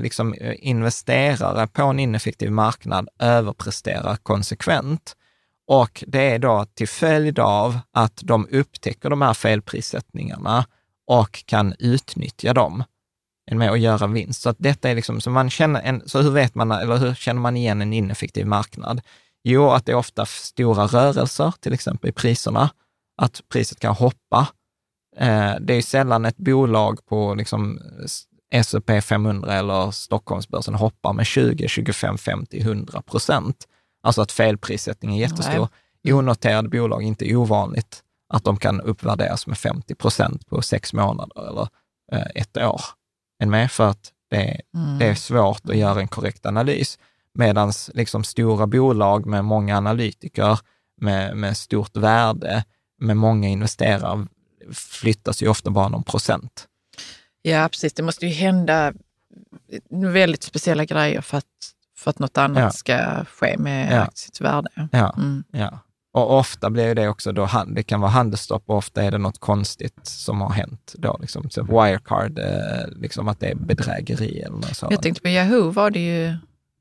liksom, 0.00 0.34
investerare 0.58 1.66
på 1.66 1.82
en 1.82 2.00
ineffektiv 2.00 2.52
marknad 2.52 3.08
överpresterar 3.18 4.16
konsekvent. 4.16 5.16
Och 5.66 6.04
det 6.06 6.30
är 6.30 6.38
då 6.38 6.66
till 6.74 6.88
följd 6.88 7.38
av 7.38 7.78
att 7.92 8.20
de 8.22 8.48
upptäcker 8.50 9.10
de 9.10 9.22
här 9.22 9.34
felprissättningarna 9.34 10.66
och 11.06 11.44
kan 11.46 11.74
utnyttja 11.78 12.54
dem 12.54 12.84
än 13.50 13.58
med 13.58 13.70
att 13.70 13.80
göra 13.80 14.06
vinst. 14.06 14.42
Så 14.42 14.48
att 14.48 14.56
detta 14.58 14.90
är 14.90 14.94
liksom, 14.94 15.20
så 15.20 15.30
man 15.30 15.50
känner 15.50 15.80
en, 15.82 16.08
så 16.08 16.22
hur 16.22 16.30
vet 16.30 16.54
man, 16.54 16.72
eller 16.72 16.96
hur 16.96 17.14
känner 17.14 17.40
man 17.40 17.56
igen 17.56 17.82
en 17.82 17.92
ineffektiv 17.92 18.46
marknad? 18.46 19.00
Jo, 19.44 19.70
att 19.70 19.86
det 19.86 19.92
är 19.92 19.96
ofta 19.96 20.26
stora 20.26 20.86
rörelser, 20.86 21.52
till 21.60 21.72
exempel 21.72 22.10
i 22.10 22.12
priserna, 22.12 22.70
att 23.22 23.40
priset 23.48 23.80
kan 23.80 23.94
hoppa. 23.94 24.48
Eh, 25.16 25.54
det 25.60 25.74
är 25.74 25.82
sällan 25.82 26.24
ett 26.24 26.36
bolag 26.36 27.06
på 27.06 27.34
liksom 27.34 27.80
S&P 28.50 29.00
500 29.00 29.54
eller 29.54 29.90
Stockholmsbörsen 29.90 30.74
hoppar 30.74 31.12
med 31.12 31.26
20, 31.26 31.68
25, 31.68 32.18
50, 32.18 32.60
100 32.60 33.02
procent. 33.02 33.66
Alltså 34.02 34.22
att 34.22 34.32
felprissättningen 34.32 35.16
är 35.16 35.20
jättestor. 35.20 35.68
I 36.02 36.12
onoterade 36.12 36.68
bolag 36.68 37.02
är 37.02 37.06
inte 37.06 37.36
ovanligt 37.36 38.02
att 38.28 38.44
de 38.44 38.56
kan 38.56 38.80
uppvärderas 38.80 39.46
med 39.46 39.58
50 39.58 39.94
procent 39.94 40.46
på 40.46 40.62
sex 40.62 40.92
månader 40.92 41.48
eller 41.48 41.68
eh, 42.12 42.26
ett 42.34 42.56
år. 42.56 42.80
Än 43.42 43.50
med 43.50 43.70
för 43.72 43.88
att 43.90 44.12
det, 44.30 44.60
Mm. 44.74 44.98
det 44.98 45.06
är 45.06 45.14
svårt 45.14 45.68
att 45.68 45.76
göra 45.76 46.00
en 46.00 46.08
korrekt 46.08 46.46
analys. 46.46 46.98
Medan 47.34 47.72
liksom 47.94 48.24
stora 48.24 48.66
bolag 48.66 49.26
med 49.26 49.44
många 49.44 49.76
analytiker, 49.76 50.58
med, 51.00 51.36
med 51.36 51.56
stort 51.56 51.96
värde, 51.96 52.64
med 53.00 53.16
många 53.16 53.48
investerare, 53.48 54.26
flyttas 54.72 55.42
ju 55.42 55.48
ofta 55.48 55.70
bara 55.70 55.88
någon 55.88 56.02
procent. 56.02 56.66
Ja, 57.42 57.68
precis. 57.68 57.92
Det 57.92 58.02
måste 58.02 58.26
ju 58.26 58.32
hända 58.32 58.92
väldigt 59.90 60.42
speciella 60.42 60.84
grejer 60.84 61.20
för 61.20 61.38
att, 61.38 61.44
för 61.96 62.10
att 62.10 62.18
något 62.18 62.38
annat 62.38 62.62
Ja. 62.62 62.70
ska 62.70 63.24
ske 63.24 63.58
med 63.58 63.92
Ja. 63.92 64.00
aktiets 64.00 64.40
värde. 64.40 64.68
Ja, 64.92 65.14
Mm. 65.18 65.44
ja. 65.50 65.78
Och 66.16 66.38
ofta 66.38 66.70
blir 66.70 66.94
det 66.94 67.08
också 67.08 67.32
då, 67.32 67.48
det 67.66 67.82
kan 67.82 68.00
vara 68.00 68.10
handelsstopp 68.10 68.62
och 68.66 68.76
ofta 68.76 69.02
är 69.02 69.10
det 69.10 69.18
något 69.18 69.38
konstigt 69.40 70.06
som 70.06 70.40
har 70.40 70.50
hänt 70.50 70.94
då, 70.98 71.16
liksom, 71.20 71.50
så 71.50 71.62
Wirecard, 71.62 72.38
eh, 72.38 72.88
liksom 72.96 73.28
att 73.28 73.40
det 73.40 73.46
är 73.50 73.54
bedrägeri 73.54 74.40
eller 74.40 74.56
något 74.56 74.76
sådant. 74.76 74.92
Jag 74.92 75.02
tänkte 75.02 75.22
på 75.22 75.28
Yahoo 75.28 75.70
var 75.70 75.90
det 75.90 75.98
ju, 76.06 76.36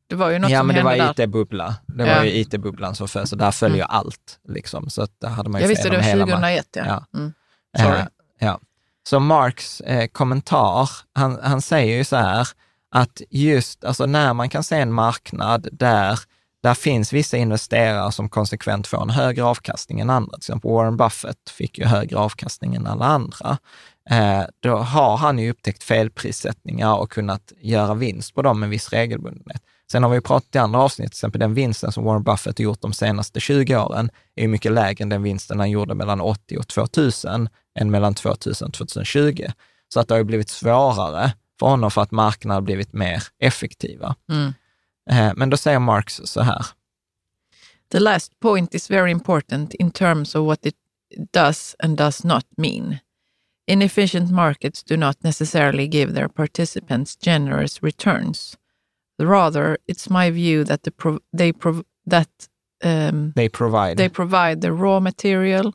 det 0.10 0.16
var 0.16 0.30
ju 0.30 0.40
något 0.40 0.52
ja, 0.52 0.60
som 0.60 0.68
men 0.68 0.76
det 0.76 0.82
hände 0.82 1.06
var 1.06 1.14
där. 1.14 1.24
IT-bubbla. 1.24 1.76
Det 1.88 2.08
Ja. 2.08 2.16
var 2.18 2.24
ju 2.24 2.32
IT-bubblan 2.32 2.96
som 2.96 3.08
föll, 3.08 3.28
så 3.28 3.36
där 3.36 3.52
följer 3.52 3.86
Mm. 3.86 3.88
allt. 3.98 4.40
Liksom. 4.48 4.90
Så 4.90 5.02
att 5.02 5.12
där 5.22 5.30
hade 5.30 5.50
man 5.50 5.62
ju 5.62 5.64
Jag 5.64 5.70
visste 5.70 5.90
det 5.90 5.96
var 5.98 6.04
hela 6.04 6.26
2001, 6.26 6.68
ja. 6.76 6.84
Ja. 6.86 7.20
Mm. 7.20 7.34
Sorry. 7.78 8.00
Eh, 8.00 8.06
ja. 8.40 8.60
Så 9.10 9.20
Marks 9.20 9.82
eh, 9.82 10.08
kommentar, 10.08 10.90
han, 11.14 11.40
han 11.44 11.62
säger 11.62 11.98
ju 11.98 12.04
så 12.04 12.16
här, 12.16 12.48
att 12.92 13.22
just 13.30 13.84
alltså 13.86 14.06
när 14.06 14.34
man 14.34 14.50
kan 14.50 14.64
se 14.64 14.76
en 14.76 14.92
marknad 14.94 15.68
där 15.72 16.20
där 16.66 16.74
finns 16.74 17.14
vissa 17.14 17.38
investerare 17.38 18.12
som 18.12 18.30
konsekvent 18.30 18.88
får 18.88 19.02
en 19.02 19.10
högre 19.10 19.44
avkastning 19.44 20.00
än 20.00 20.10
andra. 20.10 20.32
Till 20.32 20.38
exempel 20.38 20.72
Warren 20.72 20.98
Buffett 20.98 21.50
fick 21.50 21.78
ju 21.78 21.86
högre 21.86 22.18
avkastning 22.18 22.76
än 22.76 22.88
alla 22.88 23.06
andra. 23.06 23.58
Eh, 24.10 24.44
då 24.60 24.78
har 24.78 25.18
han 25.18 25.40
ju 25.40 25.52
upptäckt 25.52 25.84
felprissättningar 25.84 26.96
och 26.96 27.12
kunnat 27.12 27.54
göra 27.58 27.94
vinst 27.94 28.36
på 28.36 28.42
dem 28.42 28.60
med 28.60 28.70
viss 28.70 28.90
regelbundenhet. 28.90 29.62
Sen 29.92 30.04
har 30.04 30.10
vi 30.10 30.22
pratat 30.22 30.56
i 30.56 30.58
andra 30.58 30.80
avsnitt, 30.80 31.12
till 31.12 31.18
exempel 31.18 31.40
den 31.40 31.54
vinsten 31.54 31.92
som 31.92 32.04
Warren 32.04 32.24
Buffett 32.24 32.58
har 32.58 32.64
gjort 32.64 32.82
de 32.82 32.94
senaste 32.94 33.40
20 33.40 33.76
åren 33.76 34.10
är 34.36 34.42
ju 34.42 34.48
mycket 34.48 34.72
lägre 34.72 35.04
än 35.04 35.10
den 35.10 35.24
vinsten 35.24 35.60
han 35.60 35.70
gjorde 35.70 35.96
mellan 35.96 36.22
80 36.22 36.58
och 36.58 36.68
2000 36.68 37.50
än 37.80 37.92
mellan 37.92 38.14
2000 38.14 38.68
och 38.68 38.74
2020. 38.74 39.46
Så 39.94 40.00
att 40.00 40.08
det 40.08 40.14
har 40.14 40.20
ju 40.20 40.24
blivit 40.24 40.50
svårare 40.50 41.34
för 41.60 41.68
honom 41.68 41.92
för 41.92 42.02
att 42.02 42.12
marknaden 42.12 42.56
har 42.56 42.62
blivit 42.62 42.94
mer 42.94 43.24
effektiva. 43.40 44.16
Mm. 44.32 44.54
Eh, 45.12 45.32
Men 45.36 45.50
då 45.50 45.58
säger 45.58 45.80
Marx 45.80 46.22
så 46.26 46.42
här. 46.42 46.66
The 47.92 48.00
last 48.00 48.40
point 48.40 48.76
is 48.76 48.90
very 48.92 49.12
important 49.12 49.74
in 49.74 49.92
terms 49.92 50.36
of 50.36 50.46
what 50.48 50.66
it 50.66 50.76
does 51.32 51.76
and 51.80 51.98
does 51.98 52.24
not 52.24 52.46
mean. 52.58 52.98
Inefficient 53.68 54.32
markets 54.32 54.84
do 54.84 54.98
not 54.98 55.24
necessarily 55.24 55.88
give 55.88 56.14
their 56.14 56.28
participants 56.28 57.16
generous 57.16 57.84
returns. 57.84 58.58
Rather, 59.20 59.78
it's 59.88 60.10
my 60.10 60.32
view 60.32 60.64
that 60.66 60.84
the 60.84 60.92
prov- 60.92 61.22
they 61.38 61.54
prov- 61.54 61.84
that 62.10 62.30
um, 62.84 63.32
They 63.36 63.50
provide. 63.50 63.96
they 63.98 64.10
provide 64.10 64.62
the 64.62 64.72
raw 64.72 65.00
material, 65.00 65.74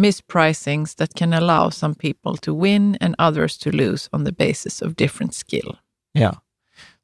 mispricings 0.00 0.94
that 0.96 1.14
can 1.14 1.32
allow 1.32 1.70
some 1.70 1.94
people 1.94 2.36
to 2.36 2.54
win 2.54 2.96
and 3.00 3.14
others 3.18 3.58
to 3.58 3.70
lose 3.70 4.08
on 4.12 4.24
the 4.24 4.32
basis 4.32 4.82
of 4.82 4.94
different 4.94 5.34
skill. 5.34 5.76
Ja. 6.12 6.32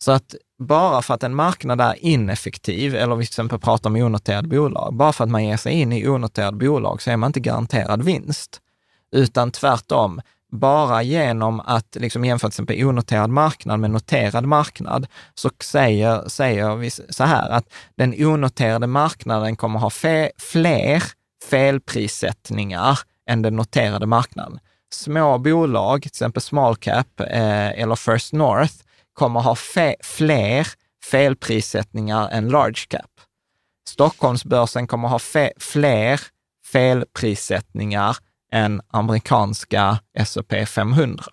Så 0.02 0.12
att 0.12 0.34
bara 0.58 1.02
för 1.02 1.14
att 1.14 1.22
en 1.22 1.34
marknad 1.34 1.80
är 1.80 2.04
ineffektiv, 2.04 2.94
eller 2.94 3.16
vi 3.16 3.24
till 3.24 3.30
exempel 3.30 3.58
pratar 3.58 3.90
om 3.90 3.96
onoterade 3.96 4.48
bolag, 4.48 4.94
bara 4.94 5.12
för 5.12 5.24
att 5.24 5.30
man 5.30 5.44
ger 5.44 5.56
sig 5.56 5.72
in 5.72 5.92
i 5.92 6.08
onoterade 6.08 6.56
bolag 6.56 7.02
så 7.02 7.10
är 7.10 7.16
man 7.16 7.28
inte 7.28 7.40
garanterad 7.40 8.02
vinst. 8.02 8.60
Utan 9.12 9.50
tvärtom, 9.50 10.20
bara 10.50 11.02
genom 11.02 11.60
att 11.60 11.96
liksom 12.00 12.24
jämföra 12.24 12.50
till 12.50 12.54
exempel 12.54 12.84
onoterad 12.84 13.30
marknad 13.30 13.80
med 13.80 13.90
noterad 13.90 14.44
marknad, 14.44 15.06
så 15.34 15.50
säger, 15.60 16.28
säger 16.28 16.76
vi 16.76 16.90
så 16.90 17.24
här 17.24 17.50
att 17.50 17.72
den 17.94 18.26
onoterade 18.26 18.86
marknaden 18.86 19.56
kommer 19.56 19.78
ha 19.78 19.90
fe, 19.90 20.30
fler 20.38 21.02
felprissättningar 21.50 22.98
än 23.28 23.42
den 23.42 23.56
noterade 23.56 24.06
marknaden. 24.06 24.58
Små 24.92 25.38
bolag, 25.38 26.02
till 26.02 26.08
exempel 26.08 26.42
small 26.42 26.76
cap 26.76 27.20
eh, 27.20 27.80
eller 27.80 27.96
First 27.96 28.32
North, 28.32 28.74
kommer 29.12 29.40
ha 29.40 29.54
fe, 29.54 29.96
fler 30.02 30.66
felprissättningar 31.04 32.28
än 32.28 32.48
large 32.48 32.86
cap. 32.88 33.10
Stockholmsbörsen 33.88 34.86
kommer 34.86 35.08
ha 35.08 35.18
fe, 35.18 35.52
fler 35.56 36.20
felprissättningar 36.72 38.16
än 38.52 38.80
amerikanska 38.88 39.98
S&P 40.18 40.66
500. 40.66 41.24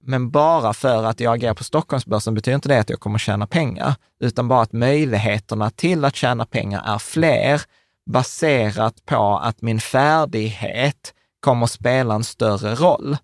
Men 0.00 0.30
bara 0.30 0.74
för 0.74 1.04
att 1.04 1.20
jag 1.20 1.34
agerar 1.34 1.54
på 1.54 1.64
Stockholmsbörsen 1.64 2.34
betyder 2.34 2.54
inte 2.54 2.68
det 2.68 2.80
att 2.80 2.90
jag 2.90 3.00
kommer 3.00 3.18
tjäna 3.18 3.46
pengar, 3.46 3.94
utan 4.20 4.48
bara 4.48 4.62
att 4.62 4.72
möjligheterna 4.72 5.70
till 5.70 6.04
att 6.04 6.16
tjäna 6.16 6.46
pengar 6.46 6.82
är 6.94 6.98
fler 6.98 7.62
baserat 8.10 9.04
på 9.04 9.38
att 9.38 9.62
min 9.62 9.80
färdighet 9.80 11.14
kommer 11.40 11.66
spela 11.66 12.14
en 12.14 12.24
större 12.24 12.74
roll. 12.74 13.16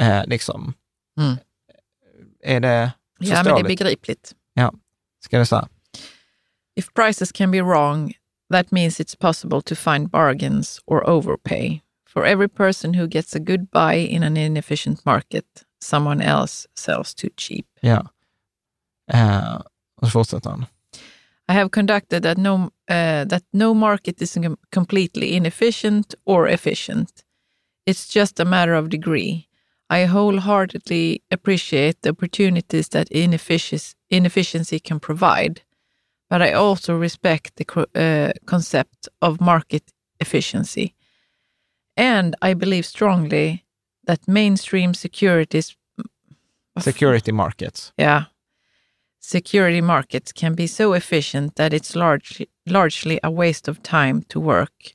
Eh, 0.00 0.24
liksom. 0.26 0.74
Mm. 1.20 1.36
Är 2.42 2.60
det 2.60 2.92
Ja, 3.18 3.42
men 3.44 3.54
det 3.54 3.60
är 3.60 3.64
begripligt. 3.64 4.34
Ja, 4.54 4.72
ska 5.24 5.38
det 5.38 5.46
säga. 5.46 5.68
If 6.76 6.94
prices 6.94 7.32
can 7.32 7.50
be 7.50 7.62
wrong, 7.62 8.12
that 8.52 8.70
means 8.70 9.00
it's 9.00 9.18
possible 9.18 9.62
to 9.62 9.74
find 9.74 10.10
bargains 10.10 10.80
or 10.86 11.10
overpay. 11.10 11.80
For 12.08 12.26
every 12.26 12.48
person 12.48 12.94
who 12.94 13.06
gets 13.06 13.36
a 13.36 13.38
good 13.38 13.70
buy 13.70 13.94
in 13.94 14.22
an 14.22 14.36
inefficient 14.36 15.04
market, 15.04 15.44
someone 15.82 16.22
else 16.22 16.66
sells 16.74 17.14
too 17.14 17.30
cheap. 17.36 17.66
Ja. 17.80 18.10
Och 20.00 20.06
så 20.06 20.10
fortsätter 20.10 20.50
han. 20.50 20.66
I 21.48 21.52
have 21.52 21.68
conducted 21.70 22.22
that 22.22 22.38
no, 22.38 22.54
uh, 22.90 23.28
that 23.28 23.42
no 23.52 23.74
market 23.74 24.22
is 24.22 24.38
completely 24.70 25.36
inefficient 25.36 26.14
or 26.24 26.48
efficient. 26.48 27.10
It's 27.86 28.14
just 28.14 28.40
a 28.40 28.44
matter 28.44 28.74
of 28.74 28.88
degree. 28.88 29.46
I 29.92 30.06
wholeheartedly 30.06 31.20
appreciate 31.30 32.00
the 32.00 32.10
opportunities 32.10 32.88
that 32.88 33.10
inefficiency 33.10 34.80
can 34.80 35.00
provide, 35.00 35.60
but 36.30 36.40
I 36.40 36.52
also 36.52 36.96
respect 36.96 37.56
the 37.56 37.66
uh, 37.94 38.32
concept 38.46 39.08
of 39.20 39.38
market 39.40 39.92
efficiency. 40.18 40.94
And 41.94 42.34
I 42.40 42.54
believe 42.54 42.86
strongly 42.86 43.64
that 44.06 44.26
mainstream 44.26 44.94
securities 44.94 45.76
Security 46.78 47.32
markets. 47.32 47.92
yeah. 47.98 48.24
Security 49.20 49.82
markets 49.82 50.32
can 50.32 50.54
be 50.54 50.66
so 50.66 50.94
efficient 50.94 51.56
that 51.56 51.74
it's 51.74 51.94
largely, 51.94 52.48
largely 52.66 53.20
a 53.22 53.30
waste 53.30 53.68
of 53.68 53.82
time 53.82 54.22
to 54.30 54.40
work 54.40 54.94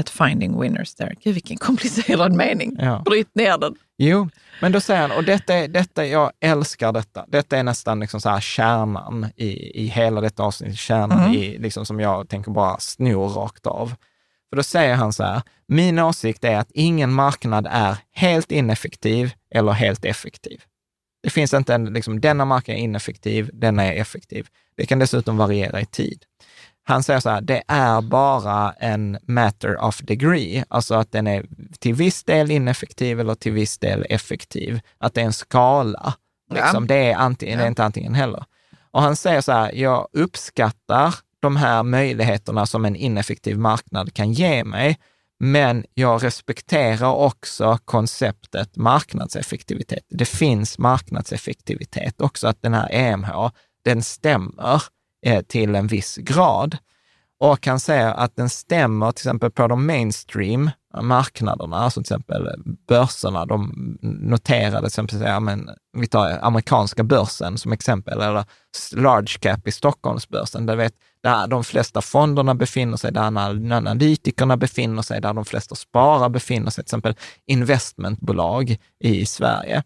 at 0.00 0.08
finding 0.08 0.60
winners 0.60 0.94
there. 0.94 1.14
Gud, 1.24 1.34
vilken 1.34 1.56
komplicerad 1.56 2.32
mening. 2.32 2.76
Ja. 2.78 3.02
Bryt 3.04 3.34
ner 3.34 3.58
den. 3.58 3.74
Jo, 3.98 4.28
men 4.60 4.72
då 4.72 4.80
säger 4.80 5.00
han, 5.00 5.10
och 5.12 5.24
detta, 5.24 5.54
är- 5.54 5.68
detta, 5.68 6.06
jag 6.06 6.32
älskar 6.40 6.92
detta. 6.92 7.24
Detta 7.28 7.56
är 7.58 7.62
nästan 7.62 8.00
liksom 8.00 8.20
så 8.20 8.28
här 8.30 8.40
kärnan 8.40 9.26
i, 9.36 9.80
i 9.82 9.86
hela 9.86 10.20
detta 10.20 10.42
avsnitt, 10.42 10.78
kärnan 10.78 11.34
i, 11.34 11.58
liksom 11.58 11.86
som 11.86 12.00
jag 12.00 12.28
tänker 12.28 12.50
bara 12.50 12.78
sno 12.78 13.28
rakt 13.28 13.66
av. 13.66 13.94
För 14.50 14.56
då 14.56 14.62
säger 14.62 14.94
han 14.94 15.12
så 15.12 15.22
här, 15.24 15.42
min 15.68 15.98
åsikt 15.98 16.44
är 16.44 16.56
att 16.56 16.70
ingen 16.70 17.12
marknad 17.12 17.66
är 17.70 17.96
helt 18.12 18.52
ineffektiv 18.52 19.32
eller 19.54 19.72
helt 19.72 20.04
effektiv. 20.04 20.60
Det 21.22 21.30
finns 21.30 21.54
inte 21.54 21.74
en, 21.74 21.84
liksom, 21.84 22.20
denna 22.20 22.44
marknad 22.44 22.76
är 22.76 22.80
ineffektiv, 22.80 23.50
denna 23.52 23.84
är 23.84 24.00
effektiv. 24.00 24.46
Det 24.76 24.86
kan 24.86 24.98
dessutom 24.98 25.36
variera 25.36 25.80
i 25.80 25.86
tid. 25.86 26.24
Han 26.84 27.02
säger 27.02 27.20
så 27.20 27.30
här, 27.30 27.40
det 27.40 27.62
är 27.68 28.00
bara 28.00 28.72
en 28.72 29.18
matter 29.22 29.84
of 29.84 29.98
degree, 29.98 30.64
alltså 30.68 30.94
att 30.94 31.12
den 31.12 31.26
är 31.26 31.46
till 31.78 31.94
viss 31.94 32.24
del 32.24 32.50
ineffektiv 32.50 33.20
eller 33.20 33.34
till 33.34 33.52
viss 33.52 33.78
del 33.78 34.06
effektiv. 34.10 34.80
Att 34.98 35.14
det 35.14 35.20
är 35.20 35.24
en 35.24 35.32
skala. 35.32 36.14
Liksom. 36.50 36.86
Det, 36.86 37.10
är 37.10 37.16
antingen, 37.16 37.58
det 37.58 37.64
är 37.64 37.68
inte 37.68 37.84
antingen 37.84 38.14
heller. 38.14 38.44
Och 38.90 39.02
han 39.02 39.16
säger 39.16 39.40
så 39.40 39.52
här, 39.52 39.72
jag 39.72 40.08
uppskattar 40.12 41.14
de 41.40 41.56
här 41.56 41.82
möjligheterna 41.82 42.66
som 42.66 42.84
en 42.84 42.96
ineffektiv 42.96 43.58
marknad 43.58 44.14
kan 44.14 44.32
ge 44.32 44.64
mig, 44.64 44.98
men 45.40 45.84
jag 45.94 46.24
respekterar 46.24 47.12
också 47.12 47.78
konceptet 47.84 48.76
marknadseffektivitet. 48.76 50.04
Det 50.08 50.24
finns 50.24 50.78
marknadseffektivitet 50.78 52.20
också, 52.20 52.48
att 52.48 52.62
den 52.62 52.74
här 52.74 52.88
EMH, 52.92 53.50
den 53.84 54.02
stämmer 54.02 54.82
eh, 55.26 55.42
till 55.42 55.74
en 55.74 55.86
viss 55.86 56.16
grad. 56.16 56.76
Och 57.40 57.66
han 57.66 57.80
säger 57.80 58.10
att 58.10 58.36
den 58.36 58.48
stämmer 58.48 59.12
till 59.12 59.20
exempel 59.20 59.50
på 59.50 59.68
de 59.68 59.86
mainstream 59.86 60.70
marknaderna, 61.00 61.76
alltså 61.76 62.02
till 62.02 62.14
exempel 62.14 62.48
börserna, 62.88 63.46
de 63.46 63.72
noterade, 64.02 64.78
till 64.78 64.86
exempel, 64.86 65.20
ja, 65.20 65.40
men, 65.40 65.70
vi 65.92 66.06
tar 66.06 66.38
amerikanska 66.42 67.04
börsen 67.04 67.58
som 67.58 67.72
exempel, 67.72 68.20
eller 68.20 68.44
large 68.96 69.38
cap 69.40 69.68
i 69.68 69.72
Stockholmsbörsen, 69.72 70.66
där, 70.66 70.76
vet, 70.76 70.94
där 71.22 71.46
de 71.46 71.64
flesta 71.64 72.00
fonderna 72.00 72.54
befinner 72.54 72.96
sig, 72.96 73.12
där 73.12 73.22
analytikerna 73.22 74.56
befinner 74.56 75.02
sig, 75.02 75.20
där 75.20 75.32
de 75.32 75.44
flesta 75.44 75.74
sparare 75.74 76.30
befinner 76.30 76.70
sig, 76.70 76.84
till 76.84 76.88
exempel 76.88 77.14
investmentbolag 77.46 78.76
i 79.00 79.26
Sverige. 79.26 79.82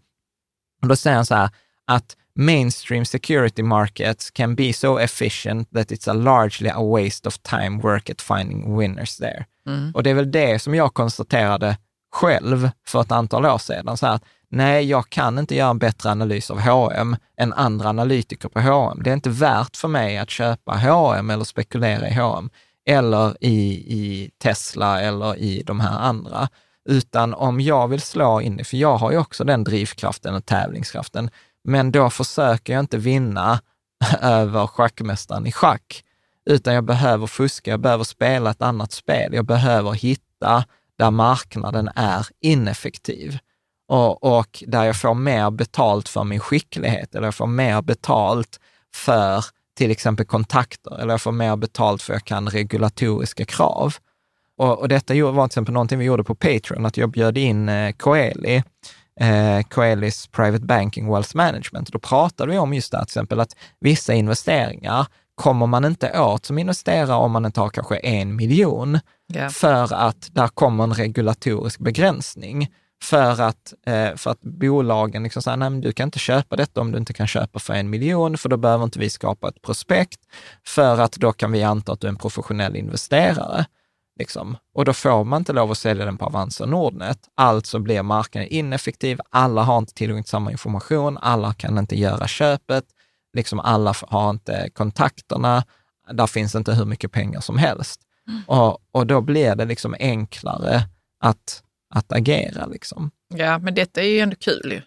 Och 0.83 0.89
då 0.89 0.97
säger 0.97 1.17
han 1.17 1.27
så 1.27 1.35
här, 1.35 1.51
att 1.87 2.17
mainstream 2.37 3.05
security 3.05 3.63
markets 3.63 4.31
can 4.31 4.55
be 4.55 4.73
so 4.73 4.99
efficient 5.01 5.71
that 5.71 5.93
it's 5.93 6.11
a 6.11 6.15
largely 6.15 6.71
a 6.71 6.83
waste 6.83 7.29
of 7.29 7.43
time 7.43 7.81
work 7.83 8.11
at 8.11 8.21
finding 8.21 8.79
winners 8.79 9.17
there. 9.17 9.47
Och 9.95 10.03
det 10.03 10.11
är 10.11 10.15
väl 10.15 10.31
det 10.31 10.59
som 10.63 10.75
jag 10.75 10.95
konstaterade 10.95 11.77
själv 12.13 12.71
för 12.87 13.01
ett 13.01 13.13
antal 13.13 13.47
år 13.47 13.59
sedan. 13.59 13.97
Så 13.97 14.07
här, 14.07 14.15
att, 14.15 14.25
nej, 14.49 14.85
jag 14.85 15.11
kan 15.11 15.39
inte 15.39 15.55
göra 15.55 15.71
en 15.71 15.79
bättre 15.79 16.11
analys 16.11 16.51
av 16.51 16.61
H&M 16.61 17.17
än 17.37 17.53
andra 17.53 17.89
analytiker 17.89 18.49
på 18.49 18.61
H&M. 18.61 19.01
Det 19.05 19.11
är 19.11 19.15
inte 19.15 19.31
värt 19.31 19.77
för 19.77 19.89
mig 19.89 20.19
att 20.19 20.31
köpa 20.31 20.77
H&M 20.77 21.31
eller 21.31 21.45
spekulera 21.45 22.09
i 22.09 22.15
H&M 22.15 22.51
eller 22.89 23.37
i, 23.41 23.59
i 23.73 24.31
Tesla 24.43 25.01
eller 25.01 25.37
i 25.37 25.63
de 25.67 25.81
här 25.81 25.99
andra. 25.99 26.49
Utan 26.89 27.35
om 27.35 27.61
jag 27.61 27.89
vill 27.89 28.01
slå 28.01 28.41
in 28.41 28.57
det, 28.57 28.65
för 28.65 28.77
jag 28.77 28.97
har 28.97 29.13
ju 29.13 29.19
också 29.19 29.45
den 29.45 29.65
drivkraften 29.65 30.35
och 30.35 30.47
tävlingskraften, 30.47 31.31
men 31.67 31.93
då 31.93 32.11
försöker 32.11 32.73
jag 32.73 32.81
inte 32.81 32.99
vinna 32.99 33.61
över 34.21 34.67
schackmästaren 34.67 35.47
i 35.47 35.53
schack, 35.53 36.05
utan 36.51 36.75
jag 36.75 36.85
behöver 36.85 37.27
fuska, 37.27 37.71
jag 37.71 37.81
behöver 37.81 38.05
spela 38.05 38.51
ett 38.51 38.63
annat 38.63 38.93
spel, 38.93 39.35
jag 39.35 39.47
behöver 39.47 39.93
hitta 39.93 40.65
där 40.99 41.11
marknaden 41.11 41.91
är 41.95 42.27
ineffektiv 42.41 43.39
och, 43.89 44.39
och 44.39 44.65
där 44.67 44.85
jag 44.85 44.97
får 44.97 45.15
mer 45.15 45.51
betalt 45.51 46.09
för 46.09 46.25
min 46.25 46.41
skicklighet, 46.41 47.15
eller 47.15 47.27
jag 47.27 47.35
får 47.35 47.47
mer 47.47 47.83
betalt 47.83 48.61
för 48.95 49.45
till 49.77 49.91
exempel 49.91 50.27
kontakter, 50.27 51.01
eller 51.01 51.13
jag 51.13 51.21
får 51.21 51.33
mer 51.33 51.57
betalt 51.57 52.03
för 52.03 52.13
att 52.13 52.17
jag 52.17 52.25
kan 52.25 52.49
regulatoriska 52.49 53.45
krav. 53.45 53.95
Och, 54.59 54.79
och 54.79 54.89
detta 54.89 55.15
var 55.15 55.33
till 55.33 55.53
exempel 55.53 55.75
någonting 55.75 55.99
vi 55.99 56.05
gjorde 56.05 56.25
på 56.25 56.35
Patreon, 56.35 56.87
att 56.87 56.97
jag 56.97 57.11
bjöd 57.11 57.39
in 57.39 57.69
eh, 57.69 57.93
Coeli, 57.93 58.63
eh, 59.21 59.63
Coelis 59.63 60.27
Private 60.27 60.65
Banking 60.65 61.13
Wealth 61.13 61.37
Management. 61.37 61.93
Då 61.93 61.99
pratade 61.99 62.53
vi 62.53 62.59
om 62.59 62.75
just 62.75 62.93
det 62.93 62.99
här, 62.99 63.05
till 63.05 63.11
exempel 63.11 63.41
att 63.41 63.57
vissa 63.81 64.15
investeringar 64.15 65.07
kommer 65.35 65.67
man 65.67 65.85
inte 65.85 66.21
åt 66.21 66.47
som 66.47 66.59
investerare 66.59 67.17
om 67.17 67.33
man 67.33 67.45
inte 67.47 67.61
har 67.61 67.69
kanske 67.69 67.97
en 67.97 68.37
miljon, 68.37 68.99
Ja. 69.27 69.49
för 69.51 69.95
att 69.95 70.29
där 70.33 70.49
kommer 70.49 70.85
en 70.85 70.95
regulatorisk 70.95 71.81
begränsning. 71.81 72.69
För 73.03 73.41
att, 73.41 73.75
eh, 73.87 74.15
för 74.17 74.31
att 74.31 74.41
bolagen 74.41 75.23
liksom 75.23 75.43
säger, 75.43 75.57
nej 75.57 75.71
men 75.71 75.81
du 75.81 75.93
kan 75.93 76.09
inte 76.09 76.19
köpa 76.19 76.57
detta 76.57 76.81
om 76.81 76.93
du 76.93 76.99
inte 76.99 77.13
kan 77.13 77.27
köpa 77.27 77.59
för 77.59 77.75
en 77.75 77.91
miljon, 77.91 78.39
för 78.39 78.49
då 78.49 78.57
behöver 78.57 78.85
inte 78.85 78.99
vi 78.99 79.11
skapa 79.11 79.49
ett 79.49 79.63
prospekt, 79.63 80.21
för 80.67 80.99
att 81.01 81.13
då 81.13 81.33
kan 81.33 81.53
vi 81.53 81.63
anta 81.63 81.93
att 81.93 82.01
du 82.01 82.07
är 82.07 82.11
en 82.11 82.17
professionell 82.17 82.77
investerare. 82.77 83.67
Liksom. 84.19 84.57
Och 84.75 84.85
då 84.85 84.93
får 84.93 85.25
man 85.25 85.41
inte 85.41 85.53
lov 85.53 85.71
att 85.71 85.79
sälja 85.79 86.05
den 86.05 86.19
på 86.19 86.25
Avanza 86.25 86.65
och 86.65 86.71
Nordnet. 86.71 87.19
Alltså 87.35 87.79
blir 87.79 88.03
marknaden 88.03 88.49
ineffektiv. 88.49 89.21
Alla 89.31 89.63
har 89.63 89.79
inte 89.79 89.95
tillgång 89.95 90.23
till 90.23 90.31
samma 90.31 90.51
information. 90.51 91.19
Alla 91.19 91.55
kan 91.55 91.79
inte 91.79 91.99
göra 91.99 92.27
köpet. 92.27 92.85
Liksom 93.33 93.61
alla 93.61 93.95
har 94.09 94.31
inte 94.31 94.71
kontakterna. 94.75 95.65
där 96.13 96.27
finns 96.27 96.55
inte 96.55 96.75
hur 96.75 96.85
mycket 96.85 97.13
pengar 97.13 97.41
som 97.41 97.59
helst. 97.59 98.01
Och, 98.47 98.79
och 98.93 99.07
då 99.07 99.21
blir 99.21 99.55
det 99.55 99.65
liksom 99.65 99.97
enklare 99.99 100.83
att, 101.21 101.63
att 101.95 102.13
agera. 102.13 102.67
Liksom. 102.67 103.11
Ja, 103.35 103.59
men 103.59 103.75
detta 103.75 104.03
är 104.03 104.09
ju 104.09 104.21
ändå 104.21 104.37
kul 104.37 104.73
ju. 104.73 104.83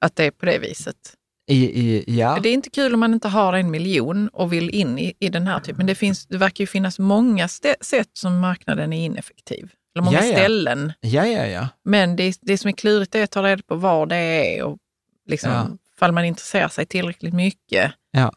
Att 0.00 0.16
det 0.16 0.24
är 0.24 0.30
på 0.30 0.46
det 0.46 0.58
viset. 0.58 1.14
I, 1.48 1.80
i, 1.80 2.04
ja. 2.18 2.38
Det 2.42 2.48
är 2.48 2.52
inte 2.52 2.70
kul 2.70 2.94
om 2.94 3.00
man 3.00 3.14
inte 3.14 3.28
har 3.28 3.52
en 3.52 3.70
miljon 3.70 4.28
och 4.28 4.52
vill 4.52 4.70
in 4.70 4.98
i, 4.98 5.14
i 5.18 5.28
den 5.28 5.46
här 5.46 5.60
typen. 5.60 5.76
Men 5.76 5.86
det, 5.86 5.94
finns, 5.94 6.26
det 6.26 6.38
verkar 6.38 6.62
ju 6.62 6.66
finnas 6.66 6.98
många 6.98 7.48
sätt 7.80 8.10
som 8.12 8.38
marknaden 8.40 8.92
är 8.92 9.04
ineffektiv. 9.04 9.70
Eller 9.94 10.04
många 10.04 10.18
Ja, 10.18 10.24
ja. 10.26 10.32
ställen. 10.32 10.92
ja, 11.00 11.26
ja, 11.26 11.46
ja. 11.46 11.68
Men 11.84 12.16
det, 12.16 12.38
det 12.40 12.58
som 12.58 12.68
är 12.68 12.72
klurigt 12.72 13.14
är 13.14 13.24
att 13.24 13.30
ta 13.30 13.42
reda 13.42 13.62
på 13.62 13.74
var 13.74 14.06
det 14.06 14.16
är 14.16 14.62
och 14.62 14.78
liksom, 15.26 15.50
Ja. 15.50 15.68
fall 15.98 16.12
man 16.12 16.24
intresserar 16.24 16.68
sig 16.68 16.86
tillräckligt 16.86 17.34
mycket 17.34 17.92
Ja. 18.10 18.32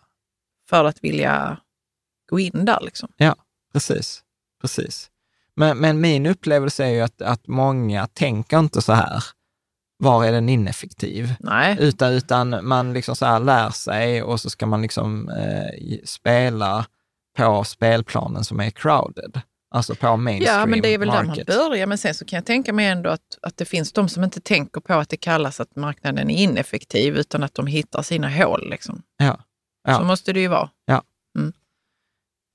för 0.70 0.86
att 0.86 1.04
vilja 1.04 1.58
gå 2.30 2.40
in 2.40 2.66
där. 2.66 2.80
Liksom. 2.82 3.10
Ja, 3.18 3.36
precis. 3.74 4.22
precis. 4.62 5.08
Men, 5.56 5.78
men 5.78 6.02
min 6.02 6.26
upplevelse 6.26 6.84
är 6.86 6.90
ju 6.90 7.02
att, 7.02 7.22
att 7.22 7.48
många 7.48 8.08
tänker 8.08 8.60
inte 8.60 8.82
så 8.82 8.94
här, 8.94 9.24
var 10.02 10.26
är 10.26 10.32
den 10.32 10.50
ineffektiv? 10.50 11.36
Nej, 11.40 11.78
Utan, 11.80 12.14
utan 12.14 12.68
man 12.68 12.94
liksom 12.94 13.16
så 13.16 13.40
lär 13.40 13.70
sig 13.70 14.24
och 14.24 14.40
så 14.42 14.50
ska 14.50 14.66
man 14.66 14.82
liksom 14.82 15.30
eh, 15.30 15.98
spela 16.04 16.86
på 17.38 17.64
spelplanen 17.64 18.44
som 18.44 18.60
är 18.60 18.70
crowded. 18.70 19.42
Alltså 19.74 19.96
på 19.96 20.18
mainstream 20.18 20.60
ja, 20.60 20.66
men 20.66 20.82
det 20.82 20.94
är 20.94 20.98
väl 20.98 21.08
där 21.08 21.16
man 21.16 21.28
market. 21.28 21.48
börjar. 21.48 21.88
Men 21.88 21.98
sen 21.98 22.14
så 22.14 22.26
kan 22.26 22.38
jag 22.38 22.46
tänka 22.46 22.74
mig 22.74 22.86
ändå 22.86 23.10
att, 23.10 23.38
att 23.42 23.58
det 23.58 23.66
finns 23.66 23.92
de 23.92 24.10
som 24.10 24.24
inte 24.24 24.42
tänker 24.42 24.82
på 24.82 24.94
att 24.94 25.10
det 25.10 25.18
kallas 25.18 25.60
att 25.60 25.76
marknaden 25.76 26.30
är 26.30 26.36
ineffektiv, 26.44 27.18
utan 27.18 27.44
att 27.44 27.54
de 27.54 27.68
hittar 27.68 28.02
sina 28.02 28.30
hål. 28.30 28.70
Liksom. 28.70 29.02
Ja. 29.18 29.40
Ja. 29.88 29.98
Så 29.98 30.04
måste 30.04 30.34
det 30.34 30.40
ju 30.40 30.48
vara. 30.48 30.70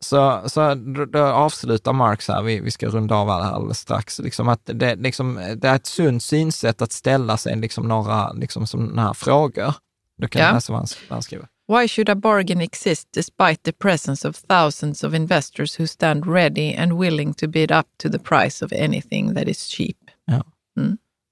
Så, 0.01 0.43
så 0.47 0.75
då, 1.13 1.19
avslutar 1.25 1.93
Marx 1.93 2.29
här, 2.29 2.43
vi, 2.43 2.61
vi 2.61 2.71
ska 2.71 2.87
runda 2.89 3.15
av 3.15 3.29
här 3.29 3.41
alldeles 3.53 3.79
strax, 3.79 4.19
liksom 4.19 4.49
att 4.49 4.61
det, 4.65 4.97
liksom, 4.97 5.35
det 5.57 5.69
är 5.69 5.75
ett 5.77 5.87
sunt 5.87 6.23
synsätt 6.23 6.83
att 6.83 6.93
ställa 6.93 7.37
sig 7.37 7.57
liksom 7.57 7.89
några 7.89 8.33
liksom, 8.33 8.67
sådana 8.67 9.03
här 9.03 9.13
frågor. 9.13 9.75
Då 10.19 10.29
kan 10.29 10.43
Ja. 10.43 10.53
läsa 10.53 10.73
vad 10.73 10.89
han, 11.09 11.23
skriver. 11.23 11.47
Why 11.69 11.89
should 11.89 12.09
a 12.09 12.15
bargain 12.15 12.61
exist 12.61 13.09
despite 13.15 13.57
the 13.63 13.73
presence 13.73 14.29
of 14.29 14.37
thousands 14.43 15.05
of 15.05 15.15
investors 15.15 15.81
who 15.81 15.87
stand 15.87 16.27
ready 16.33 16.77
and 16.77 16.99
willing 17.01 17.35
to 17.35 17.49
bid 17.49 17.71
up 17.73 17.87
to 18.03 18.09
the 18.11 18.19
price 18.19 18.65
of 18.65 18.73
anything 18.73 19.35
that 19.35 19.45
is 19.49 19.59
cheap? 19.67 19.97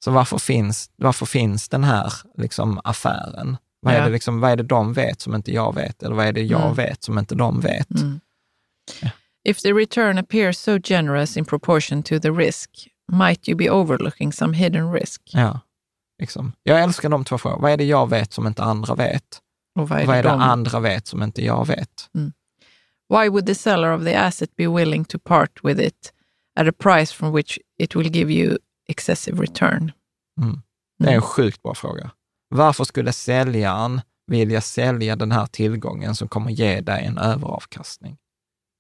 Så 0.04 0.10
varför 0.10 0.38
finns, 0.38 0.90
varför 0.96 1.26
finns 1.26 1.68
den 1.68 1.84
här 1.84 2.12
liksom, 2.38 2.80
affären? 2.84 3.56
Vad, 3.80 3.94
är 3.94 3.98
Ja. 3.98 4.04
det 4.04 4.10
liksom, 4.12 4.40
vad 4.40 4.50
är 4.50 4.56
det 4.56 4.62
de 4.62 4.92
vet 4.92 5.20
som 5.20 5.34
inte 5.34 5.52
jag 5.52 5.74
vet? 5.74 6.02
Eller 6.02 6.14
vad 6.16 6.26
är 6.26 6.32
det 6.32 6.42
jag 6.42 6.60
Mm. 6.62 6.74
vet 6.74 7.02
som 7.04 7.18
inte 7.18 7.34
de 7.34 7.60
vet? 7.60 7.88
If 9.44 9.60
the 9.62 9.72
return 9.72 10.18
appears 10.18 10.58
so 10.58 10.78
generous 10.78 11.36
in 11.36 11.44
proportion 11.44 12.02
to 12.02 12.20
the 12.20 12.30
risk, 12.30 12.70
might 13.12 13.48
you 13.48 13.56
be 13.58 13.70
overlooking 13.70 14.32
some 14.32 14.56
hidden 14.56 14.92
risk? 14.92 15.20
Ja, 15.32 15.60
liksom. 16.20 16.52
Jag 16.62 16.82
älskar 16.82 17.08
de 17.08 17.24
två 17.24 17.38
frågorna. 17.38 17.62
Vad 17.62 17.72
är 17.72 17.76
det 17.76 17.84
jag 17.84 18.10
vet 18.10 18.32
som 18.32 18.46
inte 18.46 18.62
andra 18.62 18.94
vet? 18.94 19.40
Och 19.78 19.88
vad 19.88 20.00
är 20.00 20.06
vad 20.06 20.14
det 20.14 20.18
är 20.18 20.22
det 20.22 20.28
de- 20.28 20.40
andra 20.40 20.80
vet 20.80 21.06
som 21.06 21.22
inte 21.22 21.44
jag 21.44 21.66
vet? 21.66 22.10
Why 23.08 23.28
would 23.28 23.46
the 23.46 23.54
seller 23.54 23.92
of 23.92 24.04
the 24.04 24.14
asset 24.14 24.56
be 24.56 24.66
willing 24.68 25.04
to 25.04 25.18
part 25.18 25.64
with 25.64 25.80
it 25.80 26.12
at 26.60 26.68
a 26.68 26.72
price 26.78 27.14
from 27.14 27.32
which 27.34 27.58
it 27.78 27.96
will 27.96 28.16
give 28.16 28.32
you 28.32 28.58
excessive 28.88 29.42
return? 29.42 29.92
Det 30.98 31.10
är 31.10 31.14
en 31.14 31.22
sjukt 31.22 31.62
bra 31.62 31.74
fråga. 31.74 32.10
Varför 32.48 32.84
skulle 32.84 33.12
säljaren 33.12 34.00
vilja 34.26 34.60
sälja 34.60 35.16
den 35.16 35.32
här 35.32 35.46
tillgången 35.46 36.14
som 36.14 36.28
kommer 36.28 36.50
ge 36.50 36.80
dig 36.80 37.04
en 37.04 37.18
överavkastning? 37.18 38.16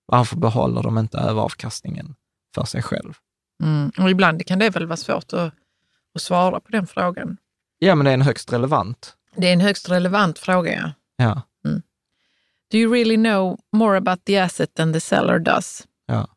Varför 0.06 0.36
behåller 0.36 0.82
de 0.82 0.98
inte 0.98 1.18
överavkastningen 1.18 2.14
för 2.54 2.64
sig 2.64 2.82
själv? 2.82 3.14
Mm. 3.62 3.92
Och 3.98 4.10
ibland 4.10 4.46
kan 4.46 4.58
det 4.58 4.70
väl 4.70 4.86
vara 4.86 4.96
svårt 4.96 5.32
att, 5.32 5.52
att 6.14 6.22
svara 6.22 6.60
på 6.60 6.70
den 6.70 6.86
frågan. 6.86 7.36
Ja, 7.78 7.94
men 7.94 8.04
det 8.04 8.10
är 8.10 8.14
en 8.14 8.22
högst 8.22 8.52
relevant. 8.52 9.16
Det 9.36 9.48
är 9.48 9.52
en 9.52 9.60
högst 9.60 9.90
relevant 9.90 10.38
fråga, 10.38 10.72
ja. 10.72 10.92
Ja, 11.16 11.42
Do 12.70 12.78
you 12.78 12.92
really 12.92 13.16
know 13.16 13.58
more 13.72 13.96
about 13.96 14.24
the 14.24 14.38
asset 14.38 14.74
than 14.74 14.92
the 14.92 15.00
seller 15.00 15.38
does? 15.38 15.86
ja. 16.06 16.28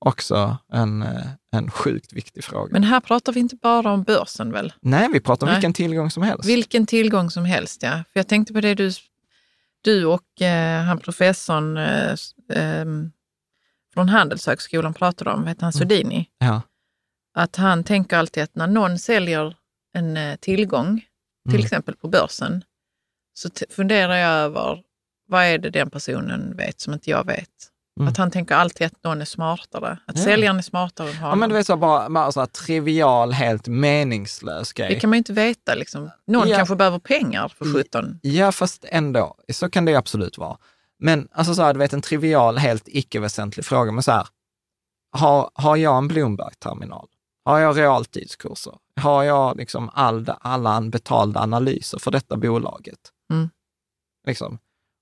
Också 0.00 0.56
en, 0.72 1.02
eh, 1.02 1.26
en 1.52 1.70
sjukt 1.70 2.12
viktig 2.12 2.44
fråga. 2.44 2.72
Men 2.72 2.84
här 2.84 3.00
pratar 3.00 3.32
vi 3.32 3.40
inte 3.40 3.56
bara 3.56 3.92
om 3.92 4.02
börsen 4.02 4.52
väl? 4.52 4.72
Nej, 4.80 5.08
vi 5.12 5.20
pratar 5.20 5.46
om 5.46 5.48
Nej. 5.48 5.56
vilken 5.56 5.72
tillgång 5.72 6.10
som 6.10 6.22
helst. 6.22 6.48
Vilken 6.48 6.86
tillgång 6.86 7.30
som 7.30 7.44
helst, 7.44 7.82
ja. 7.82 7.90
För 7.90 8.20
jag 8.20 8.28
tänkte 8.28 8.52
på 8.52 8.60
det 8.60 8.74
du, 8.74 8.92
du 9.80 10.04
och 10.06 10.42
eh, 10.42 10.82
han 10.84 10.98
professorn 10.98 11.76
eh, 11.76 12.16
ehm, 12.52 13.12
från 13.94 14.08
Handelshögskolan 14.08 14.94
pratade 14.94 15.30
om, 15.30 15.44
vet 15.44 15.60
han 15.60 15.72
Sudini? 15.72 16.28
Ja, 16.38 16.62
Att 17.34 17.56
han 17.56 17.84
tänker 17.84 18.16
alltid 18.16 18.42
att 18.42 18.54
när 18.54 18.66
någon 18.66 18.98
säljer 18.98 19.56
en 19.94 20.16
eh, 20.16 20.36
tillgång, 20.36 21.04
till 21.44 21.54
Mm. 21.54 21.64
exempel 21.64 21.96
på 21.96 22.08
börsen, 22.08 22.64
så 23.34 23.48
funderar 23.70 24.14
jag 24.16 24.30
över 24.30 24.82
vad 25.26 25.44
är 25.44 25.58
det 25.58 25.70
den 25.70 25.90
personen 25.90 26.56
vet 26.56 26.80
som 26.80 26.92
inte 26.92 27.10
jag 27.10 27.26
vet? 27.26 27.48
Mm. 27.98 28.08
Att 28.08 28.16
han 28.16 28.30
tänker 28.30 28.54
alltid 28.54 28.86
att 28.86 29.04
någon 29.04 29.20
är 29.20 29.24
smartare, 29.24 29.98
att 30.06 30.18
Ja. 30.18 30.24
säljaren 30.24 30.58
är 30.58 30.62
smartare 30.62 31.08
än 31.08 31.14
ja 31.14 31.20
honom. 31.20 31.38
men 31.38 31.48
du 31.48 31.54
vet 31.54 31.66
så 31.66 31.76
bara, 31.76 32.08
bara 32.10 32.32
så 32.32 32.40
här 32.40 32.46
trivial, 32.46 33.32
helt 33.32 33.68
meningslös 33.68 34.72
grej. 34.72 34.88
det 34.94 35.00
kan 35.00 35.10
man 35.10 35.14
ju 35.16 35.18
inte 35.18 35.32
veta. 35.32 35.74
Liksom. 35.74 36.10
Någon 36.26 36.48
Ja. 36.48 36.56
kanske 36.56 36.76
behöver 36.76 36.98
pengar 36.98 37.48
för 37.48 37.64
17. 37.74 38.18
Ja, 38.22 38.52
fast 38.52 38.84
ändå. 38.88 39.34
Så 39.52 39.70
kan 39.70 39.84
det 39.84 39.94
absolut 39.94 40.38
vara. 40.38 40.56
Men 40.98 41.28
alltså 41.32 41.54
så 41.54 41.62
här, 41.62 41.72
du 41.72 41.78
vet 41.78 41.92
en 41.92 42.02
trivial, 42.02 42.58
helt 42.58 42.84
icke-väsentlig 42.86 43.64
fråga, 43.64 43.92
men 43.92 44.02
så 44.02 44.12
här, 44.12 44.26
har, 45.12 45.50
har 45.54 45.76
jag 45.76 45.98
en 45.98 46.08
Bloomberg-terminal? 46.08 47.08
Har 47.44 47.58
jag 47.58 47.78
realtidskurser? 47.78 48.72
Har 49.00 49.22
jag 49.22 49.56
liksom 49.56 49.90
all, 49.94 50.26
alla 50.40 50.80
betalda 50.80 51.40
analyser 51.40 51.98
för 51.98 52.10
detta 52.10 52.36
bolaget? 52.36 52.98
Mm. 53.32 53.50
Liksom. 54.26 54.58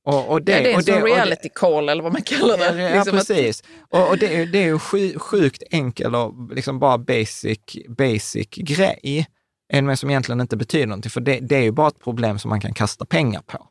Och, 0.07 0.29
och 0.31 0.43
det, 0.43 0.53
ja, 0.53 0.59
det 0.63 0.73
är 0.73 0.77
och 0.77 0.89
en 0.89 1.01
det- 1.05 1.07
reality 1.07 1.49
call 1.55 1.89
eller 1.89 2.03
vad 2.03 2.13
man 2.13 2.23
kallar 2.23 2.59
det. 2.59 2.83
Ja, 2.83 2.97
Liksom 2.97 3.19
att- 3.19 3.27
precis. 3.29 3.63
Och, 3.91 4.09
och 4.09 4.19
det, 4.19 4.37
är- 4.37 4.47
det 4.47 4.59
är 4.59 4.65
ju 4.65 4.79
sju, 4.79 5.19
sjukt 5.19 5.63
enkel 5.71 6.15
och 6.15 6.55
liksom 6.55 6.79
bara 6.79 6.99
basic, 6.99 7.59
basic 7.89 8.49
grej, 8.51 9.27
en 9.73 9.87
med 9.87 9.99
som 9.99 10.11
egentligen 10.11 10.41
inte 10.41 10.57
betyder 10.57 10.87
någonting, 10.87 11.11
för 11.11 11.21
det, 11.21 11.41
det 11.41 11.57
är 11.57 11.63
ju 11.63 11.71
bara 11.73 11.89
ett 11.89 12.01
problem 12.01 12.39
som 12.39 12.49
man 12.49 12.61
kan 12.61 12.75
kasta 12.75 13.05
pengar 13.05 13.43
på. 13.47 13.67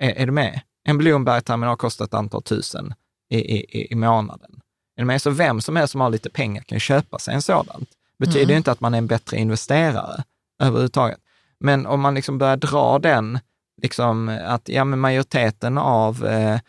Är, 0.00 0.10
är 0.10 0.26
du 0.26 0.32
med? 0.32 0.60
En 0.88 0.98
Bloomberg-terminal 0.98 1.76
kostar 1.76 2.04
ett 2.04 2.14
antal 2.14 2.42
tusen 2.42 2.94
i, 3.30 3.38
i, 3.38 3.86
i- 3.92 3.94
månaden. 3.94 4.50
Är 4.96 5.02
du 5.02 5.06
med? 5.06 5.22
Så 5.22 5.30
vem 5.30 5.60
som 5.60 5.76
helst 5.76 5.92
som 5.92 6.00
har 6.00 6.10
lite 6.10 6.30
pengar 6.30 6.62
kan 6.62 6.80
köpa 6.80 7.18
sig 7.18 7.34
en 7.34 7.42
sådant. 7.42 7.88
Betyder 8.18 8.40
Mm. 8.40 8.50
ju 8.50 8.56
inte 8.56 8.72
att 8.72 8.80
man 8.80 8.94
är 8.94 8.98
en 8.98 9.06
bättre 9.06 9.36
investerare 9.36 10.24
överhuvudtaget. 10.62 11.18
Men 11.60 11.86
om 11.86 12.00
man 12.00 12.14
liksom 12.14 12.38
börjar 12.38 12.56
dra 12.56 12.98
den, 12.98 13.38
liksom 13.82 14.28
att 14.44 14.68
ja, 14.68 14.84
men 14.84 14.98
majoriteten 14.98 15.78
av 15.78 16.26
eh, 16.26 16.60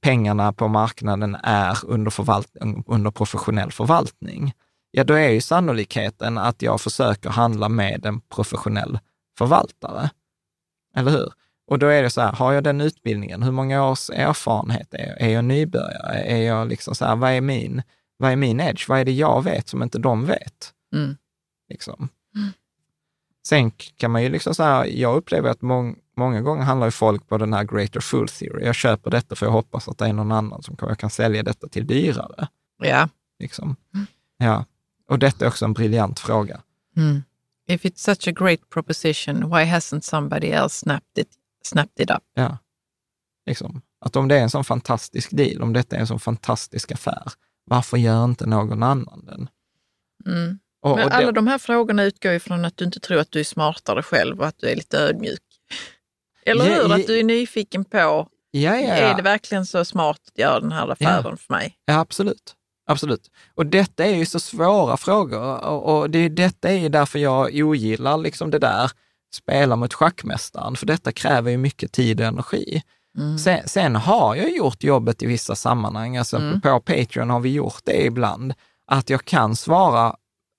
pengarna 0.00 0.52
på 0.52 0.68
marknaden 0.68 1.36
är 1.42 1.78
under, 1.84 2.10
förvalt- 2.10 2.84
under 2.86 3.10
professionell 3.10 3.72
förvaltning, 3.72 4.52
ja 4.90 5.04
då 5.04 5.14
är 5.14 5.28
ju 5.28 5.40
sannolikheten 5.40 6.38
att 6.38 6.62
jag 6.62 6.80
försöker 6.80 7.30
handla 7.30 7.68
med 7.68 8.06
en 8.06 8.20
professionell 8.20 8.98
förvaltare. 9.38 10.10
Eller 10.96 11.10
hur? 11.10 11.32
Och 11.66 11.78
då 11.78 11.86
är 11.86 12.02
det 12.02 12.10
så 12.10 12.20
här, 12.20 12.32
har 12.32 12.52
jag 12.52 12.64
den 12.64 12.80
utbildningen? 12.80 13.42
Hur 13.42 13.52
många 13.52 13.88
års 13.88 14.10
erfarenhet 14.10 14.94
är 14.94 15.06
jag? 15.08 15.20
Är 15.20 15.28
jag 15.28 15.44
nybörjare? 15.44 16.22
Är 16.22 16.42
jag 16.42 16.68
liksom 16.68 16.94
så 16.94 17.04
här, 17.04 17.16
vad 17.16 17.30
är 17.30 17.40
min, 17.40 17.82
vad 18.16 18.32
är 18.32 18.36
min 18.36 18.60
edge? 18.60 18.88
Vad 18.88 19.00
är 19.00 19.04
det 19.04 19.12
jag 19.12 19.44
vet 19.44 19.68
som 19.68 19.82
inte 19.82 19.98
de 19.98 20.26
vet? 20.26 20.72
Mm. 20.94 21.16
Liksom. 21.68 22.08
Sen 23.46 23.70
kan 23.70 24.10
man 24.10 24.22
ju 24.22 24.28
liksom 24.28 24.54
så 24.54 24.62
här, 24.62 24.84
jag 24.84 25.16
upplever 25.16 25.50
att 25.50 25.62
mång, 25.62 25.98
många 26.20 26.40
gånger 26.40 26.62
handlar 26.62 26.86
ju 26.86 26.90
folk 26.90 27.28
på 27.28 27.38
den 27.38 27.52
här 27.52 27.64
greater 27.64 28.00
fool 28.00 28.28
theory. 28.28 28.64
Jag 28.64 28.74
köper 28.74 29.10
detta 29.10 29.34
för 29.34 29.46
jag 29.46 29.52
hoppas 29.52 29.88
att 29.88 29.98
det 29.98 30.06
är 30.06 30.12
någon 30.12 30.32
annan 30.32 30.62
som 30.62 30.76
kan, 30.76 30.88
jag 30.88 30.98
kan 30.98 31.10
sälja 31.10 31.42
detta 31.42 31.68
till 31.68 31.86
dyrare. 31.86 32.48
Ja. 32.82 33.08
Liksom. 33.38 33.76
Ja. 34.38 34.64
Och 35.08 35.18
detta 35.18 35.44
är 35.44 35.48
också 35.48 35.64
en 35.64 35.72
briljant 35.72 36.20
fråga. 36.20 36.60
Mm. 36.96 37.22
If 37.68 37.84
it's 37.84 37.98
such 37.98 38.28
a 38.28 38.32
great 38.32 38.70
proposition, 38.70 39.36
why 39.36 39.64
hasn't 39.64 40.00
somebody 40.00 40.46
else 40.46 40.78
snapped 40.78 41.18
it, 41.18 41.28
snapped 41.62 42.04
it 42.04 42.10
up? 42.10 42.22
Ja. 42.34 42.58
Liksom. 43.46 43.82
Att 44.00 44.16
om 44.16 44.28
det 44.28 44.38
är 44.38 44.42
en 44.42 44.50
sån 44.50 44.64
fantastisk 44.64 45.30
deal, 45.30 45.62
om 45.62 45.72
detta 45.72 45.96
är 45.96 46.00
en 46.00 46.06
sån 46.06 46.20
fantastisk 46.20 46.92
affär, 46.92 47.32
varför 47.64 47.96
gör 47.96 48.24
inte 48.24 48.46
någon 48.46 48.82
annan 48.82 49.24
den? 49.26 49.48
Mm. 50.26 50.58
Och, 50.82 50.96
Men 50.96 51.06
och 51.06 51.14
alla 51.14 51.26
det, 51.26 51.32
de 51.32 51.46
här 51.46 51.58
frågorna 51.58 52.02
utgår 52.02 52.32
ju 52.32 52.40
från 52.40 52.64
att 52.64 52.76
du 52.76 52.84
inte 52.84 53.00
tror 53.00 53.20
att 53.20 53.32
du 53.32 53.40
är 53.40 53.44
smartare 53.44 54.02
själv 54.02 54.40
och 54.40 54.46
att 54.46 54.58
du 54.58 54.68
är 54.68 54.76
lite 54.76 54.98
ödmjuk. 54.98 55.42
Eller 56.46 56.64
hur? 56.64 56.88
ja. 56.88 56.94
Att 56.94 57.06
du 57.06 57.18
är 57.18 57.24
nyfiken 57.24 57.84
på, 57.84 57.98
ja, 57.98 58.28
ja, 58.50 58.76
är 58.76 59.14
det 59.14 59.22
verkligen 59.22 59.66
så 59.66 59.84
smart 59.84 60.20
att 60.32 60.38
göra 60.38 60.60
den 60.60 60.72
här 60.72 60.88
affären 60.88 61.36
för 61.36 61.54
mig? 61.54 61.76
ja, 61.84 61.98
absolut. 61.98 62.54
Absolut. 62.86 63.30
Och 63.54 63.66
detta 63.66 64.04
är 64.04 64.14
ju 64.14 64.26
så 64.26 64.40
svåra 64.40 64.96
frågor 64.96 65.64
och, 65.64 65.98
och 65.98 66.10
det, 66.10 66.28
detta 66.28 66.68
är 66.68 66.78
ju 66.78 66.88
därför 66.88 67.18
jag 67.18 67.50
ogillar 67.54 68.18
liksom 68.18 68.50
det 68.50 68.58
där, 68.58 68.90
spela 69.34 69.76
mot 69.76 69.94
schackmästaren, 69.94 70.76
för 70.76 70.86
detta 70.86 71.12
kräver 71.12 71.50
ju 71.50 71.56
mycket 71.56 71.92
tid 71.92 72.20
och 72.20 72.26
energi. 72.26 72.82
Sen, 73.44 73.68
sen 73.68 73.96
har 73.96 74.36
jag 74.36 74.50
gjort 74.50 74.82
jobbet 74.82 75.22
i 75.22 75.26
vissa 75.26 75.54
sammanhang, 75.54 76.16
alltså 76.16 76.60
på 76.62 76.80
Patreon 76.80 77.30
har 77.30 77.40
vi 77.40 77.52
gjort 77.52 77.80
det 77.84 78.04
ibland, 78.04 78.54
att 78.86 79.10
jag 79.10 79.24
kan 79.24 79.56
svara 79.56 80.16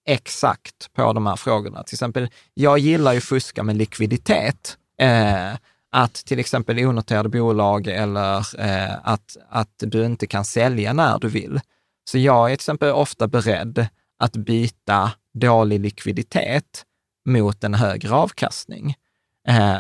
exakt 0.08 0.94
på 0.94 1.14
de 1.14 1.26
här 1.26 1.36
frågorna. 1.36 1.84
Till 1.84 1.96
exempel, 1.96 2.30
jag 2.54 2.80
gillar 2.80 3.14
ju 3.14 3.22
fuska 3.22 3.64
med 3.64 3.78
likviditet. 3.78 4.78
Eh, 5.00 5.52
att 5.92 6.14
till 6.14 6.40
exempel 6.40 6.86
onoterade 6.86 7.30
bolag 7.30 7.88
eller 7.88 8.60
eh, 8.60 8.98
att, 9.04 9.38
att 9.50 9.76
du 9.78 10.06
inte 10.06 10.28
kan 10.28 10.46
sälja 10.46 10.94
när 10.94 11.20
du 11.20 11.28
vill. 11.28 11.60
Så 12.04 12.18
jag 12.18 12.46
är 12.46 12.50
till 12.50 12.54
exempel 12.54 12.92
ofta 12.92 13.28
beredd 13.28 13.88
att 14.20 14.36
byta 14.36 15.12
dålig 15.34 15.80
likviditet 15.80 16.86
mot 17.26 17.64
en 17.64 17.74
högre 17.74 18.14
avkastning. 18.14 18.96
Eh, 19.48 19.78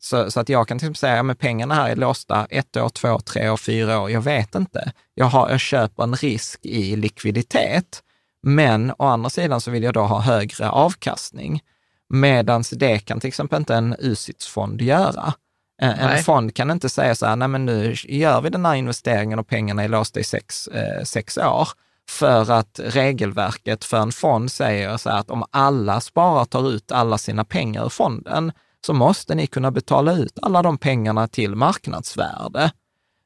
så, 0.00 0.30
så, 0.30 0.40
att 0.40 0.48
jag 0.48 0.68
kan 0.68 0.78
till 0.78 0.86
exempel 0.86 0.98
säga, 0.98 1.16
ja, 1.16 1.22
men 1.22 1.36
pengarna 1.36 1.74
här 1.74 1.90
är 1.90 1.96
låsta 1.96 2.46
ett 2.50 2.76
år, 2.76 2.88
två, 2.88 3.18
tre 3.18 3.50
år, 3.50 3.56
fyra 3.56 4.00
år. 4.00 4.10
Jag 4.10 4.20
vet 4.20 4.54
inte. 4.54 4.92
Jag, 5.14 5.26
har, 5.26 5.50
jag 5.50 5.60
köper 5.60 6.02
en 6.02 6.14
risk 6.14 6.66
i 6.66 6.96
likviditet, 6.96 8.02
men 8.42 8.90
å 8.90 9.04
andra 9.04 9.30
sidan 9.30 9.60
så 9.60 9.70
vill 9.70 9.82
jag 9.82 9.94
då 9.94 10.02
ha 10.02 10.20
högre 10.20 10.70
avkastning. 10.70 11.62
Medan 12.08 12.64
det 12.72 12.98
kan 12.98 13.20
till 13.20 13.28
exempel 13.28 13.58
inte 13.58 13.74
en 13.74 13.96
UCITS-fond 13.98 14.82
göra. 14.82 15.34
En, 15.78 15.90
en 15.98 16.22
fond 16.22 16.54
kan 16.54 16.70
inte 16.70 16.88
säga 16.88 17.14
så 17.14 17.26
här, 17.26 17.36
nej 17.36 17.48
men 17.48 17.66
nu 17.66 17.94
gör 18.04 18.40
vi 18.40 18.50
den 18.50 18.66
här 18.66 18.74
investeringen 18.74 19.38
och 19.38 19.46
pengarna 19.46 19.82
är 19.82 19.88
låsta 19.88 20.20
i 20.20 20.24
sex, 20.24 20.68
eh, 20.68 21.04
sex 21.04 21.38
år. 21.38 21.68
För 22.08 22.50
att 22.50 22.80
regelverket 22.84 23.84
för 23.84 23.96
en 23.96 24.12
fond 24.12 24.52
säger 24.52 24.96
så 24.96 25.10
här 25.10 25.18
att 25.18 25.30
om 25.30 25.44
alla 25.50 26.00
sparare 26.00 26.46
tar 26.46 26.70
ut 26.70 26.92
alla 26.92 27.18
sina 27.18 27.44
pengar 27.44 27.84
ur 27.84 27.88
fonden, 27.88 28.52
så 28.86 28.92
måste 28.92 29.34
ni 29.34 29.46
kunna 29.46 29.70
betala 29.70 30.12
ut 30.12 30.38
alla 30.42 30.62
de 30.62 30.78
pengarna 30.78 31.28
till 31.28 31.54
marknadsvärde. 31.54 32.70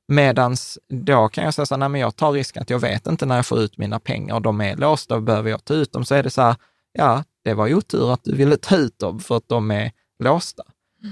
Medans 0.08 0.78
då 0.88 1.28
kan 1.28 1.44
jag 1.44 1.54
säga 1.54 1.66
så 1.66 1.74
här, 1.74 1.78
nej 1.78 1.88
men 1.88 2.00
jag 2.00 2.16
tar 2.16 2.32
risken 2.32 2.62
att 2.62 2.70
jag 2.70 2.78
vet 2.78 3.06
inte 3.06 3.26
när 3.26 3.36
jag 3.36 3.46
får 3.46 3.60
ut 3.60 3.78
mina 3.78 4.00
pengar 4.00 4.34
och 4.34 4.42
de 4.42 4.60
är 4.60 4.76
låsta 4.76 5.14
och 5.14 5.22
behöver 5.22 5.50
jag 5.50 5.64
ta 5.64 5.74
ut 5.74 5.92
dem 5.92 6.04
så 6.04 6.14
är 6.14 6.22
det 6.22 6.30
så 6.30 6.42
här, 6.42 6.56
ja, 6.92 7.24
det 7.44 7.54
var 7.54 7.74
otur 7.74 8.12
att 8.12 8.24
du 8.24 8.36
ville 8.36 8.56
ta 8.56 8.76
ut 8.76 8.98
dem 8.98 9.20
för 9.20 9.36
att 9.36 9.48
de 9.48 9.70
är 9.70 9.92
låsta. 10.18 10.62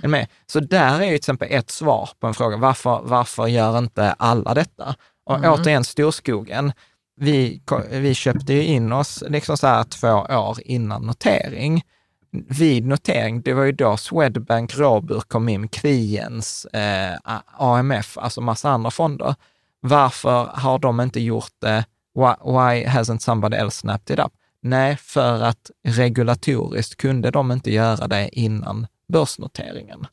Med? 0.02 0.27
Så 0.47 0.60
där 0.60 1.01
är 1.01 1.05
ju 1.05 1.09
till 1.09 1.15
exempel 1.15 1.48
ett 1.51 1.70
svar 1.70 2.10
på 2.20 2.27
en 2.27 2.35
fråga, 2.35 2.56
varför, 2.56 3.01
varför 3.05 3.47
gör 3.47 3.78
inte 3.78 4.12
alla 4.12 4.55
detta? 4.55 4.94
Och 5.24 5.36
mm. 5.36 5.52
återigen, 5.52 5.85
storskogen, 5.85 6.73
vi, 7.20 7.62
vi 7.90 8.15
köpte 8.15 8.52
ju 8.52 8.65
in 8.65 8.93
oss 8.93 9.24
liksom 9.28 9.56
så 9.56 9.66
här 9.66 9.85
två 9.85 10.09
år 10.09 10.56
innan 10.65 11.02
notering 11.02 11.82
vid 12.31 12.86
notering, 12.86 13.43
det 13.43 13.55
var 13.55 13.65
ju 13.65 13.73
då 13.73 13.97
Swedbank, 13.97 14.78
Robur 14.78 15.20
kom 15.20 15.48
in, 15.48 15.69
Kliens, 15.69 16.65
eh, 16.65 17.19
AMF, 17.59 18.19
alltså 18.19 18.40
massa 18.40 18.70
andra 18.70 18.90
fonder. 18.90 19.35
Varför 19.81 20.44
har 20.44 20.78
de 20.78 21.01
inte 21.01 21.20
gjort 21.20 21.52
det? 21.59 21.85
Why, 22.15 22.52
why 22.52 22.86
hasn't 22.86 23.19
somebody 23.19 23.56
else 23.56 23.78
snapped 23.81 24.15
it 24.19 24.24
up? 24.24 24.32
Nej, 24.62 24.97
för 24.97 25.43
att 25.43 25.70
regulatoriskt 25.85 26.97
kunde 26.97 27.31
de 27.31 27.52
inte 27.52 27.70
göra 27.70 28.06
det 28.06 28.28
innan 28.32 28.86
börsnoteringen. 29.12 30.06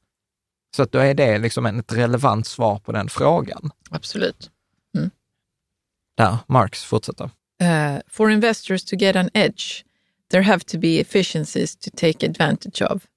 Så 0.75 0.83
att 0.83 0.91
då 0.91 0.99
är 0.99 1.13
det 1.13 1.37
liksom 1.37 1.65
ett 1.65 1.93
relevant 1.93 2.47
svar 2.47 2.79
på 2.79 2.91
den 2.91 3.09
frågan. 3.09 3.71
Absolut. 3.89 4.51
Mm. 4.97 5.11
Där, 6.17 6.37
Marx 6.47 6.83
fortsätter. 6.83 7.29
Uh, 7.63 7.99
for 8.07 8.31
investors 8.31 8.83
to 8.85 8.95
get 8.95 9.15
an 9.15 9.29
edge, 9.33 9.85
there 10.31 10.43
have 10.43 10.59
to 10.59 10.77
be 10.77 10.99
efficiencies 10.99 11.75
to 11.75 11.89
take 11.95 12.25
advantage 12.25 12.81
of. 12.81 13.07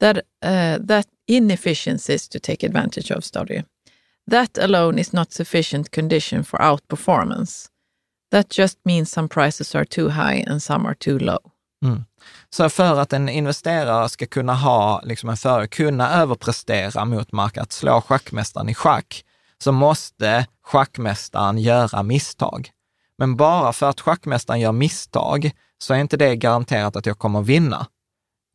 That, 0.00 0.16
uh, 0.16 0.86
that 0.86 1.06
inefficiencies 1.26 2.28
to 2.28 2.38
take 2.38 2.66
advantage 2.66 3.16
of, 3.16 3.24
står 3.24 3.44
det 3.44 3.64
That 4.30 4.58
alone 4.58 5.00
is 5.00 5.12
not 5.12 5.32
sufficient 5.32 5.90
condition 5.90 6.44
for 6.44 6.58
outperformance. 6.58 7.68
That 8.30 8.58
just 8.58 8.78
means 8.84 9.10
some 9.10 9.28
prices 9.28 9.74
are 9.74 9.84
too 9.84 10.08
high 10.08 10.44
and 10.46 10.62
some 10.62 10.86
are 10.86 10.94
too 10.94 11.18
low. 11.18 11.51
Mm. 11.82 12.04
Så 12.50 12.68
för 12.68 13.00
att 13.00 13.12
en 13.12 13.28
investerare 13.28 14.08
ska 14.08 14.26
kunna 14.26 14.54
ha, 14.54 15.00
liksom 15.04 15.28
en 15.28 15.36
före, 15.36 15.66
kunna 15.66 16.10
överprestera 16.10 17.04
mot 17.04 17.32
marknaden, 17.32 17.62
att 17.62 17.72
slå 17.72 18.00
schackmästaren 18.00 18.68
i 18.68 18.74
schack, 18.74 19.24
så 19.58 19.72
måste 19.72 20.46
schackmästaren 20.64 21.58
göra 21.58 22.02
misstag. 22.02 22.70
Men 23.18 23.36
bara 23.36 23.72
för 23.72 23.88
att 23.88 24.00
schackmästaren 24.00 24.60
gör 24.60 24.72
misstag 24.72 25.50
så 25.78 25.94
är 25.94 25.98
inte 25.98 26.16
det 26.16 26.36
garanterat 26.36 26.96
att 26.96 27.06
jag 27.06 27.18
kommer 27.18 27.42
vinna. 27.42 27.86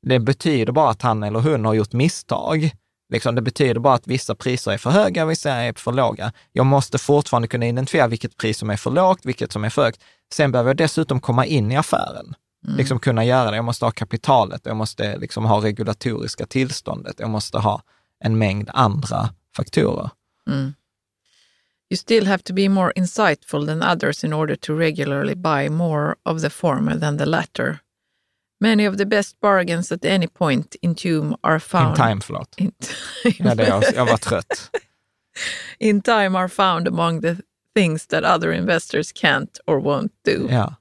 Det 0.02 0.20
betyder 0.20 0.74
bara 0.74 0.90
att 0.90 1.02
han 1.02 1.24
eller 1.24 1.40
hon 1.40 1.66
har 1.66 1.74
gjort 1.74 1.94
misstag. 1.94 2.72
Liksom, 3.14 3.36
det 3.36 3.42
betyder 3.42 3.80
bara 3.80 3.94
att 3.94 4.08
vissa 4.08 4.36
priser 4.36 4.72
är 4.72 4.78
för 4.78 4.90
höga, 4.90 5.26
vissa 5.26 5.52
är 5.52 5.74
för 5.74 5.92
låga. 5.92 6.32
Jag 6.52 6.66
måste 6.66 6.98
fortfarande 6.98 7.48
kunna 7.48 7.68
identifiera 7.68 8.08
vilket 8.08 8.38
pris 8.38 8.58
som 8.58 8.70
är 8.70 8.78
för 8.78 8.92
lågt, 8.92 9.20
vilket 9.24 9.52
som 9.52 9.64
är 9.64 9.70
för 9.70 9.84
högt. 9.84 10.02
Sen 10.34 10.52
behöver 10.52 10.70
jag 10.70 10.78
dessutom 10.78 11.20
komma 11.20 11.46
in 11.46 11.72
i 11.72 11.78
affären. 11.78 12.36
Mm. 12.66 12.78
Liksom 12.78 13.00
kunna 13.00 13.26
göra 13.26 13.52
det. 13.52 13.56
Jag 13.56 13.66
måste 13.66 13.86
ha 13.86 13.92
kapitalet, 13.92 14.62
jag 14.64 14.78
måste 14.78 15.18
liksom 15.18 15.46
ha 15.46 15.64
regulatoriska 15.64 16.46
tillståndet, 16.46 17.20
jag 17.20 17.30
måste 17.30 17.58
ha 17.58 17.82
en 18.20 18.38
mängd 18.38 18.70
andra 18.74 19.30
faktorer. 19.56 20.10
Mm. 20.50 20.74
You 21.90 21.98
still 21.98 22.28
have 22.28 22.44
to 22.44 22.54
be 22.54 22.70
more 22.70 22.92
insightful 22.96 23.66
than 23.66 23.82
others 23.82 24.24
in 24.24 24.34
order 24.34 24.56
to 24.56 24.74
regularly 24.74 25.36
buy 25.36 25.70
more 25.70 26.16
of 26.24 26.42
the 26.42 26.50
former 26.50 27.00
than 27.00 27.18
the 27.18 27.26
latter. 27.26 27.80
Many 28.60 28.88
of 28.88 28.98
the 28.98 29.06
best 29.06 29.40
bargains 29.40 29.92
at 29.92 30.06
any 30.06 30.28
point 30.28 30.76
in 30.82 30.96
time 30.96 31.36
are 31.44 31.60
found... 31.60 31.90
In 31.90 31.96
time, 31.96 32.22
förlåt. 32.22 32.56
In 32.58 32.72
time. 32.72 33.36
Ja, 33.50 33.56
det 33.56 33.68
jag, 33.68 33.84
jag 33.96 34.06
var 34.06 34.18
trött. 34.18 34.72
in 35.80 36.02
time 36.02 36.38
are 36.38 36.50
found 36.50 36.88
among 36.88 37.22
the 37.22 37.38
things 37.76 38.08
that 38.08 38.24
other 38.24 38.52
investors 38.52 39.12
can't 39.14 39.60
or 39.68 39.80
won't 39.80 40.12
do. 40.26 40.48
Ja. 40.52 40.76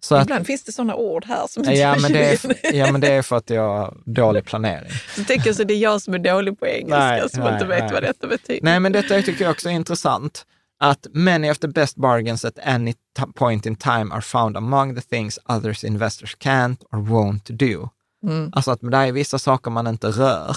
Så 0.00 0.20
Ibland 0.20 0.40
att, 0.40 0.46
finns 0.46 0.64
det 0.64 0.72
sådana 0.72 0.94
ord 0.94 1.24
här 1.24 1.46
som 1.46 1.64
ja, 1.64 1.96
men 2.00 2.12
det 2.12 2.44
är, 2.44 2.74
ja, 2.74 2.92
men 2.92 3.00
det 3.00 3.12
är 3.12 3.22
för 3.22 3.36
att 3.36 3.50
jag 3.50 3.68
har 3.68 3.96
dålig 4.04 4.44
planering. 4.44 4.90
Så 5.16 5.24
tänker 5.24 5.52
så 5.52 5.64
det 5.64 5.74
är 5.74 5.78
jag 5.78 6.02
som 6.02 6.14
är 6.14 6.18
dålig 6.18 6.58
på 6.58 6.66
engelska 6.66 6.98
nej, 6.98 7.30
som 7.30 7.40
nej, 7.40 7.52
inte 7.52 7.66
vet 7.66 7.84
nej. 7.84 7.92
vad 7.92 8.02
detta 8.02 8.26
betyder. 8.26 8.60
Nej, 8.62 8.80
men 8.80 8.92
detta 8.92 9.22
tycker 9.22 9.44
jag 9.44 9.50
också 9.50 9.68
är 9.68 9.72
intressant. 9.72 10.46
Att 10.80 11.06
many 11.12 11.50
of 11.50 11.58
the 11.58 11.68
best 11.68 11.96
bargains 11.96 12.44
at 12.44 12.58
any 12.64 12.94
point 13.34 13.66
in 13.66 13.76
time 13.76 14.14
are 14.14 14.22
found 14.22 14.56
among 14.56 14.94
the 14.94 15.00
things 15.00 15.38
others 15.48 15.84
investors 15.84 16.36
can't 16.36 16.78
or 16.92 16.98
won't 16.98 17.52
do. 17.52 17.88
Mm. 18.22 18.52
Alltså 18.54 18.70
att 18.70 18.80
det 18.80 18.96
är 18.96 19.12
vissa 19.12 19.38
saker 19.38 19.70
man 19.70 19.86
inte 19.86 20.06
rör, 20.06 20.56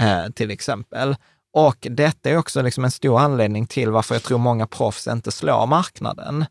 eh, 0.00 0.32
till 0.34 0.50
exempel. 0.50 1.16
Och 1.52 1.86
detta 1.90 2.30
är 2.30 2.36
också 2.36 2.62
liksom 2.62 2.84
en 2.84 2.90
stor 2.90 3.20
anledning 3.20 3.66
till 3.66 3.90
varför 3.90 4.14
jag 4.14 4.22
tror 4.22 4.38
många 4.38 4.66
proffs 4.66 5.06
inte 5.06 5.32
slår 5.32 5.66
marknaden 5.66 6.44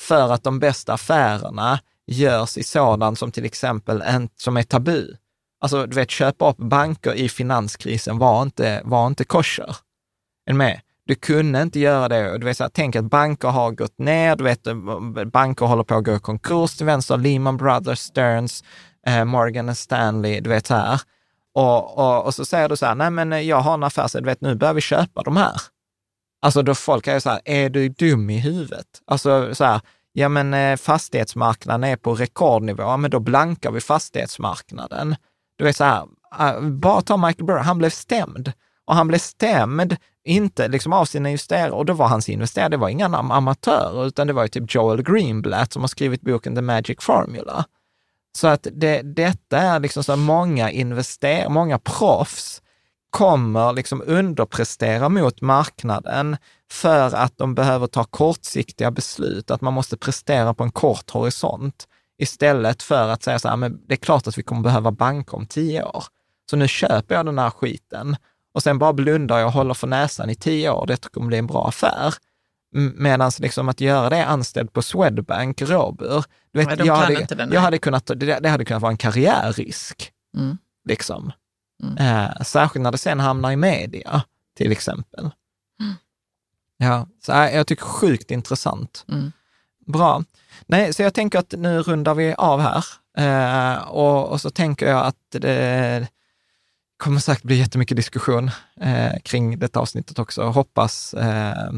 för 0.00 0.32
att 0.32 0.44
de 0.44 0.58
bästa 0.58 0.92
affärerna 0.92 1.78
görs 2.06 2.58
i 2.58 2.62
sådant 2.62 3.18
som 3.18 3.32
till 3.32 3.44
exempel 3.44 4.02
en, 4.02 4.28
som 4.36 4.56
är 4.56 4.62
tabu. 4.62 5.16
Alltså, 5.60 5.86
du 5.86 5.96
vet, 5.96 6.10
köpa 6.10 6.50
upp 6.50 6.56
banker 6.56 7.14
i 7.14 7.28
finanskrisen 7.28 8.18
var 8.18 8.42
inte, 8.42 8.82
var 8.84 9.06
inte 9.06 9.24
kosher. 9.24 9.76
Är 10.46 10.54
med? 10.54 10.80
Du 11.06 11.14
kunde 11.14 11.62
inte 11.62 11.80
göra 11.80 12.08
det. 12.08 12.38
Du 12.38 12.44
vet, 12.44 12.56
så 12.56 12.64
här, 12.64 12.70
tänk 12.74 12.96
att 12.96 13.04
banker 13.04 13.48
har 13.48 13.70
gått 13.70 13.98
ner, 13.98 14.36
du 14.36 14.44
vet, 14.44 14.66
banker 15.32 15.66
håller 15.66 15.82
på 15.82 15.94
att 15.94 16.04
gå 16.04 16.12
i 16.12 16.18
konkurs 16.18 16.76
till 16.76 16.86
vänster, 16.86 17.16
Lehman 17.16 17.56
Brothers, 17.56 17.98
Stearns, 17.98 18.64
eh, 19.06 19.24
Morgan 19.24 19.74
Stanley, 19.74 20.40
du 20.40 20.50
vet 20.50 20.66
så 20.66 20.74
här. 20.74 21.00
Och, 21.54 21.98
och, 21.98 22.26
och, 22.26 22.34
så 22.34 22.44
säger 22.44 22.68
du 22.68 22.76
så 22.76 22.86
här, 22.86 22.94
nej 22.94 23.10
men 23.10 23.46
jag 23.46 23.60
har 23.60 23.74
en 23.74 23.82
affär, 23.82 24.08
så 24.08 24.20
du 24.20 24.24
vet 24.24 24.40
nu 24.40 24.54
börjar 24.54 24.74
vi 24.74 24.80
köpa 24.80 25.22
de 25.22 25.36
här. 25.36 25.60
Alltså 26.42 26.62
då 26.62 26.74
folk 26.74 27.06
är 27.06 27.20
så 27.20 27.30
här, 27.30 27.40
är 27.44 27.70
du 27.70 27.88
dum 27.88 28.30
i 28.30 28.38
huvudet? 28.38 28.86
Alltså 29.06 29.54
så 29.54 29.64
här, 29.64 29.80
ja 30.12 30.28
men 30.28 30.54
eh, 30.54 30.76
fastighetsmarknaden 30.76 31.84
är 31.84 31.96
på 31.96 32.14
rekordnivå, 32.14 32.96
men 32.96 33.10
då 33.10 33.20
blankar 33.20 33.70
vi 33.70 33.80
fastighetsmarknaden. 33.80 35.16
Du 35.56 35.64
vet 35.64 35.76
så 35.76 35.84
här, 35.84 36.04
ah, 36.30 36.60
bara 36.60 37.02
ta 37.02 37.16
Michael 37.16 37.46
Burry, 37.46 37.60
han 37.60 37.78
blev 37.78 37.90
stämd. 37.90 38.52
Och 38.84 38.94
han 38.94 39.08
blev 39.08 39.18
stämd, 39.18 39.96
inte 40.24 40.68
liksom 40.68 40.92
av 40.92 41.04
sina 41.04 41.28
investerare, 41.28 41.70
och 41.70 41.86
då 41.86 41.92
var 41.92 42.08
hans 42.08 42.28
investerare, 42.28 42.68
det 42.68 42.76
var 42.76 42.88
inga 42.88 43.06
amatörer, 43.06 44.06
utan 44.06 44.26
det 44.26 44.32
var 44.32 44.42
ju 44.42 44.48
typ 44.48 44.74
Joel 44.74 45.02
Greenblatt 45.02 45.72
som 45.72 45.82
har 45.82 45.88
skrivit 45.88 46.20
boken 46.20 46.54
The 46.54 46.62
Magic 46.62 46.96
Formula. 47.00 47.64
Så 48.38 48.46
att 48.46 48.66
det, 48.72 49.02
detta 49.02 49.58
är 49.58 49.80
liksom 49.80 50.04
så 50.04 50.16
många 50.16 50.70
investerare, 50.70 51.48
många 51.48 51.78
proffs 51.78 52.61
kommer 53.12 53.72
liksom 53.72 54.02
underprestera 54.06 55.08
mot 55.08 55.40
marknaden 55.40 56.36
för 56.70 57.14
att 57.14 57.38
de 57.38 57.54
behöver 57.54 57.86
ta 57.86 58.04
kortsiktiga 58.04 58.90
beslut, 58.90 59.50
att 59.50 59.60
man 59.60 59.72
måste 59.72 59.96
prestera 59.96 60.54
på 60.54 60.64
en 60.64 60.70
kort 60.70 61.10
horisont 61.10 61.88
istället 62.18 62.82
för 62.82 63.08
att 63.08 63.22
säga 63.22 63.38
så 63.38 63.48
här, 63.48 63.56
men 63.56 63.80
det 63.86 63.94
är 63.94 63.96
klart 63.96 64.26
att 64.26 64.38
vi 64.38 64.42
kommer 64.42 64.62
behöva 64.62 64.92
banka 64.92 65.36
om 65.36 65.46
tio 65.46 65.82
år. 65.84 66.04
Så 66.50 66.56
nu 66.56 66.68
köper 66.68 67.14
jag 67.14 67.26
den 67.26 67.38
här 67.38 67.50
skiten 67.50 68.16
och 68.54 68.62
sen 68.62 68.78
bara 68.78 68.92
blundar 68.92 69.38
jag 69.38 69.46
och 69.46 69.52
håller 69.52 69.74
för 69.74 69.86
näsan 69.86 70.30
i 70.30 70.34
tio 70.34 70.70
år. 70.70 70.86
Det 70.86 71.12
kommer 71.12 71.26
bli 71.26 71.38
en 71.38 71.46
bra 71.46 71.68
affär. 71.68 72.14
Medan 72.94 73.32
liksom 73.38 73.68
att 73.68 73.80
göra 73.80 74.10
det 74.10 74.26
anställd 74.26 74.72
på 74.72 74.82
Swedbank, 74.82 75.62
Robur, 75.62 76.24
du 76.52 76.58
vet, 76.58 76.78
Nej, 76.78 76.86
jag, 76.86 76.94
hade, 76.94 77.26
jag 77.50 77.60
hade 77.60 77.78
kunnat, 77.78 78.06
det, 78.06 78.38
det 78.40 78.48
hade 78.48 78.64
kunnat 78.64 78.82
vara 78.82 78.92
en 78.92 78.96
karriärrisk. 78.96 80.12
Mm. 80.36 80.58
Liksom. 80.88 81.32
Mm. 81.82 81.96
Eh, 81.96 82.42
särskilt 82.42 82.82
när 82.82 82.92
det 82.92 82.98
sen 82.98 83.20
hamnar 83.20 83.52
i 83.52 83.56
media, 83.56 84.22
till 84.56 84.72
exempel. 84.72 85.30
Ja, 86.82 87.06
så 87.26 87.32
äh, 87.32 87.56
jag 87.56 87.66
tycker 87.66 87.84
sjukt 87.84 88.30
intressant. 88.30 89.04
Mm. 89.08 89.32
Bra. 89.86 90.24
Nej, 90.66 90.94
så 90.94 91.02
jag 91.02 91.14
tänker 91.14 91.38
att 91.38 91.54
nu 91.58 91.82
rundar 91.82 92.14
vi 92.14 92.34
av 92.38 92.60
här. 92.60 92.84
Eh, 93.18 93.82
och, 93.82 94.28
och, 94.28 94.40
så 94.40 94.50
tänker 94.50 94.86
jag 94.86 95.06
att 95.06 95.16
det 95.30 96.08
kommer 96.96 97.20
säkert 97.20 97.42
bli 97.44 97.56
jättemycket 97.56 97.96
diskussion 97.96 98.50
eh, 98.80 99.12
kring 99.24 99.58
detta 99.58 99.80
avsnittet 99.80 100.18
också. 100.18 100.42
Jag 100.42 100.52
hoppas, 100.52 101.14
eh, 101.14 101.72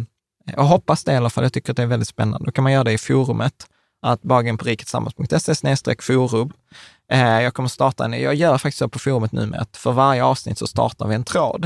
jag 0.44 0.64
hoppas 0.64 1.04
det 1.04 1.12
i 1.12 1.16
alla 1.16 1.30
fall. 1.30 1.44
Jag 1.44 1.52
tycker 1.52 1.72
att 1.72 1.76
det 1.76 1.82
är 1.82 1.86
väldigt 1.86 2.08
spännande. 2.08 2.46
Då 2.46 2.52
kan 2.52 2.62
man 2.62 2.72
göra 2.72 2.84
det 2.84 2.92
i 2.92 2.98
forumet, 2.98 3.66
att 4.02 4.22
bara 4.22 4.56
på 4.56 4.64
riketsammans.se 4.64 5.96
forum. 6.00 6.52
Eh, 7.12 7.40
jag 7.42 7.54
kommer 7.54 7.68
starta 7.68 8.04
en, 8.04 8.12
jag 8.22 8.34
gör 8.34 8.58
faktiskt 8.58 8.78
så 8.78 8.88
på 8.88 8.98
forumet 8.98 9.32
nu 9.32 9.46
med 9.46 9.60
att 9.60 9.76
för 9.76 9.92
varje 9.92 10.24
avsnitt 10.24 10.58
så 10.58 10.66
startar 10.66 11.06
vi 11.06 11.14
en 11.14 11.24
tråd 11.24 11.64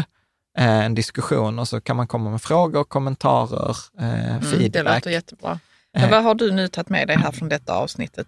eh, 0.58 0.84
en 0.84 0.94
diskussion 0.94 1.58
och 1.58 1.68
så 1.68 1.80
kan 1.80 1.96
man 1.96 2.06
komma 2.06 2.30
med 2.30 2.42
frågor, 2.42 2.84
kommentarer, 2.84 3.76
eh, 3.98 4.30
Mm, 4.36 4.40
feedback. 4.42 4.72
det 4.72 4.82
låter 4.94 5.10
jättebra. 5.10 5.58
Men 5.94 6.04
Eh. 6.04 6.10
vad 6.10 6.22
har 6.22 6.34
du 6.34 6.50
nu 6.50 6.68
tagit 6.68 6.88
med 6.88 7.08
dig 7.08 7.16
här 7.16 7.32
från 7.32 7.48
detta 7.48 7.74
avsnittet? 7.74 8.26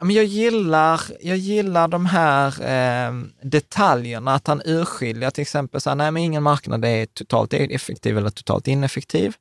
Jag, 0.00 0.24
gillar, 0.24 1.00
jag 1.20 1.36
gillar 1.36 1.88
de 1.88 2.06
här 2.06 2.62
eh, 2.62 3.12
detaljerna, 3.42 4.34
att 4.34 4.46
han 4.46 4.62
urskiljer 4.64 5.30
till 5.30 5.42
exempel, 5.42 5.80
så 5.80 5.90
här, 5.90 5.94
nej 5.94 6.10
men 6.10 6.22
ingen 6.22 6.42
marknad 6.42 6.84
är 6.84 7.06
totalt 7.06 7.52
effektiv 7.52 8.18
eller 8.18 8.30
totalt 8.30 8.68
ineffektiv. 8.68 9.34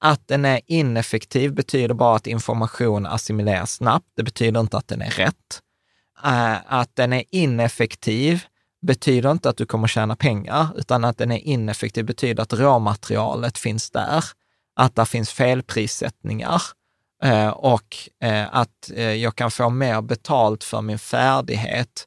Att 0.00 0.28
den 0.28 0.44
är 0.44 0.60
ineffektiv 0.66 1.52
betyder 1.54 1.94
bara 1.94 2.16
att 2.16 2.26
information 2.26 3.06
assimileras 3.06 3.72
snabbt. 3.72 4.06
Det 4.16 4.22
betyder 4.22 4.60
inte 4.60 4.76
att 4.76 4.88
den 4.88 5.02
är 5.02 5.10
rätt. 5.10 5.60
Eh, 6.24 6.56
att 6.66 6.96
den 6.96 7.12
är 7.12 7.24
ineffektiv 7.30 8.44
betyder 8.82 9.30
inte 9.30 9.48
att 9.48 9.56
du 9.56 9.66
kommer 9.66 9.88
tjäna 9.88 10.16
pengar, 10.16 10.68
utan 10.76 11.04
att 11.04 11.18
den 11.18 11.32
är 11.32 11.38
ineffektiv 11.38 12.04
betyder 12.04 12.42
att 12.42 12.52
råmaterialet 12.52 13.58
finns 13.58 13.90
där, 13.90 14.24
att 14.76 14.94
det 14.96 15.06
finns 15.06 15.30
felprissättningar 15.30 16.62
eh, 17.22 17.48
och 17.48 17.96
eh, 18.22 18.56
att 18.56 18.90
jag 18.94 19.36
kan 19.36 19.50
få 19.50 19.70
mer 19.70 20.02
betalt 20.02 20.64
för 20.64 20.82
min 20.82 20.98
färdighet 20.98 22.06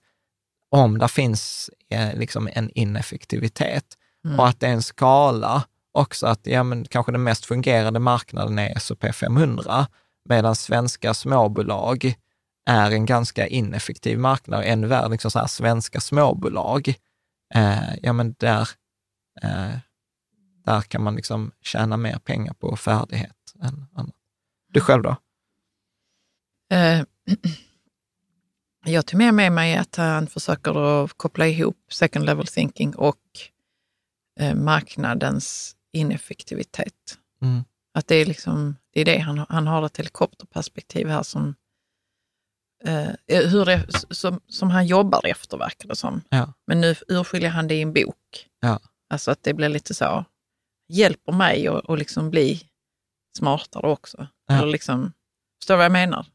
om 0.71 0.97
det 0.97 1.07
finns 1.07 1.69
liksom 2.13 2.49
en 2.53 2.69
ineffektivitet. 2.69 3.85
Mm. 4.25 4.39
Och 4.39 4.47
att 4.47 4.59
det 4.59 4.67
är 4.67 4.71
en 4.71 4.81
skala 4.81 5.63
också, 5.91 6.27
att 6.27 6.39
ja, 6.43 6.63
men 6.63 6.85
kanske 6.85 7.11
den 7.11 7.23
mest 7.23 7.45
fungerande 7.45 7.99
marknaden 7.99 8.59
är 8.59 8.77
S&P 8.77 9.13
500, 9.13 9.87
medan 10.29 10.55
svenska 10.55 11.13
småbolag 11.13 12.15
är 12.69 12.91
en 12.91 13.05
ganska 13.05 13.47
ineffektiv 13.47 14.19
marknad. 14.19 14.63
Ännu 14.65 14.87
värre, 14.87 15.09
liksom 15.09 15.31
så 15.31 15.39
här, 15.39 15.47
svenska 15.47 15.99
småbolag, 15.99 16.93
eh, 17.53 17.95
ja 18.01 18.13
men 18.13 18.35
där, 18.39 18.69
eh, 19.41 19.77
där 20.65 20.81
kan 20.81 21.03
man 21.03 21.15
liksom 21.15 21.51
tjäna 21.61 21.97
mer 21.97 22.19
pengar 22.19 22.53
på 22.53 22.75
färdighet 22.75 23.35
än 23.61 23.85
annat. 23.93 24.15
Du 24.67 24.81
själv 24.81 25.03
då? 25.03 25.15
Eh, 26.75 27.03
jag 28.85 29.05
tog 29.05 29.17
med 29.17 29.33
mig 29.33 29.49
mig 29.49 29.77
att 29.77 29.95
han 29.95 30.27
försöker 30.27 31.03
att 31.03 31.13
koppla 31.17 31.47
ihop 31.47 31.77
second 31.89 32.25
level 32.25 32.47
thinking 32.47 32.95
och 32.95 33.17
eh, 34.39 34.55
marknadens 34.55 35.75
ineffektivitet. 35.91 37.17
Mm. 37.41 37.63
Att 37.93 38.07
det 38.07 38.15
är, 38.15 38.25
liksom, 38.25 38.75
det 38.93 39.01
är 39.01 39.05
det 39.05 39.17
han, 39.17 39.45
han 39.49 39.67
har 39.67 39.85
ett 39.85 39.97
helikopterperspektiv 39.97 41.07
här 41.07 41.23
som, 41.23 41.55
eh, 42.85 43.07
hur 43.49 43.65
det, 43.65 43.85
som, 44.09 44.39
som 44.47 44.69
han 44.69 44.87
jobbar 44.87 45.25
efter, 45.25 45.57
verkar 45.57 45.89
det 45.89 45.95
som. 45.95 46.21
Ja. 46.29 46.53
Men 46.67 46.81
nu 46.81 46.95
urskiljer 47.07 47.49
han 47.49 47.67
det 47.67 47.75
i 47.75 47.81
en 47.81 47.93
bok. 47.93 48.47
Ja. 48.61 48.79
Alltså 49.09 49.31
att 49.31 49.43
det 49.43 49.53
blir 49.53 49.69
lite 49.69 49.93
så, 49.93 50.25
hjälper 50.89 51.31
mig 51.31 51.67
att 51.67 51.89
att 51.89 51.99
liksom 51.99 52.29
bli 52.29 52.63
smartare 53.37 53.87
också. 53.87 54.27
Ja. 54.47 54.55
Eller 54.57 54.71
liksom, 54.71 55.13
förstår 55.61 55.73
du 55.73 55.77
vad 55.77 55.85
jag 55.85 55.91
menar? 55.91 56.25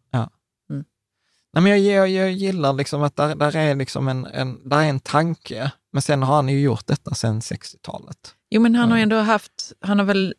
Nej, 1.52 1.62
men 1.62 1.66
jag, 1.72 1.78
jag, 1.80 2.08
jag 2.08 2.32
gillar 2.32 2.72
liksom 2.72 3.02
att 3.02 3.16
där, 3.16 3.34
där 3.34 3.56
är 3.56 3.74
liksom 3.74 4.08
en, 4.08 4.26
en, 4.26 4.68
där 4.68 4.78
är 4.78 4.84
en 4.84 5.00
tanke, 5.00 5.72
men 5.92 6.02
sen 6.02 6.22
har 6.22 6.34
han 6.36 6.48
ju 6.48 6.60
gjort 6.60 6.86
detta 6.86 7.14
sedan 7.14 7.40
60-talet. 7.40 8.34
Jo, 8.50 8.60
men 8.60 8.74
han 8.74 8.88
har 8.90 8.96
Mm. 8.98 9.02
ändå 9.02 9.16
haft, 9.16 9.72
han 9.80 9.98
har 9.98 10.06
väl 10.06 10.34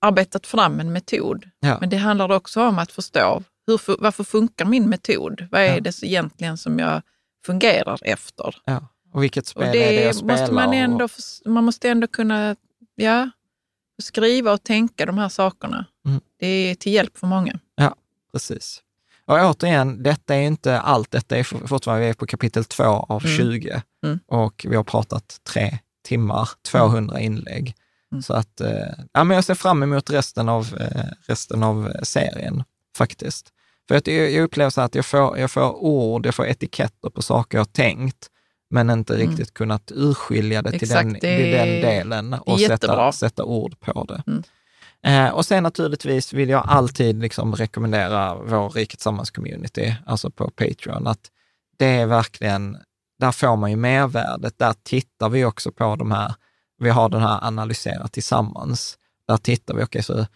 arbetat 0.00 0.46
fram 0.46 0.80
en 0.80 0.92
metod. 0.92 1.50
Ja. 1.60 1.76
Men 1.80 1.88
det 1.90 1.96
handlar 1.96 2.32
också 2.32 2.62
om 2.62 2.78
att 2.78 2.92
förstå, 2.92 3.42
hur, 3.68 3.96
varför 3.98 4.24
funkar 4.24 4.64
min 4.64 4.88
metod? 4.88 5.46
Vad 5.50 5.60
är 5.60 5.74
Ja. 5.74 5.80
det 5.80 6.02
egentligen 6.02 6.56
som 6.58 6.78
jag 6.78 7.02
fungerar 7.46 7.98
efter? 8.02 8.56
Ja. 8.64 8.88
Och 9.12 9.22
vilket 9.22 9.46
spel 9.46 9.62
Och 9.62 9.68
är 9.68 9.72
det 9.72 9.78
det 9.96 10.02
jag 10.04 10.14
spelar? 10.14 10.38
måste 10.40 10.54
man, 10.54 10.72
ändå, 10.74 11.04
och, 11.04 11.10
man 11.50 11.64
måste 11.64 11.88
ändå 11.88 12.06
kunna 12.06 12.56
ja, 12.94 13.30
skriva 14.02 14.52
och 14.52 14.62
tänka 14.62 15.06
de 15.06 15.18
här 15.18 15.28
sakerna. 15.28 15.84
Mm. 16.06 16.20
Det 16.38 16.46
är 16.46 16.74
till 16.74 16.92
hjälp 16.92 17.18
för 17.18 17.26
många. 17.26 17.60
precis. 18.32 18.82
Och 19.24 19.34
återigen, 19.38 20.02
detta 20.02 20.34
är 20.34 20.40
inte 20.42 20.80
allt. 20.80 21.10
Detta 21.10 21.36
är 21.36 21.44
for- 21.44 21.66
fortfarande, 21.66 22.04
vi 22.04 22.10
är 22.10 22.14
på 22.14 22.26
kapitel 22.26 22.64
två 22.64 22.84
av 22.84 23.24
Mm. 23.24 23.36
20 23.36 23.82
Mm. 24.04 24.18
och 24.26 24.66
vi 24.68 24.76
har 24.76 24.84
pratat 24.84 25.40
tre 25.42 25.78
timmar, 26.04 26.48
200 26.70 27.20
inlägg. 27.20 27.74
Mm. 28.12 28.22
Så 28.22 28.34
att, 28.34 28.60
eh, 28.60 28.88
ja, 29.12 29.24
men 29.24 29.34
jag 29.34 29.44
ser 29.44 29.54
fram 29.54 29.82
emot 29.82 30.10
resten 30.10 30.48
av, 30.48 30.76
eh, 30.80 31.04
resten 31.26 31.62
av 31.62 31.88
eh, 31.88 32.02
serien 32.02 32.64
faktiskt. 32.96 33.52
För 33.88 33.94
att 33.94 34.06
jag, 34.06 34.30
jag 34.30 34.42
upplever 34.44 34.70
så 34.70 34.80
att 34.80 34.94
jag 34.94 35.06
får, 35.06 35.38
jag 35.38 35.50
får 35.50 35.74
ord, 35.84 36.26
jag 36.26 36.34
får 36.34 36.46
etiketter 36.46 37.10
på 37.10 37.22
saker 37.22 37.58
jag 37.58 37.60
har 37.60 37.72
tänkt, 37.72 38.26
men 38.70 38.90
inte 38.90 39.14
Mm. 39.14 39.28
riktigt 39.28 39.54
kunnat 39.54 39.92
urskilja 39.94 40.62
det 40.62 40.70
till, 40.70 40.82
Exakt, 40.82 41.04
den, 41.04 41.12
det 41.12 41.20
till 41.20 41.50
den 41.50 41.68
delen 41.80 42.32
och 42.34 42.60
sätta, 42.60 43.12
sätta 43.12 43.44
ord 43.44 43.80
på 43.80 44.04
det. 44.04 44.22
Mm. 44.26 44.42
Eh, 45.02 45.34
och 45.34 45.46
sen 45.46 45.62
naturligtvis 45.62 46.32
vill 46.32 46.48
jag 46.48 46.64
alltid 46.68 47.20
liksom 47.20 47.54
rekommendera 47.56 48.34
vår 48.34 48.70
Riket 48.70 49.00
Sammans-community, 49.00 49.94
alltså 50.06 50.30
på 50.30 50.50
Patreon, 50.50 51.06
att 51.06 51.30
det 51.78 51.86
är 51.86 52.06
verkligen, 52.06 52.76
där 53.18 53.32
får 53.32 53.56
man 53.56 53.70
ju 53.70 53.76
mervärdet. 53.76 54.58
Där 54.58 54.74
tittar 54.82 55.28
vi 55.28 55.44
också 55.44 55.72
på 55.72 55.96
de 55.96 56.12
här, 56.12 56.34
vi 56.78 56.90
har 56.90 57.08
den 57.08 57.22
här 57.22 57.44
analyserat 57.44 58.12
tillsammans. 58.12 58.98
Där 59.28 59.36
tittar 59.36 59.74
vi, 59.74 59.82
okej, 59.82 60.02
så 60.02 60.26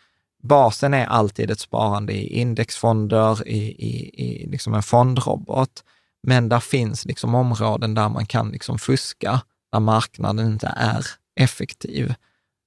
basen 0.43 0.95
är 0.95 1.07
alltid 1.07 1.51
ett 1.51 1.61
sparande 1.61 2.13
i 2.13 2.41
indexfonder, 2.41 3.49
i, 3.49 3.59
i, 3.59 4.25
i 4.25 4.47
liksom 4.51 4.75
en 4.75 4.83
fondrobot, 4.83 5.85
men 6.27 6.49
där 6.49 6.61
finns 6.61 7.05
liksom 7.05 7.35
områden 7.35 7.95
där 7.95 8.09
man 8.09 8.27
kan 8.27 8.49
liksom 8.49 8.79
fuska, 8.79 9.41
där 9.73 9.81
marknaden 9.81 10.47
inte 10.47 10.73
är 10.77 11.07
effektiv. 11.41 12.15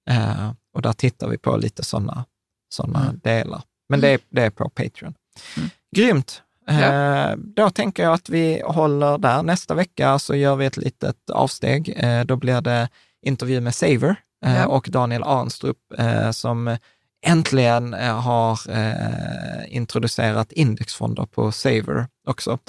Eh, 0.10 0.52
och 0.73 0.81
där 0.81 0.93
tittar 0.93 1.27
vi 1.27 1.38
på 1.38 1.57
lite 1.57 1.84
sådana 1.84 2.26
såna 2.69 3.02
Mm. 3.03 3.19
delar. 3.23 3.61
Men 3.89 4.02
det 4.02 4.10
är, 4.10 4.19
det 4.30 4.41
är 4.41 4.49
på 4.49 4.69
Patreon. 4.69 5.14
Mm. 5.57 5.69
Grymt! 5.95 6.41
Eh, 6.68 6.80
Ja. 6.81 7.35
Då 7.38 7.69
tänker 7.69 8.03
jag 8.03 8.14
att 8.14 8.30
vi 8.30 8.61
håller 8.65 9.18
där. 9.18 9.43
Nästa 9.43 9.73
vecka 9.73 10.19
så 10.19 10.35
gör 10.35 10.56
vi 10.56 10.65
ett 10.65 10.77
litet 10.77 11.30
avsteg. 11.30 11.93
Eh, 11.97 12.26
då 12.26 12.35
blir 12.35 12.61
det 12.61 12.89
intervju 13.26 13.61
med 13.61 13.76
Saver 13.76 14.15
eh, 14.45 14.56
Ja. 14.56 14.68
och 14.68 14.88
Daniel 14.91 15.23
Arnstrup 15.23 15.77
eh, 15.97 16.31
som 16.31 16.77
äntligen 17.26 17.93
eh, 17.93 18.22
har 18.22 18.60
eh, 18.69 19.76
introducerat 19.76 20.52
indexfonder 20.52 21.26
på 21.26 21.52
Saver 21.52 22.07
också. 22.27 22.60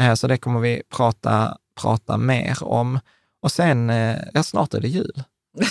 Eh, 0.00 0.14
så 0.14 0.26
det 0.26 0.36
kommer 0.36 0.60
vi 0.60 0.82
prata, 0.96 1.56
prata 1.80 2.16
mer 2.16 2.64
om. 2.64 2.98
Och 3.42 3.52
sen, 3.52 3.90
eh, 3.90 4.16
ja 4.34 4.42
snart 4.42 4.74
är 4.74 4.80
det 4.80 4.88
jul. 4.88 5.22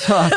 Så 0.02 0.14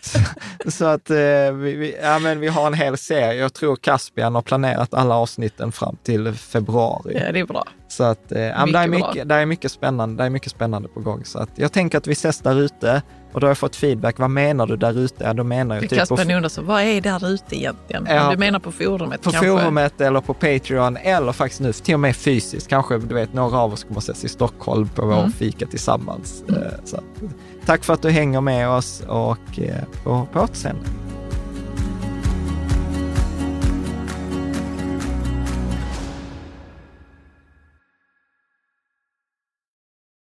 så, 0.00 0.18
så 0.70 0.84
att 0.84 1.10
eh, 1.10 1.16
vi, 1.16 1.76
vi, 1.76 1.96
ja, 2.02 2.18
men 2.18 2.40
vi 2.40 2.48
har 2.48 2.66
en 2.66 2.74
hel 2.74 2.98
serie. 2.98 3.34
Jag 3.40 3.52
tror 3.54 3.76
Caspian 3.76 4.34
har 4.34 4.42
planerat 4.42 4.94
alla 4.94 5.14
avsnitten 5.14 5.72
fram 5.72 5.96
till 6.02 6.32
februari. 6.32 7.20
Ja, 7.26 7.32
det 7.32 7.40
är 7.40 7.46
bra. 7.46 7.64
Så 7.88 8.04
att, 8.04 8.32
eh, 8.32 8.40
ja, 8.42 8.66
det, 8.66 8.78
är 8.78 8.88
Mycket 8.88 9.28
det, 9.28 9.34
är 9.34 9.46
mycket 9.46 9.72
spännande, 9.72 10.22
det 10.22 10.26
är 10.26 10.30
mycket 10.30 10.52
spännande 10.52 10.88
på 10.88 11.00
gång. 11.00 11.24
Så 11.24 11.38
att 11.38 11.50
jag 11.54 11.72
tänker 11.72 11.98
att 11.98 12.06
vi 12.06 12.12
ses 12.12 12.38
där 12.40 12.60
ute 12.60 13.02
och 13.32 13.40
då 13.40 13.46
har 13.46 13.50
jag 13.50 13.58
fått 13.58 13.76
feedback. 13.76 14.18
Vad 14.18 14.30
menar 14.30 14.66
du 14.66 14.76
där 14.76 14.98
ute? 14.98 15.24
Ja, 15.24 15.32
då 15.32 15.44
menar 15.44 15.74
jag 15.74 15.82
typ 15.82 15.90
på, 15.90 15.96
Kasper 15.96 16.34
undrar 16.34 16.48
så, 16.48 16.62
vad 16.62 16.82
är 16.82 17.00
där 17.00 17.28
ute 17.28 17.56
egentligen? 17.56 18.06
Ja. 18.10 18.30
Du 18.30 18.36
menar 18.36 18.58
på 18.58 18.72
forumet 18.72 19.22
på 19.22 19.30
kanske? 19.30 19.48
forumet 19.48 20.00
eller 20.00 20.20
på 20.20 20.34
Patreon 20.34 20.96
eller 20.96 21.32
faktiskt 21.32 21.60
nu 21.60 21.72
till 21.72 21.94
och 21.94 22.00
med 22.00 22.16
fysiskt. 22.16 22.68
Kanske 22.68 22.98
du 22.98 23.14
vet, 23.14 23.32
några 23.32 23.58
av 23.58 23.72
oss 23.72 23.84
kommer 23.84 24.00
ses 24.00 24.24
i 24.24 24.28
Stockholm 24.28 24.88
på 24.88 25.06
vår 25.06 25.18
Mm. 25.18 25.32
fika 25.32 25.66
tillsammans. 25.66 26.44
Eh, 26.48 26.54
Så 26.84 27.00
tack 27.68 27.84
för 27.84 27.94
att 27.94 28.02
du 28.02 28.10
hänger 28.10 28.40
med 28.40 28.68
oss 28.68 29.02
och 29.08 29.58
eh, 29.58 29.84
på 30.04 30.26
återseende. 30.34 30.82